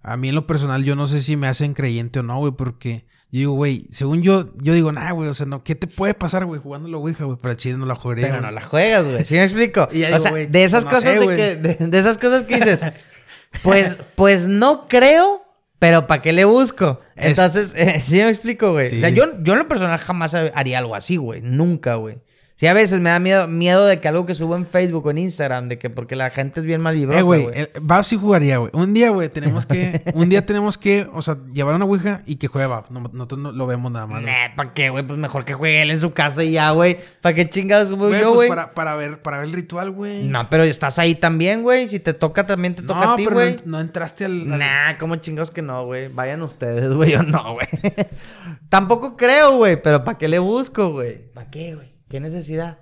A 0.06 0.18
mí 0.18 0.30
en 0.30 0.36
lo 0.36 0.46
personal, 0.46 0.84
yo 0.84 0.96
no 0.98 1.08
sé 1.08 1.22
si 1.22 1.38
me 1.38 1.48
hacen 1.48 1.74
creyente 1.74 2.20
o 2.20 2.24
no, 2.24 2.38
güey, 2.38 2.52
porque 2.52 3.06
yo 3.32 3.39
digo, 3.39 3.54
güey, 3.54 3.88
según 3.89 4.22
yo, 4.22 4.54
yo 4.58 4.74
digo, 4.74 4.91
nah, 4.91 5.12
güey, 5.12 5.30
o 5.30 5.34
sea, 5.34 5.46
no, 5.46 5.64
¿qué 5.64 5.76
te 5.76 5.88
puede 5.88 6.14
pasar, 6.14 6.46
güey, 6.46 6.60
jugando 6.62 6.89
la 6.89 6.98
Ouija, 6.98 7.24
güey? 7.24 7.38
Pero 7.41 7.56
chile 7.56 7.78
no 7.78 7.86
la 7.86 7.96
jugaría. 7.96 8.28
Pero 8.28 8.41
no 8.41 8.52
la 8.52 8.62
juegas, 8.62 9.06
güey. 9.06 9.26
¿Sí 9.26 9.36
me 9.36 9.44
explico? 9.44 9.88
Y 9.94 10.04
o 10.04 10.08
digo, 10.08 10.20
sea, 10.20 10.32
güey, 10.32 10.46
de 10.46 10.64
esas 10.66 10.84
pues 10.86 10.94
no 10.94 11.00
cosas 11.00 11.14
sé, 11.14 11.28
de, 11.28 11.36
que, 11.36 11.56
de, 11.56 11.88
de 11.88 12.00
esas 12.00 12.18
cosas 12.18 12.44
que 12.44 12.56
dices, 12.58 12.84
pues, 13.64 13.98
pues 14.16 14.48
no 14.48 14.88
creo, 14.88 15.43
pero 15.84 16.08
¿para 16.08 16.22
qué 16.22 16.32
le 16.32 16.46
busco? 16.46 17.02
Es- 17.18 17.38
Entonces, 17.38 17.74
eh, 17.78 18.00
sí 18.00 18.16
me 18.16 18.30
explico, 18.30 18.72
güey. 18.72 18.90
Sí. 18.90 18.96
O 18.96 19.00
sea, 19.02 19.10
yo, 19.10 19.26
yo 19.42 19.52
en 19.52 19.60
lo 19.60 19.68
personal 19.68 20.00
jamás 20.00 20.34
haría 20.34 20.78
algo 20.80 20.96
así, 20.96 21.18
güey. 21.18 21.42
Nunca, 21.42 21.96
güey. 21.96 22.20
Sí, 22.56 22.68
a 22.68 22.74
veces 22.74 22.99
me 22.99 23.10
da 23.10 23.20
miedo, 23.20 23.47
miedo 23.47 23.86
de 23.86 23.99
que 23.99 24.08
algo 24.08 24.26
que 24.28 24.36
subo 24.36 24.56
en 24.56 24.66
Facebook 24.66 25.06
o 25.08 25.12
en 25.12 25.18
Instagram, 25.18 25.70
de 25.70 25.80
que 25.80 25.89
porque 25.89 26.16
la 26.16 26.30
gente 26.30 26.60
es 26.60 26.66
bien 26.66 26.82
malvibrosa, 26.82 27.20
Eh, 27.20 27.24
güey, 27.24 27.47
el- 27.54 27.70
Bab 27.82 28.04
sí 28.06 28.16
jugaría, 28.16 28.58
güey. 28.58 28.70
Un 28.74 28.93
día, 28.93 29.10
güey, 29.10 29.28
tenemos 29.28 29.66
que, 29.66 30.01
un 30.14 30.30
día 30.30 30.45
tenemos 30.45 30.78
que, 30.78 31.08
o 31.14 31.22
sea, 31.24 31.36
llevar 31.51 31.74
una 31.76 31.86
Ouija 31.86 32.22
y 32.28 32.36
que 32.36 32.47
juegue 32.47 32.68
Bab. 32.68 32.86
No, 32.91 32.99
nosotros 33.12 33.41
no 33.41 33.51
lo 33.51 33.66
vemos 33.66 33.91
nada 33.91 34.06
más. 34.06 34.22
güey. 34.22 34.32
Nah, 34.34 34.56
¿para 34.56 34.74
qué, 34.74 34.89
güey? 34.91 35.06
Pues 35.06 35.20
mejor 35.20 35.45
que 35.45 35.56
juegue 35.56 35.82
él 35.82 35.89
en 35.91 35.99
su 35.99 36.14
casa 36.14 36.43
y 36.43 36.51
ya, 36.51 36.70
güey. 36.72 36.95
¿Para 37.22 37.34
qué 37.36 37.49
chingados 37.49 37.89
como 37.89 38.08
Güey, 38.08 38.22
yo, 38.22 38.28
pues 38.28 38.36
güey? 38.36 38.49
para, 38.49 38.74
para 38.76 38.95
ver, 38.95 39.22
para 39.24 39.39
ver 39.39 39.47
el 39.47 39.54
ritual, 39.54 39.89
güey. 39.89 40.24
No, 40.26 40.47
pero 40.49 40.64
estás 40.64 40.99
ahí 40.99 41.16
también, 41.16 41.64
güey. 41.64 41.89
Si 41.89 41.99
te 41.99 42.14
toca, 42.14 42.45
también 42.45 42.76
te 42.76 42.84
toca 42.84 43.14
a 43.14 43.16
ti, 43.16 43.24
pero 43.24 43.36
güey. 43.38 43.56
no, 43.66 43.72
no 43.74 43.80
entraste 43.82 44.26
al. 44.26 44.54
al- 44.54 44.60
Nah, 44.60 44.97
como 44.99 45.16
chingados 45.16 45.49
que 45.51 45.64
no, 45.64 45.86
güey. 45.86 46.08
Vayan 46.08 46.41
ustedes, 46.43 46.93
güey. 46.93 47.12
Yo 47.12 47.24
no, 47.24 47.54
güey. 47.56 47.68
Tampoco 48.70 49.18
creo, 49.18 49.58
güey. 49.58 49.82
Pero 49.82 50.04
¿para 50.04 50.18
qué 50.18 50.28
le 50.28 50.39
busco, 50.39 50.91
güey? 50.91 51.18
¿Para 51.34 51.49
qué, 51.49 51.76
güey? 51.76 51.93
¿Qué 52.14 52.20
necesidad? 52.20 52.78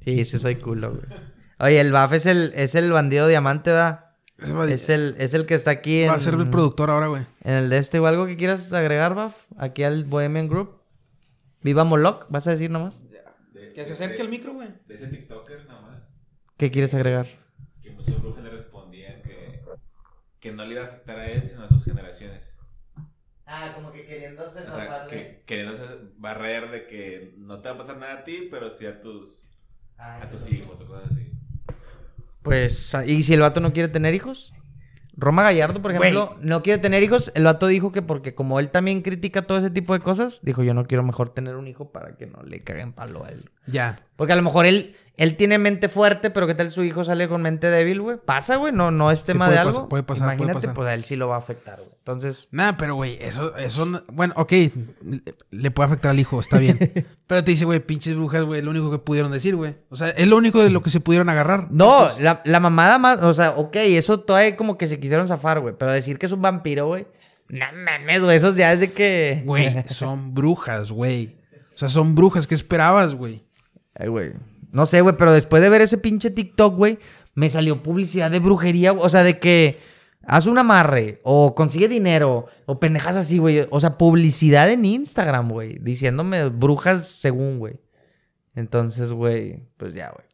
Sí, 0.00 0.26
sí 0.26 0.38
soy 0.38 0.56
culo, 0.56 0.90
güey. 0.90 1.06
Oye, 1.58 1.80
el 1.80 1.90
Baf 1.90 2.12
es 2.12 2.26
el, 2.26 2.52
es 2.54 2.74
el 2.74 2.92
bandido 2.92 3.26
diamante, 3.26 3.70
¿verdad? 3.70 4.10
Va, 4.54 4.70
Es 4.70 4.90
el, 4.90 5.14
es 5.18 5.32
el 5.32 5.46
que 5.46 5.54
está 5.54 5.70
aquí 5.70 6.02
en, 6.02 6.10
va 6.10 6.16
a 6.16 6.20
ser 6.20 6.34
el 6.34 6.50
productor 6.50 6.90
ahora, 6.90 7.06
güey. 7.06 7.22
en 7.44 7.54
el 7.54 7.70
de 7.70 7.78
este 7.78 8.00
o 8.00 8.06
algo 8.06 8.26
que 8.26 8.36
quieras 8.36 8.70
agregar, 8.74 9.14
Baf. 9.14 9.46
Aquí 9.56 9.84
al 9.84 10.04
Bohemian 10.04 10.48
Group. 10.48 10.82
Viva 11.62 11.84
Moloch, 11.84 12.26
¿vas 12.28 12.46
a 12.46 12.50
decir 12.50 12.70
nomás? 12.70 13.06
Que 13.74 13.86
se 13.86 13.94
acerque 13.94 14.20
al 14.20 14.28
micro, 14.28 14.52
güey. 14.52 14.68
De 14.86 14.96
ese 14.96 15.06
TikToker 15.06 15.64
nada 15.66 15.80
más. 15.80 16.14
¿Qué 16.58 16.70
quieres 16.70 16.92
agregar? 16.92 17.26
Que 17.80 17.90
muchas 17.92 18.20
brujas 18.20 18.44
le 18.44 18.50
respondían 18.50 19.22
que, 19.22 19.62
que 20.40 20.52
no 20.52 20.66
le 20.66 20.74
iba 20.74 20.82
a 20.82 20.88
afectar 20.88 21.18
a 21.20 21.26
él, 21.26 21.46
sino 21.46 21.62
a 21.62 21.68
sus 21.68 21.82
generaciones. 21.82 22.53
Ah, 23.46 23.72
como 23.74 23.92
que 23.92 24.06
queriéndose 24.06 24.60
O 24.60 24.72
sea, 24.72 25.06
que 25.06 25.42
queriéndose 25.44 25.84
barrer 26.16 26.70
de 26.70 26.86
que 26.86 27.34
no 27.36 27.60
te 27.60 27.68
va 27.68 27.74
a 27.74 27.78
pasar 27.78 27.98
nada 27.98 28.14
a 28.14 28.24
ti, 28.24 28.48
pero 28.50 28.70
sí 28.70 28.86
a 28.86 29.00
tus, 29.00 29.48
a 29.98 30.28
tus 30.30 30.50
hijos 30.50 30.80
o 30.80 30.86
cosas 30.86 31.10
así. 31.10 31.30
Pues, 32.42 32.94
¿y 33.06 33.22
si 33.22 33.34
el 33.34 33.40
vato 33.40 33.60
no 33.60 33.72
quiere 33.72 33.88
tener 33.88 34.14
hijos? 34.14 34.54
Roma 35.16 35.42
Gallardo, 35.44 35.80
por 35.80 35.92
ejemplo, 35.92 36.28
no 36.42 36.62
quiere 36.62 36.80
tener 36.80 37.02
hijos. 37.02 37.30
El 37.34 37.44
vato 37.44 37.66
dijo 37.68 37.92
que 37.92 38.02
porque 38.02 38.34
como 38.34 38.58
él 38.58 38.70
también 38.70 39.00
critica 39.02 39.42
todo 39.42 39.58
ese 39.58 39.70
tipo 39.70 39.92
de 39.94 40.00
cosas, 40.00 40.40
dijo 40.42 40.62
yo 40.62 40.74
no 40.74 40.86
quiero 40.86 41.02
mejor 41.04 41.28
tener 41.30 41.54
un 41.56 41.68
hijo 41.68 41.90
para 41.92 42.16
que 42.16 42.26
no 42.26 42.42
le 42.42 42.58
caguen 42.60 42.92
palo 42.92 43.24
a 43.24 43.28
él. 43.28 43.48
Ya. 43.66 43.98
Porque 44.16 44.32
a 44.32 44.36
lo 44.36 44.42
mejor 44.42 44.66
él, 44.66 44.94
él 45.16 45.36
tiene 45.36 45.58
mente 45.58 45.88
fuerte, 45.88 46.30
pero 46.30 46.46
¿qué 46.46 46.54
tal 46.54 46.70
su 46.70 46.84
hijo 46.84 47.04
sale 47.04 47.28
con 47.28 47.42
mente 47.42 47.68
débil, 47.70 48.00
güey? 48.00 48.16
Pasa, 48.24 48.56
güey, 48.56 48.72
no, 48.72 48.90
no 48.90 49.10
es 49.10 49.20
Sí, 49.20 49.26
tema 49.26 49.46
puede 49.46 49.58
de 49.58 49.64
pasar, 49.64 49.74
algo. 49.80 49.88
puede 49.88 50.02
pasar, 50.02 50.24
puede 50.26 50.34
Imagínate, 50.36 50.54
pasar. 50.66 50.74
pues 50.74 50.88
a 50.88 50.94
él 50.94 51.04
sí 51.04 51.16
lo 51.16 51.28
va 51.28 51.36
a 51.36 51.38
afectar, 51.38 51.78
güey. 51.78 51.90
Entonces, 51.98 52.48
Nada, 52.52 52.76
pero 52.76 52.94
güey, 52.96 53.16
eso, 53.20 53.56
eso, 53.56 53.86
no- 53.86 54.02
bueno, 54.12 54.34
ok, 54.36 54.52
le 55.50 55.70
puede 55.70 55.86
afectar 55.88 56.10
al 56.10 56.20
hijo, 56.20 56.38
está 56.40 56.58
bien. 56.58 56.78
pero 57.26 57.42
te 57.42 57.52
dice, 57.52 57.64
güey, 57.64 57.80
pinches 57.80 58.14
brujas, 58.14 58.42
güey, 58.42 58.60
lo 58.60 58.70
único 58.70 58.90
que 58.90 58.98
pudieron 58.98 59.32
decir, 59.32 59.56
güey. 59.56 59.74
O 59.88 59.96
sea, 59.96 60.10
es 60.10 60.26
lo 60.26 60.36
único 60.36 60.62
de 60.62 60.70
lo 60.70 60.82
que 60.82 60.90
se 60.90 61.00
pudieron 61.00 61.28
agarrar. 61.30 61.68
No, 61.70 62.06
la, 62.20 62.42
la 62.44 62.60
mamada 62.60 62.98
más, 62.98 63.22
o 63.22 63.32
sea, 63.32 63.52
ok, 63.52 63.76
eso 63.76 64.20
todavía 64.20 64.56
como 64.56 64.76
que 64.76 64.88
se 64.88 65.00
quisieron 65.00 65.26
zafar, 65.26 65.60
güey. 65.60 65.74
Pero 65.78 65.90
decir 65.90 66.18
que 66.18 66.26
es 66.26 66.32
un 66.32 66.42
vampiro, 66.42 66.86
güey. 66.86 67.06
No 67.48 67.64
mames, 67.72 68.22
güey, 68.22 68.36
esos 68.36 68.56
ya 68.56 68.72
es 68.72 68.80
de 68.80 68.92
que. 68.92 69.42
Güey, 69.44 69.74
son 69.86 70.34
brujas, 70.34 70.90
güey. 70.90 71.36
O 71.74 71.78
sea, 71.78 71.88
son 71.88 72.14
brujas, 72.14 72.46
¿qué 72.46 72.54
esperabas, 72.54 73.14
güey? 73.14 73.42
Ay, 73.94 74.08
güey. 74.08 74.32
No 74.72 74.84
sé, 74.86 75.00
güey, 75.00 75.16
pero 75.16 75.32
después 75.32 75.62
de 75.62 75.68
ver 75.70 75.80
ese 75.80 75.98
pinche 75.98 76.30
TikTok, 76.30 76.76
güey, 76.76 76.98
me 77.34 77.48
salió 77.48 77.82
publicidad 77.82 78.30
de 78.30 78.40
brujería, 78.40 78.92
o 78.92 79.08
sea, 79.08 79.22
de 79.22 79.38
que 79.38 79.78
haz 80.26 80.46
un 80.46 80.58
amarre 80.58 81.20
o 81.24 81.54
consigue 81.54 81.88
dinero 81.88 82.46
o 82.66 82.80
pendejas 82.80 83.16
así, 83.16 83.38
güey. 83.38 83.66
O 83.70 83.80
sea, 83.80 83.96
publicidad 83.98 84.70
en 84.70 84.84
Instagram, 84.84 85.50
güey, 85.50 85.78
diciéndome 85.80 86.48
brujas 86.48 87.08
según, 87.08 87.58
güey. 87.58 87.80
Entonces, 88.54 89.12
güey, 89.12 89.68
pues 89.76 89.94
ya, 89.94 90.10
güey. 90.10 90.26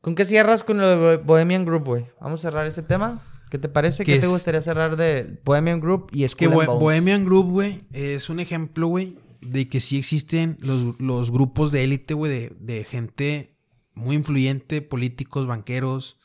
¿Con 0.00 0.14
qué 0.14 0.24
cierras 0.24 0.62
con 0.62 0.78
lo 0.78 0.88
de 1.10 1.16
Bohemian 1.18 1.64
Group, 1.64 1.84
güey? 1.86 2.06
Vamos 2.20 2.40
a 2.40 2.42
cerrar 2.50 2.66
ese 2.66 2.82
tema. 2.82 3.20
¿Qué 3.50 3.58
te 3.58 3.68
parece? 3.68 4.04
¿Qué 4.04 4.14
¿Qué 4.14 4.20
te 4.20 4.26
gustaría 4.26 4.60
cerrar 4.60 4.96
de 4.96 5.40
Bohemian 5.44 5.80
Group 5.80 6.08
y 6.12 6.20
Que 6.20 6.28
School 6.28 6.48
Bo- 6.50 6.54
Bones? 6.66 6.80
Bohemian 6.80 7.24
Group, 7.24 7.50
güey, 7.50 7.80
es 7.92 8.28
un 8.30 8.40
ejemplo, 8.40 8.88
güey, 8.88 9.18
de 9.40 9.68
que 9.68 9.80
sí 9.80 9.96
existen 9.98 10.56
los, 10.60 11.00
los 11.00 11.32
grupos 11.32 11.72
de 11.72 11.82
élite, 11.84 12.12
güey, 12.14 12.30
de, 12.30 12.52
de 12.60 12.84
gente 12.84 13.56
muy 13.94 14.16
influyente, 14.16 14.82
políticos, 14.82 15.46
banqueros, 15.46 16.18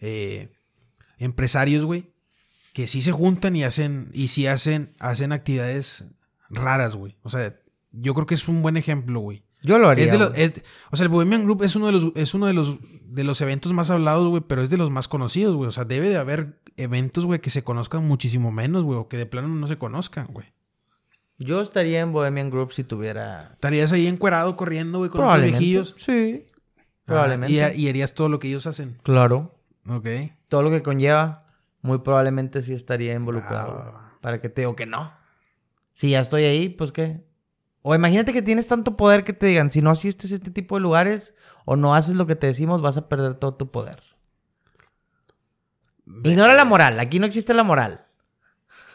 eh, 0.00 0.52
empresarios, 1.18 1.84
güey, 1.84 2.11
que 2.72 2.86
sí 2.86 3.02
se 3.02 3.12
juntan 3.12 3.54
y 3.56 3.64
hacen, 3.64 4.08
y 4.12 4.28
sí 4.28 4.46
hacen, 4.46 4.94
hacen 4.98 5.32
actividades 5.32 6.04
raras, 6.50 6.96
güey. 6.96 7.16
O 7.22 7.30
sea, 7.30 7.54
yo 7.92 8.14
creo 8.14 8.26
que 8.26 8.34
es 8.34 8.48
un 8.48 8.62
buen 8.62 8.76
ejemplo, 8.76 9.20
güey. 9.20 9.42
Yo 9.62 9.78
lo 9.78 9.88
haría. 9.88 10.06
Es 10.06 10.12
de 10.12 10.18
los- 10.18 10.30
güey. 10.30 10.42
es- 10.42 10.64
o 10.90 10.96
sea, 10.96 11.04
el 11.04 11.08
Bohemian 11.10 11.44
Group 11.44 11.62
es 11.62 11.76
uno 11.76 11.86
de 11.86 11.92
los, 11.92 12.12
es 12.16 12.34
uno 12.34 12.46
de 12.46 12.52
los, 12.54 12.78
de 13.06 13.24
los 13.24 13.40
eventos 13.42 13.72
más 13.72 13.90
hablados, 13.90 14.28
güey, 14.28 14.42
pero 14.46 14.62
es 14.62 14.70
de 14.70 14.76
los 14.78 14.90
más 14.90 15.06
conocidos, 15.08 15.54
güey. 15.54 15.68
O 15.68 15.72
sea, 15.72 15.84
debe 15.84 16.08
de 16.08 16.16
haber 16.16 16.60
eventos, 16.76 17.26
güey, 17.26 17.40
que 17.40 17.50
se 17.50 17.62
conozcan 17.62 18.06
muchísimo 18.08 18.50
menos, 18.50 18.84
güey, 18.84 18.98
o 18.98 19.06
que 19.08 19.18
de 19.18 19.26
plano 19.26 19.48
no 19.48 19.66
se 19.66 19.78
conozcan, 19.78 20.26
güey. 20.30 20.46
Yo 21.38 21.60
estaría 21.60 22.00
en 22.00 22.12
Bohemian 22.12 22.50
Group 22.50 22.72
si 22.72 22.84
tuviera. 22.84 23.50
Estarías 23.54 23.92
ahí 23.92 24.06
encuerado 24.06 24.56
corriendo, 24.56 24.98
güey, 24.98 25.10
con 25.10 25.20
Probablemente. 25.20 25.58
viejillos. 25.58 25.94
Sí. 25.98 26.44
Ah, 26.46 26.82
Probablemente. 27.04 27.52
y, 27.76 27.82
y 27.84 27.88
harías 27.88 28.14
todo 28.14 28.28
lo 28.28 28.38
que 28.38 28.48
ellos 28.48 28.66
hacen. 28.66 28.96
Claro. 29.02 29.50
Ok. 29.88 30.08
Todo 30.48 30.62
lo 30.62 30.70
que 30.70 30.82
conlleva, 30.82 31.41
muy 31.82 31.98
probablemente 31.98 32.62
sí 32.62 32.72
estaría 32.72 33.14
involucrado. 33.14 33.82
Ah. 33.84 34.18
Para 34.20 34.40
que 34.40 34.48
te 34.48 34.62
digo 34.62 34.74
que 34.76 34.86
no. 34.86 35.12
Si 35.92 36.10
ya 36.10 36.20
estoy 36.20 36.44
ahí, 36.44 36.68
pues 36.68 36.92
qué. 36.92 37.24
O 37.82 37.94
imagínate 37.94 38.32
que 38.32 38.42
tienes 38.42 38.68
tanto 38.68 38.96
poder 38.96 39.24
que 39.24 39.32
te 39.32 39.46
digan, 39.46 39.70
si 39.70 39.82
no 39.82 39.90
asistes 39.90 40.32
a 40.32 40.36
este 40.36 40.52
tipo 40.52 40.76
de 40.76 40.80
lugares 40.80 41.34
o 41.64 41.76
no 41.76 41.94
haces 41.94 42.14
lo 42.14 42.26
que 42.26 42.36
te 42.36 42.46
decimos, 42.46 42.80
vas 42.80 42.96
a 42.96 43.08
perder 43.08 43.34
todo 43.34 43.54
tu 43.54 43.70
poder. 43.70 43.98
Ignora 46.24 46.54
la 46.54 46.64
moral, 46.64 47.00
aquí 47.00 47.18
no 47.18 47.26
existe 47.26 47.54
la 47.54 47.64
moral. 47.64 48.06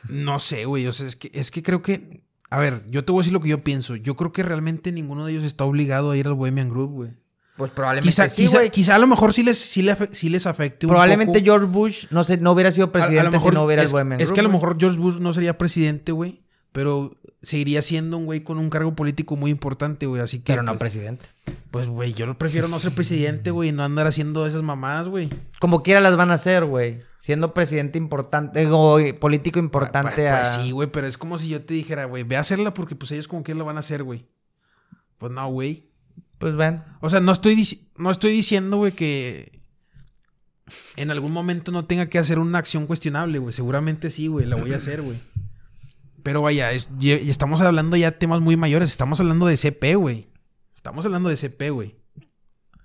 No 0.09 0.39
sé, 0.39 0.65
güey. 0.65 0.87
O 0.87 0.91
sea, 0.91 1.07
es 1.07 1.15
que, 1.15 1.29
es 1.33 1.51
que 1.51 1.63
creo 1.63 1.81
que. 1.81 2.23
A 2.49 2.59
ver, 2.59 2.85
yo 2.89 3.03
te 3.03 3.11
voy 3.11 3.19
a 3.19 3.21
decir 3.23 3.33
lo 3.33 3.41
que 3.41 3.49
yo 3.49 3.61
pienso. 3.61 3.95
Yo 3.97 4.15
creo 4.15 4.31
que 4.31 4.43
realmente 4.43 4.91
ninguno 4.91 5.25
de 5.25 5.33
ellos 5.33 5.43
está 5.43 5.65
obligado 5.65 6.11
a 6.11 6.17
ir 6.17 6.27
al 6.27 6.33
Bohemian 6.33 6.69
Group, 6.69 6.91
güey. 6.91 7.11
Pues 7.57 7.71
probablemente 7.71 8.07
Quizá, 8.09 8.29
sí, 8.29 8.47
quizá, 8.71 8.95
a 8.95 8.99
lo 8.99 9.07
mejor 9.07 9.33
sí 9.33 9.41
les, 9.43 9.57
sí 9.57 9.81
le 9.81 9.91
afe- 9.97 10.09
sí 10.11 10.29
les 10.29 10.45
afecte 10.45 10.85
un 10.85 10.91
Probablemente 10.91 11.33
poco. 11.39 11.43
George 11.43 11.65
Bush 11.65 12.05
no, 12.11 12.23
sé, 12.23 12.37
no 12.37 12.51
hubiera 12.51 12.71
sido 12.71 12.85
A- 12.85 12.89
a 12.89 12.91
presidente 12.91 13.23
lo 13.23 13.31
mejor, 13.31 13.51
si 13.51 13.55
no 13.55 13.63
hubiera 13.63 13.81
es, 13.81 13.89
el 13.89 13.93
Bohemian 13.93 14.21
es 14.21 14.27
Group, 14.27 14.35
que 14.35 14.39
a 14.39 14.43
lo 14.43 14.49
mejor 14.49 14.77
George 14.79 14.99
Bush 14.99 15.15
no 15.19 15.33
sería 15.33 15.57
presidente, 15.57 16.11
güey. 16.11 16.43
pero 16.71 17.09
seguiría 17.41 17.81
siendo 17.81 18.17
un 18.17 18.25
güey 18.25 18.41
con 18.41 18.57
un 18.59 18.69
cargo 18.69 18.93
político 18.95 19.35
muy 19.35 19.49
importante, 19.49 20.05
güey. 20.05 20.21
Así 20.21 20.39
que. 20.39 20.53
Pero 20.53 20.61
no 20.63 20.73
pues, 20.73 20.79
presidente. 20.79 21.25
Pues, 21.71 21.87
güey, 21.87 22.13
yo 22.13 22.37
prefiero 22.37 22.67
no 22.67 22.79
ser 22.79 22.91
presidente, 22.93 23.49
güey, 23.51 23.69
y 23.69 23.71
no 23.71 23.83
andar 23.83 24.05
haciendo 24.05 24.45
esas 24.45 24.61
mamadas, 24.61 25.07
güey. 25.07 25.29
Como 25.59 25.81
quiera 25.81 25.99
las 26.01 26.15
van 26.17 26.29
a 26.29 26.35
hacer, 26.35 26.65
güey. 26.65 27.01
Siendo 27.19 27.53
presidente 27.53 27.97
importante 27.97 28.67
o 28.69 28.99
político 29.19 29.57
importante 29.59 30.13
Pues, 30.23 30.31
a... 30.31 30.37
pues 30.37 30.49
sí, 30.49 30.71
güey, 30.71 30.87
pero 30.91 31.07
es 31.07 31.17
como 31.17 31.37
si 31.39 31.47
yo 31.49 31.61
te 31.63 31.73
dijera, 31.73 32.05
güey, 32.05 32.21
ve 32.23 32.37
a 32.37 32.41
hacerla 32.41 32.73
porque 32.73 32.95
pues 32.95 33.11
ellos 33.11 33.27
como 33.27 33.43
que 33.43 33.55
lo 33.55 33.65
van 33.65 33.77
a 33.77 33.79
hacer, 33.79 34.03
güey. 34.03 34.27
Pues 35.17 35.31
no, 35.31 35.49
güey. 35.49 35.86
Pues 36.39 36.55
ven. 36.55 36.83
O 37.01 37.09
sea, 37.09 37.19
no 37.19 37.31
estoy, 37.31 37.65
no 37.97 38.11
estoy 38.11 38.31
diciendo, 38.31 38.77
güey, 38.77 38.91
que 38.91 39.51
en 40.95 41.11
algún 41.11 41.31
momento 41.31 41.71
no 41.71 41.85
tenga 41.85 42.07
que 42.07 42.19
hacer 42.19 42.39
una 42.39 42.57
acción 42.59 42.87
cuestionable, 42.87 43.39
güey. 43.39 43.53
Seguramente 43.53 44.11
sí, 44.11 44.27
güey, 44.27 44.45
la 44.45 44.55
voy 44.55 44.73
a 44.73 44.77
hacer, 44.77 45.01
güey. 45.01 45.17
Pero 46.23 46.41
vaya, 46.41 46.71
es- 46.71 46.89
y 46.99 47.11
y 47.13 47.29
estamos 47.29 47.61
hablando 47.61 47.95
ya 47.95 48.11
de 48.11 48.17
temas 48.17 48.41
muy 48.41 48.57
mayores. 48.57 48.89
Estamos 48.89 49.19
hablando 49.19 49.45
de 49.47 49.55
CP, 49.57 49.95
güey. 49.95 50.27
Estamos 50.75 51.05
hablando 51.05 51.29
de 51.29 51.37
CP, 51.37 51.69
güey. 51.69 51.95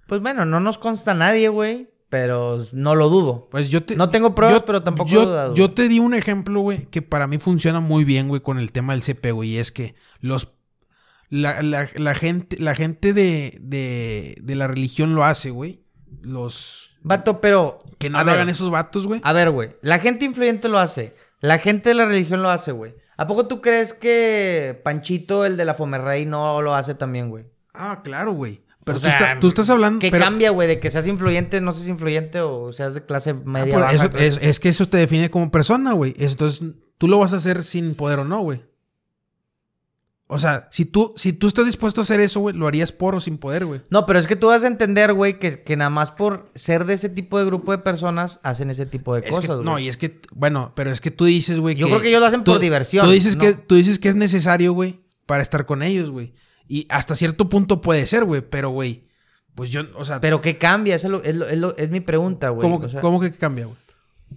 Pues 0.07 0.21
bueno, 0.21 0.45
no 0.45 0.61
nos 0.61 0.79
consta 0.79 1.15
nadie, 1.15 1.49
güey. 1.49 1.89
Pero 2.09 2.63
no 2.75 2.95
lo 2.95 3.09
dudo. 3.09 3.49
Pues 3.51 3.71
yo 3.71 3.83
te. 3.83 3.97
No 3.97 4.11
tengo 4.11 4.35
pruebas, 4.35 4.63
pero 4.67 4.83
tampoco 4.83 5.09
yo, 5.11 5.25
dudas, 5.25 5.53
yo 5.55 5.73
te 5.73 5.89
di 5.89 5.99
un 5.99 6.13
ejemplo, 6.13 6.61
güey, 6.61 6.85
que 6.91 7.01
para 7.01 7.27
mí 7.27 7.39
funciona 7.39 7.81
muy 7.81 8.05
bien, 8.05 8.29
güey, 8.29 8.43
con 8.43 8.59
el 8.59 8.71
tema 8.71 8.93
del 8.93 9.03
CP, 9.03 9.33
güey. 9.33 9.51
Y 9.55 9.57
es 9.57 9.73
que 9.73 9.95
los. 10.21 10.59
La, 11.35 11.63
la- 11.63 11.89
la 11.97 12.15
gente, 12.15 12.59
la 12.61 12.75
gente 12.75 13.15
de, 13.15 13.57
de, 13.63 14.35
de 14.43 14.55
la 14.55 14.69
religión 14.69 15.15
lo 15.15 15.25
hace, 15.25 15.49
güey. 15.49 15.83
Los. 16.21 16.99
Vato, 17.03 17.41
pero... 17.41 17.79
Que 17.99 18.11
no 18.11 18.19
hagan 18.19 18.49
esos 18.51 18.71
vatos, 18.71 19.07
güey. 19.07 19.21
A 19.25 19.33
ver, 19.33 19.51
güey. 19.51 19.71
La 19.81 19.99
gente 19.99 20.27
influyente 20.27 20.69
lo 20.69 20.79
hace. 20.79 21.15
La 21.41 21.59
gente 21.59 21.89
de 21.89 21.95
la 21.95 22.05
religión 22.05 22.43
lo 22.43 22.51
hace, 22.51 22.73
güey. 22.73 22.95
¿A 23.17 23.27
poco 23.27 23.47
tú 23.47 23.61
crees 23.63 23.95
que 23.95 24.79
Panchito, 24.85 25.45
el 25.47 25.57
de 25.57 25.65
la 25.65 25.73
Fomerrey, 25.75 26.27
no 26.27 26.61
lo 26.61 26.75
hace 26.75 26.95
también, 26.95 27.31
güey? 27.31 27.47
Ah, 27.73 28.03
claro, 28.05 28.33
güey. 28.35 28.63
Pero 28.85 28.99
O 28.99 29.01
tú, 29.01 29.07
sea, 29.07 29.17
está- 29.17 29.39
tú 29.41 29.49
estás 29.49 29.71
hablando. 29.71 30.01
¿Qué 30.01 30.11
pero- 30.11 30.25
cambia, 30.25 30.51
güey? 30.51 30.69
De 30.69 30.81
que 30.81 30.91
seas 30.91 31.07
influyente, 31.07 31.61
no 31.63 31.73
seas 31.73 31.89
influyente 31.89 32.41
o 32.41 32.73
seas 32.73 32.93
de 32.95 33.05
clase 33.07 33.31
Ah, 33.31 33.43
media 33.45 33.75
pero 33.75 33.81
baja. 33.81 33.95
eso- 33.95 34.11
clase- 34.11 34.27
es, 34.27 34.39
es 34.43 34.61
que 34.61 34.69
eso 34.69 34.87
te 34.87 34.99
define 34.99 35.31
como 35.31 35.51
persona, 35.51 35.93
güey. 35.95 36.13
Es- 36.19 36.33
Entonces, 36.33 36.63
tú 36.99 37.09
lo 37.09 37.19
vas 37.19 37.33
a 37.33 37.37
hacer 37.37 37.65
sin 37.65 37.95
poder 37.95 38.19
o 38.19 38.25
no, 38.25 38.41
güey. 38.43 38.63
O 40.35 40.39
sea, 40.39 40.67
si 40.71 40.85
tú, 40.87 41.13
si 41.17 41.33
tú 41.35 41.47
estás 41.47 41.67
dispuesto 41.67 42.01
a 42.01 42.05
hacer 42.05 42.19
eso, 42.21 42.41
güey, 42.41 42.57
lo 42.57 42.67
harías 42.67 42.91
por 42.91 43.15
o 43.15 43.21
sin 43.21 43.37
poder, 43.37 43.67
güey. 43.67 43.81
No, 43.91 44.07
pero 44.07 44.19
es 44.19 44.27
que 44.27 44.35
tú 44.35 44.47
vas 44.47 44.65
a 44.65 44.67
entender, 44.67 45.13
güey, 45.13 45.39
que, 45.39 45.63
que 45.63 45.77
nada 45.77 45.91
más 45.91 46.11
por 46.11 46.47
ser 46.55 46.87
de 46.87 46.95
ese 46.95 47.09
tipo 47.11 47.39
de 47.39 47.45
grupo 47.45 47.71
de 47.73 47.79
personas 47.79 48.41
hacen 48.43 48.71
ese 48.71 48.87
tipo 48.87 49.15
de 49.15 49.21
Es 49.29 49.37
cosas, 49.37 49.57
güey. 49.57 49.65
no, 49.65 49.79
y 49.79 49.89
es 49.89 49.97
que, 49.99 50.21
bueno, 50.35 50.73
pero 50.75 50.91
es 50.91 51.01
que 51.01 51.11
tú 51.11 51.27
dices, 51.27 51.59
güey, 51.61 51.77
Yo 51.77 51.87
creo 51.87 52.01
que 52.01 52.09
ellos 52.09 52.21
lo 52.21 52.27
hacen 52.27 52.45
por 52.45 52.59
diversión, 52.59 53.05
Tú 53.07 53.13
dices, 53.13 53.37
¿no? 53.37 53.43
que, 53.43 53.53
tú 53.55 53.75
dices 53.75 53.99
que 53.99 54.09
es 54.09 54.15
necesario, 54.15 54.73
güey, 54.73 55.01
para 55.27 55.43
estar 55.43 55.67
con 55.67 55.83
ellos, 55.83 56.11
güey. 56.11 56.33
Y 56.67 56.87
hasta 56.89 57.15
cierto 57.15 57.49
punto 57.51 57.81
puede 57.83 58.07
ser, 58.07 58.25
güey, 58.25 58.41
pero, 58.41 58.71
güey, 58.71 59.05
pues 59.55 59.69
yo, 59.69 59.83
o 59.97 60.05
sea, 60.07 60.19
Pero 60.23 60.41
¿qué 60.41 60.57
cambia? 60.57 60.95
Eso 60.97 61.09
es, 61.09 61.13
lo- 61.13 61.23
es, 61.23 61.37
lo- 61.37 61.47
es 61.49 61.59
lo- 61.59 61.77
es 61.77 61.91
mi 61.91 62.01
pregunta, 62.01 62.49
güey. 62.49 62.63
¿cómo, 62.63 62.77
o, 62.85 62.89
sea, 62.89 63.03
cómo 63.03 63.21
que 63.21 63.31
cambia, 63.33 63.67
güey? 63.67 63.77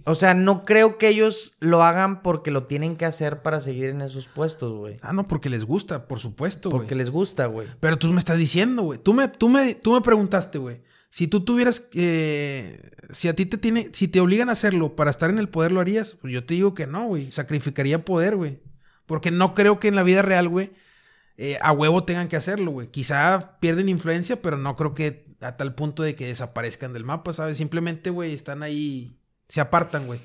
O 0.04 0.14
sea, 0.14 0.34
no 0.34 0.64
creo 0.64 0.98
que 0.98 1.08
ellos 1.08 1.56
lo 1.60 1.82
hagan 1.82 2.22
porque 2.22 2.50
lo 2.50 2.64
tienen 2.64 2.96
que 2.96 3.04
hacer 3.04 3.42
para 3.42 3.60
seguir 3.60 3.90
en 3.90 4.02
esos 4.02 4.28
puestos, 4.28 4.72
güey. 4.72 4.94
Ah, 5.02 5.12
no, 5.12 5.24
porque 5.24 5.48
les 5.48 5.64
gusta, 5.64 6.08
por 6.08 6.18
supuesto, 6.18 6.70
güey. 6.70 6.80
Porque 6.80 6.94
les 6.94 7.10
gusta, 7.10 7.46
güey. 7.46 7.68
Pero 7.80 7.98
tú 7.98 8.08
me 8.08 8.18
estás 8.18 8.38
diciendo, 8.38 8.82
güey. 8.82 8.98
Tú 8.98 9.14
me, 9.14 9.28
tú 9.28 9.48
me, 9.48 9.74
tú 9.74 9.92
me 9.92 10.00
preguntaste, 10.00 10.58
güey. 10.58 10.82
Si 11.08 11.28
tú 11.28 11.44
tuvieras, 11.44 11.88
eh, 11.94 12.80
si 13.10 13.28
a 13.28 13.36
ti 13.36 13.46
te 13.46 13.58
tiene, 13.58 13.90
si 13.92 14.08
te 14.08 14.20
obligan 14.20 14.48
a 14.48 14.52
hacerlo 14.52 14.96
para 14.96 15.10
estar 15.10 15.30
en 15.30 15.38
el 15.38 15.48
poder, 15.48 15.72
¿lo 15.72 15.80
harías? 15.80 16.16
Pues 16.20 16.32
yo 16.32 16.44
te 16.44 16.54
digo 16.54 16.74
que 16.74 16.86
no, 16.86 17.06
güey. 17.06 17.30
Sacrificaría 17.30 18.04
poder, 18.04 18.36
güey. 18.36 18.60
Porque 19.06 19.30
no 19.30 19.54
creo 19.54 19.78
que 19.78 19.88
en 19.88 19.94
la 19.94 20.02
vida 20.02 20.22
real, 20.22 20.48
güey, 20.48 20.72
eh, 21.38 21.58
a 21.62 21.72
huevo 21.72 22.04
tengan 22.04 22.28
que 22.28 22.36
hacerlo, 22.36 22.72
güey. 22.72 22.88
Quizá 22.88 23.58
pierden 23.60 23.88
influencia, 23.88 24.42
pero 24.42 24.56
no 24.56 24.74
creo 24.76 24.94
que 24.94 25.26
a 25.40 25.56
tal 25.56 25.74
punto 25.74 26.02
de 26.02 26.14
que 26.14 26.26
desaparezcan 26.26 26.92
del 26.92 27.04
mapa, 27.04 27.32
¿sabes? 27.32 27.56
Simplemente, 27.56 28.10
güey, 28.10 28.32
están 28.32 28.62
ahí, 28.62 29.18
se 29.48 29.60
apartan, 29.60 30.06
güey. 30.06 30.20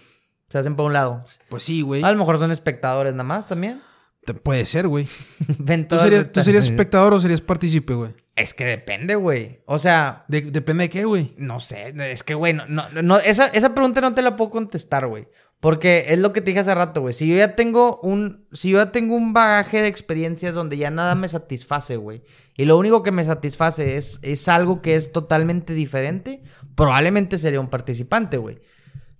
Se 0.50 0.58
hacen 0.58 0.76
para 0.76 0.88
un 0.88 0.94
lado. 0.94 1.24
Pues 1.50 1.64
sí, 1.64 1.82
güey. 1.82 2.04
A 2.04 2.12
lo 2.12 2.18
mejor 2.18 2.38
son 2.40 2.52
espectadores 2.52 3.14
nada 3.14 3.24
más 3.24 3.48
también. 3.48 3.82
Te- 4.26 4.34
Puede 4.34 4.66
ser, 4.66 4.88
güey. 4.88 5.06
¿Tú 5.48 5.98
serías, 6.00 6.22
estas- 6.22 6.32
¿Tú 6.32 6.42
serías 6.42 6.66
espectador 6.66 7.14
o 7.14 7.20
serías 7.20 7.42
partícipe, 7.42 7.94
güey? 7.94 8.12
Es 8.36 8.54
que 8.54 8.66
depende, 8.66 9.16
güey. 9.16 9.60
O 9.66 9.80
sea, 9.80 10.26
De- 10.28 10.42
depende 10.42 10.84
de 10.86 10.90
qué, 10.90 11.06
güey. 11.06 11.34
no 11.38 11.60
sé. 11.60 11.94
Es 12.12 12.24
que, 12.24 12.34
güey, 12.34 12.54
no, 12.54 12.66
no, 12.68 12.84
no, 13.02 13.18
esa, 13.20 13.48
esa 13.48 13.74
pregunta 13.74 14.02
no 14.02 14.14
te 14.14 14.22
la 14.22 14.36
puedo 14.36 14.52
contestar, 14.52 15.08
güey. 15.08 15.28
Porque 15.60 16.06
es 16.08 16.18
lo 16.18 16.34
que 16.34 16.42
te 16.42 16.48
dije 16.52 16.60
hace 16.62 16.74
rato, 16.74 17.02
güey. 17.02 17.14
Si 17.14 17.28
yo 17.28 17.36
ya 17.36 17.56
tengo 17.56 18.00
un. 18.02 18.48
Si 18.52 18.72
yo 18.72 18.78
ya 18.80 18.92
tengo 18.92 19.16
un 19.16 19.32
bagaje 19.32 19.82
de 19.84 19.88
experiencias 19.90 20.56
donde 20.56 20.76
ya 20.76 20.90
nada 20.90 21.14
me 21.14 21.30
satisface, 21.30 21.98
güey. 21.98 22.24
Y 22.58 22.66
lo 22.66 22.78
único 22.80 23.04
que 23.04 23.12
me 23.12 23.24
satisface 23.24 23.96
es, 23.96 24.18
es 24.24 24.48
algo 24.48 24.82
que 24.82 24.96
es 24.96 25.12
totalmente 25.12 25.74
diferente. 25.76 26.42
Probablemente 26.76 27.38
sería 27.38 27.60
un 27.60 27.68
participante, 27.70 28.38
güey. 28.38 28.60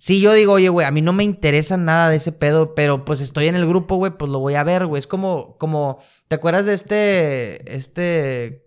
Si 0.02 0.20
yo 0.20 0.32
digo, 0.32 0.54
oye, 0.54 0.68
güey, 0.68 0.84
a 0.84 0.90
mí 0.90 1.00
no 1.00 1.12
me 1.12 1.22
interesa 1.22 1.76
nada 1.76 2.10
de 2.10 2.16
ese 2.16 2.32
pedo, 2.32 2.74
pero 2.74 3.04
pues 3.04 3.20
estoy 3.20 3.46
en 3.46 3.54
el 3.54 3.64
grupo, 3.68 3.94
güey, 3.94 4.10
pues 4.10 4.32
lo 4.32 4.40
voy 4.40 4.56
a 4.56 4.64
ver, 4.64 4.86
güey. 4.86 4.98
Es 4.98 5.06
como, 5.06 5.56
como, 5.58 6.00
¿te 6.26 6.34
acuerdas 6.34 6.66
de 6.66 6.74
este, 6.74 7.76
este, 7.76 8.64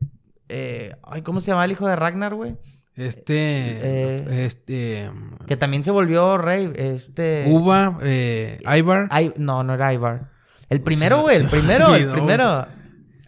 eh, 0.48 0.96
ay, 1.04 1.24
¿cómo 1.24 1.42
se 1.42 1.52
llama 1.52 1.66
el 1.66 1.74
hijo 1.74 1.90
de 1.90 1.98
Ragnar, 1.98 2.36
güey? 2.36 2.56
Este, 2.96 3.34
Eh, 3.36 4.46
este, 4.46 5.12
Que 5.46 5.58
también 5.58 5.84
se 5.84 5.92
volvió 5.92 6.38
rey, 6.38 6.72
este... 6.74 7.44
Uva, 7.50 8.00
eh, 8.04 8.58
Ivar. 8.78 9.10
No, 9.36 9.62
no 9.62 9.74
era 9.74 9.94
Ivar. 9.94 10.32
El 10.70 10.80
primero, 10.84 11.24
güey, 11.24 11.36
el 11.36 11.44
me 11.44 11.50
primero, 11.50 11.96
el 11.96 12.12
primero. 12.12 12.66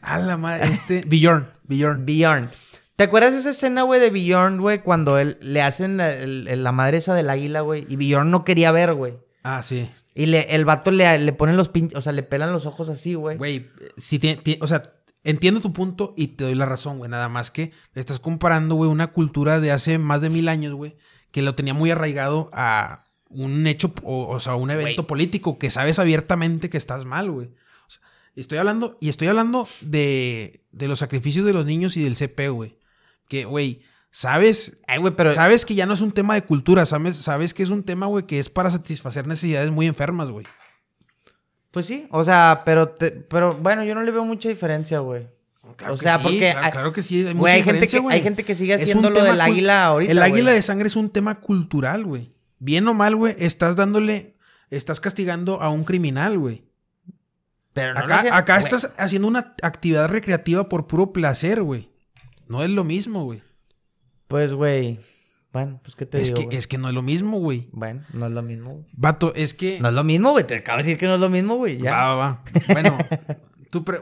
A 0.02 0.20
la 0.20 0.38
madre, 0.38 0.66
este, 0.72 1.02
Bjorn, 1.08 1.50
Bjorn. 1.66 2.06
Bjorn. 2.06 2.50
¿Te 2.98 3.06
acuerdas 3.06 3.32
de 3.34 3.40
esa 3.40 3.52
escena, 3.52 3.84
güey, 3.84 4.02
de 4.02 4.10
Bjorn, 4.10 4.60
güey, 4.60 4.82
cuando 4.82 5.18
él, 5.20 5.38
le 5.40 5.62
hacen 5.62 5.98
la, 5.98 6.12
el- 6.12 6.64
la 6.64 6.72
madre 6.72 6.98
esa 6.98 7.14
del 7.14 7.30
águila, 7.30 7.62
güey? 7.62 7.86
Y 7.88 7.96
Bjorn 7.96 8.30
no 8.32 8.44
quería 8.44 8.72
ver, 8.72 8.94
güey. 8.96 9.14
Ah, 9.44 9.62
sí. 9.62 9.90
Y 10.16 10.26
le, 10.26 10.56
el 10.56 10.66
vato 10.66 10.92
le, 10.92 11.18
le 11.20 11.32
ponen 11.32 11.56
los 11.58 11.70
pinches, 11.70 11.96
o 11.98 12.02
sea, 12.02 12.12
le 12.12 12.24
pelan 12.24 12.52
los 12.52 12.66
ojos 12.66 12.90
así, 12.90 13.14
güey. 13.14 13.38
Güey, 13.38 13.70
si 13.98 14.20
tiene, 14.20 14.42
tiene- 14.42 14.60
o 14.64 14.68
sea, 14.68 14.82
entiendo 15.24 15.62
tu 15.62 15.72
punto 15.74 16.16
y 16.18 16.30
te 16.30 16.44
doy 16.46 16.56
la 16.56 16.66
razón, 16.66 16.98
güey. 16.98 17.10
Nada 17.10 17.30
más 17.30 17.52
que 17.52 17.72
estás 17.94 18.20
comparando, 18.20 18.74
güey, 18.76 18.90
una 18.90 19.08
cultura 19.14 19.60
de 19.60 19.72
hace 19.72 20.00
más 20.00 20.22
de 20.22 20.30
mil 20.32 20.50
años, 20.50 20.74
güey, 20.74 20.98
que 21.32 21.44
lo 21.44 21.54
tenía 21.54 21.76
muy 21.76 21.92
arraigado 21.92 22.50
a 22.52 23.04
un 23.30 23.68
hecho, 23.68 23.94
o, 24.04 24.28
o 24.28 24.40
sea, 24.40 24.56
un 24.56 24.72
evento 24.72 25.04
Güey. 25.04 25.08
político 25.08 25.60
que 25.60 25.70
sabes 25.70 26.00
abiertamente 26.00 26.70
que 26.72 26.78
estás 26.78 27.06
mal, 27.06 27.30
güey. 27.30 27.48
O 27.48 27.90
sea, 27.90 28.02
estoy 28.36 28.58
hablando, 28.58 28.98
y 29.02 29.10
estoy 29.10 29.28
hablando 29.28 29.68
de, 29.82 30.66
de 30.72 30.88
los 30.88 30.98
sacrificios 30.98 31.46
de 31.46 31.54
los 31.54 31.66
niños 31.66 31.96
y 31.96 32.04
del 32.04 32.16
CP, 32.16 32.50
güey. 32.50 32.76
Que, 33.28 33.46
güey, 33.46 33.82
sabes, 34.10 34.82
Ay, 34.88 35.00
güey, 35.00 35.14
pero... 35.16 35.34
sabes 35.34 35.66
que 35.66 35.76
ya 35.76 35.86
no 35.86 35.94
es 35.94 36.02
un 36.02 36.12
tema 36.12 36.34
de 36.36 36.44
cultura, 36.44 36.86
sabes, 36.86 37.18
sabes 37.18 37.54
que 37.54 37.64
es 37.64 37.70
un 37.70 37.84
tema, 37.84 38.06
güey, 38.06 38.26
que 38.26 38.40
es 38.40 38.50
para 38.50 38.72
satisfacer 38.72 39.28
necesidades 39.28 39.70
muy 39.72 39.86
enfermas, 39.88 40.32
güey. 40.32 40.46
Pues 41.72 41.86
sí, 41.86 42.08
o 42.12 42.24
sea, 42.24 42.64
pero, 42.66 42.90
te- 42.90 43.12
pero 43.12 43.54
bueno, 43.56 43.84
yo 43.84 43.94
no 43.94 44.02
le 44.04 44.12
veo 44.12 44.26
mucha 44.26 44.50
diferencia, 44.50 45.00
güey. 45.00 45.28
Claro 45.76 45.94
o 45.94 45.98
sea, 45.98 46.18
sí, 46.18 46.24
porque 46.24 46.40
claro, 46.40 46.66
hay- 46.66 46.72
claro 46.72 46.94
que 46.94 47.04
sí, 47.04 47.28
hay 47.28 47.34
mucha 47.34 47.52
hay 47.52 47.64
gente 47.64 47.88
que- 47.88 48.02
hay 48.10 48.22
gente 48.22 48.44
que 48.44 48.56
sigue 48.56 48.74
haciendo 48.74 49.10
lo 49.10 49.22
del 49.22 49.40
águila 49.42 49.86
ahorita, 49.86 50.12
El 50.12 50.22
águila 50.22 50.52
de 50.54 50.62
sangre 50.62 50.88
es 50.88 50.96
un 50.96 51.10
tema 51.10 51.40
cultural, 51.42 52.06
güey. 52.06 52.30
Bien 52.60 52.88
o 52.88 52.94
mal, 52.94 53.16
güey, 53.16 53.36
estás 53.38 53.76
dándole, 53.76 54.36
estás 54.70 55.00
castigando 55.02 55.62
a 55.62 55.70
un 55.70 55.84
criminal, 55.84 56.40
güey. 56.40 56.64
Pero 57.74 57.94
no 57.94 58.00
Acá, 58.00 58.36
acá 58.36 58.58
estás 58.60 58.94
haciendo 58.98 59.28
una 59.28 59.54
actividad 59.62 60.08
recreativa 60.10 60.68
por 60.70 60.88
puro 60.88 61.12
placer, 61.14 61.62
güey. 61.62 61.92
No 62.48 62.64
es 62.64 62.70
lo 62.72 62.84
mismo, 62.84 63.24
güey. 63.26 63.42
Pues, 64.28 64.54
güey. 64.54 65.00
Bueno, 65.54 65.80
pues, 65.84 65.96
¿qué 65.96 66.06
te 66.06 66.22
Es 66.22 66.34
digo, 66.34 66.50
que, 66.50 66.58
es 66.58 66.68
que 66.68 66.78
no 66.78 66.90
es 66.90 66.94
lo 66.94 67.02
mismo, 67.02 67.40
güey. 67.40 67.70
Bueno, 67.72 68.04
no 68.14 68.28
es 68.28 68.32
lo 68.32 68.42
mismo. 68.44 68.72
güey. 68.74 68.86
Vato, 68.94 69.34
es 69.36 69.54
que. 69.54 69.80
No 69.80 69.88
es 69.90 69.94
lo 69.94 70.04
mismo, 70.04 70.32
güey. 70.32 70.46
Te 70.46 70.56
acabo 70.56 70.78
de 70.78 70.84
decir 70.84 70.98
que 71.00 71.06
no 71.08 71.16
es 71.16 71.20
lo 71.20 71.30
mismo, 71.30 71.56
güey. 71.56 71.78
Ya. 71.80 71.92
Va, 71.92 72.16
va, 72.16 72.16
va. 72.16 72.44
Bueno, 72.74 72.98
tu, 73.72 73.84
pre- 73.84 74.02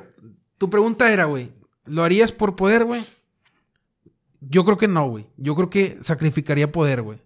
tu 0.57 0.69
pregunta 0.69 1.11
era, 1.13 1.25
güey, 1.25 1.51
¿lo 1.85 2.03
harías 2.03 2.31
por 2.31 2.55
poder, 2.55 2.83
güey? 2.85 3.01
Yo 4.41 4.65
creo 4.65 4.77
que 4.77 4.87
no, 4.87 5.07
güey. 5.09 5.27
Yo 5.37 5.55
creo 5.55 5.69
que 5.69 5.97
sacrificaría 6.01 6.71
poder, 6.71 7.01
güey. 7.01 7.19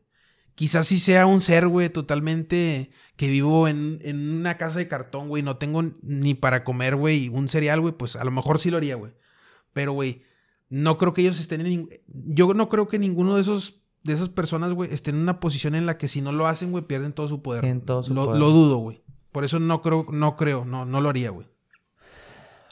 Quizás 0.55 0.87
si 0.87 0.99
sea 0.99 1.25
un 1.25 1.39
ser, 1.41 1.67
güey, 1.67 1.89
totalmente 1.89 2.91
que 3.15 3.29
vivo 3.29 3.67
en, 3.67 3.99
en 4.03 4.37
una 4.39 4.57
casa 4.57 4.79
de 4.79 4.87
cartón, 4.89 5.29
güey, 5.29 5.41
no 5.41 5.55
tengo 5.57 5.81
ni 6.01 6.33
para 6.33 6.63
comer, 6.65 6.95
güey, 6.97 7.29
un 7.29 7.47
cereal, 7.47 7.79
güey, 7.79 7.93
pues 7.93 8.15
a 8.17 8.23
lo 8.25 8.31
mejor 8.31 8.59
sí 8.59 8.69
lo 8.69 8.77
haría, 8.77 8.95
güey. 8.95 9.13
Pero, 9.73 9.93
güey, 9.93 10.21
no 10.69 10.97
creo 10.97 11.13
que 11.13 11.21
ellos 11.21 11.39
estén 11.39 11.65
en... 11.65 11.89
Yo 12.07 12.53
no 12.53 12.69
creo 12.69 12.87
que 12.87 12.99
ninguno 12.99 13.35
de 13.35 13.41
esos 13.41 13.83
de 14.03 14.13
esas 14.13 14.29
personas, 14.29 14.73
güey, 14.73 14.93
estén 14.93 15.15
en 15.15 15.21
una 15.21 15.39
posición 15.39 15.75
en 15.75 15.85
la 15.85 15.97
que 15.97 16.07
si 16.07 16.21
no 16.21 16.31
lo 16.31 16.47
hacen, 16.47 16.71
güey, 16.71 16.85
pierden 16.85 17.13
todo 17.13 17.27
su 17.27 17.41
poder. 17.41 17.61
Pierden 17.61 17.81
todo 17.81 18.03
su 18.03 18.13
lo, 18.13 18.25
poder. 18.25 18.39
lo 18.39 18.49
dudo, 18.49 18.77
güey. 18.77 19.03
Por 19.31 19.43
eso 19.43 19.59
no 19.59 19.81
creo, 19.81 20.05
no 20.11 20.35
creo, 20.35 20.65
no, 20.65 20.85
no 20.85 21.01
lo 21.01 21.09
haría, 21.09 21.29
güey. 21.31 21.47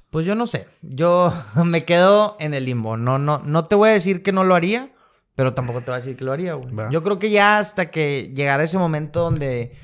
Pues 0.10 0.26
yo 0.26 0.36
no 0.36 0.48
sé. 0.48 0.68
Yo 0.82 1.34
me 1.65 1.86
quedo 1.86 2.38
en 2.40 2.53
el 2.53 2.65
limbo. 2.65 2.98
No, 2.98 3.19
no, 3.19 3.40
no 3.40 3.65
te 3.65 3.76
voy 3.76 3.90
a 3.90 3.94
decir 3.94 4.24
que 4.24 4.32
no 4.32 4.44
lo 4.44 4.56
haría, 4.56 4.94
pero 5.36 5.53
tampoco 5.53 5.82
te 5.82 5.91
voy 5.91 5.95
a 5.95 6.02
decir 6.02 6.18
que 6.18 6.24
lo 6.24 6.32
haría, 6.32 6.53
güey. 6.53 6.72
Yo 6.91 7.03
creo 7.03 7.19
que 7.19 7.30
ya 7.30 7.60
hasta 7.60 7.91
que 7.91 8.34
llegara 8.34 8.64
ese 8.64 8.78
momento 8.78 9.19
donde 9.22 9.76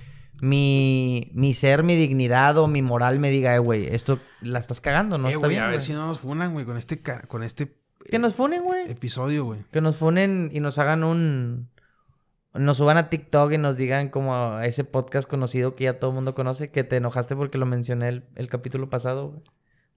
mi, 0.41 1.30
mi 1.34 1.53
ser, 1.53 1.84
mi 1.84 1.95
dignidad 1.95 2.57
o 2.57 2.68
mi 2.68 2.81
moral 2.81 3.19
me 3.19 3.30
diga, 3.30 3.53
eh, 3.53 3.60
güey, 3.60 3.88
esto 3.94 4.19
la 4.41 4.60
estás 4.60 4.81
cagando, 4.81 5.18
¿no? 5.18 5.27
Eh, 5.27 5.34
Está 5.34 5.40
güey, 5.40 5.52
bien, 5.52 5.64
a 5.64 5.68
ver 5.68 5.81
si 5.81 5.94
no 5.94 6.07
nos 6.07 6.19
funan, 6.19 6.53
güey, 6.53 6.65
con 6.65 6.77
este, 6.77 7.02
con 7.27 7.44
este 7.44 7.82
Que 8.09 8.19
nos 8.19 8.35
funen, 8.35 8.63
güey. 8.63 8.89
episodio, 8.91 9.45
güey. 9.45 9.63
Que 9.71 9.81
nos 9.81 9.97
funen 9.97 10.49
y 10.53 10.59
nos 10.59 10.77
hagan 10.77 11.03
un... 11.03 11.69
Nos 12.53 12.77
suban 12.77 12.97
a 12.97 13.09
TikTok 13.09 13.51
y 13.53 13.57
nos 13.57 13.77
digan 13.77 14.09
como 14.09 14.35
a 14.35 14.65
ese 14.67 14.84
podcast 14.84 15.27
conocido 15.27 15.73
que 15.73 15.85
ya 15.85 15.99
todo 15.99 16.11
el 16.11 16.15
mundo 16.15 16.35
conoce, 16.35 16.69
que 16.69 16.84
te 16.84 16.97
enojaste 16.97 17.35
porque 17.35 17.57
lo 17.57 17.65
mencioné 17.65 18.09
el, 18.09 18.25
el 18.35 18.47
capítulo 18.47 18.89
pasado, 18.91 19.30
güey. 19.30 19.41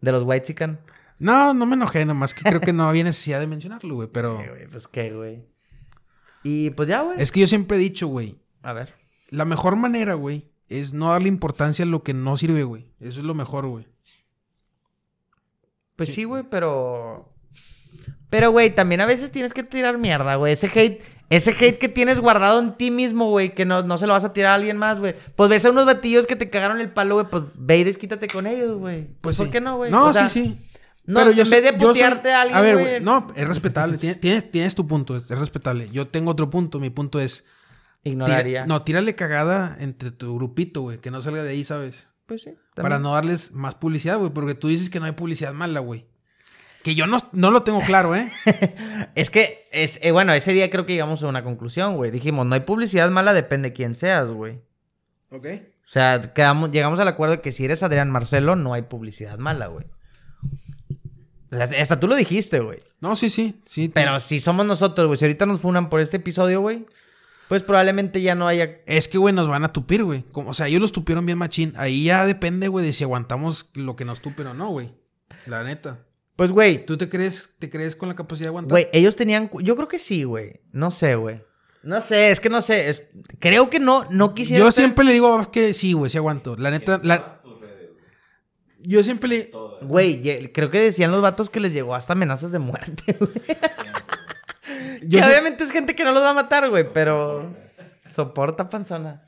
De 0.00 0.12
los 0.12 0.22
White 0.22 0.46
Chicken. 0.46 0.78
No, 1.18 1.52
no 1.52 1.66
me 1.66 1.74
enojé, 1.74 2.06
nomás 2.06 2.32
que 2.32 2.42
creo 2.42 2.60
que 2.62 2.72
no 2.72 2.88
había 2.88 3.04
necesidad 3.04 3.40
de 3.40 3.46
mencionarlo, 3.46 3.94
güey, 3.96 4.08
pero... 4.10 4.38
Pues 4.70 4.88
qué, 4.88 5.12
güey. 5.12 5.44
Y 6.44 6.70
pues 6.70 6.88
ya, 6.88 7.02
güey. 7.02 7.20
Es 7.20 7.30
que 7.32 7.40
yo 7.40 7.46
siempre 7.46 7.76
he 7.76 7.80
dicho, 7.80 8.06
güey, 8.06 8.38
A 8.62 8.72
ver. 8.72 8.94
la 9.30 9.44
mejor 9.44 9.76
manera, 9.76 10.14
güey, 10.14 10.50
es 10.68 10.92
no 10.94 11.10
darle 11.10 11.28
importancia 11.28 11.84
a 11.84 11.88
lo 11.88 12.02
que 12.02 12.14
no 12.14 12.36
sirve, 12.38 12.62
güey. 12.64 12.90
Eso 13.00 13.20
es 13.20 13.26
lo 13.26 13.34
mejor, 13.34 13.66
güey. 13.66 13.86
Pues 15.96 16.12
sí, 16.12 16.24
güey, 16.24 16.44
pero. 16.44 17.32
Pero, 18.36 18.50
güey, 18.50 18.68
también 18.74 19.00
a 19.00 19.06
veces 19.06 19.30
tienes 19.32 19.54
que 19.54 19.62
tirar 19.62 19.96
mierda, 19.96 20.34
güey. 20.34 20.52
Ese 20.52 20.66
hate, 20.66 21.02
ese 21.30 21.52
hate 21.52 21.78
que 21.78 21.88
tienes 21.88 22.20
guardado 22.20 22.60
en 22.60 22.76
ti 22.76 22.90
mismo, 22.90 23.30
güey, 23.30 23.54
que 23.54 23.64
no, 23.64 23.82
no 23.82 23.96
se 23.96 24.06
lo 24.06 24.12
vas 24.12 24.24
a 24.24 24.34
tirar 24.34 24.50
a 24.50 24.54
alguien 24.56 24.76
más, 24.76 25.00
güey. 25.00 25.14
Pues 25.36 25.48
ves 25.48 25.64
a 25.64 25.70
unos 25.70 25.86
batillos 25.86 26.26
que 26.26 26.36
te 26.36 26.50
cagaron 26.50 26.78
el 26.82 26.90
palo, 26.90 27.14
güey, 27.14 27.26
pues 27.30 27.44
ve 27.54 27.78
y 27.78 27.84
desquítate 27.84 28.28
con 28.28 28.46
ellos, 28.46 28.76
güey. 28.76 29.06
Pues, 29.22 29.38
¿por 29.38 29.46
sí. 29.46 29.52
qué 29.52 29.62
no, 29.62 29.78
güey? 29.78 29.90
No, 29.90 30.08
O 30.08 30.12
sea, 30.12 30.28
sí, 30.28 30.58
sí. 30.58 30.78
no, 31.06 31.30
yo 31.30 31.44
en 31.44 31.48
vez 31.50 31.62
de 31.62 31.70
soy- 31.70 31.78
putearte 31.78 32.30
a 32.30 32.42
alguien, 32.42 32.58
A 32.58 32.60
ver, 32.60 32.76
güey. 32.78 33.00
no, 33.00 33.26
es 33.34 33.48
respetable. 33.48 33.96
Tienes, 33.96 34.50
tienes, 34.50 34.74
tu 34.74 34.86
punto, 34.86 35.16
es, 35.16 35.30
es 35.30 35.38
respetable. 35.38 35.88
Yo 35.90 36.06
tengo 36.08 36.32
otro 36.32 36.50
punto. 36.50 36.78
Mi 36.78 36.90
punto 36.90 37.18
es... 37.20 37.44
tira- 38.02 38.12
Ignoraría. 38.12 38.66
no, 38.66 38.82
tírale 38.82 39.14
cagada 39.14 39.78
entre 39.80 40.10
tu 40.10 40.34
grupito, 40.36 40.82
güey. 40.82 40.98
Que 40.98 41.10
no 41.10 41.22
salga 41.22 41.42
de 41.42 41.48
ahí, 41.52 41.64
¿sabes? 41.64 42.10
Pues 42.26 42.42
sí. 42.42 42.50
Para 42.74 42.98
no 42.98 43.14
darles 43.14 43.52
más 43.52 43.76
publicidad, 43.76 44.18
güey. 44.18 44.30
Porque 44.30 44.54
tú 44.54 44.68
dices 44.68 44.90
que 44.90 45.00
no 45.00 45.06
hay 45.06 45.12
publicidad 45.12 45.54
mala, 45.54 45.80
güey. 45.80 46.06
Que 46.86 46.94
yo 46.94 47.08
no, 47.08 47.18
no 47.32 47.50
lo 47.50 47.64
tengo 47.64 47.80
claro, 47.80 48.14
¿eh? 48.14 48.30
Es 49.16 49.30
que, 49.30 49.66
es, 49.72 49.98
eh, 50.04 50.12
bueno, 50.12 50.32
ese 50.34 50.52
día 50.52 50.70
creo 50.70 50.86
que 50.86 50.92
llegamos 50.92 51.20
a 51.20 51.26
una 51.26 51.42
conclusión, 51.42 51.96
güey. 51.96 52.12
Dijimos, 52.12 52.46
no 52.46 52.54
hay 52.54 52.60
publicidad 52.60 53.10
mala, 53.10 53.34
depende 53.34 53.70
de 53.70 53.72
quién 53.74 53.96
seas, 53.96 54.28
güey. 54.28 54.60
ok. 55.32 55.46
O 55.84 55.90
sea, 55.90 56.32
quedamos, 56.32 56.70
llegamos 56.70 57.00
al 57.00 57.08
acuerdo 57.08 57.34
de 57.34 57.42
que 57.42 57.50
si 57.50 57.64
eres 57.64 57.82
Adrián 57.82 58.08
Marcelo, 58.12 58.54
no 58.54 58.72
hay 58.72 58.82
publicidad 58.82 59.36
mala, 59.38 59.66
güey. 59.66 59.84
Hasta 61.50 61.98
tú 61.98 62.06
lo 62.06 62.14
dijiste, 62.14 62.60
güey. 62.60 62.78
No, 63.00 63.16
sí, 63.16 63.30
sí. 63.30 63.60
sí 63.64 63.88
Pero 63.92 64.20
si 64.20 64.38
somos 64.38 64.64
nosotros, 64.64 65.08
güey, 65.08 65.18
si 65.18 65.24
ahorita 65.24 65.44
nos 65.44 65.62
funan 65.62 65.88
por 65.90 65.98
este 65.98 66.18
episodio, 66.18 66.60
güey, 66.60 66.86
pues 67.48 67.64
probablemente 67.64 68.22
ya 68.22 68.36
no 68.36 68.46
haya... 68.46 68.78
Es 68.86 69.08
que, 69.08 69.18
güey, 69.18 69.34
nos 69.34 69.48
van 69.48 69.64
a 69.64 69.72
tupir, 69.72 70.04
güey. 70.04 70.22
Como- 70.30 70.50
O 70.50 70.54
sea, 70.54 70.68
ellos 70.68 70.80
los 70.82 70.92
tupieron 70.92 71.26
bien 71.26 71.38
machín. 71.38 71.72
Ahí 71.78 72.04
ya 72.04 72.24
depende, 72.26 72.68
güey, 72.68 72.86
de 72.86 72.92
si 72.92 73.02
aguantamos 73.02 73.70
lo 73.74 73.96
que 73.96 74.04
nos 74.04 74.20
tupen 74.20 74.46
o 74.46 74.54
no, 74.54 74.68
güey. 74.70 74.94
La 75.46 75.64
neta. 75.64 76.05
Pues, 76.36 76.52
güey, 76.52 76.84
¿Tú 76.84 76.98
te 76.98 77.08
crees, 77.08 77.54
te 77.58 77.70
crees 77.70 77.96
con 77.96 78.08
la 78.10 78.14
capacidad 78.14 78.44
de 78.46 78.48
aguantar? 78.48 78.70
güey, 78.70 78.86
ellos 78.92 79.16
tenían... 79.16 79.50
Yo 79.62 79.74
creo 79.74 79.88
que 79.88 79.98
sí, 79.98 80.24
güey. 80.24 80.60
No 80.72 80.90
sé, 80.90 81.16
güey. 81.16 81.40
No 81.82 82.00
sé, 82.00 82.30
es 82.30 82.40
que 82.40 82.50
no 82.50 82.60
sé. 82.62 82.90
es- 82.90 83.08
Creo 83.38 83.70
que 83.70 83.78
no, 83.80 84.06
no 84.10 84.34
quisiera... 84.34 84.64
Yo 84.64 84.70
siempre 84.72 85.04
le 85.04 85.12
digo 85.12 85.32
a 85.32 85.38
Baf 85.38 85.46
que 85.48 85.72
sí, 85.72 85.92
güey, 85.94 86.10
sí 86.10 86.18
aguanto. 86.18 86.56
La 86.56 86.70
neta, 86.70 87.00
la... 87.02 87.40
Yo 88.80 89.02
siempre 89.02 89.28
le... 89.28 89.50
Güey, 89.82 90.52
creo 90.52 90.70
que 90.70 90.80
decían 90.80 91.10
los 91.10 91.22
vatos 91.22 91.48
que 91.50 91.60
les 91.60 91.72
llegó 91.72 91.94
hasta 91.94 92.12
amenazas 92.12 92.52
de 92.52 92.58
muerte, 92.58 93.16
güey. 93.18 93.32
Yo 95.02 95.18
que 95.18 95.24
sé- 95.24 95.30
obviamente 95.30 95.64
es 95.64 95.70
gente 95.70 95.94
que 95.94 96.04
no 96.04 96.12
los 96.12 96.22
va 96.22 96.30
a 96.30 96.34
matar, 96.34 96.68
güey, 96.70 96.84
pero... 96.92 97.54
Soporta, 98.14 98.68
panzona. 98.68 99.22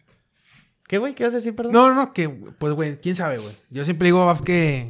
¿Qué, 0.88 0.98
güey? 0.98 1.14
¿Qué 1.14 1.24
vas 1.24 1.32
a 1.34 1.36
decir, 1.36 1.54
perdón? 1.54 1.72
No, 1.74 1.94
no, 1.94 2.12
que, 2.12 2.28
pues, 2.28 2.72
güey, 2.72 2.96
quién 2.98 3.14
sabe, 3.16 3.38
güey. 3.38 3.54
Yo 3.70 3.84
siempre 3.84 4.06
digo 4.06 4.22
a 4.22 4.26
Baf 4.26 4.40
que, 4.42 4.88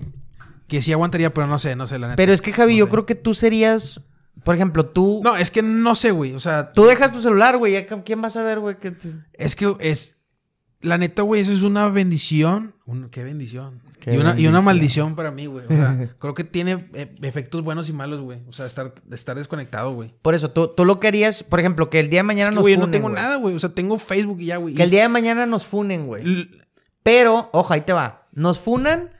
que 0.68 0.80
sí 0.82 0.92
aguantaría, 0.92 1.34
pero 1.34 1.46
no 1.48 1.58
sé, 1.58 1.74
no 1.74 1.86
sé, 1.86 1.98
la 1.98 2.06
neta. 2.08 2.16
Pero 2.16 2.32
es 2.32 2.40
que, 2.42 2.52
Javi, 2.52 2.74
No 2.74 2.78
yo 2.78 2.84
sé. 2.86 2.90
creo 2.92 3.06
que 3.06 3.14
tú 3.16 3.34
serías... 3.34 4.00
Por 4.44 4.54
ejemplo, 4.54 4.86
tú... 4.86 5.20
No, 5.24 5.34
es 5.36 5.50
que 5.50 5.62
no 5.62 5.94
sé, 5.96 6.12
güey. 6.12 6.32
O 6.34 6.38
sea, 6.40 6.72
Tú 6.72 6.84
dejas 6.84 7.12
tu 7.12 7.20
celular, 7.20 7.56
güey. 7.56 7.84
¿Quién 8.04 8.22
va 8.22 8.28
a 8.28 8.30
saber, 8.30 8.60
güey? 8.60 8.78
que 8.78 8.92
te- 8.92 9.12
es 9.32 9.56
que 9.56 9.74
es... 9.80 10.20
La 10.80 10.96
neta, 10.96 11.22
güey, 11.22 11.40
eso 11.40 11.50
es 11.52 11.62
una 11.62 11.88
bendición. 11.88 12.76
Un- 12.86 13.08
qué 13.08 13.24
bendición. 13.24 13.82
Qué 13.98 14.14
y, 14.14 14.18
una, 14.18 14.38
y 14.38 14.46
una 14.46 14.60
maldición 14.60 15.16
para 15.16 15.32
mí, 15.32 15.46
güey. 15.46 15.66
O 15.66 15.68
sea, 15.70 16.14
creo 16.20 16.34
que 16.34 16.44
tiene 16.44 16.88
eh, 16.94 17.12
efectos 17.22 17.62
buenos 17.64 17.88
y 17.88 17.92
malos, 17.92 18.20
güey. 18.20 18.40
O 18.46 18.52
sea, 18.52 18.64
estar, 18.66 18.94
estar 19.10 19.36
desconectado, 19.36 19.92
güey. 19.92 20.14
Por 20.22 20.36
eso, 20.36 20.52
tú, 20.52 20.68
tú 20.68 20.84
lo 20.84 21.00
querías... 21.00 21.42
Por 21.42 21.58
ejemplo, 21.58 21.90
que 21.90 21.98
el 21.98 22.08
día 22.08 22.20
de 22.20 22.24
mañana 22.24 22.44
Es 22.44 22.48
que, 22.50 22.54
nos 22.54 22.62
güey, 22.62 22.74
yo 22.74 22.80
funen, 22.82 22.90
no 22.90 22.92
tengo 22.96 23.08
güey. 23.08 23.20
nada, 23.22 23.36
güey. 23.38 23.54
O 23.56 23.58
sea, 23.58 23.70
tengo 23.70 23.98
Facebook 23.98 24.40
y 24.40 24.46
ya, 24.46 24.58
güey. 24.58 24.74
Que 24.74 24.84
el 24.84 24.90
día 24.90 25.02
de 25.02 25.08
mañana 25.08 25.46
nos 25.46 25.66
funen, 25.66 26.06
güey. 26.06 26.22
L- 26.22 26.48
Pero, 27.02 27.50
ojo, 27.52 27.72
ahí 27.74 27.80
te 27.80 27.92
va. 27.92 28.28
Nos 28.32 28.60
funan, 28.60 29.10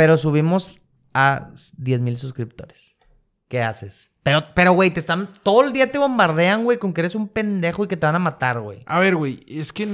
pero 0.00 0.16
subimos 0.16 0.80
a 1.12 1.50
10 1.76 2.00
mil 2.00 2.16
suscriptores. 2.16 2.96
¿Qué 3.48 3.60
haces? 3.62 4.12
Pero, 4.22 4.42
pero, 4.54 4.72
güey, 4.72 4.90
te 4.90 4.98
están. 4.98 5.28
Todo 5.42 5.62
el 5.62 5.74
día 5.74 5.92
te 5.92 5.98
bombardean, 5.98 6.64
güey, 6.64 6.78
con 6.78 6.94
que 6.94 7.02
eres 7.02 7.14
un 7.14 7.28
pendejo 7.28 7.84
y 7.84 7.86
que 7.86 7.98
te 7.98 8.06
van 8.06 8.14
a 8.14 8.18
matar, 8.18 8.60
güey. 8.60 8.82
A 8.86 8.98
ver, 8.98 9.16
güey, 9.16 9.38
es 9.46 9.74
que 9.74 9.86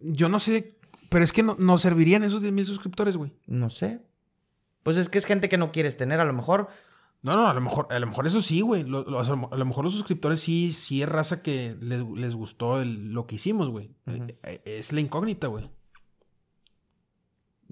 yo 0.00 0.28
no 0.28 0.38
sé, 0.38 0.76
pero 1.08 1.24
es 1.24 1.32
que 1.32 1.42
no, 1.42 1.56
nos 1.58 1.80
servirían 1.80 2.22
esos 2.22 2.42
10 2.42 2.52
mil 2.52 2.66
suscriptores, 2.66 3.16
güey. 3.16 3.32
No 3.46 3.70
sé. 3.70 4.02
Pues 4.82 4.98
es 4.98 5.08
que 5.08 5.16
es 5.16 5.24
gente 5.24 5.48
que 5.48 5.56
no 5.56 5.72
quieres 5.72 5.96
tener, 5.96 6.20
a 6.20 6.26
lo 6.26 6.34
mejor. 6.34 6.68
No, 7.22 7.34
no, 7.34 7.48
a 7.48 7.54
lo 7.54 7.62
mejor, 7.62 7.86
a 7.88 7.98
lo 7.98 8.06
mejor 8.06 8.26
eso 8.26 8.42
sí, 8.42 8.60
güey. 8.60 8.84
Lo- 8.84 9.04
lo- 9.04 9.18
a 9.20 9.56
lo 9.56 9.64
mejor 9.64 9.84
los 9.84 9.94
suscriptores 9.94 10.42
sí, 10.42 10.70
sí 10.74 11.02
es 11.02 11.08
raza 11.08 11.42
que 11.42 11.74
les, 11.80 12.02
les 12.02 12.34
gustó 12.34 12.82
el- 12.82 13.14
lo 13.14 13.26
que 13.26 13.36
hicimos, 13.36 13.70
güey. 13.70 13.94
Eh, 14.06 14.20
eh, 14.42 14.60
Es 14.66 14.92
la 14.92 15.00
incógnita, 15.00 15.46
güey. 15.46 15.70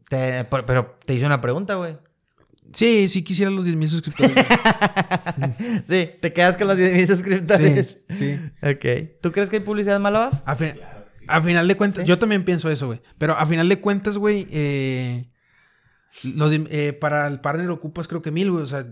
Te- 0.09 0.45
pero, 0.45 0.99
te 1.05 1.15
hice 1.15 1.27
una 1.27 1.41
pregunta, 1.41 1.75
güey. 1.77 1.97
Sí, 2.73 3.09
sí 3.09 3.23
quisiera 3.23 3.51
los 3.51 3.65
10 3.65 3.77
mil 3.77 3.89
suscriptores. 3.89 4.35
güey. 4.35 4.47
Sí, 5.89 6.11
te 6.21 6.33
quedas 6.33 6.57
con 6.57 6.67
los 6.67 6.77
10 6.77 6.93
mil 6.95 7.07
suscriptores. 7.07 7.99
Sí, 8.11 8.15
sí. 8.15 8.41
Ok. 8.63 9.21
¿Tú 9.23 9.33
crees 9.33 9.49
que 9.51 9.57
hay 9.57 9.63
publicidad 9.63 10.01
mala, 10.01 10.31
Baf? 10.31 10.43
A, 10.45 10.57
fin- 10.57 10.79
a 11.29 11.41
final 11.41 11.69
de 11.69 11.77
cuentas, 11.77 12.05
yo 12.05 12.19
también 12.19 12.45
pienso 12.45 12.69
eso, 12.71 12.87
güey. 12.87 13.01
Pero 13.19 13.35
a 13.35 13.47
final 13.47 13.69
de 13.69 13.81
cuentas, 13.81 14.19
güey, 14.19 14.47
eh, 14.51 15.27
los 16.37 16.53
eh, 16.53 16.93
para 16.95 17.27
el 17.29 17.41
partner 17.41 17.71
ocupas 17.71 18.09
creo 18.09 18.23
que 18.23 18.31
mil, 18.33 18.51
güey. 18.51 18.63
O 18.63 18.67
sea, 18.67 18.87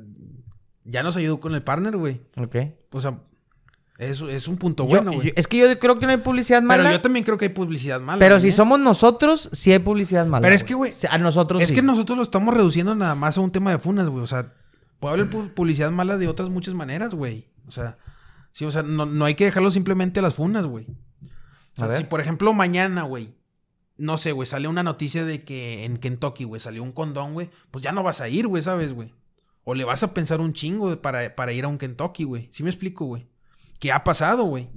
ya 0.84 1.02
nos 1.02 1.16
ayudó 1.16 1.40
con 1.40 1.54
el 1.54 1.62
partner, 1.62 1.96
güey. 1.96 2.22
Ok. 2.36 2.56
O 2.92 3.00
sea, 3.00 3.20
eso 4.02 4.28
es 4.28 4.48
un 4.48 4.56
punto 4.56 4.84
bueno, 4.84 5.12
güey. 5.12 5.32
es 5.36 5.46
que 5.46 5.58
yo 5.58 5.78
creo 5.78 5.96
que 5.96 6.06
no 6.06 6.12
hay 6.12 6.18
publicidad 6.18 6.60
mala. 6.62 6.82
Pero 6.82 6.94
yo 6.96 7.00
también 7.00 7.24
creo 7.24 7.38
que 7.38 7.46
hay 7.46 7.50
publicidad 7.52 8.00
mala. 8.00 8.18
Pero 8.18 8.38
si 8.40 8.48
¿eh? 8.48 8.52
somos 8.52 8.78
nosotros, 8.80 9.48
sí 9.52 9.72
hay 9.72 9.78
publicidad 9.78 10.26
mala. 10.26 10.42
Pero 10.42 10.54
es 10.54 10.64
que, 10.64 10.74
güey, 10.74 10.92
A 11.10 11.18
nosotros 11.18 11.62
Es 11.62 11.68
sí. 11.70 11.74
que 11.74 11.82
nosotros 11.82 12.16
lo 12.16 12.22
estamos 12.24 12.54
reduciendo 12.54 12.94
nada 12.94 13.14
más 13.14 13.38
a 13.38 13.40
un 13.40 13.50
tema 13.52 13.70
de 13.70 13.78
funas, 13.78 14.08
güey. 14.08 14.22
O 14.22 14.26
sea, 14.26 14.52
puede 15.00 15.14
haber 15.14 15.30
pu- 15.30 15.50
publicidad 15.54 15.90
mala 15.90 16.16
de 16.18 16.28
otras 16.28 16.48
muchas 16.50 16.74
maneras, 16.74 17.14
güey. 17.14 17.46
O 17.66 17.70
sea, 17.70 17.96
sí, 18.50 18.64
o 18.64 18.70
sea, 18.70 18.82
no, 18.82 19.06
no 19.06 19.24
hay 19.24 19.34
que 19.34 19.44
dejarlo 19.44 19.70
simplemente 19.70 20.20
a 20.20 20.22
las 20.22 20.34
funas, 20.34 20.66
güey. 20.66 20.86
O 21.76 21.86
sea, 21.86 21.88
si 21.96 22.04
por 22.04 22.20
ejemplo 22.20 22.52
mañana, 22.52 23.02
güey, 23.02 23.34
no 23.96 24.16
sé, 24.18 24.32
güey, 24.32 24.46
sale 24.46 24.68
una 24.68 24.82
noticia 24.82 25.24
de 25.24 25.42
que 25.42 25.84
en 25.84 25.96
Kentucky, 25.96 26.44
güey, 26.44 26.60
salió 26.60 26.82
un 26.82 26.92
condón, 26.92 27.32
güey, 27.34 27.50
pues 27.70 27.82
ya 27.82 27.92
no 27.92 28.02
vas 28.02 28.20
a 28.20 28.28
ir, 28.28 28.46
güey, 28.46 28.62
¿sabes, 28.62 28.92
güey? 28.92 29.14
O 29.64 29.74
le 29.74 29.84
vas 29.84 30.02
a 30.02 30.12
pensar 30.12 30.40
un 30.40 30.52
chingo 30.52 31.00
para, 31.00 31.34
para 31.36 31.52
ir 31.52 31.64
a 31.64 31.68
un 31.68 31.78
Kentucky, 31.78 32.24
güey. 32.24 32.48
¿Sí 32.50 32.62
me 32.62 32.68
explico, 32.70 33.04
güey? 33.06 33.26
¿Qué 33.82 33.90
ha 33.90 34.04
pasado, 34.04 34.44
güey? 34.44 34.70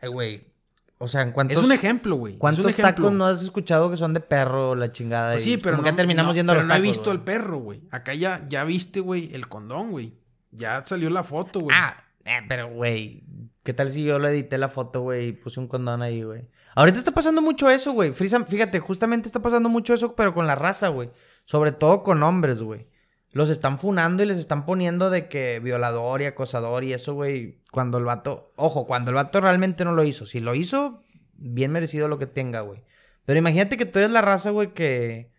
Eh, 0.00 0.08
güey. 0.08 0.52
O 0.98 1.06
sea, 1.06 1.22
¿en 1.22 1.30
cuántos, 1.30 1.58
Es 1.58 1.62
un 1.62 1.70
ejemplo, 1.70 2.16
güey. 2.16 2.36
¿cuántos 2.36 2.66
ejemplo. 2.66 2.92
tacos 2.92 3.12
no 3.12 3.24
has 3.24 3.40
escuchado 3.40 3.88
que 3.88 3.96
son 3.96 4.12
de 4.12 4.18
perro 4.18 4.74
la 4.74 4.90
chingada? 4.90 5.34
Pues 5.34 5.44
sí, 5.44 5.58
pero 5.58 5.76
como 5.76 5.86
no, 5.86 5.92
que 5.92 5.96
terminamos 5.96 6.32
no, 6.32 6.34
yendo 6.34 6.50
a 6.50 6.54
pero 6.56 6.62
los 6.62 6.68
no 6.68 6.74
he 6.74 6.78
tacos, 6.78 6.90
visto 6.90 7.12
el 7.12 7.20
perro, 7.20 7.58
güey. 7.58 7.84
Acá 7.92 8.14
ya, 8.14 8.44
ya 8.48 8.64
viste, 8.64 8.98
güey, 8.98 9.32
el 9.32 9.46
condón, 9.46 9.92
güey. 9.92 10.12
Ya 10.50 10.82
salió 10.82 11.08
la 11.08 11.22
foto, 11.22 11.60
güey. 11.60 11.76
Ah, 11.78 12.02
eh, 12.24 12.40
pero 12.48 12.68
güey. 12.68 13.22
¿Qué 13.62 13.72
tal 13.72 13.92
si 13.92 14.02
yo 14.02 14.18
lo 14.18 14.26
edité 14.26 14.58
la 14.58 14.68
foto, 14.68 15.02
güey, 15.02 15.28
y 15.28 15.32
puse 15.32 15.60
un 15.60 15.68
condón 15.68 16.02
ahí, 16.02 16.24
güey? 16.24 16.42
Ahorita 16.74 16.98
está 16.98 17.12
pasando 17.12 17.42
mucho 17.42 17.70
eso, 17.70 17.92
güey. 17.92 18.12
Fíjate, 18.12 18.80
justamente 18.80 19.28
está 19.28 19.40
pasando 19.40 19.68
mucho 19.68 19.94
eso, 19.94 20.16
pero 20.16 20.34
con 20.34 20.48
la 20.48 20.56
raza, 20.56 20.88
güey. 20.88 21.12
Sobre 21.44 21.70
todo 21.70 22.02
con 22.02 22.24
hombres, 22.24 22.60
güey. 22.60 22.88
Los 23.32 23.48
están 23.48 23.78
funando 23.78 24.22
y 24.22 24.26
les 24.26 24.38
están 24.38 24.66
poniendo 24.66 25.08
de 25.08 25.28
que 25.28 25.58
violador 25.60 26.20
y 26.22 26.26
acosador 26.26 26.84
y 26.84 26.92
eso, 26.92 27.14
güey. 27.14 27.60
Cuando 27.70 27.96
el 27.98 28.04
vato. 28.04 28.52
Ojo, 28.56 28.86
cuando 28.86 29.10
el 29.10 29.14
vato 29.14 29.40
realmente 29.40 29.84
no 29.84 29.92
lo 29.94 30.04
hizo. 30.04 30.26
Si 30.26 30.40
lo 30.40 30.54
hizo, 30.54 31.02
bien 31.34 31.72
merecido 31.72 32.08
lo 32.08 32.18
que 32.18 32.26
tenga, 32.26 32.60
güey. 32.60 32.82
Pero 33.24 33.38
imagínate 33.38 33.76
que 33.78 33.86
tú 33.86 33.98
eres 34.00 34.10
la 34.10 34.20
raza, 34.20 34.50
güey, 34.50 34.74
que. 34.74 35.30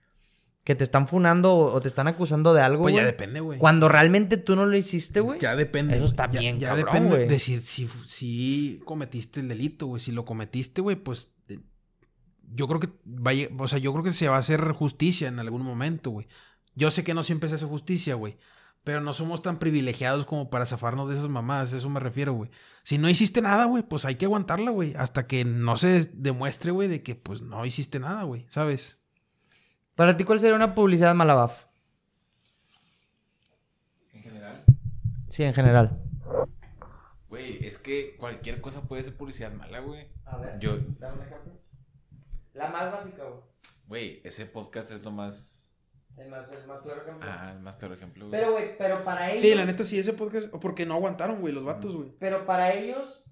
Que 0.64 0.76
te 0.76 0.86
están 0.86 1.10
funando 1.10 1.54
o 1.56 1.82
te 1.82 1.90
están 1.90 2.08
acusando 2.08 2.54
de 2.54 2.62
algo, 2.62 2.84
pues 2.84 2.96
ya 2.96 3.04
depende, 3.04 3.42
güey. 3.42 3.60
Cuando 3.60 3.90
realmente 3.90 4.38
tú 4.38 4.56
no 4.56 4.66
lo 4.66 4.78
hiciste, 4.78 5.20
güey. 5.20 5.38
Ya 5.40 5.58
depende. 5.58 5.96
Eso 5.98 6.06
está 6.06 6.30
Ya- 6.32 6.40
bien, 6.40 6.58
Ya, 6.58 6.70
cabrón, 6.70 6.86
depende 6.86 7.10
güey. 7.18 7.28
de 7.28 7.38
si, 7.38 7.60
si, 7.60 7.88
si 8.06 8.82
cometiste 8.86 9.42
el 9.42 9.50
delito, 9.50 9.88
güey. 9.88 10.02
Si 10.02 10.14
lo 10.14 10.24
cometiste, 10.24 10.80
güey, 10.82 10.96
pues. 10.96 11.34
eh, 11.50 11.60
Yo 12.54 12.68
creo 12.70 12.80
que 12.80 12.88
vaya, 13.04 13.48
o 13.60 13.68
sea, 13.68 13.78
yo 13.80 13.92
creo 13.92 14.06
que 14.06 14.14
se 14.14 14.30
va 14.30 14.38
a 14.38 14.40
hacer 14.40 14.62
justicia 14.72 15.28
en 15.28 15.38
algún 15.40 15.64
momento, 15.64 16.12
güey. 16.12 16.28
Yo 16.76 16.92
sé 16.92 17.04
que 17.04 17.14
no 17.14 17.24
siempre 17.24 17.50
se 17.50 17.56
hace 17.56 17.66
justicia, 17.66 18.16
güey. 18.16 18.38
Pero 18.84 19.00
no 19.00 19.14
somos 19.14 19.42
tan 19.42 19.60
privilegiados 19.60 20.26
como 20.26 20.50
para 20.50 20.66
zafarnos 20.66 21.08
de 21.08 21.16
esas 21.16 21.30
mamadas, 21.30 21.74
a 21.74 21.78
eso 21.78 21.90
me 21.90 22.02
refiero, 22.02 22.34
güey. 22.34 22.50
Si 22.84 22.98
no 22.98 23.08
hiciste 23.08 23.42
nada, 23.42 23.64
güey, 23.66 23.82
pues 23.84 24.04
hay 24.04 24.16
que 24.16 24.26
aguantarla, 24.26 24.72
güey. 24.72 24.94
Hasta 24.96 25.26
que 25.26 25.46
no 25.46 25.78
se 25.78 26.06
demuestre, 26.14 26.72
güey, 26.72 26.90
de 26.90 27.02
que 27.02 27.16
pues 27.16 27.42
no 27.42 27.66
hiciste 27.66 28.00
nada, 28.00 28.24
güey, 28.24 28.46
¿sabes? 28.50 29.02
Para 29.96 30.18
ti, 30.18 30.26
¿cuál 30.26 30.40
sería 30.42 30.56
una 30.56 30.76
publicidad 30.76 31.16
malabaf? 31.16 31.66
En 34.14 34.22
general. 34.22 34.64
Sí, 35.30 35.44
en 35.44 35.54
general. 35.54 36.00
Güey, 37.30 37.66
es 37.66 37.78
que 37.78 38.16
cualquier 38.18 38.60
cosa 38.60 38.82
puede 38.82 39.04
ser 39.04 39.16
publicidad 39.16 39.54
mala, 39.54 39.80
güey. 39.80 40.08
A 40.26 40.38
ver, 40.38 40.60
Yo, 40.60 40.78
dame 41.00 41.18
un 41.22 41.24
ejemplo. 41.24 41.54
La 42.54 42.70
más 42.70 42.92
básica, 42.92 43.24
güey. 43.24 43.42
güey, 43.88 44.22
ese 44.26 44.46
podcast 44.46 44.92
es 44.92 45.04
lo 45.04 45.12
más. 45.12 45.63
El 46.18 46.30
más, 46.30 46.52
el 46.52 46.68
más 46.68 46.82
claro 46.82 47.02
ejemplo. 47.02 47.28
Ah, 47.30 47.54
el 47.56 47.62
más 47.62 47.76
claro 47.78 47.94
ejemplo, 47.96 48.28
güey. 48.28 48.40
Pero, 48.40 48.52
güey, 48.52 48.78
pero 48.78 49.04
para 49.04 49.30
ellos. 49.32 49.42
Sí, 49.42 49.56
la 49.56 49.66
neta 49.66 49.84
sí, 49.84 49.98
ese 50.00 50.14
podcast, 50.14 50.50
porque 50.62 50.86
no 50.86 50.94
aguantaron, 50.94 51.42
güey, 51.42 51.54
los 51.54 51.64
vatos, 51.64 51.96
güey. 51.96 52.16
Pero 52.20 52.46
para 52.46 52.74
ellos, 52.74 53.26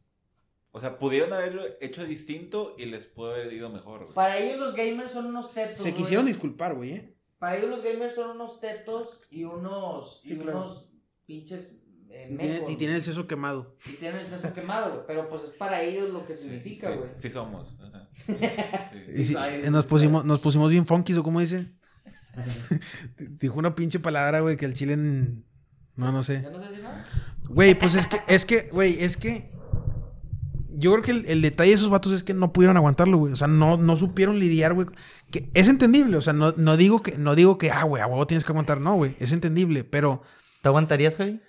O 0.72 0.80
sea, 0.82 0.98
pudieron 0.98 1.32
haberlo 1.34 1.62
hecho 1.82 2.03
distinto 2.06 2.76
y 2.80 2.86
les 2.86 3.06
pudo 3.06 3.34
haber 3.34 3.52
ido 3.53 3.70
mejor, 3.70 4.03
güey. 4.03 4.14
para 4.16 4.38
ellos 4.38 4.58
los 4.58 4.74
gamers 4.76 5.12
son 5.12 5.26
unos 5.28 5.53
tetos. 5.53 5.76
Se 5.78 5.91
güey. 5.91 5.94
quisieron 5.95 6.26
disculpar, 6.26 6.76
güey, 6.76 6.91
¿eh? 6.94 7.18
Para 7.40 7.58
ellos 7.58 7.70
los 7.72 7.84
gamers 7.84 8.16
son 8.16 8.32
unos 8.32 8.60
tetos 8.62 9.24
y 9.30 9.44
unos. 9.44 10.22
Sí, 10.24 10.34
y 10.34 10.38
claro. 10.38 10.58
unos 10.60 10.90
pinches. 11.26 11.84
eh, 12.10 12.30
Y 12.32 12.38
tienen, 12.38 12.70
y 12.70 12.76
tienen 12.78 12.95
el 12.98 13.03
seso 13.03 13.28
quemado. 13.28 13.76
y 13.86 13.94
tienen 13.98 14.20
el 14.22 14.28
seso 14.28 14.53
quemado, 14.53 14.94
güey. 14.94 15.03
Pero 15.08 15.28
pues 15.30 15.44
es 15.44 15.49
para 15.52 15.82
ellos 15.82 16.10
lo 16.12 16.26
que 16.26 16.36
significa, 16.36 16.90
sí, 16.91 16.98
güey. 16.98 17.10
Sí, 17.16 17.30
somos. 17.30 17.80
Ajá. 17.82 18.10
Sí. 18.91 19.03
Y 19.08 19.24
sí, 19.24 19.36
Ay, 19.38 19.70
nos 19.72 19.86
pusimos, 19.86 20.26
nos 20.26 20.40
pusimos 20.40 20.70
bien 20.72 20.86
funkies, 20.86 21.18
¿o 21.18 21.24
cómo 21.24 21.40
dice? 21.40 21.72
Dijo 23.40 23.60
una 23.60 23.76
pinche 23.76 23.99
palabra, 23.99 24.40
güey, 24.41 24.58
que 24.58 24.66
el 24.66 24.74
chile. 24.74 24.94
en- 24.94 25.45
No, 25.95 26.12
no 26.12 26.24
sé. 26.24 26.41
¿Ya 26.44 26.49
no 26.49 26.64
sé 26.64 26.82
nada? 26.82 27.06
Güey, 27.49 27.76
pues 27.76 27.95
es 27.95 28.08
que, 28.08 28.18
es 28.28 28.45
que, 28.45 28.70
güey, 28.72 29.02
es 29.03 29.18
que. 29.18 29.52
Yo 30.74 30.91
creo 30.94 31.03
que 31.03 31.12
el, 31.12 31.26
el 31.28 31.41
detalle 31.41 31.70
de 31.70 31.76
esos 31.76 31.90
vatos 31.90 32.12
es 32.14 32.24
que 32.24 32.34
no 32.34 32.53
pudieron 32.53 32.78
aguantarlo, 32.78 33.18
güey. 33.18 33.34
O 33.34 33.36
sea, 33.36 33.48
no, 33.48 33.78
no 33.78 33.95
supieron 33.98 34.40
lidiar, 34.40 34.74
güey. 34.74 34.88
Que 35.30 35.49
es 35.53 35.68
entendible. 35.68 36.18
O 36.18 36.22
sea, 36.22 36.34
no, 36.34 36.53
no 36.58 36.78
digo 36.78 37.03
que, 37.03 37.18
no 37.18 37.36
digo 37.36 37.58
que, 37.58 37.70
ah, 37.72 37.84
güey, 37.84 38.02
a 38.02 38.08
huevo 38.08 38.26
tienes 38.26 38.45
que 38.45 38.52
aguantar. 38.52 38.80
No, 38.80 38.95
güey. 38.95 39.16
Es 39.20 39.32
entendible. 39.32 39.84
Pero. 39.84 40.24
¿Te 40.62 40.70
aguantarías, 40.70 41.18
Javi? 41.18 41.41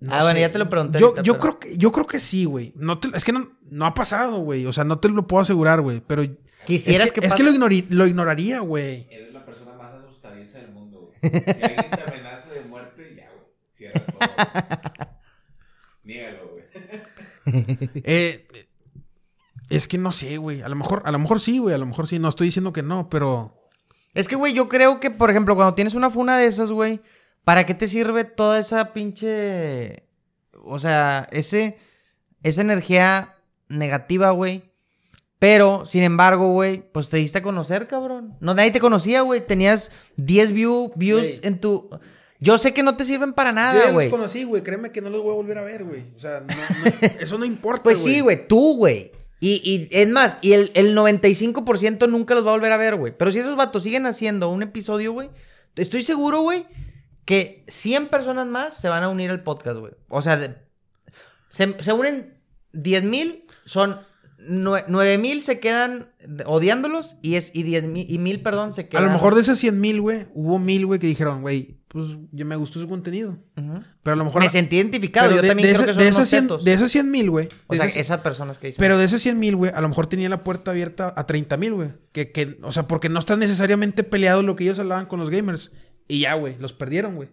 no 0.00 0.14
Ah, 0.14 0.22
bueno, 0.22 0.38
ya 0.38 0.50
te 0.52 0.58
lo 0.58 0.68
pregunté 0.68 0.98
Yo, 1.00 1.08
ahorita, 1.08 1.22
yo 1.22 1.32
pero- 1.34 1.42
creo 1.42 1.58
que, 1.60 1.76
yo 1.76 1.92
creo 1.92 2.06
que 2.06 2.20
sí, 2.20 2.44
güey. 2.44 2.72
No 2.76 2.98
te- 2.98 3.08
es 3.16 3.24
que 3.24 3.32
no, 3.32 3.50
no 3.70 3.84
ha 3.86 3.94
pasado, 3.94 4.38
güey. 4.40 4.64
O 4.66 4.72
sea, 4.72 4.84
no 4.84 4.98
te 5.00 5.08
lo 5.08 5.26
puedo 5.26 5.42
asegurar, 5.42 5.80
güey. 5.80 6.02
Pero. 6.06 6.24
Quisieras 6.66 7.06
es 7.08 7.12
que, 7.12 7.20
que 7.20 7.26
es 7.28 7.34
que 7.34 7.42
lo, 7.44 7.52
lo 7.52 8.06
ignoraría, 8.06 8.60
güey. 8.60 9.06
Eres 9.10 9.32
la 9.32 9.44
persona 9.44 9.74
más 9.76 9.92
asustadiza 9.92 10.58
del 10.58 10.72
mundo, 10.72 11.00
güey. 11.00 11.07
Si 11.20 11.62
alguien 11.62 11.90
te 11.90 12.02
amenaza 12.02 12.52
de 12.52 12.60
muerte, 12.62 13.14
ya, 13.16 13.30
güey. 13.30 13.46
Cierras 13.68 14.06
todo. 14.06 14.18
Niégalo, 16.04 16.50
güey. 16.52 16.64
Eh, 18.04 18.46
es 19.70 19.88
que 19.88 19.98
no 19.98 20.12
sé, 20.12 20.36
güey. 20.36 20.62
A 20.62 20.68
lo 20.68 20.76
mejor, 20.76 21.02
a 21.04 21.12
lo 21.12 21.18
mejor 21.18 21.40
sí, 21.40 21.58
güey. 21.58 21.74
A 21.74 21.78
lo 21.78 21.86
mejor 21.86 22.06
sí. 22.06 22.18
No 22.18 22.28
estoy 22.28 22.48
diciendo 22.48 22.72
que 22.72 22.82
no, 22.82 23.08
pero. 23.08 23.62
Es 24.14 24.28
que, 24.28 24.36
güey, 24.36 24.52
yo 24.52 24.68
creo 24.68 25.00
que, 25.00 25.10
por 25.10 25.30
ejemplo, 25.30 25.54
cuando 25.54 25.74
tienes 25.74 25.94
una 25.94 26.10
funa 26.10 26.38
de 26.38 26.46
esas, 26.46 26.72
güey, 26.72 27.00
¿para 27.44 27.66
qué 27.66 27.74
te 27.74 27.88
sirve 27.88 28.24
toda 28.24 28.58
esa 28.58 28.92
pinche. 28.92 30.04
O 30.52 30.78
sea, 30.78 31.28
ese. 31.30 31.78
Esa 32.42 32.60
energía 32.60 33.36
negativa, 33.68 34.30
güey. 34.30 34.67
Pero, 35.38 35.86
sin 35.86 36.02
embargo, 36.02 36.52
güey, 36.52 36.82
pues 36.92 37.08
te 37.08 37.16
diste 37.18 37.38
a 37.38 37.42
conocer, 37.42 37.86
cabrón. 37.86 38.36
No, 38.40 38.54
nadie 38.54 38.72
te 38.72 38.80
conocía, 38.80 39.20
güey. 39.20 39.40
Tenías 39.46 39.92
10 40.16 40.52
view- 40.52 40.92
views 40.96 41.22
Güey. 41.22 41.40
en 41.44 41.60
tu. 41.60 41.88
Yo 42.40 42.58
sé 42.58 42.72
que 42.74 42.82
no 42.82 42.96
te 42.96 43.04
sirven 43.04 43.32
para 43.32 43.50
Yo 43.50 43.54
nada, 43.56 43.84
ya 43.86 43.90
güey. 43.92 44.06
los 44.08 44.10
conocí, 44.16 44.44
güey. 44.44 44.62
Créeme 44.62 44.90
que 44.90 45.00
no 45.00 45.10
los 45.10 45.22
voy 45.22 45.32
a 45.32 45.36
volver 45.36 45.58
a 45.58 45.62
ver, 45.62 45.84
güey. 45.84 46.02
O 46.16 46.18
sea, 46.18 46.40
no- 46.40 46.46
no- 46.46 47.08
eso 47.20 47.38
no 47.38 47.44
importa. 47.44 47.82
Pues 47.84 48.02
sí, 48.02 48.20
güey, 48.20 48.48
tú, 48.48 48.76
güey. 48.76 49.12
Y, 49.40 49.60
y 49.64 49.88
es 49.96 50.08
más, 50.08 50.38
y 50.40 50.52
el, 50.54 50.72
el 50.74 50.96
95% 50.96 52.08
nunca 52.08 52.34
los 52.34 52.44
va 52.44 52.50
a 52.50 52.54
volver 52.54 52.72
a 52.72 52.76
ver, 52.76 52.96
güey. 52.96 53.16
Pero 53.16 53.30
si 53.30 53.38
esos 53.38 53.54
vatos 53.56 53.84
siguen 53.84 54.06
haciendo 54.06 54.48
un 54.50 54.62
episodio, 54.64 55.12
güey, 55.12 55.30
estoy 55.76 56.02
seguro, 56.02 56.40
güey, 56.40 56.66
que 57.24 57.64
100 57.68 58.08
personas 58.08 58.48
más 58.48 58.76
se 58.76 58.88
van 58.88 59.04
a 59.04 59.08
unir 59.08 59.30
al 59.30 59.44
podcast, 59.44 59.78
güey. 59.78 59.92
O 60.08 60.22
sea, 60.22 60.36
de- 60.36 60.56
se, 61.48 61.80
se 61.82 61.92
unen 61.92 62.34
10 62.72 63.04
mil, 63.04 63.44
son 63.64 63.96
9 64.46 65.18
mil 65.18 65.42
se 65.42 65.58
quedan 65.60 66.08
odiándolos 66.46 67.16
y 67.22 67.34
es 67.34 67.50
y 67.54 67.62
10 67.64 67.84
mil, 67.84 68.06
y 68.08 68.18
mil, 68.18 68.40
perdón, 68.42 68.72
se 68.74 68.82
A 68.82 68.88
quedan. 68.88 69.06
lo 69.06 69.12
mejor 69.12 69.34
de 69.34 69.40
esos 69.42 69.58
100 69.58 69.80
mil, 69.80 70.00
güey, 70.00 70.26
hubo 70.32 70.58
mil, 70.58 70.86
güey, 70.86 71.00
que 71.00 71.06
dijeron, 71.08 71.42
güey, 71.42 71.76
pues 71.88 72.16
ya 72.32 72.44
me 72.44 72.54
gustó 72.56 72.78
su 72.80 72.88
contenido. 72.88 73.36
Pero 73.54 74.12
a 74.12 74.16
lo 74.16 74.24
mejor. 74.24 74.42
Me 74.42 74.48
sentí 74.48 74.76
identificado, 74.76 75.30
yo 75.34 75.40
de, 75.42 75.48
también 75.48 75.68
de 75.68 75.74
creo 75.74 75.82
ese- 75.82 75.86
que 75.90 75.94
son 75.94 75.98
de 76.02 76.06
unos 76.08 76.18
esas 76.18 76.28
100 76.28 76.44
tetos. 76.44 76.64
de 76.64 76.72
esas 76.74 76.90
100 76.92 77.10
mil, 77.10 77.30
güey. 77.30 77.48
O 77.66 77.74
sea, 77.74 77.86
esas- 77.86 77.96
esas 77.96 78.20
personas 78.20 78.58
que 78.58 78.68
dicen. 78.68 78.80
Pero 78.80 78.98
de 78.98 79.04
esas 79.06 79.20
100 79.22 79.38
mil, 79.38 79.56
güey, 79.56 79.72
a 79.74 79.80
lo 79.80 79.88
mejor 79.88 80.06
tenía 80.06 80.28
la 80.28 80.42
puerta 80.44 80.70
abierta 80.70 81.12
a 81.16 81.26
30 81.26 81.56
mil, 81.56 81.74
güey. 81.74 81.88
Que, 82.12 82.30
que, 82.30 82.58
o 82.62 82.72
sea, 82.72 82.82
porque 82.86 83.08
no 83.08 83.18
está 83.18 83.36
necesariamente 83.36 84.04
peleado 84.04 84.42
lo 84.42 84.54
que 84.54 84.64
ellos 84.64 84.78
hablaban 84.78 85.06
con 85.06 85.18
los 85.18 85.30
gamers. 85.30 85.72
Y 86.06 86.20
ya, 86.20 86.34
güey, 86.34 86.56
los 86.58 86.74
perdieron, 86.74 87.16
güey. 87.16 87.30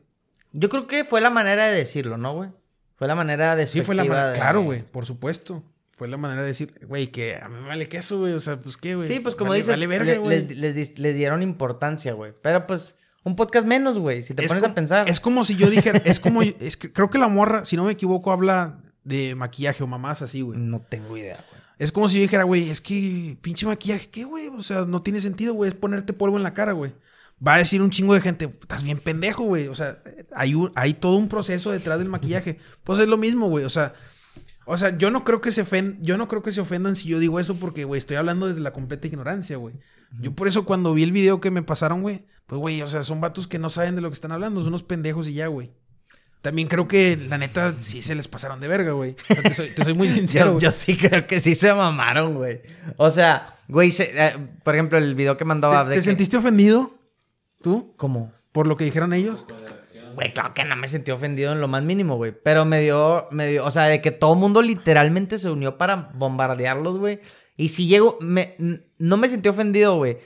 Yo 0.53 0.69
creo 0.69 0.87
que 0.87 1.03
fue 1.03 1.19
la 1.21 1.29
manera 1.29 1.65
de 1.67 1.75
decirlo, 1.75 2.17
¿no, 2.17 2.33
güey? 2.33 2.49
Fue 2.95 3.07
la 3.09 3.15
manera 3.15 3.57
de 3.57 3.67
Sí, 3.67 3.81
fue 3.81 3.93
la 3.93 4.05
manera. 4.05 4.31
Claro, 4.33 4.63
güey, 4.63 4.83
por 4.89 5.05
supuesto. 5.05 5.63
Fue 5.95 6.07
la 6.09 6.17
manera 6.17 6.41
de 6.41 6.47
decir, 6.49 6.73
güey, 6.87 7.07
que 7.07 7.35
a 7.37 7.47
mí 7.47 7.55
me 7.61 7.67
vale 7.67 7.87
queso, 7.87 8.19
güey. 8.19 8.33
O 8.33 8.39
sea, 8.39 8.59
pues 8.59 8.75
qué, 8.77 8.95
güey. 8.95 9.07
Sí, 9.07 9.19
pues 9.21 9.35
como 9.35 9.49
Vale- 9.49 9.61
dices, 9.61 9.75
vale 9.75 9.87
verga, 9.87 10.13
le- 10.27 10.41
les, 10.55 10.99
les 10.99 11.15
dieron 11.15 11.41
importancia, 11.41 12.13
güey. 12.13 12.33
Pero 12.41 12.67
pues, 12.67 12.95
un 13.23 13.35
podcast 13.37 13.65
menos, 13.65 13.97
güey, 13.97 14.21
si 14.23 14.33
te 14.33 14.43
Es 14.43 14.49
pones 14.49 14.61
como- 14.63 14.71
a 14.73 14.75
pensar. 14.75 15.09
Es 15.09 15.19
como 15.21 15.43
si 15.45 15.55
yo 15.55 15.69
dijera, 15.69 16.01
es 16.05 16.19
como, 16.19 16.41
es 16.41 16.75
que 16.77 16.91
creo 16.91 17.09
que 17.09 17.17
la 17.17 17.29
morra, 17.29 17.63
si 17.65 17.77
no 17.77 17.85
me 17.85 17.93
equivoco, 17.93 18.31
habla 18.33 18.79
de 19.05 19.35
maquillaje 19.35 19.83
o 19.83 19.87
mamás 19.87 20.21
así, 20.21 20.41
güey. 20.41 20.59
No 20.59 20.81
tengo 20.81 21.15
idea, 21.15 21.35
güey. 21.49 21.61
Es 21.77 21.91
como 21.91 22.07
si 22.09 22.15
yo 22.17 22.21
dijera, 22.23 22.43
güey, 22.43 22.69
es 22.69 22.81
que 22.81 23.37
pinche 23.41 23.65
maquillaje, 23.65 24.09
¿qué, 24.09 24.23
güey? 24.25 24.47
O 24.49 24.61
sea, 24.63 24.85
no 24.85 25.01
tiene 25.01 25.21
sentido, 25.21 25.53
güey, 25.53 25.69
es 25.69 25.75
ponerte 25.75 26.13
polvo 26.13 26.37
en 26.37 26.43
la 26.43 26.53
cara, 26.53 26.71
güey. 26.73 26.93
Va 27.45 27.55
a 27.55 27.57
decir 27.57 27.81
un 27.81 27.89
chingo 27.89 28.13
de 28.13 28.21
gente, 28.21 28.45
estás 28.45 28.83
bien 28.83 28.97
pendejo, 28.97 29.43
güey. 29.43 29.67
O 29.67 29.75
sea, 29.75 29.97
hay, 30.35 30.55
un- 30.55 30.71
hay 30.75 30.93
todo 30.93 31.17
un 31.17 31.27
proceso 31.29 31.71
detrás 31.71 31.99
del 31.99 32.07
maquillaje. 32.09 32.59
Pues 32.85 32.99
es 32.99 33.07
lo 33.07 33.17
mismo, 33.17 33.49
güey. 33.49 33.65
O 33.65 33.69
sea, 33.69 33.93
o 34.65 34.77
sea, 34.77 34.97
yo 34.97 35.11
no 35.11 35.23
creo 35.23 35.41
que 35.41 35.51
se 35.51 35.61
ofendan, 35.61 36.01
yo 36.03 36.17
no 36.17 36.27
creo 36.27 36.41
que 36.43 36.51
se 36.51 36.61
ofendan 36.61 36.95
si 36.95 37.07
yo 37.07 37.19
digo 37.19 37.39
eso 37.39 37.55
porque, 37.55 37.83
güey, 37.83 37.99
estoy 37.99 38.17
hablando 38.17 38.47
desde 38.47 38.61
la 38.61 38.71
completa 38.73 39.07
ignorancia, 39.07 39.57
güey. 39.57 39.75
Yo 40.21 40.33
por 40.33 40.47
eso 40.47 40.65
cuando 40.65 40.93
vi 40.93 41.03
el 41.03 41.11
video 41.11 41.41
que 41.41 41.51
me 41.51 41.61
pasaron, 41.61 42.01
güey, 42.01 42.25
pues, 42.47 42.59
güey, 42.59 42.81
o 42.81 42.87
sea, 42.87 43.01
son 43.03 43.19
vatos 43.21 43.47
que 43.47 43.59
no 43.59 43.69
saben 43.69 43.95
de 43.95 44.01
lo 44.01 44.09
que 44.09 44.13
están 44.15 44.31
hablando, 44.31 44.59
son 44.61 44.69
unos 44.69 44.83
pendejos 44.83 45.27
y 45.27 45.33
ya, 45.33 45.47
güey. 45.47 45.73
También 46.41 46.67
creo 46.67 46.87
que, 46.87 47.17
la 47.27 47.37
neta, 47.39 47.73
sí 47.79 48.01
se 48.03 48.13
les 48.15 48.27
pasaron 48.27 48.59
de 48.59 48.67
verga, 48.67 48.91
güey. 48.91 49.15
O 49.29 49.33
sea, 49.33 49.41
Te 49.43 49.53
soy, 49.55 49.69
te 49.71 49.83
soy 49.83 49.93
muy 49.95 50.07
sincero, 50.09 50.45
Yo, 50.45 50.51
güey. 50.53 50.63
yo 50.63 50.71
sí 50.71 50.95
creo 50.95 51.25
que 51.27 51.39
sí 51.39 51.55
se 51.55 51.73
mamaron, 51.73 52.35
güey. 52.35 52.61
O 52.97 53.09
sea, 53.11 53.47
güey, 53.67 53.89
se- 53.91 54.11
eh, 54.15 54.33
por 54.63 54.75
ejemplo, 54.75 54.97
el 54.99 55.15
video 55.15 55.37
que 55.37 55.43
mandó 55.43 55.69
Bab 55.69 55.85
¿Te, 55.85 55.89
de 55.89 55.95
te 55.95 56.01
que- 56.01 56.05
sentiste 56.09 56.37
ofendido? 56.37 56.97
¿Tú? 57.63 57.93
¿Cómo? 57.97 58.31
¿Por 58.51 58.67
lo 58.67 58.77
que 58.77 58.85
dijeron 58.85 59.11
ellos? 59.13 59.45
Güey, 60.15 60.33
claro 60.33 60.53
que 60.53 60.63
no 60.63 60.75
me 60.75 60.87
sentí 60.87 61.11
ofendido 61.11 61.51
en 61.51 61.61
lo 61.61 61.67
más 61.67 61.83
mínimo, 61.83 62.15
güey. 62.15 62.33
Pero 62.43 62.65
me 62.65 62.79
dio, 62.81 63.27
me 63.31 63.47
dio, 63.47 63.65
o 63.65 63.71
sea, 63.71 63.83
de 63.83 64.01
que 64.01 64.11
todo 64.11 64.33
el 64.33 64.39
mundo 64.39 64.61
literalmente 64.61 65.37
se 65.39 65.49
unió 65.49 65.77
para 65.77 66.11
bombardearlos, 66.15 66.97
güey. 66.97 67.19
Y 67.57 67.67
si 67.69 67.87
llego, 67.87 68.17
me, 68.21 68.53
no 68.97 69.17
me 69.17 69.29
sentí 69.29 69.49
ofendido, 69.49 69.97
güey. 69.97 70.17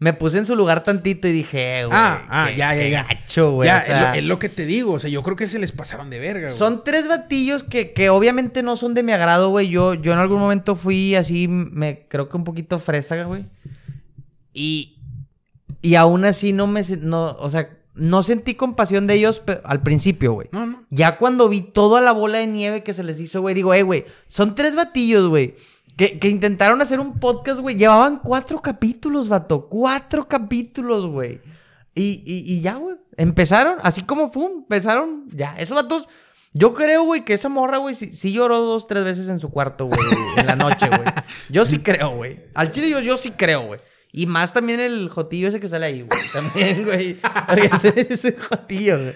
Me 0.00 0.12
puse 0.12 0.38
en 0.38 0.44
su 0.44 0.56
lugar 0.56 0.82
tantito 0.82 1.28
y 1.28 1.32
dije, 1.32 1.80
eh, 1.80 1.84
güey. 1.84 1.96
Ah, 1.96 2.26
ah, 2.28 2.46
qué- 2.50 2.56
ya, 2.56 2.74
ya, 2.74 2.88
ya. 2.88 3.04
gacho, 3.04 3.52
güey. 3.52 3.68
ya, 3.68 3.78
o 3.78 3.80
sea, 3.80 3.96
es, 4.00 4.08
lo, 4.08 4.18
es 4.20 4.24
lo 4.24 4.38
que 4.38 4.48
te 4.48 4.66
digo. 4.66 4.92
O 4.94 4.98
sea, 4.98 5.08
yo 5.08 5.22
creo 5.22 5.36
que 5.36 5.46
se 5.46 5.58
les 5.58 5.72
pasaron 5.72 6.10
de 6.10 6.18
verga, 6.18 6.48
güey. 6.48 6.58
Son 6.58 6.82
tres 6.84 7.06
batillos 7.08 7.62
que, 7.62 7.92
que 7.92 8.10
obviamente 8.10 8.62
no 8.62 8.76
son 8.76 8.92
de 8.94 9.02
mi 9.02 9.12
agrado, 9.12 9.50
güey. 9.50 9.68
Yo, 9.68 9.94
yo 9.94 10.12
en 10.12 10.18
algún 10.18 10.40
momento 10.40 10.74
fui 10.74 11.14
así, 11.14 11.46
me 11.48 12.06
creo 12.08 12.28
que 12.28 12.36
un 12.36 12.44
poquito 12.44 12.78
fresa, 12.78 13.22
güey. 13.24 13.44
Y, 14.52 14.98
y 15.80 15.94
aún 15.94 16.24
así 16.24 16.52
no 16.52 16.66
me, 16.66 16.82
no, 17.00 17.36
o 17.38 17.48
sea, 17.50 17.70
no 17.94 18.22
sentí 18.22 18.54
compasión 18.54 19.06
de 19.06 19.14
ellos 19.14 19.42
al 19.64 19.82
principio, 19.82 20.32
güey. 20.32 20.48
No, 20.52 20.66
no. 20.66 20.84
Ya 20.90 21.16
cuando 21.16 21.48
vi 21.48 21.60
toda 21.60 22.00
la 22.00 22.12
bola 22.12 22.38
de 22.38 22.46
nieve 22.46 22.82
que 22.82 22.92
se 22.92 23.04
les 23.04 23.20
hizo, 23.20 23.40
güey, 23.40 23.54
digo, 23.54 23.72
eh, 23.72 23.82
güey, 23.82 24.04
son 24.26 24.54
tres 24.54 24.74
batillos, 24.76 25.28
güey. 25.28 25.54
Que, 25.96 26.18
que 26.18 26.28
intentaron 26.28 26.82
hacer 26.82 26.98
un 26.98 27.20
podcast, 27.20 27.60
güey. 27.60 27.76
Llevaban 27.76 28.18
cuatro 28.18 28.60
capítulos, 28.60 29.28
vato. 29.28 29.68
Cuatro 29.68 30.26
capítulos, 30.26 31.06
güey. 31.06 31.40
Y, 31.94 32.22
y, 32.26 32.52
y 32.52 32.60
ya, 32.60 32.74
güey. 32.74 32.96
Empezaron, 33.16 33.78
así 33.82 34.02
como 34.02 34.32
fue, 34.32 34.46
empezaron, 34.46 35.28
ya. 35.30 35.54
Esos 35.56 35.76
vatos, 35.80 36.08
yo 36.52 36.74
creo, 36.74 37.04
güey, 37.04 37.24
que 37.24 37.34
esa 37.34 37.48
morra, 37.48 37.78
güey, 37.78 37.94
sí, 37.94 38.10
sí 38.12 38.32
lloró 38.32 38.58
dos, 38.58 38.88
tres 38.88 39.04
veces 39.04 39.28
en 39.28 39.38
su 39.38 39.50
cuarto, 39.50 39.86
güey, 39.86 40.00
en 40.36 40.46
la 40.46 40.56
noche, 40.56 40.88
güey. 40.88 41.02
Yo 41.50 41.64
sí 41.64 41.78
creo, 41.78 42.16
güey. 42.16 42.44
Al 42.54 42.72
chile 42.72 42.90
yo, 42.90 42.98
yo 42.98 43.16
sí 43.16 43.30
creo, 43.30 43.66
güey. 43.66 43.78
Y 44.16 44.26
más 44.26 44.52
también 44.52 44.78
el 44.78 45.08
jotillo 45.08 45.48
ese 45.48 45.58
que 45.58 45.66
sale 45.68 45.86
ahí, 45.86 46.02
güey. 46.02 46.20
También, 46.32 46.84
güey. 46.86 47.16
Porque 47.48 47.70
ese 47.72 48.06
es 48.12 48.24
un 48.24 48.42
jotillo, 48.42 48.98
güey. 49.00 49.14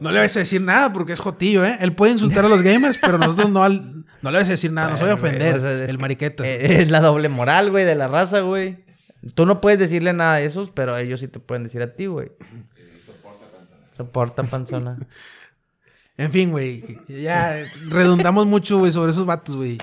No 0.00 0.10
le 0.10 0.20
vas 0.20 0.34
a 0.36 0.38
decir 0.38 0.62
nada 0.62 0.90
porque 0.92 1.12
es 1.12 1.20
jotillo, 1.20 1.66
¿eh? 1.66 1.76
Él 1.80 1.92
puede 1.94 2.12
insultar 2.12 2.46
a 2.46 2.48
los 2.48 2.62
gamers, 2.62 2.96
pero 2.98 3.18
nosotros 3.18 3.50
no, 3.50 3.62
al- 3.62 4.06
no 4.22 4.30
le 4.30 4.38
vas 4.38 4.48
a 4.48 4.52
decir 4.52 4.72
nada. 4.72 4.88
Nos 4.88 5.00
voy 5.00 5.10
a 5.10 5.14
ofender. 5.14 5.56
O 5.56 5.60
sea, 5.60 5.70
es 5.72 5.90
el 5.90 5.96
que- 5.96 6.00
mariqueta. 6.00 6.46
eh, 6.48 6.80
Es 6.82 6.90
la 6.90 7.00
doble 7.00 7.28
moral, 7.28 7.70
güey, 7.70 7.84
de 7.84 7.94
la 7.94 8.08
raza, 8.08 8.40
güey. 8.40 8.82
Tú 9.34 9.44
no 9.44 9.60
puedes 9.60 9.78
decirle 9.78 10.14
nada 10.14 10.36
a 10.36 10.40
esos, 10.40 10.70
pero 10.70 10.96
ellos 10.96 11.20
sí 11.20 11.28
te 11.28 11.38
pueden 11.38 11.64
decir 11.64 11.82
a 11.82 11.94
ti, 11.94 12.06
güey. 12.06 12.32
Soporta 13.96 14.42
panzona. 14.42 14.98
En 16.16 16.30
fin, 16.30 16.50
güey. 16.50 16.84
Ya 17.08 17.56
redundamos 17.88 18.46
mucho, 18.46 18.78
güey, 18.78 18.92
sobre 18.92 19.12
esos 19.12 19.24
vatos, 19.24 19.56
güey. 19.56 19.78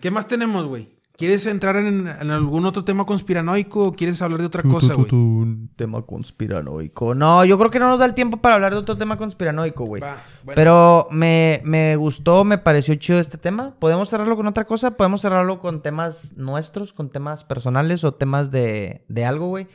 ¿Qué 0.00 0.10
más 0.10 0.26
tenemos, 0.26 0.66
güey? 0.66 0.88
¿Quieres 1.16 1.46
entrar 1.46 1.76
en, 1.76 2.08
en 2.08 2.30
algún 2.32 2.66
otro 2.66 2.82
tema 2.82 3.06
conspiranoico 3.06 3.86
o 3.86 3.92
quieres 3.92 4.20
hablar 4.20 4.40
de 4.40 4.46
otra 4.46 4.64
cosa, 4.64 4.94
güey? 4.94 5.08
Un 5.12 5.70
tema 5.76 6.02
conspiranoico. 6.02 7.14
No, 7.14 7.44
yo 7.44 7.56
creo 7.56 7.70
que 7.70 7.78
no 7.78 7.88
nos 7.88 8.00
da 8.00 8.06
el 8.06 8.14
tiempo 8.14 8.38
para 8.38 8.56
hablar 8.56 8.72
de 8.72 8.78
otro 8.78 8.96
tema 8.96 9.16
conspiranoico, 9.16 9.84
güey. 9.84 10.02
Bueno. 10.02 10.56
Pero 10.56 11.06
me, 11.12 11.60
me 11.62 11.94
gustó, 11.94 12.42
me 12.42 12.58
pareció 12.58 12.96
chido 12.96 13.20
este 13.20 13.38
tema. 13.38 13.76
¿Podemos 13.78 14.08
cerrarlo 14.08 14.34
con 14.34 14.48
otra 14.48 14.66
cosa? 14.66 14.96
¿Podemos 14.96 15.20
cerrarlo 15.20 15.60
con 15.60 15.82
temas 15.82 16.32
nuestros, 16.36 16.92
con 16.92 17.10
temas 17.10 17.44
personales 17.44 18.02
o 18.02 18.14
temas 18.14 18.50
de, 18.50 19.04
de 19.08 19.24
algo, 19.24 19.46
güey? 19.46 19.68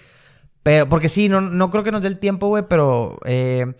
Pero, 0.61 0.89
porque 0.89 1.07
sí, 1.07 1.29
no, 1.29 1.39
no 1.39 1.71
creo 1.71 1.85
que 1.85 1.93
nos 1.93 2.01
dé 2.01 2.09
el 2.09 2.19
tiempo, 2.19 2.49
güey, 2.49 2.65
pero 2.67 3.17
eh, 3.23 3.77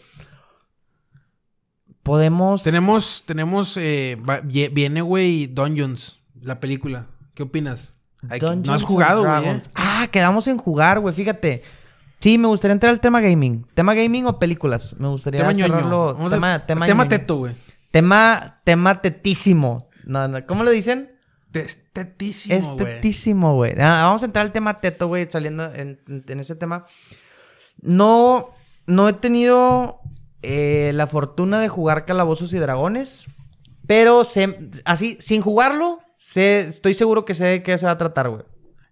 podemos... 2.03 2.63
Tenemos, 2.63 3.25
tenemos, 3.25 3.75
eh, 3.75 4.17
viene, 4.71 5.01
güey, 5.01 5.47
Dungeons, 5.47 6.21
la 6.41 6.61
película. 6.61 7.07
¿Qué 7.39 7.43
opinas? 7.43 8.01
No 8.65 8.73
has 8.73 8.83
jugado, 8.83 9.23
güey. 9.23 9.47
¿eh? 9.47 9.61
Ah, 9.73 10.09
quedamos 10.11 10.45
en 10.47 10.57
jugar, 10.57 10.99
güey, 10.99 11.15
fíjate. 11.15 11.63
Sí, 12.19 12.37
me 12.37 12.49
gustaría 12.49 12.73
entrar 12.73 12.89
al 12.91 12.99
tema 12.99 13.21
gaming. 13.21 13.65
¿Tema 13.75 13.93
gaming 13.93 14.25
o 14.25 14.37
películas? 14.37 14.97
Me 14.99 15.07
gustaría 15.07 15.39
Tema 15.39 15.53
cerrarlo. 15.53 16.15
Vamos 16.15 16.33
a- 16.33 16.35
tema, 16.35 16.65
tema, 16.65 16.85
tema 16.85 17.07
teto, 17.07 17.37
güey. 17.37 17.55
Tema, 17.91 18.59
tema 18.65 19.01
tetísimo. 19.01 19.87
No, 20.03 20.27
no, 20.27 20.45
¿Cómo 20.45 20.65
le 20.65 20.71
dicen? 20.71 21.17
Te- 21.51 21.61
es 21.61 21.93
tetísimo, 21.93 22.55
Es 22.55 22.71
güey. 22.71 22.85
tetísimo, 22.85 23.55
güey. 23.55 23.71
Ah, 23.79 24.01
vamos 24.03 24.21
a 24.21 24.25
entrar 24.25 24.45
al 24.45 24.51
tema 24.51 24.81
teto, 24.81 25.07
güey, 25.07 25.25
saliendo 25.31 25.73
en, 25.73 25.97
en 26.27 26.39
ese 26.41 26.57
tema. 26.57 26.85
No, 27.81 28.49
no 28.85 29.07
he 29.07 29.13
tenido 29.13 30.01
eh, 30.41 30.91
la 30.93 31.07
fortuna 31.07 31.59
de 31.61 31.69
jugar 31.69 32.03
Calabozos 32.03 32.51
y 32.51 32.57
Dragones, 32.57 33.27
pero 33.87 34.23
así, 34.83 35.17
sin 35.21 35.41
jugarlo, 35.41 36.01
sé, 36.19 36.59
estoy 36.59 36.93
seguro 36.93 37.25
que 37.25 37.33
sé 37.33 37.45
de 37.45 37.63
qué 37.63 37.75
se 37.77 37.85
va 37.87 37.93
a 37.93 37.97
tratar, 37.97 38.29
güey. 38.29 38.43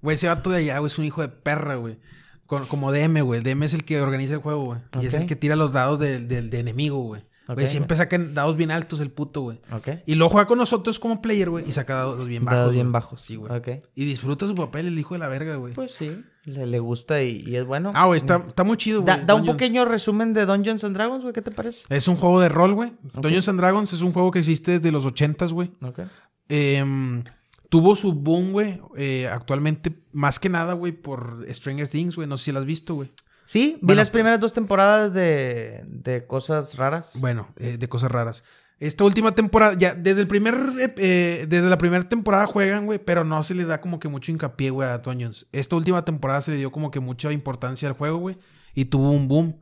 Güey, 0.02 0.16
ese 0.16 0.28
vato 0.28 0.50
de 0.50 0.58
allá, 0.58 0.80
güey, 0.80 0.88
es 0.88 0.98
un 0.98 1.06
hijo 1.06 1.22
de 1.22 1.28
perra, 1.30 1.76
güey. 1.76 2.00
Como 2.48 2.92
DM, 2.94 3.22
güey. 3.22 3.42
DM 3.42 3.64
es 3.66 3.74
el 3.74 3.84
que 3.84 4.00
organiza 4.02 4.34
el 4.34 4.40
juego, 4.40 4.64
güey. 4.66 4.80
Y 5.02 5.06
es 5.08 5.14
Ok. 5.14 5.20
el 5.22 5.26
que 5.28 5.36
tira 5.36 5.56
los 5.58 5.74
dados 5.74 6.00
del 6.00 6.28
del- 6.30 6.50
de 6.50 6.60
enemigo, 6.60 6.98
güey. 7.00 7.24
Güey, 7.48 7.66
Ok. 7.66 7.70
siempre 7.72 7.96
sacan 7.98 8.34
dados 8.34 8.56
bien 8.58 8.72
altos 8.72 9.00
el 9.02 9.10
puto, 9.12 9.42
güey. 9.42 9.60
Ok. 9.72 9.90
Y 10.06 10.16
luego 10.16 10.32
juega 10.32 10.48
con 10.48 10.58
nosotros 10.58 11.00
como 11.00 11.22
player, 11.22 11.50
güey, 11.50 11.68
y 11.68 11.72
saca 11.74 11.96
dados 11.96 12.28
bien 12.28 12.44
bajos. 12.46 12.58
Dados 12.58 12.74
bien 12.74 12.86
güey. 12.88 12.94
bajos. 12.94 13.22
Sí, 13.22 13.36
güey. 13.36 13.52
Ok. 13.54 13.68
Y 13.96 14.06
disfruta 14.06 14.48
su 14.48 14.56
papel, 14.56 14.88
el 14.88 14.98
hijo 15.00 15.16
de 15.16 15.20
la 15.20 15.28
verga, 15.30 15.56
güey. 15.56 15.74
Pues 15.74 15.92
sí, 15.94 16.24
le, 16.46 16.66
le 16.66 16.80
gusta 16.80 17.22
y, 17.24 17.44
y 17.46 17.56
es 17.58 17.66
bueno. 17.66 17.92
ah, 17.96 18.06
güey, 18.06 18.18
está, 18.18 18.42
está 18.48 18.64
muy 18.66 18.76
chido, 18.78 19.02
güey. 19.02 19.26
da, 19.26 19.36
un 19.36 19.46
pequeño 19.46 19.84
resumen 19.86 20.34
de 20.34 20.46
Dungeons 20.46 20.84
and 20.84 20.94
Dragons, 20.96 21.24
güey, 21.24 21.34
¿qué 21.34 21.42
te 21.42 21.52
parece? 21.52 21.86
Es 21.90 22.08
un 22.10 22.16
juego 22.18 22.40
de 22.42 22.50
rol, 22.50 22.74
güey. 22.74 22.94
Dungeons 23.14 23.48
and 23.50 23.60
Dragons 23.60 23.92
es 23.94 24.02
un 24.02 24.12
juego 24.14 24.30
que 24.32 24.40
existe 24.40 24.80
desde 24.80 24.92
los 24.92 25.06
80s, 25.06 25.52
güey. 25.54 25.72
Em, 26.50 27.24
tuvo 27.70 27.96
su 27.96 28.14
boom, 28.14 28.52
güey, 28.52 28.82
eh, 28.98 29.28
actualmente, 29.28 29.92
más 30.12 30.40
que 30.40 30.50
nada, 30.50 30.74
güey, 30.74 30.92
por 30.92 31.46
Stranger 31.50 31.88
Things, 31.88 32.16
güey. 32.16 32.28
No 32.28 32.38
sé 32.38 32.46
si 32.46 32.52
lo 32.52 32.60
has 32.60 32.66
visto, 32.66 32.96
güey. 32.96 33.12
Sí, 33.46 33.78
vi 33.80 33.88
Bueno, 33.88 34.02
las 34.02 34.10
primeras 34.10 34.40
dos 34.40 34.54
temporadas 34.54 35.14
de, 35.14 35.84
de 35.88 36.28
cosas 36.28 36.76
raras. 36.76 37.14
Bueno, 37.20 37.54
eh, 37.58 37.78
de 37.78 37.88
cosas 37.88 38.12
raras. 38.12 38.44
Esta 38.80 39.06
última 39.06 39.34
temporada, 39.34 39.74
ya 39.74 39.96
desde 39.96 40.22
el 40.22 40.28
primer, 40.28 40.56
eh, 40.98 41.46
desde 41.48 41.70
la 41.70 41.80
primera 41.80 42.08
temporada 42.08 42.46
juegan, 42.46 42.86
güey, 42.86 43.00
pero 43.00 43.24
no 43.24 43.42
se 43.42 43.56
le 43.56 43.66
da 43.66 43.82
como 43.82 44.00
que 44.00 44.08
mucho 44.08 44.32
hincapié, 44.32 44.70
güey, 44.70 44.88
a 44.88 45.00
Dungeons. 45.00 45.48
Esta 45.52 45.76
última 45.76 46.06
temporada 46.06 46.42
se 46.42 46.52
le 46.52 46.58
dio 46.58 46.72
como 46.72 46.92
que 46.92 47.00
mucha 47.00 47.32
importancia 47.32 47.88
al 47.88 47.96
juego, 47.96 48.18
güey, 48.20 48.38
y 48.76 48.86
tuvo 48.86 49.12
un 49.12 49.28
boom. 49.28 49.56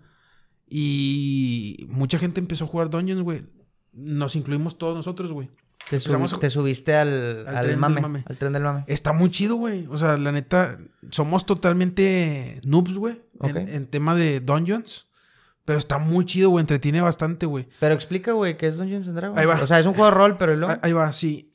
Y 0.67 1.85
mucha 1.89 2.19
gente 2.19 2.41
empezó 2.41 2.65
a 2.65 2.67
jugar 2.67 2.89
Dungeons, 2.89 3.21
güey. 3.21 3.45
Nos 3.93 4.35
incluimos 4.35 4.77
todos 4.77 4.95
nosotros, 4.95 5.31
güey. 5.31 5.49
Te, 5.89 5.99
subi- 5.99 6.49
subiste 6.49 6.95
al, 6.95 7.47
Al 7.47 7.47
al 7.47 7.53
tren 7.63 7.67
del 7.67 7.77
mame, 7.77 8.01
mame. 8.01 8.23
Al 8.27 8.37
tren 8.37 8.53
del 8.53 8.63
mame. 8.63 8.83
Está 8.87 9.13
muy 9.13 9.29
chido, 9.29 9.55
güey. 9.55 9.85
O 9.87 9.97
sea, 9.97 10.17
la 10.17 10.31
neta, 10.31 10.77
somos 11.11 11.45
totalmente 11.45 12.59
noobs, 12.65 12.97
güey, 12.97 13.21
en- 13.43 13.87
tema 13.87 14.15
de 14.15 14.39
Dungeons. 14.39 15.07
Pero 15.63 15.79
está 15.79 15.97
muy 15.97 16.25
chido, 16.25 16.51
güey, 16.51 16.61
entretiene 16.61 17.01
bastante, 17.01 17.47
güey. 17.47 17.67
Pero 17.79 17.95
explica, 17.95 18.33
güey, 18.33 18.55
qué 18.55 18.67
es 18.67 18.77
Dungeons 18.77 19.07
and 19.07 19.17
Dragons. 19.17 19.39
Ahí 19.39 19.47
va. 19.47 19.59
O 19.61 19.65
sea, 19.67 19.79
es 19.79 19.85
un 19.87 19.93
juego 19.93 20.05
de 20.11 20.15
rol, 20.17 20.37
pero. 20.37 20.67
Ah, 20.69 20.79
Ahí 20.83 20.93
va, 20.93 21.11
sí. 21.11 21.51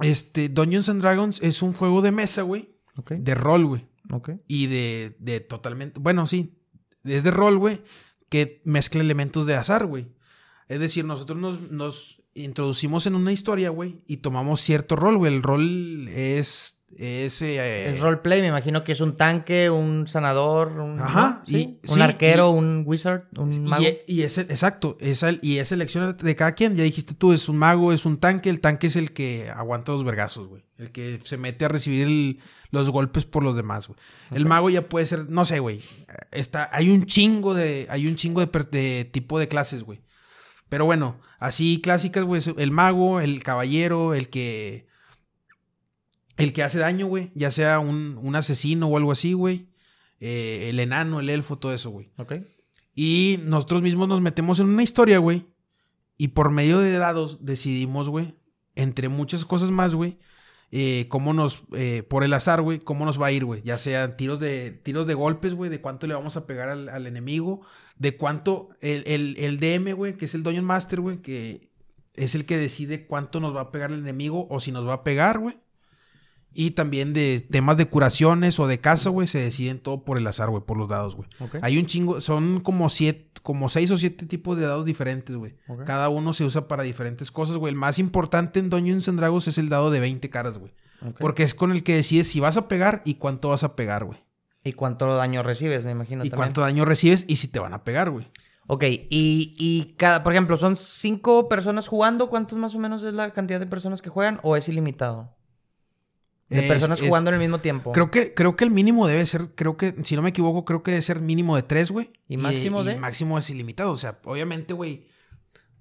Este, 0.00 0.48
Dungeons 0.48 0.88
and 0.88 1.02
Dragons 1.02 1.42
es 1.42 1.62
un 1.62 1.72
juego 1.74 2.00
de 2.02 2.12
mesa, 2.12 2.42
güey. 2.42 2.74
De 3.10 3.34
rol, 3.34 3.66
güey. 3.66 3.86
ok. 4.10 4.30
Y 4.48 4.66
de, 4.68 5.16
de 5.18 5.40
totalmente. 5.40 6.00
Bueno, 6.00 6.26
sí. 6.26 6.58
Es 7.04 7.24
de 7.24 7.30
rol, 7.30 7.58
güey. 7.58 7.82
Que 8.30 8.62
mezcla 8.64 9.00
elementos 9.02 9.46
de 9.46 9.54
azar, 9.54 9.84
güey. 9.86 10.08
Es 10.68 10.80
decir, 10.80 11.04
nosotros 11.04 11.38
nos, 11.38 11.70
nos 11.70 12.22
introducimos 12.36 13.06
en 13.06 13.14
una 13.14 13.32
historia, 13.32 13.70
güey. 13.70 14.00
Y 14.06 14.18
tomamos 14.18 14.60
cierto 14.60 14.94
rol, 14.96 15.18
güey. 15.18 15.34
El 15.34 15.42
rol 15.42 16.08
es. 16.08 16.72
Es, 16.98 17.42
eh, 17.42 17.90
Es 17.90 18.00
roleplay, 18.00 18.40
me 18.40 18.46
imagino 18.46 18.82
que 18.82 18.92
es 18.92 19.00
un 19.02 19.16
tanque, 19.16 19.68
un 19.68 20.08
sanador, 20.08 20.68
un, 20.78 20.98
Ajá, 20.98 21.42
¿no? 21.46 21.52
¿Sí? 21.52 21.78
y- 21.82 21.90
un 21.90 21.96
sí, 21.96 22.00
arquero, 22.00 22.52
y- 22.54 22.58
un 22.58 22.84
wizard, 22.86 23.24
un 23.36 23.64
mago. 23.64 23.84
e- 23.84 24.02
y 24.06 24.22
es 24.22 24.38
el- 24.38 24.50
exacto, 24.50 24.96
es 25.00 25.22
el- 25.22 25.38
y 25.42 25.58
es 25.58 25.72
elección 25.72 26.16
de 26.16 26.36
cada 26.36 26.52
quien. 26.52 26.74
Ya 26.74 26.84
dijiste 26.84 27.12
tú, 27.12 27.34
es 27.34 27.50
un 27.50 27.58
mago, 27.58 27.92
es 27.92 28.06
un 28.06 28.16
tanque. 28.18 28.48
El 28.48 28.60
tanque 28.60 28.86
es 28.86 28.96
el 28.96 29.12
que 29.12 29.50
aguanta 29.54 29.92
los 29.92 30.04
vergazos, 30.04 30.46
güey. 30.46 30.62
El 30.78 30.90
que 30.90 31.18
se 31.22 31.36
mete 31.36 31.66
a 31.66 31.68
recibir 31.68 32.06
el- 32.06 32.38
los 32.70 32.90
golpes 32.90 33.26
por 33.26 33.42
los 33.42 33.56
demás, 33.56 33.88
güey. 33.88 33.98
El 34.30 34.46
mago 34.46 34.70
ya 34.70 34.80
puede 34.82 35.04
ser, 35.04 35.28
no 35.28 35.44
sé, 35.44 35.58
güey. 35.58 35.82
Está, 36.32 36.70
hay 36.72 36.88
un 36.90 37.04
chingo 37.04 37.52
de, 37.52 37.86
hay 37.90 38.06
un 38.06 38.16
chingo 38.16 38.40
de, 38.40 38.46
de 38.70 39.04
tipo 39.04 39.38
de 39.38 39.48
clases, 39.48 39.82
güey. 39.82 40.00
Pero 40.68 40.84
bueno, 40.84 41.20
así 41.38 41.80
clásicas, 41.80 42.24
güey. 42.24 42.42
El 42.58 42.70
mago, 42.70 43.20
el 43.20 43.42
caballero, 43.42 44.14
el 44.14 44.28
que. 44.28 44.86
El 46.36 46.52
que 46.52 46.62
hace 46.62 46.78
daño, 46.78 47.06
güey. 47.06 47.30
Ya 47.34 47.50
sea 47.50 47.78
un, 47.78 48.18
un 48.20 48.36
asesino 48.36 48.86
o 48.88 48.96
algo 48.96 49.12
así, 49.12 49.32
güey. 49.32 49.68
Eh, 50.20 50.68
el 50.68 50.80
enano, 50.80 51.20
el 51.20 51.30
elfo, 51.30 51.58
todo 51.58 51.72
eso, 51.72 51.90
güey. 51.90 52.10
Ok. 52.16 52.34
Y 52.94 53.38
nosotros 53.44 53.82
mismos 53.82 54.08
nos 54.08 54.20
metemos 54.20 54.60
en 54.60 54.66
una 54.66 54.82
historia, 54.82 55.18
güey. 55.18 55.46
Y 56.18 56.28
por 56.28 56.50
medio 56.50 56.78
de 56.78 56.92
dados 56.92 57.44
decidimos, 57.44 58.08
güey, 58.08 58.34
entre 58.74 59.08
muchas 59.08 59.44
cosas 59.44 59.70
más, 59.70 59.94
güey, 59.94 60.18
eh, 60.72 61.06
cómo 61.08 61.32
nos, 61.32 61.62
eh, 61.74 62.02
por 62.08 62.24
el 62.24 62.32
azar, 62.32 62.60
güey, 62.60 62.78
cómo 62.78 63.04
nos 63.04 63.20
va 63.20 63.26
a 63.26 63.32
ir, 63.32 63.44
güey. 63.44 63.62
Ya 63.62 63.78
sean 63.78 64.16
tiros 64.16 64.40
de, 64.40 64.72
tiros 64.72 65.06
de 65.06 65.14
golpes, 65.14 65.54
güey, 65.54 65.70
de 65.70 65.80
cuánto 65.80 66.06
le 66.06 66.14
vamos 66.14 66.36
a 66.36 66.46
pegar 66.46 66.68
al, 66.68 67.06
enemigo, 67.06 67.62
de 67.98 68.16
cuánto, 68.16 68.68
el, 68.80 69.04
el, 69.06 69.36
el 69.38 69.60
DM, 69.60 69.94
güey, 69.94 70.16
que 70.16 70.24
es 70.24 70.34
el 70.34 70.42
Dungeon 70.42 70.64
Master, 70.64 71.00
güey, 71.00 71.22
que 71.22 71.70
es 72.14 72.34
el 72.34 72.46
que 72.46 72.56
decide 72.56 73.06
cuánto 73.06 73.40
nos 73.40 73.54
va 73.54 73.60
a 73.62 73.70
pegar 73.70 73.90
el 73.90 74.00
enemigo 74.00 74.48
o 74.50 74.60
si 74.60 74.72
nos 74.72 74.86
va 74.86 74.94
a 74.94 75.04
pegar, 75.04 75.38
güey. 75.38 75.56
Y 76.56 76.70
también 76.70 77.12
de 77.12 77.40
temas 77.40 77.76
de 77.76 77.86
curaciones 77.86 78.58
o 78.58 78.66
de 78.66 78.80
casa, 78.80 79.10
güey, 79.10 79.28
se 79.28 79.38
deciden 79.38 79.78
todo 79.78 80.04
por 80.04 80.16
el 80.16 80.26
azar, 80.26 80.48
güey, 80.48 80.62
por 80.64 80.76
los 80.78 80.88
dados, 80.88 81.14
güey. 81.14 81.28
Ok. 81.38 81.56
Hay 81.62 81.76
un 81.78 81.86
chingo, 81.86 82.20
son 82.20 82.60
como 82.60 82.88
siete, 82.88 83.30
como 83.42 83.68
seis 83.68 83.90
o 83.90 83.98
siete 83.98 84.26
tipos 84.26 84.56
de 84.56 84.64
dados 84.64 84.86
diferentes, 84.86 85.36
güey. 85.36 85.54
Cada 85.84 86.08
uno 86.08 86.32
se 86.32 86.44
usa 86.44 86.66
para 86.66 86.82
diferentes 86.82 87.30
cosas, 87.30 87.56
güey. 87.58 87.72
El 87.72 87.78
más 87.78 87.98
importante 87.98 88.58
en 88.58 88.70
Dungeons 88.70 89.08
and 89.08 89.18
Dragons 89.18 89.46
es 89.48 89.58
el 89.58 89.68
dado 89.68 89.90
de 89.90 90.00
20 90.00 90.28
caras, 90.30 90.58
güey. 90.58 90.72
Porque 91.20 91.42
es 91.42 91.54
con 91.54 91.70
el 91.72 91.82
que 91.84 91.94
decides 91.94 92.26
si 92.28 92.40
vas 92.40 92.56
a 92.56 92.68
pegar 92.68 93.02
y 93.04 93.14
cuánto 93.14 93.50
vas 93.50 93.62
a 93.62 93.76
pegar, 93.76 94.04
güey. 94.04 94.18
¿Y 94.64 94.72
cuánto 94.72 95.14
daño 95.14 95.42
recibes, 95.44 95.84
me 95.84 95.92
imagino 95.92 96.24
Y 96.24 96.30
también? 96.30 96.36
cuánto 96.36 96.60
daño 96.62 96.84
recibes 96.84 97.24
y 97.28 97.36
si 97.36 97.48
te 97.48 97.60
van 97.60 97.74
a 97.74 97.84
pegar, 97.84 98.10
güey. 98.10 98.26
Ok, 98.66 98.82
y, 98.84 99.54
y 99.58 99.94
cada, 99.96 100.24
por 100.24 100.32
ejemplo, 100.32 100.56
¿son 100.56 100.76
cinco 100.76 101.48
personas 101.48 101.86
jugando? 101.86 102.28
¿Cuántos 102.28 102.58
más 102.58 102.74
o 102.74 102.78
menos 102.80 103.04
es 103.04 103.14
la 103.14 103.32
cantidad 103.32 103.60
de 103.60 103.66
personas 103.66 104.02
que 104.02 104.10
juegan? 104.10 104.40
¿O 104.42 104.56
es 104.56 104.68
ilimitado? 104.68 105.35
De 106.48 106.62
personas 106.62 107.00
es- 107.00 107.06
jugando 107.08 107.30
al 107.30 107.38
mismo 107.38 107.58
tiempo. 107.58 107.92
Creo 107.92 108.10
que, 108.10 108.32
creo 108.34 108.54
que 108.56 108.64
el 108.64 108.70
mínimo 108.70 109.06
debe 109.08 109.26
ser, 109.26 109.48
creo 109.54 109.76
que, 109.76 109.94
si 110.04 110.14
no 110.16 110.22
me 110.22 110.28
equivoco, 110.30 110.64
creo 110.64 110.82
que 110.82 110.92
debe 110.92 111.02
ser 111.02 111.20
mínimo 111.20 111.56
de 111.56 111.62
tres, 111.64 111.90
güey. 111.90 112.10
¿Y 112.28 112.36
máximo 112.36 112.84
de? 112.84 112.96
máximo 112.96 113.36
es 113.38 113.50
ilimitado. 113.50 113.90
O 113.90 113.96
sea, 113.96 114.18
obviamente, 114.24 114.72
güey. 114.74 115.06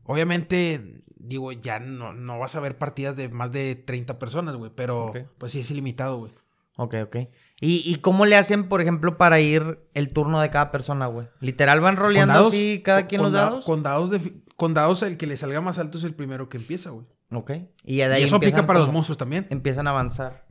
Obviamente, 0.04 1.04
digo, 1.18 1.52
ya 1.52 1.80
no, 1.80 2.14
no 2.14 2.40
vas 2.40 2.56
a 2.56 2.60
ver 2.60 2.78
partidas 2.78 3.16
de 3.16 3.30
más 3.30 3.52
de 3.52 3.76
30 3.76 4.20
personas, 4.20 4.56
güey. 4.56 4.72
Pero, 4.76 5.14
pues 5.38 5.52
sí 5.52 5.60
es 5.60 5.72
ilimitado, 5.72 6.18
güey. 6.18 6.32
Ok, 6.78 6.96
ok. 7.04 7.16
¿Y, 7.62 7.82
¿Y 7.86 7.96
cómo 8.00 8.26
le 8.26 8.36
hacen, 8.36 8.68
por 8.68 8.82
ejemplo, 8.82 9.18
para 9.18 9.40
ir 9.40 9.80
el 9.94 10.10
turno 10.12 10.42
de 10.42 10.50
cada 10.50 10.72
persona, 10.72 11.08
güey? 11.08 11.28
¿Literal 11.40 11.80
van 11.80 11.96
roleando 11.96 12.34
dados, 12.34 12.52
así 12.54 12.82
cada 12.84 13.08
quien 13.08 13.22
los 13.22 13.32
da- 13.32 13.44
dados? 13.46 13.66
Con 13.66 13.82
dados, 13.82 14.10
de, 14.12 14.34
con 14.58 14.74
dados, 14.74 15.02
el 15.04 15.18
que 15.18 15.26
le 15.26 15.38
salga 15.38 15.62
más 15.62 15.80
alto 15.80 15.98
es 15.98 16.04
el 16.04 16.14
primero 16.14 16.50
que 16.50 16.58
empieza, 16.58 16.90
güey. 16.90 17.06
Ok. 17.32 17.52
Y 17.84 17.96
de 17.98 18.04
ahí 18.04 18.22
Y 18.22 18.26
eso 18.26 18.36
aplica 18.36 18.68
para 18.68 18.80
los 18.80 18.92
monstruos 18.92 19.18
también. 19.18 19.48
Empiezan 19.50 19.88
a 19.88 19.92
avanzar. 19.92 20.45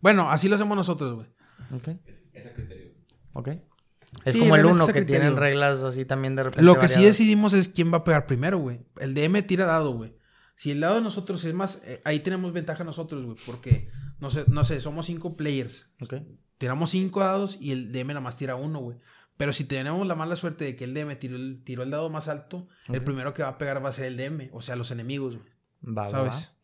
Bueno, 0.00 0.30
así 0.30 0.48
lo 0.48 0.54
hacemos 0.56 0.76
nosotros, 0.76 1.14
güey. 1.14 1.28
Ok, 1.72 1.88
Es, 2.06 2.30
es 2.32 2.46
a 2.46 2.54
criterio. 2.54 2.92
ok. 3.32 3.48
Es 4.24 4.32
Sí, 4.32 4.40
como 4.40 4.56
el 4.56 4.66
uno 4.66 4.86
que 4.86 4.92
criterio. 4.92 5.20
tienen 5.20 5.36
reglas 5.38 5.84
así 5.84 6.04
también 6.04 6.34
de 6.34 6.42
repente 6.42 6.62
Lo 6.62 6.78
que 6.78 6.88
sí 6.88 7.04
decidimos 7.04 7.52
es 7.52 7.68
quién 7.68 7.92
va 7.92 7.98
a 7.98 8.04
pegar 8.04 8.26
primero, 8.26 8.58
güey. 8.58 8.80
El 8.98 9.14
DM 9.14 9.42
tira 9.46 9.66
dado, 9.66 9.92
güey. 9.92 10.16
Si 10.56 10.72
el 10.72 10.80
dado 10.80 10.96
de 10.96 11.00
nosotros 11.02 11.44
es 11.44 11.54
más, 11.54 11.82
eh, 11.86 12.00
ahí 12.04 12.18
tenemos 12.20 12.52
ventaja 12.52 12.82
nosotros, 12.82 13.24
güey, 13.24 13.36
porque 13.46 13.88
no 14.18 14.28
sé, 14.30 14.44
no 14.48 14.64
sé, 14.64 14.80
somos 14.80 15.06
cinco 15.06 15.36
players. 15.36 15.92
Ok. 16.00 16.14
Tiramos 16.58 16.90
cinco 16.90 17.20
dados 17.20 17.56
y 17.60 17.70
el 17.70 17.92
DM 17.92 18.08
nada 18.08 18.20
más 18.20 18.36
tira 18.36 18.56
uno, 18.56 18.80
güey. 18.80 18.98
Pero 19.36 19.52
si 19.54 19.64
tenemos 19.64 20.06
la 20.06 20.16
mala 20.16 20.36
suerte 20.36 20.64
de 20.64 20.76
que 20.76 20.84
el 20.84 20.92
DM 20.92 21.16
tiró 21.18 21.36
el, 21.36 21.62
tiró 21.64 21.82
el 21.82 21.90
dado 21.90 22.10
más 22.10 22.28
alto, 22.28 22.68
el 22.88 23.02
primero 23.02 23.32
que 23.32 23.42
va 23.42 23.50
a 23.50 23.58
pegar 23.58 23.82
va 23.82 23.88
a 23.88 23.92
ser 23.92 24.06
el 24.06 24.16
DM, 24.18 24.50
o 24.52 24.60
sea, 24.60 24.76
los 24.76 24.90
enemigos, 24.90 25.36
güey. 25.36 25.48
Va, 25.96 26.02
va, 26.02 26.08
¿Sabes? 26.10 26.52
va. 26.56 26.59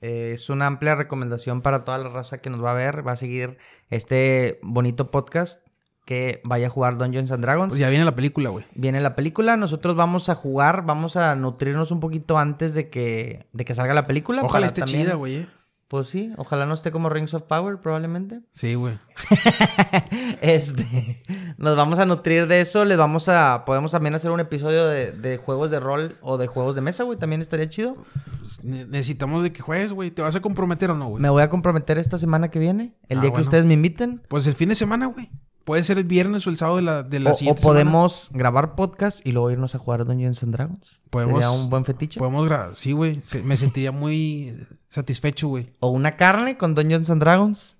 Eh, 0.00 0.32
es 0.34 0.48
una 0.50 0.66
amplia 0.66 0.94
recomendación 0.94 1.60
para 1.62 1.84
toda 1.84 1.98
la 1.98 2.08
raza 2.08 2.38
que 2.38 2.50
nos 2.50 2.62
va 2.64 2.70
a 2.72 2.74
ver. 2.74 3.06
Va 3.06 3.12
a 3.12 3.16
seguir 3.16 3.58
este 3.90 4.58
bonito 4.62 5.10
podcast 5.10 5.66
que 6.06 6.40
vaya 6.44 6.66
a 6.66 6.70
jugar 6.70 6.96
Dungeons 6.96 7.30
and 7.30 7.42
Dragons. 7.42 7.68
Pues 7.70 7.80
ya 7.80 7.88
viene 7.88 8.04
la 8.04 8.16
película, 8.16 8.50
güey. 8.50 8.64
Viene 8.74 9.00
la 9.00 9.14
película, 9.14 9.56
nosotros 9.56 9.94
vamos 9.94 10.28
a 10.28 10.34
jugar, 10.34 10.84
vamos 10.84 11.16
a 11.16 11.34
nutrirnos 11.36 11.90
un 11.92 12.00
poquito 12.00 12.38
antes 12.38 12.74
de 12.74 12.88
que, 12.88 13.46
de 13.52 13.64
que 13.64 13.74
salga 13.74 13.94
la 13.94 14.06
película. 14.06 14.42
Ojalá 14.42 14.66
esté 14.66 14.80
también- 14.80 15.02
chida, 15.04 15.14
güey. 15.14 15.36
eh. 15.36 15.48
Pues 15.90 16.06
sí, 16.06 16.32
ojalá 16.36 16.66
no 16.66 16.74
esté 16.74 16.92
como 16.92 17.08
Rings 17.08 17.34
of 17.34 17.42
Power, 17.42 17.78
probablemente. 17.80 18.40
Sí, 18.52 18.74
güey. 18.76 18.94
Este, 20.40 21.20
nos 21.58 21.76
vamos 21.76 21.98
a 21.98 22.06
nutrir 22.06 22.46
de 22.46 22.60
eso. 22.60 22.84
Les 22.84 22.96
vamos 22.96 23.28
a, 23.28 23.64
podemos 23.66 23.90
también 23.92 24.14
hacer 24.14 24.30
un 24.30 24.40
episodio 24.40 24.86
de, 24.86 25.12
de 25.12 25.36
juegos 25.36 25.70
de 25.70 25.80
rol 25.80 26.16
o 26.22 26.38
de 26.38 26.46
juegos 26.46 26.74
de 26.74 26.80
mesa, 26.80 27.04
güey. 27.04 27.18
También 27.18 27.42
estaría 27.42 27.68
chido. 27.68 27.96
Pues, 28.38 28.62
ne- 28.64 28.86
necesitamos 28.86 29.42
de 29.42 29.52
que 29.52 29.60
juegues, 29.62 29.92
güey. 29.92 30.10
¿Te 30.10 30.22
vas 30.22 30.36
a 30.36 30.40
comprometer 30.40 30.90
o 30.90 30.94
no, 30.94 31.08
güey? 31.08 31.20
Me 31.22 31.28
voy 31.28 31.42
a 31.42 31.50
comprometer 31.50 31.98
esta 31.98 32.18
semana 32.18 32.50
que 32.50 32.58
viene, 32.58 32.94
el 33.08 33.18
Ah, 33.18 33.22
día 33.22 33.30
que 33.30 33.32
bueno. 33.32 33.44
ustedes 33.44 33.64
me 33.64 33.74
inviten. 33.74 34.22
Pues 34.28 34.46
el 34.46 34.54
fin 34.54 34.68
de 34.68 34.76
semana, 34.76 35.06
güey. 35.06 35.28
Puede 35.64 35.82
ser 35.82 35.98
el 35.98 36.04
viernes 36.04 36.46
o 36.46 36.50
el 36.50 36.56
sábado 36.56 36.76
de 36.76 36.82
la, 36.82 37.02
de 37.02 37.20
la 37.20 37.30
O, 37.30 37.32
o 37.34 37.36
siguiente 37.36 37.60
semana. 37.62 37.74
podemos 37.80 38.30
grabar 38.32 38.74
podcast 38.74 39.24
y 39.26 39.32
luego 39.32 39.50
irnos 39.50 39.74
a 39.74 39.78
jugar 39.78 40.04
Dungeons 40.06 40.42
and 40.42 40.52
Dragons. 40.52 41.02
Podemos- 41.10 41.34
Sería 41.44 41.50
un 41.50 41.68
buen 41.68 41.84
fetiche. 41.84 42.18
Podemos 42.18 42.46
grabar. 42.46 42.74
Sí, 42.74 42.92
güey. 42.92 43.16
Se- 43.20 43.42
Me 43.42 43.56
sentiría 43.56 43.92
muy 43.92 44.54
satisfecho, 44.90 45.48
güey. 45.48 45.72
O 45.80 45.88
una 45.88 46.12
carne 46.18 46.58
con 46.58 46.74
Dungeons 46.74 47.08
and 47.08 47.22
Dragons. 47.22 47.78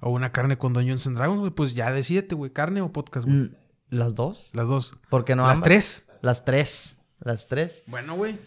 O 0.00 0.10
una 0.10 0.30
carne 0.30 0.56
con 0.56 0.72
Dungeons 0.72 1.06
and 1.08 1.16
Dragons, 1.16 1.40
güey. 1.40 1.50
Pues 1.50 1.74
ya 1.74 1.90
decídete, 1.90 2.34
güey. 2.36 2.52
Carne 2.52 2.80
o 2.82 2.92
podcast, 2.92 3.26
güey. 3.26 3.38
Mm, 3.38 3.50
Las 3.90 4.14
dos. 4.14 4.50
Las 4.52 4.68
dos. 4.68 4.94
Porque 5.10 5.34
no 5.34 5.42
Las 5.42 5.54
ambas? 5.56 5.64
tres. 5.64 6.08
Las 6.22 6.44
tres. 6.44 6.98
Las 7.18 7.48
tres. 7.48 7.82
Bueno, 7.86 8.14
güey. 8.14 8.38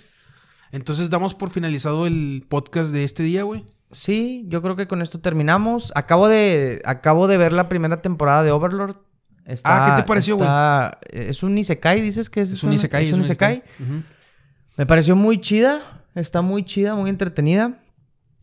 Entonces 0.72 1.10
damos 1.10 1.36
por 1.36 1.50
finalizado 1.52 2.08
el 2.08 2.46
podcast 2.48 2.92
de 2.92 3.04
este 3.04 3.22
día, 3.24 3.44
güey. 3.44 3.64
Sí, 3.92 4.46
yo 4.48 4.62
creo 4.64 4.76
que 4.76 4.88
con 4.88 5.02
esto 5.04 5.20
terminamos. 5.20 5.92
Acabo 5.96 6.28
de, 6.28 6.82
acabo 6.86 7.28
de 7.28 7.38
ver 7.38 7.54
la 7.54 7.70
primera 7.70 8.02
temporada 8.02 8.42
de 8.42 8.52
Overlord. 8.52 8.96
Está- 9.46 9.86
Ah, 9.86 9.96
¿qué 9.96 10.02
te 10.02 10.08
pareció, 10.08 10.38
güey? 10.38 10.50
Es 11.12 11.44
un 11.44 11.56
Isekai, 11.58 12.02
dices 12.02 12.30
que 12.32 12.42
es, 12.42 12.50
Es 12.50 12.64
un 12.64 12.70
una- 12.70 12.76
Isekai. 12.78 13.08
Es 13.10 13.14
un 13.14 13.22
Isekai. 13.22 13.64
Me 14.78 14.86
pareció 14.88 15.16
muy 15.16 15.40
chida. 15.40 15.80
Está 16.16 16.42
muy 16.42 16.64
chida, 16.64 16.96
muy 16.96 17.10
entretenida. 17.12 17.80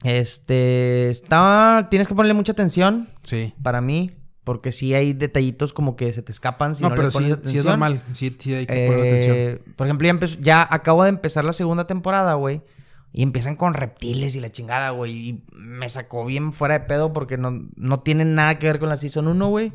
Este. 0.02 1.10
Está. 1.10 1.86
Tienes 1.90 2.08
que 2.08 2.14
ponerle 2.14 2.34
mucha 2.34 2.52
atención 2.52 3.08
Sí. 3.22 3.54
para 3.62 3.80
mí. 3.80 4.12
Porque 4.42 4.72
sí 4.72 4.94
hay 4.94 5.12
detallitos 5.12 5.72
como 5.74 5.96
que 5.96 6.12
se 6.14 6.22
te 6.22 6.32
escapan 6.32 6.74
si 6.74 6.82
no, 6.82 6.88
no, 6.88 6.94
pero 6.96 7.08
le 7.08 7.12
pones 7.12 7.28
sí, 7.28 7.32
atención. 7.34 7.52
sí 7.52 7.58
es 7.58 7.64
normal. 7.66 8.02
Sí, 8.12 8.36
sí 8.40 8.54
hay 8.54 8.66
que 8.66 8.86
poner 8.86 9.00
atención. 9.00 9.36
Eh, 9.36 9.62
por 9.76 9.86
ejemplo, 9.86 10.06
ya, 10.06 10.10
empezó- 10.10 10.38
ya 10.40 10.66
acabo 10.68 11.02
de 11.04 11.10
empezar 11.10 11.44
la 11.44 11.52
segunda 11.52 11.86
temporada, 11.86 12.34
güey. 12.34 12.62
Y 13.12 13.22
empiezan 13.22 13.54
con 13.54 13.74
reptiles 13.74 14.34
y 14.36 14.40
la 14.40 14.50
chingada, 14.50 14.90
güey. 14.90 15.12
Y 15.28 15.44
me 15.52 15.88
sacó 15.88 16.24
bien 16.24 16.52
fuera 16.54 16.78
de 16.78 16.84
pedo 16.86 17.12
porque 17.12 17.36
no, 17.36 17.68
no 17.76 18.00
tienen 18.00 18.34
nada 18.34 18.58
que 18.58 18.66
ver 18.66 18.78
con 18.80 18.88
la 18.88 18.96
Season 18.96 19.28
1, 19.28 19.48
güey. 19.48 19.72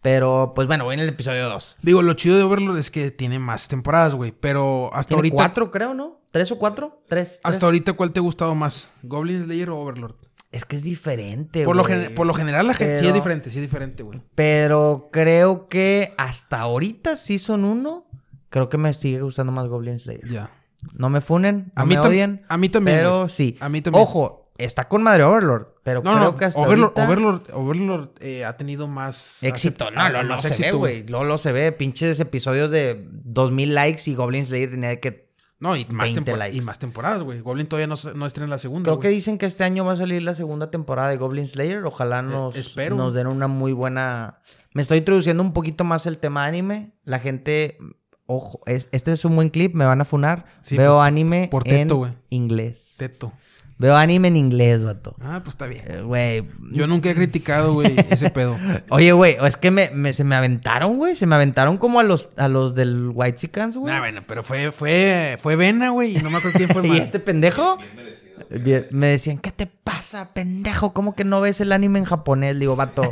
Pero, 0.00 0.52
pues 0.54 0.68
bueno, 0.68 0.84
voy 0.84 0.94
en 0.94 1.00
el 1.00 1.08
episodio 1.08 1.48
2. 1.48 1.78
Digo, 1.82 2.00
lo 2.00 2.12
chido 2.12 2.36
de 2.36 2.44
Overlord 2.44 2.78
es 2.78 2.90
que 2.90 3.10
tiene 3.10 3.38
más 3.40 3.68
temporadas, 3.68 4.14
güey. 4.14 4.32
Pero 4.38 4.90
hasta 4.94 5.08
Tiene 5.08 5.18
ahorita. 5.18 5.34
cuatro, 5.36 5.70
creo, 5.70 5.92
¿no? 5.92 6.20
¿Tres 6.34 6.50
o 6.50 6.58
cuatro? 6.58 7.00
Tres. 7.08 7.36
Hasta 7.44 7.50
tres. 7.50 7.62
ahorita, 7.62 7.92
¿cuál 7.92 8.10
te 8.10 8.18
ha 8.18 8.22
gustado 8.22 8.56
más? 8.56 8.94
¿Goblin 9.04 9.44
Slayer 9.44 9.70
o 9.70 9.78
Overlord? 9.78 10.16
Es 10.50 10.64
que 10.64 10.74
es 10.74 10.82
diferente, 10.82 11.64
Por 11.64 11.76
lo, 11.76 11.84
güey. 11.84 11.94
gen- 12.06 12.14
por 12.16 12.26
lo 12.26 12.34
general, 12.34 12.66
la 12.66 12.74
gente 12.74 12.98
sí 12.98 13.06
es 13.06 13.14
diferente, 13.14 13.50
sí 13.50 13.58
es 13.58 13.62
diferente, 13.62 14.02
güey. 14.02 14.20
Pero 14.34 15.10
creo 15.12 15.68
que 15.68 16.12
hasta 16.18 16.58
ahorita 16.60 17.16
Season 17.16 17.64
1, 17.64 18.04
creo 18.50 18.68
que 18.68 18.78
me 18.78 18.92
sigue 18.94 19.20
gustando 19.22 19.52
más 19.52 19.68
Goblin 19.68 20.00
Slayer. 20.00 20.26
Ya. 20.28 20.50
No 20.98 21.08
me 21.08 21.20
funen, 21.20 21.70
A 21.76 21.84
mí 21.84 21.94
me 21.94 22.00
odien. 22.00 22.44
a 22.48 22.56
mí 22.58 22.68
también, 22.68 22.96
Pero 22.98 23.18
güey. 23.20 23.30
sí. 23.30 23.56
A 23.60 23.68
mí 23.68 23.80
también. 23.80 24.02
Ojo, 24.02 24.52
está 24.58 24.88
con 24.88 25.04
madre 25.04 25.22
Overlord. 25.22 25.68
Pero 25.84 26.02
No, 26.02 26.12
creo 26.14 26.24
no, 26.24 26.36
que 26.36 26.44
hasta 26.46 26.60
Overlord, 26.60 26.92
ahorita... 26.98 27.04
Overlord, 27.04 27.42
Overlord, 27.52 28.08
eh, 28.20 28.44
ha 28.44 28.56
tenido 28.56 28.88
más 28.88 29.42
Éxito, 29.42 29.90
no, 29.90 30.08
lo, 30.08 30.22
lo 30.24 30.38
se 30.38 30.50
ve, 30.62 30.72
güey. 30.72 31.06
Lo, 31.06 31.22
lo 31.24 31.36
se 31.38 31.52
ve. 31.52 31.70
Pinches 31.72 32.18
episodios 32.20 32.70
de 32.70 33.06
2000 33.10 33.74
likes 33.74 34.02
y 34.10 34.14
Goblin 34.14 34.46
Slayer 34.46 34.70
tenía 34.70 34.98
que. 35.00 35.23
No, 35.64 35.76
y 35.76 35.84
más, 35.86 36.12
20 36.12 36.32
tempor- 36.32 36.36
likes. 36.38 36.56
y 36.56 36.60
más 36.60 36.78
temporadas, 36.78 37.22
güey. 37.22 37.40
Goblin 37.40 37.66
todavía 37.66 37.86
no, 37.86 37.94
no 38.14 38.26
estrena 38.26 38.48
la 38.50 38.58
segunda. 38.58 38.90
Creo 38.90 39.00
que 39.00 39.08
dicen 39.08 39.38
que 39.38 39.46
este 39.46 39.64
año 39.64 39.84
va 39.84 39.92
a 39.92 39.96
salir 39.96 40.22
la 40.22 40.34
segunda 40.34 40.70
temporada 40.70 41.08
de 41.08 41.16
Goblin 41.16 41.46
Slayer. 41.48 41.84
Ojalá 41.86 42.20
nos, 42.22 42.54
Eh, 42.54 42.60
espero. 42.60 42.96
nos 42.96 43.14
den 43.14 43.26
una 43.26 43.48
muy 43.48 43.72
buena. 43.72 44.40
Me 44.74 44.82
estoy 44.82 44.98
introduciendo 44.98 45.42
un 45.42 45.52
poquito 45.54 45.82
más 45.84 46.04
el 46.06 46.18
tema 46.18 46.44
anime. 46.44 46.92
La 47.04 47.18
gente. 47.18 47.78
Ojo, 48.26 48.60
es, 48.66 48.88
este 48.92 49.12
es 49.12 49.24
un 49.24 49.36
buen 49.36 49.50
clip, 49.50 49.74
me 49.74 49.84
van 49.84 50.00
a 50.00 50.04
funar. 50.04 50.46
Sí, 50.62 50.76
Veo 50.78 50.94
pues, 50.96 51.06
anime 51.06 51.48
por 51.50 51.64
teto, 51.64 52.06
en 52.06 52.18
inglés. 52.30 52.94
Teto. 52.98 53.32
Veo 53.76 53.96
anime 53.96 54.28
en 54.28 54.36
inglés, 54.36 54.84
vato. 54.84 55.16
Ah, 55.20 55.40
pues 55.42 55.54
está 55.54 55.66
bien. 55.66 55.82
Eh, 55.88 56.02
Güey. 56.02 56.44
Yo 56.70 56.86
nunca 56.86 57.10
he 57.10 57.14
criticado, 57.14 57.72
güey, 57.74 57.92
ese 58.10 58.30
pedo. 58.30 58.56
Oye, 58.90 59.10
güey, 59.12 59.36
es 59.44 59.56
que 59.56 59.70
me, 59.72 59.90
me- 59.90 60.12
se 60.12 60.22
me 60.22 60.36
aventaron, 60.36 60.96
güey. 60.96 61.16
Se 61.16 61.26
me 61.26 61.34
aventaron 61.34 61.76
como 61.78 61.98
a 61.98 62.04
los, 62.04 62.28
a 62.36 62.46
los 62.48 62.74
del 62.76 63.10
White 63.12 63.36
Chickens, 63.36 63.76
güey. 63.76 63.92
Nah, 63.92 63.98
bueno, 64.00 64.22
pero 64.26 64.44
fue, 64.44 64.70
fue, 64.70 65.36
fue 65.40 65.56
Vena, 65.56 65.90
güey, 65.90 66.16
y 66.16 66.22
no 66.22 66.30
me 66.30 66.38
acuerdo 66.38 66.56
quién 66.56 66.68
fue 66.70 66.82
el 66.82 66.86
¿Y 66.94 66.98
este 66.98 67.18
pendejo? 67.18 67.76
Bien 67.78 67.96
merecido. 67.96 68.34
Bien- 68.62 68.86
Me 68.92 69.08
decían, 69.08 69.38
¿qué 69.38 69.50
te 69.50 69.66
pasa, 69.66 70.32
pendejo? 70.32 70.92
¿Cómo 70.94 71.16
que 71.16 71.24
no 71.24 71.40
ves 71.40 71.60
el 71.60 71.72
anime 71.72 71.98
en 71.98 72.04
japonés? 72.04 72.54
Le 72.54 72.60
digo, 72.60 72.76
vato, 72.76 73.02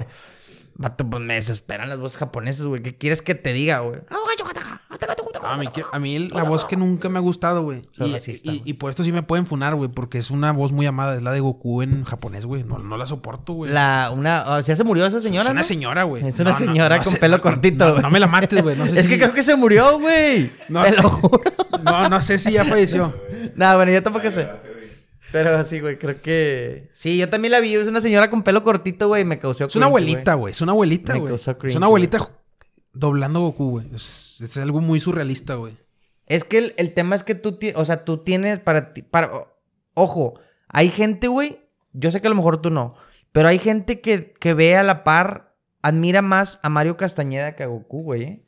vato, 0.76 1.08
pues 1.10 1.22
me 1.22 1.34
desesperan 1.34 1.88
las 1.88 1.98
voces 1.98 2.18
japonesas, 2.18 2.66
güey. 2.66 2.82
¿Qué 2.82 2.96
quieres 2.96 3.20
que 3.20 3.34
te 3.34 3.52
diga, 3.52 3.80
güey? 3.80 4.00
A 5.44 5.56
mí, 5.56 5.66
que- 5.68 5.82
a 5.90 5.98
mí 5.98 6.18
la 6.30 6.44
voz 6.44 6.64
que 6.64 6.76
nunca 6.76 7.08
me 7.08 7.18
ha 7.18 7.20
gustado, 7.20 7.62
güey. 7.62 7.82
Y, 8.64 8.72
por 8.74 8.90
esto 8.90 9.02
sí 9.02 9.12
me 9.12 9.22
pueden 9.22 9.46
funar, 9.46 9.74
güey, 9.74 9.88
porque 9.90 10.18
es 10.18 10.30
una 10.30 10.52
voz 10.52 10.72
muy 10.72 10.86
amada. 10.86 11.14
Es 11.16 11.22
la 11.22 11.32
de 11.32 11.40
Goku 11.40 11.82
en 11.82 12.04
japonés, 12.04 12.46
güey. 12.46 12.62
No, 12.64 12.78
no 12.78 12.96
la 12.96 13.06
soporto, 13.06 13.52
güey. 13.54 13.72
La, 13.72 14.10
una, 14.14 14.44
o 14.56 14.62
sea, 14.62 14.76
se 14.76 14.84
murió 14.84 15.04
esa 15.04 15.20
señora, 15.20 15.44
es 15.44 15.50
una 15.50 15.60
¿no? 15.60 15.64
señora, 15.64 16.02
güey. 16.04 16.26
Es 16.26 16.38
una 16.40 16.52
No, 16.52 16.58
no, 16.60 16.66
señora 16.66 16.96
no 16.98 17.02
con 17.04 17.14
pelo 17.16 17.36
no, 17.38 17.42
cortito, 17.42 17.84
no, 17.84 17.90
güey. 17.92 18.02
No, 18.02 18.10
me 18.10 18.20
la 18.20 18.26
mates, 18.28 18.62
güey. 18.62 18.76
No 18.76 18.86
sé 18.86 19.00
es 19.00 19.06
si- 19.06 19.10
que 19.12 19.18
creo 19.18 19.34
que 19.34 19.42
se 19.42 19.56
murió, 19.56 19.98
güey. 19.98 20.50
No 20.68 20.82
Te 20.84 20.92
sé. 20.92 21.02
lo 21.02 21.10
juro. 21.10 21.42
No, 21.84 22.08
no 22.08 22.20
sé 22.20 22.38
si 22.38 22.52
ya 22.52 22.64
falleció. 22.64 23.12
Nah, 23.56 23.74
bueno, 23.74 23.92
yo 23.92 24.02
tampoco 24.02 24.30
sé. 24.30 24.48
Pero 25.32 25.62
sí, 25.64 25.80
güey, 25.80 25.98
creo 25.98 26.20
que... 26.22 26.88
Sí, 26.92 27.18
yo 27.18 27.28
también 27.28 27.52
la 27.52 27.60
vi. 27.60 27.74
Es 27.74 27.88
una 27.88 28.00
señora 28.00 28.30
con 28.30 28.42
pelo 28.42 28.62
cortito, 28.62 29.08
güey. 29.08 29.22
y 29.22 29.24
Me 29.24 29.38
causó 29.38 29.64
Es 29.66 29.76
una 29.76 29.86
abuelita, 29.86 30.34
güey. 30.34 30.52
Es 30.52 30.60
una 30.60 30.72
abuelita, 30.72 31.14
Me 31.14 31.20
güey. 31.20 31.34
Es 31.34 31.74
una 31.76 31.86
abuelita 31.86 32.18
doblando 32.92 33.38
a 33.38 33.42
Goku, 33.42 33.70
güey. 33.70 33.86
Es, 33.94 34.40
es 34.40 34.56
algo 34.58 34.80
muy 34.80 35.00
surrealista, 35.00 35.54
güey. 35.54 35.74
Es 36.26 36.44
que 36.44 36.58
el, 36.58 36.74
el 36.76 36.94
tema 36.94 37.14
es 37.16 37.22
que 37.22 37.34
tú, 37.34 37.58
o 37.74 37.84
sea, 37.84 38.04
tú 38.04 38.18
tienes 38.18 38.58
para 38.60 38.92
ti, 38.92 39.02
para, 39.02 39.30
ojo, 39.94 40.34
hay 40.68 40.88
gente, 40.88 41.28
güey, 41.28 41.58
yo 41.92 42.10
sé 42.10 42.20
que 42.20 42.26
a 42.28 42.30
lo 42.30 42.36
mejor 42.36 42.62
tú 42.62 42.70
no, 42.70 42.94
pero 43.32 43.48
hay 43.48 43.58
gente 43.58 44.00
que, 44.00 44.32
que 44.32 44.54
ve 44.54 44.76
a 44.76 44.82
la 44.82 45.04
par, 45.04 45.54
admira 45.82 46.22
más 46.22 46.58
a 46.62 46.68
Mario 46.68 46.96
Castañeda 46.96 47.56
que 47.56 47.64
a 47.64 47.66
Goku, 47.66 48.02
güey. 48.02 48.22
¿eh? 48.22 48.46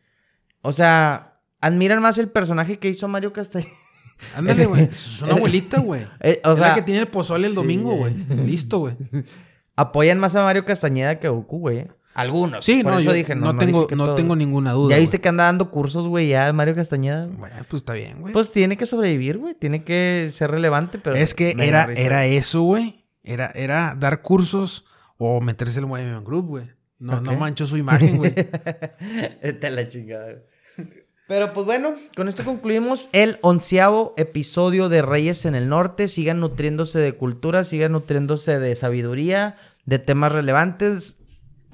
O 0.62 0.73
sea, 0.73 1.41
admiran 1.61 2.01
más 2.01 2.16
el 2.19 2.31
personaje 2.31 2.79
que 2.79 2.89
hizo 2.89 3.09
Mario 3.09 3.33
Castañeda. 3.33 3.71
Ándale, 4.37 4.66
güey. 4.66 4.85
Es 4.93 5.21
una 5.23 5.35
abuelita, 5.35 5.81
güey. 5.81 6.07
Eh, 6.21 6.41
o 6.45 6.53
es 6.53 6.59
sea- 6.59 6.69
la 6.69 6.75
que 6.77 6.83
tiene 6.83 7.01
el 7.01 7.09
pozole 7.09 7.47
el 7.49 7.55
domingo, 7.55 7.97
güey. 7.97 8.15
Listo, 8.47 8.79
güey. 8.79 8.95
Apoyan 9.77 10.21
más 10.21 10.37
a 10.37 10.45
Mario 10.45 10.65
Castañeda 10.65 11.19
que 11.19 11.27
a 11.27 11.31
Goku, 11.31 11.59
güey. 11.59 11.89
Algunos. 12.15 12.65
Sí, 12.65 12.82
por 12.82 12.93
no, 12.93 12.99
eso 13.01 13.09
yo 13.11 13.12
dije, 13.12 13.35
no, 13.35 13.57
tengo, 13.59 13.78
dije 13.81 13.89
que 13.89 13.97
no 13.97 14.07
todo. 14.07 14.15
tengo 14.15 14.36
ninguna 14.36 14.73
duda. 14.73 14.95
Ya 14.95 15.01
viste 15.01 15.16
güey. 15.16 15.23
que 15.23 15.28
anda 15.28 15.45
dando 15.45 15.70
cursos, 15.70 16.07
güey, 16.09 16.28
ya 16.28 16.53
Mario 16.53 16.74
Castañeda. 16.74 17.27
Bueno, 17.27 17.57
pues 17.69 17.81
está 17.82 17.93
bien, 17.93 18.20
güey. 18.20 18.32
Pues 18.32 18.53
tiene 18.53 18.77
que 18.77 18.86
sobrevivir, 18.86 19.39
güey. 19.39 19.55
Tiene 19.55 19.82
que 19.82 20.31
ser 20.32 20.51
relevante, 20.51 20.99
pero. 20.99 21.16
es 21.16 21.35
que 21.35 21.55
era, 21.59 21.85
era 21.97 22.24
eso, 22.27 22.62
güey. 22.62 23.05
Era, 23.24 23.51
era 23.55 23.97
dar 23.99 24.23
cursos 24.23 24.85
o 25.19 25.41
meterse 25.41 25.78
en 25.78 25.85
el 25.85 25.89
Movement 25.89 26.24
Group, 26.27 26.47
güey. 26.47 26.65
No, 26.99 27.20
no 27.20 27.32
Ok. 27.32 27.39
mancho 27.39 27.66
su 27.66 27.77
imagen, 27.77 28.16
güey. 28.19 28.32
Está 29.43 29.70
la 29.70 29.89
chingada. 29.89 30.35
Pero 31.27 31.53
pues 31.55 31.65
bueno, 31.65 31.95
con 32.16 32.28
esto 32.28 32.45
concluimos 32.45 33.09
el 33.12 33.39
onceavo 33.41 34.12
episodio 34.19 34.89
de 34.91 35.01
Reyes 35.03 35.47
en 35.47 35.55
el 35.55 35.69
Norte. 35.69 36.09
Sigan 36.09 36.39
nutriéndose 36.41 36.99
de 36.99 37.12
cultura, 37.15 37.65
sigan 37.65 37.93
nutriéndose 37.93 38.59
de 38.59 38.77
sabiduría, 38.77 39.57
de 39.86 39.99
temas 39.99 40.32
relevantes. 40.32 41.16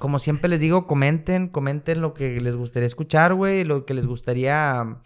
Como 0.01 0.17
siempre 0.19 0.49
les 0.49 0.59
digo, 0.59 0.87
comenten, 0.87 1.47
comenten 1.47 2.01
lo 2.01 2.15
que 2.15 2.41
les 2.41 2.55
gustaría 2.55 2.87
escuchar, 2.87 3.35
güey, 3.35 3.63
lo 3.63 3.85
que 3.85 3.93
les 3.93 4.07
gustaría... 4.07 4.97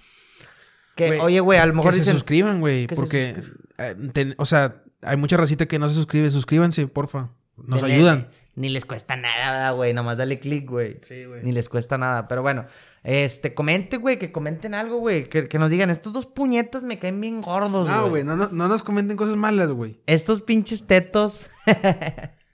Que, 0.95 1.19
oye, 1.19 1.41
güey, 1.41 1.59
a 1.59 1.65
lo 1.65 1.73
mejor 1.73 1.91
que 1.91 1.97
se 1.97 2.01
dicen... 2.03 2.13
suscriban, 2.13 2.61
güey. 2.61 2.88
que 2.88 2.95
se 2.95 3.01
Porque, 3.01 3.35
eh, 3.77 3.95
ten- 4.13 4.34
o 4.38 4.45
sea, 4.45 4.81
hay 5.01 5.17
mucha 5.17 5.35
racita 5.35 5.65
que 5.65 5.77
no 5.80 5.89
se 5.89 5.95
suscribe. 5.95 6.31
Suscríbanse, 6.31 6.88
porfa. 6.88 7.31
Nos 7.57 7.84
ayudan. 7.84 8.30
Ni 8.55 8.69
les 8.69 8.85
cuesta 8.85 9.17
nada, 9.17 9.51
¿verdad, 9.51 9.76
güey. 9.76 9.93
Nomás 9.93 10.15
dale 10.15 10.39
click, 10.39 10.69
güey. 10.69 10.97
Sí, 11.01 11.26
güey. 11.26 11.43
Ni 11.43 11.51
les 11.51 11.67
cuesta 11.67 11.97
nada. 11.97 12.30
Pero 12.30 12.41
bueno, 12.41 12.65
este, 13.03 13.53
comenten, 13.53 13.99
güey, 13.99 14.17
que 14.17 14.31
comenten 14.31 14.73
algo, 14.73 14.99
güey. 14.99 15.27
Que, 15.27 15.49
que 15.49 15.59
nos 15.59 15.69
digan, 15.69 15.89
estos 15.89 16.13
dos 16.13 16.26
puñetas 16.27 16.81
me 16.84 16.97
caen 16.97 17.19
bien 17.19 17.41
gordos, 17.41 17.89
No, 17.89 17.99
güey. 18.07 18.09
güey, 18.09 18.23
no, 18.23 18.38
no, 18.38 18.47
no 18.53 18.69
nos 18.69 18.81
comenten 18.81 19.17
cosas 19.17 19.35
malas, 19.35 19.72
güey. 19.72 19.99
Estos 20.05 20.41
pinches 20.41 20.88
tetos. 20.88 21.49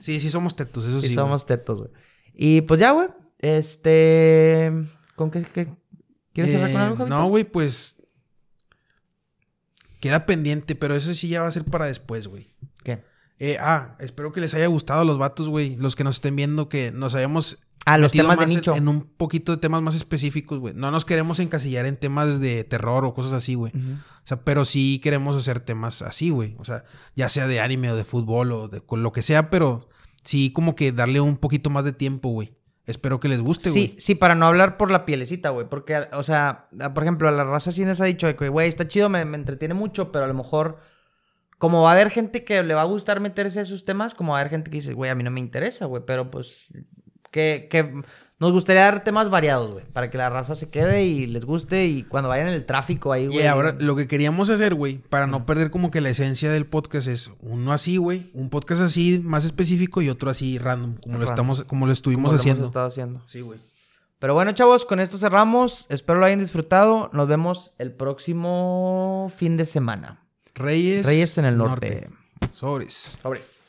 Sí, 0.00 0.20
sí 0.20 0.28
somos 0.30 0.54
tetos, 0.56 0.84
eso 0.84 1.00
sí. 1.00 1.08
sí, 1.08 1.14
güey. 1.14 1.24
somos 1.26 1.46
tetos, 1.46 1.78
güey. 1.80 1.90
Y 2.34 2.60
pues 2.62 2.80
ya, 2.80 2.90
güey. 2.92 3.08
Este. 3.38 4.70
¿Con 5.14 5.30
qué, 5.30 5.42
qué- 5.42 5.72
¿Quieres 6.32 6.52
cerrar 6.52 6.70
con 6.72 6.80
Eh, 6.80 6.84
algo, 6.84 6.96
Javito? 6.98 7.16
No, 7.16 7.28
güey, 7.28 7.44
pues. 7.44 8.02
Queda 10.00 10.26
pendiente, 10.26 10.74
pero 10.74 10.94
eso 10.94 11.12
sí 11.14 11.28
ya 11.28 11.40
va 11.42 11.48
a 11.48 11.52
ser 11.52 11.64
para 11.64 11.86
después, 11.86 12.28
güey. 12.28 12.46
¿Qué? 12.84 13.02
Eh, 13.38 13.56
ah, 13.60 13.96
espero 14.00 14.32
que 14.32 14.40
les 14.40 14.54
haya 14.54 14.66
gustado 14.66 15.00
a 15.00 15.04
los 15.04 15.18
vatos, 15.18 15.48
güey. 15.48 15.76
Los 15.76 15.96
que 15.96 16.04
nos 16.04 16.16
estén 16.16 16.36
viendo, 16.36 16.68
que 16.68 16.92
nos 16.92 17.14
hayamos. 17.14 17.65
Ah, 17.86 17.98
los 17.98 18.12
temas 18.12 18.36
de 18.36 18.44
más 18.44 18.50
en- 18.50 18.56
nicho. 18.56 18.74
En, 18.74 18.88
un 18.88 19.02
poquito 19.02 19.52
de 19.52 19.58
temas 19.58 19.80
más 19.80 19.94
específicos, 19.94 20.58
güey. 20.58 20.74
No 20.74 20.90
nos 20.90 21.04
queremos 21.04 21.38
encasillar 21.38 21.86
en 21.86 21.96
temas 21.96 22.40
de 22.40 22.64
terror 22.64 23.04
o 23.04 23.14
cosas 23.14 23.32
así, 23.32 23.54
güey. 23.54 23.72
O 23.74 24.26
sea, 24.26 24.42
pero 24.42 24.64
sí 24.64 24.98
queremos 24.98 25.36
hacer 25.36 25.60
temas 25.60 26.02
así, 26.02 26.30
güey. 26.30 26.56
O 26.58 26.64
sea, 26.64 26.84
ya 27.14 27.28
sea 27.28 27.46
de 27.46 27.60
anime 27.60 27.90
o 27.90 27.96
de 27.96 28.04
fútbol 28.04 28.52
o 28.52 28.68
de 28.68 28.80
con 28.80 29.02
lo 29.02 29.12
que 29.12 29.22
sea, 29.22 29.50
pero 29.50 29.88
sí 30.24 30.52
como 30.52 30.74
que 30.74 30.90
darle 30.92 31.20
un 31.20 31.36
poquito 31.36 31.70
más 31.70 31.84
de 31.84 31.92
tiempo, 31.92 32.28
güey. 32.30 32.52
Espero 32.86 33.18
que 33.18 33.28
les 33.28 33.40
guste, 33.40 33.70
Sí, 33.70 33.86
güey. 33.88 34.00
sí, 34.00 34.14
para 34.14 34.34
no 34.36 34.46
hablar 34.46 34.76
por 34.76 34.90
la 34.90 35.04
pielecita, 35.04 35.50
güey. 35.50 35.68
Porque, 35.68 35.96
o 36.12 36.22
sea, 36.22 36.68
por 36.94 37.02
ejemplo, 37.04 37.28
a 37.28 37.32
la 37.32 37.44
raza 37.44 37.72
sí 37.72 37.84
nos 37.84 38.00
ha 38.00 38.04
dicho 38.04 38.28
güey, 38.50 38.68
está 38.68 38.86
chido, 38.86 39.08
me, 39.08 39.24
me 39.24 39.36
entretiene 39.36 39.74
mucho, 39.74 40.12
pero 40.12 40.24
a 40.24 40.28
lo 40.28 40.34
mejor, 40.34 40.78
como 41.58 41.82
va 41.82 41.90
a 41.90 41.92
haber 41.94 42.10
gente 42.10 42.44
que 42.44 42.62
le 42.62 42.74
va 42.74 42.82
a 42.82 42.84
gustar 42.84 43.18
meterse 43.20 43.58
a 43.60 43.62
esos 43.62 43.84
temas, 43.84 44.14
como 44.14 44.32
va 44.32 44.38
a 44.38 44.40
haber 44.40 44.50
gente 44.50 44.70
que 44.70 44.76
dice, 44.78 44.92
güey, 44.92 45.10
a 45.10 45.14
mí 45.16 45.22
no 45.24 45.30
me 45.32 45.40
interesa, 45.40 45.86
güey, 45.86 46.02
pero 46.06 46.30
pues, 46.30 46.66
que, 47.36 47.68
que 47.70 48.02
nos 48.38 48.52
gustaría 48.52 48.82
dar 48.82 49.04
temas 49.04 49.28
variados, 49.30 49.72
güey, 49.72 49.84
para 49.92 50.10
que 50.10 50.18
la 50.18 50.30
raza 50.30 50.54
se 50.54 50.70
quede 50.70 51.04
y 51.04 51.26
les 51.26 51.44
guste 51.44 51.86
y 51.86 52.02
cuando 52.02 52.28
vayan 52.28 52.48
en 52.48 52.54
el 52.54 52.64
tráfico 52.64 53.12
ahí, 53.12 53.26
güey. 53.26 53.40
Y 53.40 53.46
ahora 53.46 53.76
lo 53.78 53.94
que 53.94 54.08
queríamos 54.08 54.48
hacer, 54.50 54.74
güey, 54.74 54.98
para 54.98 55.26
no 55.26 55.44
perder 55.46 55.70
como 55.70 55.90
que 55.90 56.00
la 56.00 56.08
esencia 56.08 56.50
del 56.50 56.66
podcast 56.66 57.08
es 57.08 57.30
uno 57.40 57.72
así, 57.72 57.98
güey, 57.98 58.30
un 58.34 58.48
podcast 58.48 58.80
así 58.80 59.20
más 59.22 59.44
específico 59.44 60.00
y 60.00 60.08
otro 60.08 60.30
así 60.30 60.58
random, 60.58 60.96
como 61.04 61.18
lo 61.18 61.24
estamos 61.24 61.64
como 61.64 61.86
lo 61.86 61.92
estuvimos 61.92 62.30
como 62.30 62.32
lo 62.32 62.34
hemos 62.34 62.40
haciendo. 62.40 62.66
estado 62.66 62.86
haciendo. 62.86 63.22
Sí, 63.26 63.40
güey. 63.42 63.58
Pero 64.18 64.32
bueno, 64.32 64.52
chavos, 64.52 64.86
con 64.86 64.98
esto 64.98 65.18
cerramos. 65.18 65.86
Espero 65.90 66.18
lo 66.18 66.24
hayan 66.24 66.38
disfrutado. 66.38 67.10
Nos 67.12 67.28
vemos 67.28 67.74
el 67.78 67.92
próximo 67.92 69.30
fin 69.36 69.58
de 69.58 69.66
semana. 69.66 70.26
Reyes 70.54 71.04
Reyes 71.04 71.36
en 71.36 71.44
el 71.44 71.58
norte. 71.58 72.08
Sobres. 72.50 73.18
Sobres. 73.22 73.62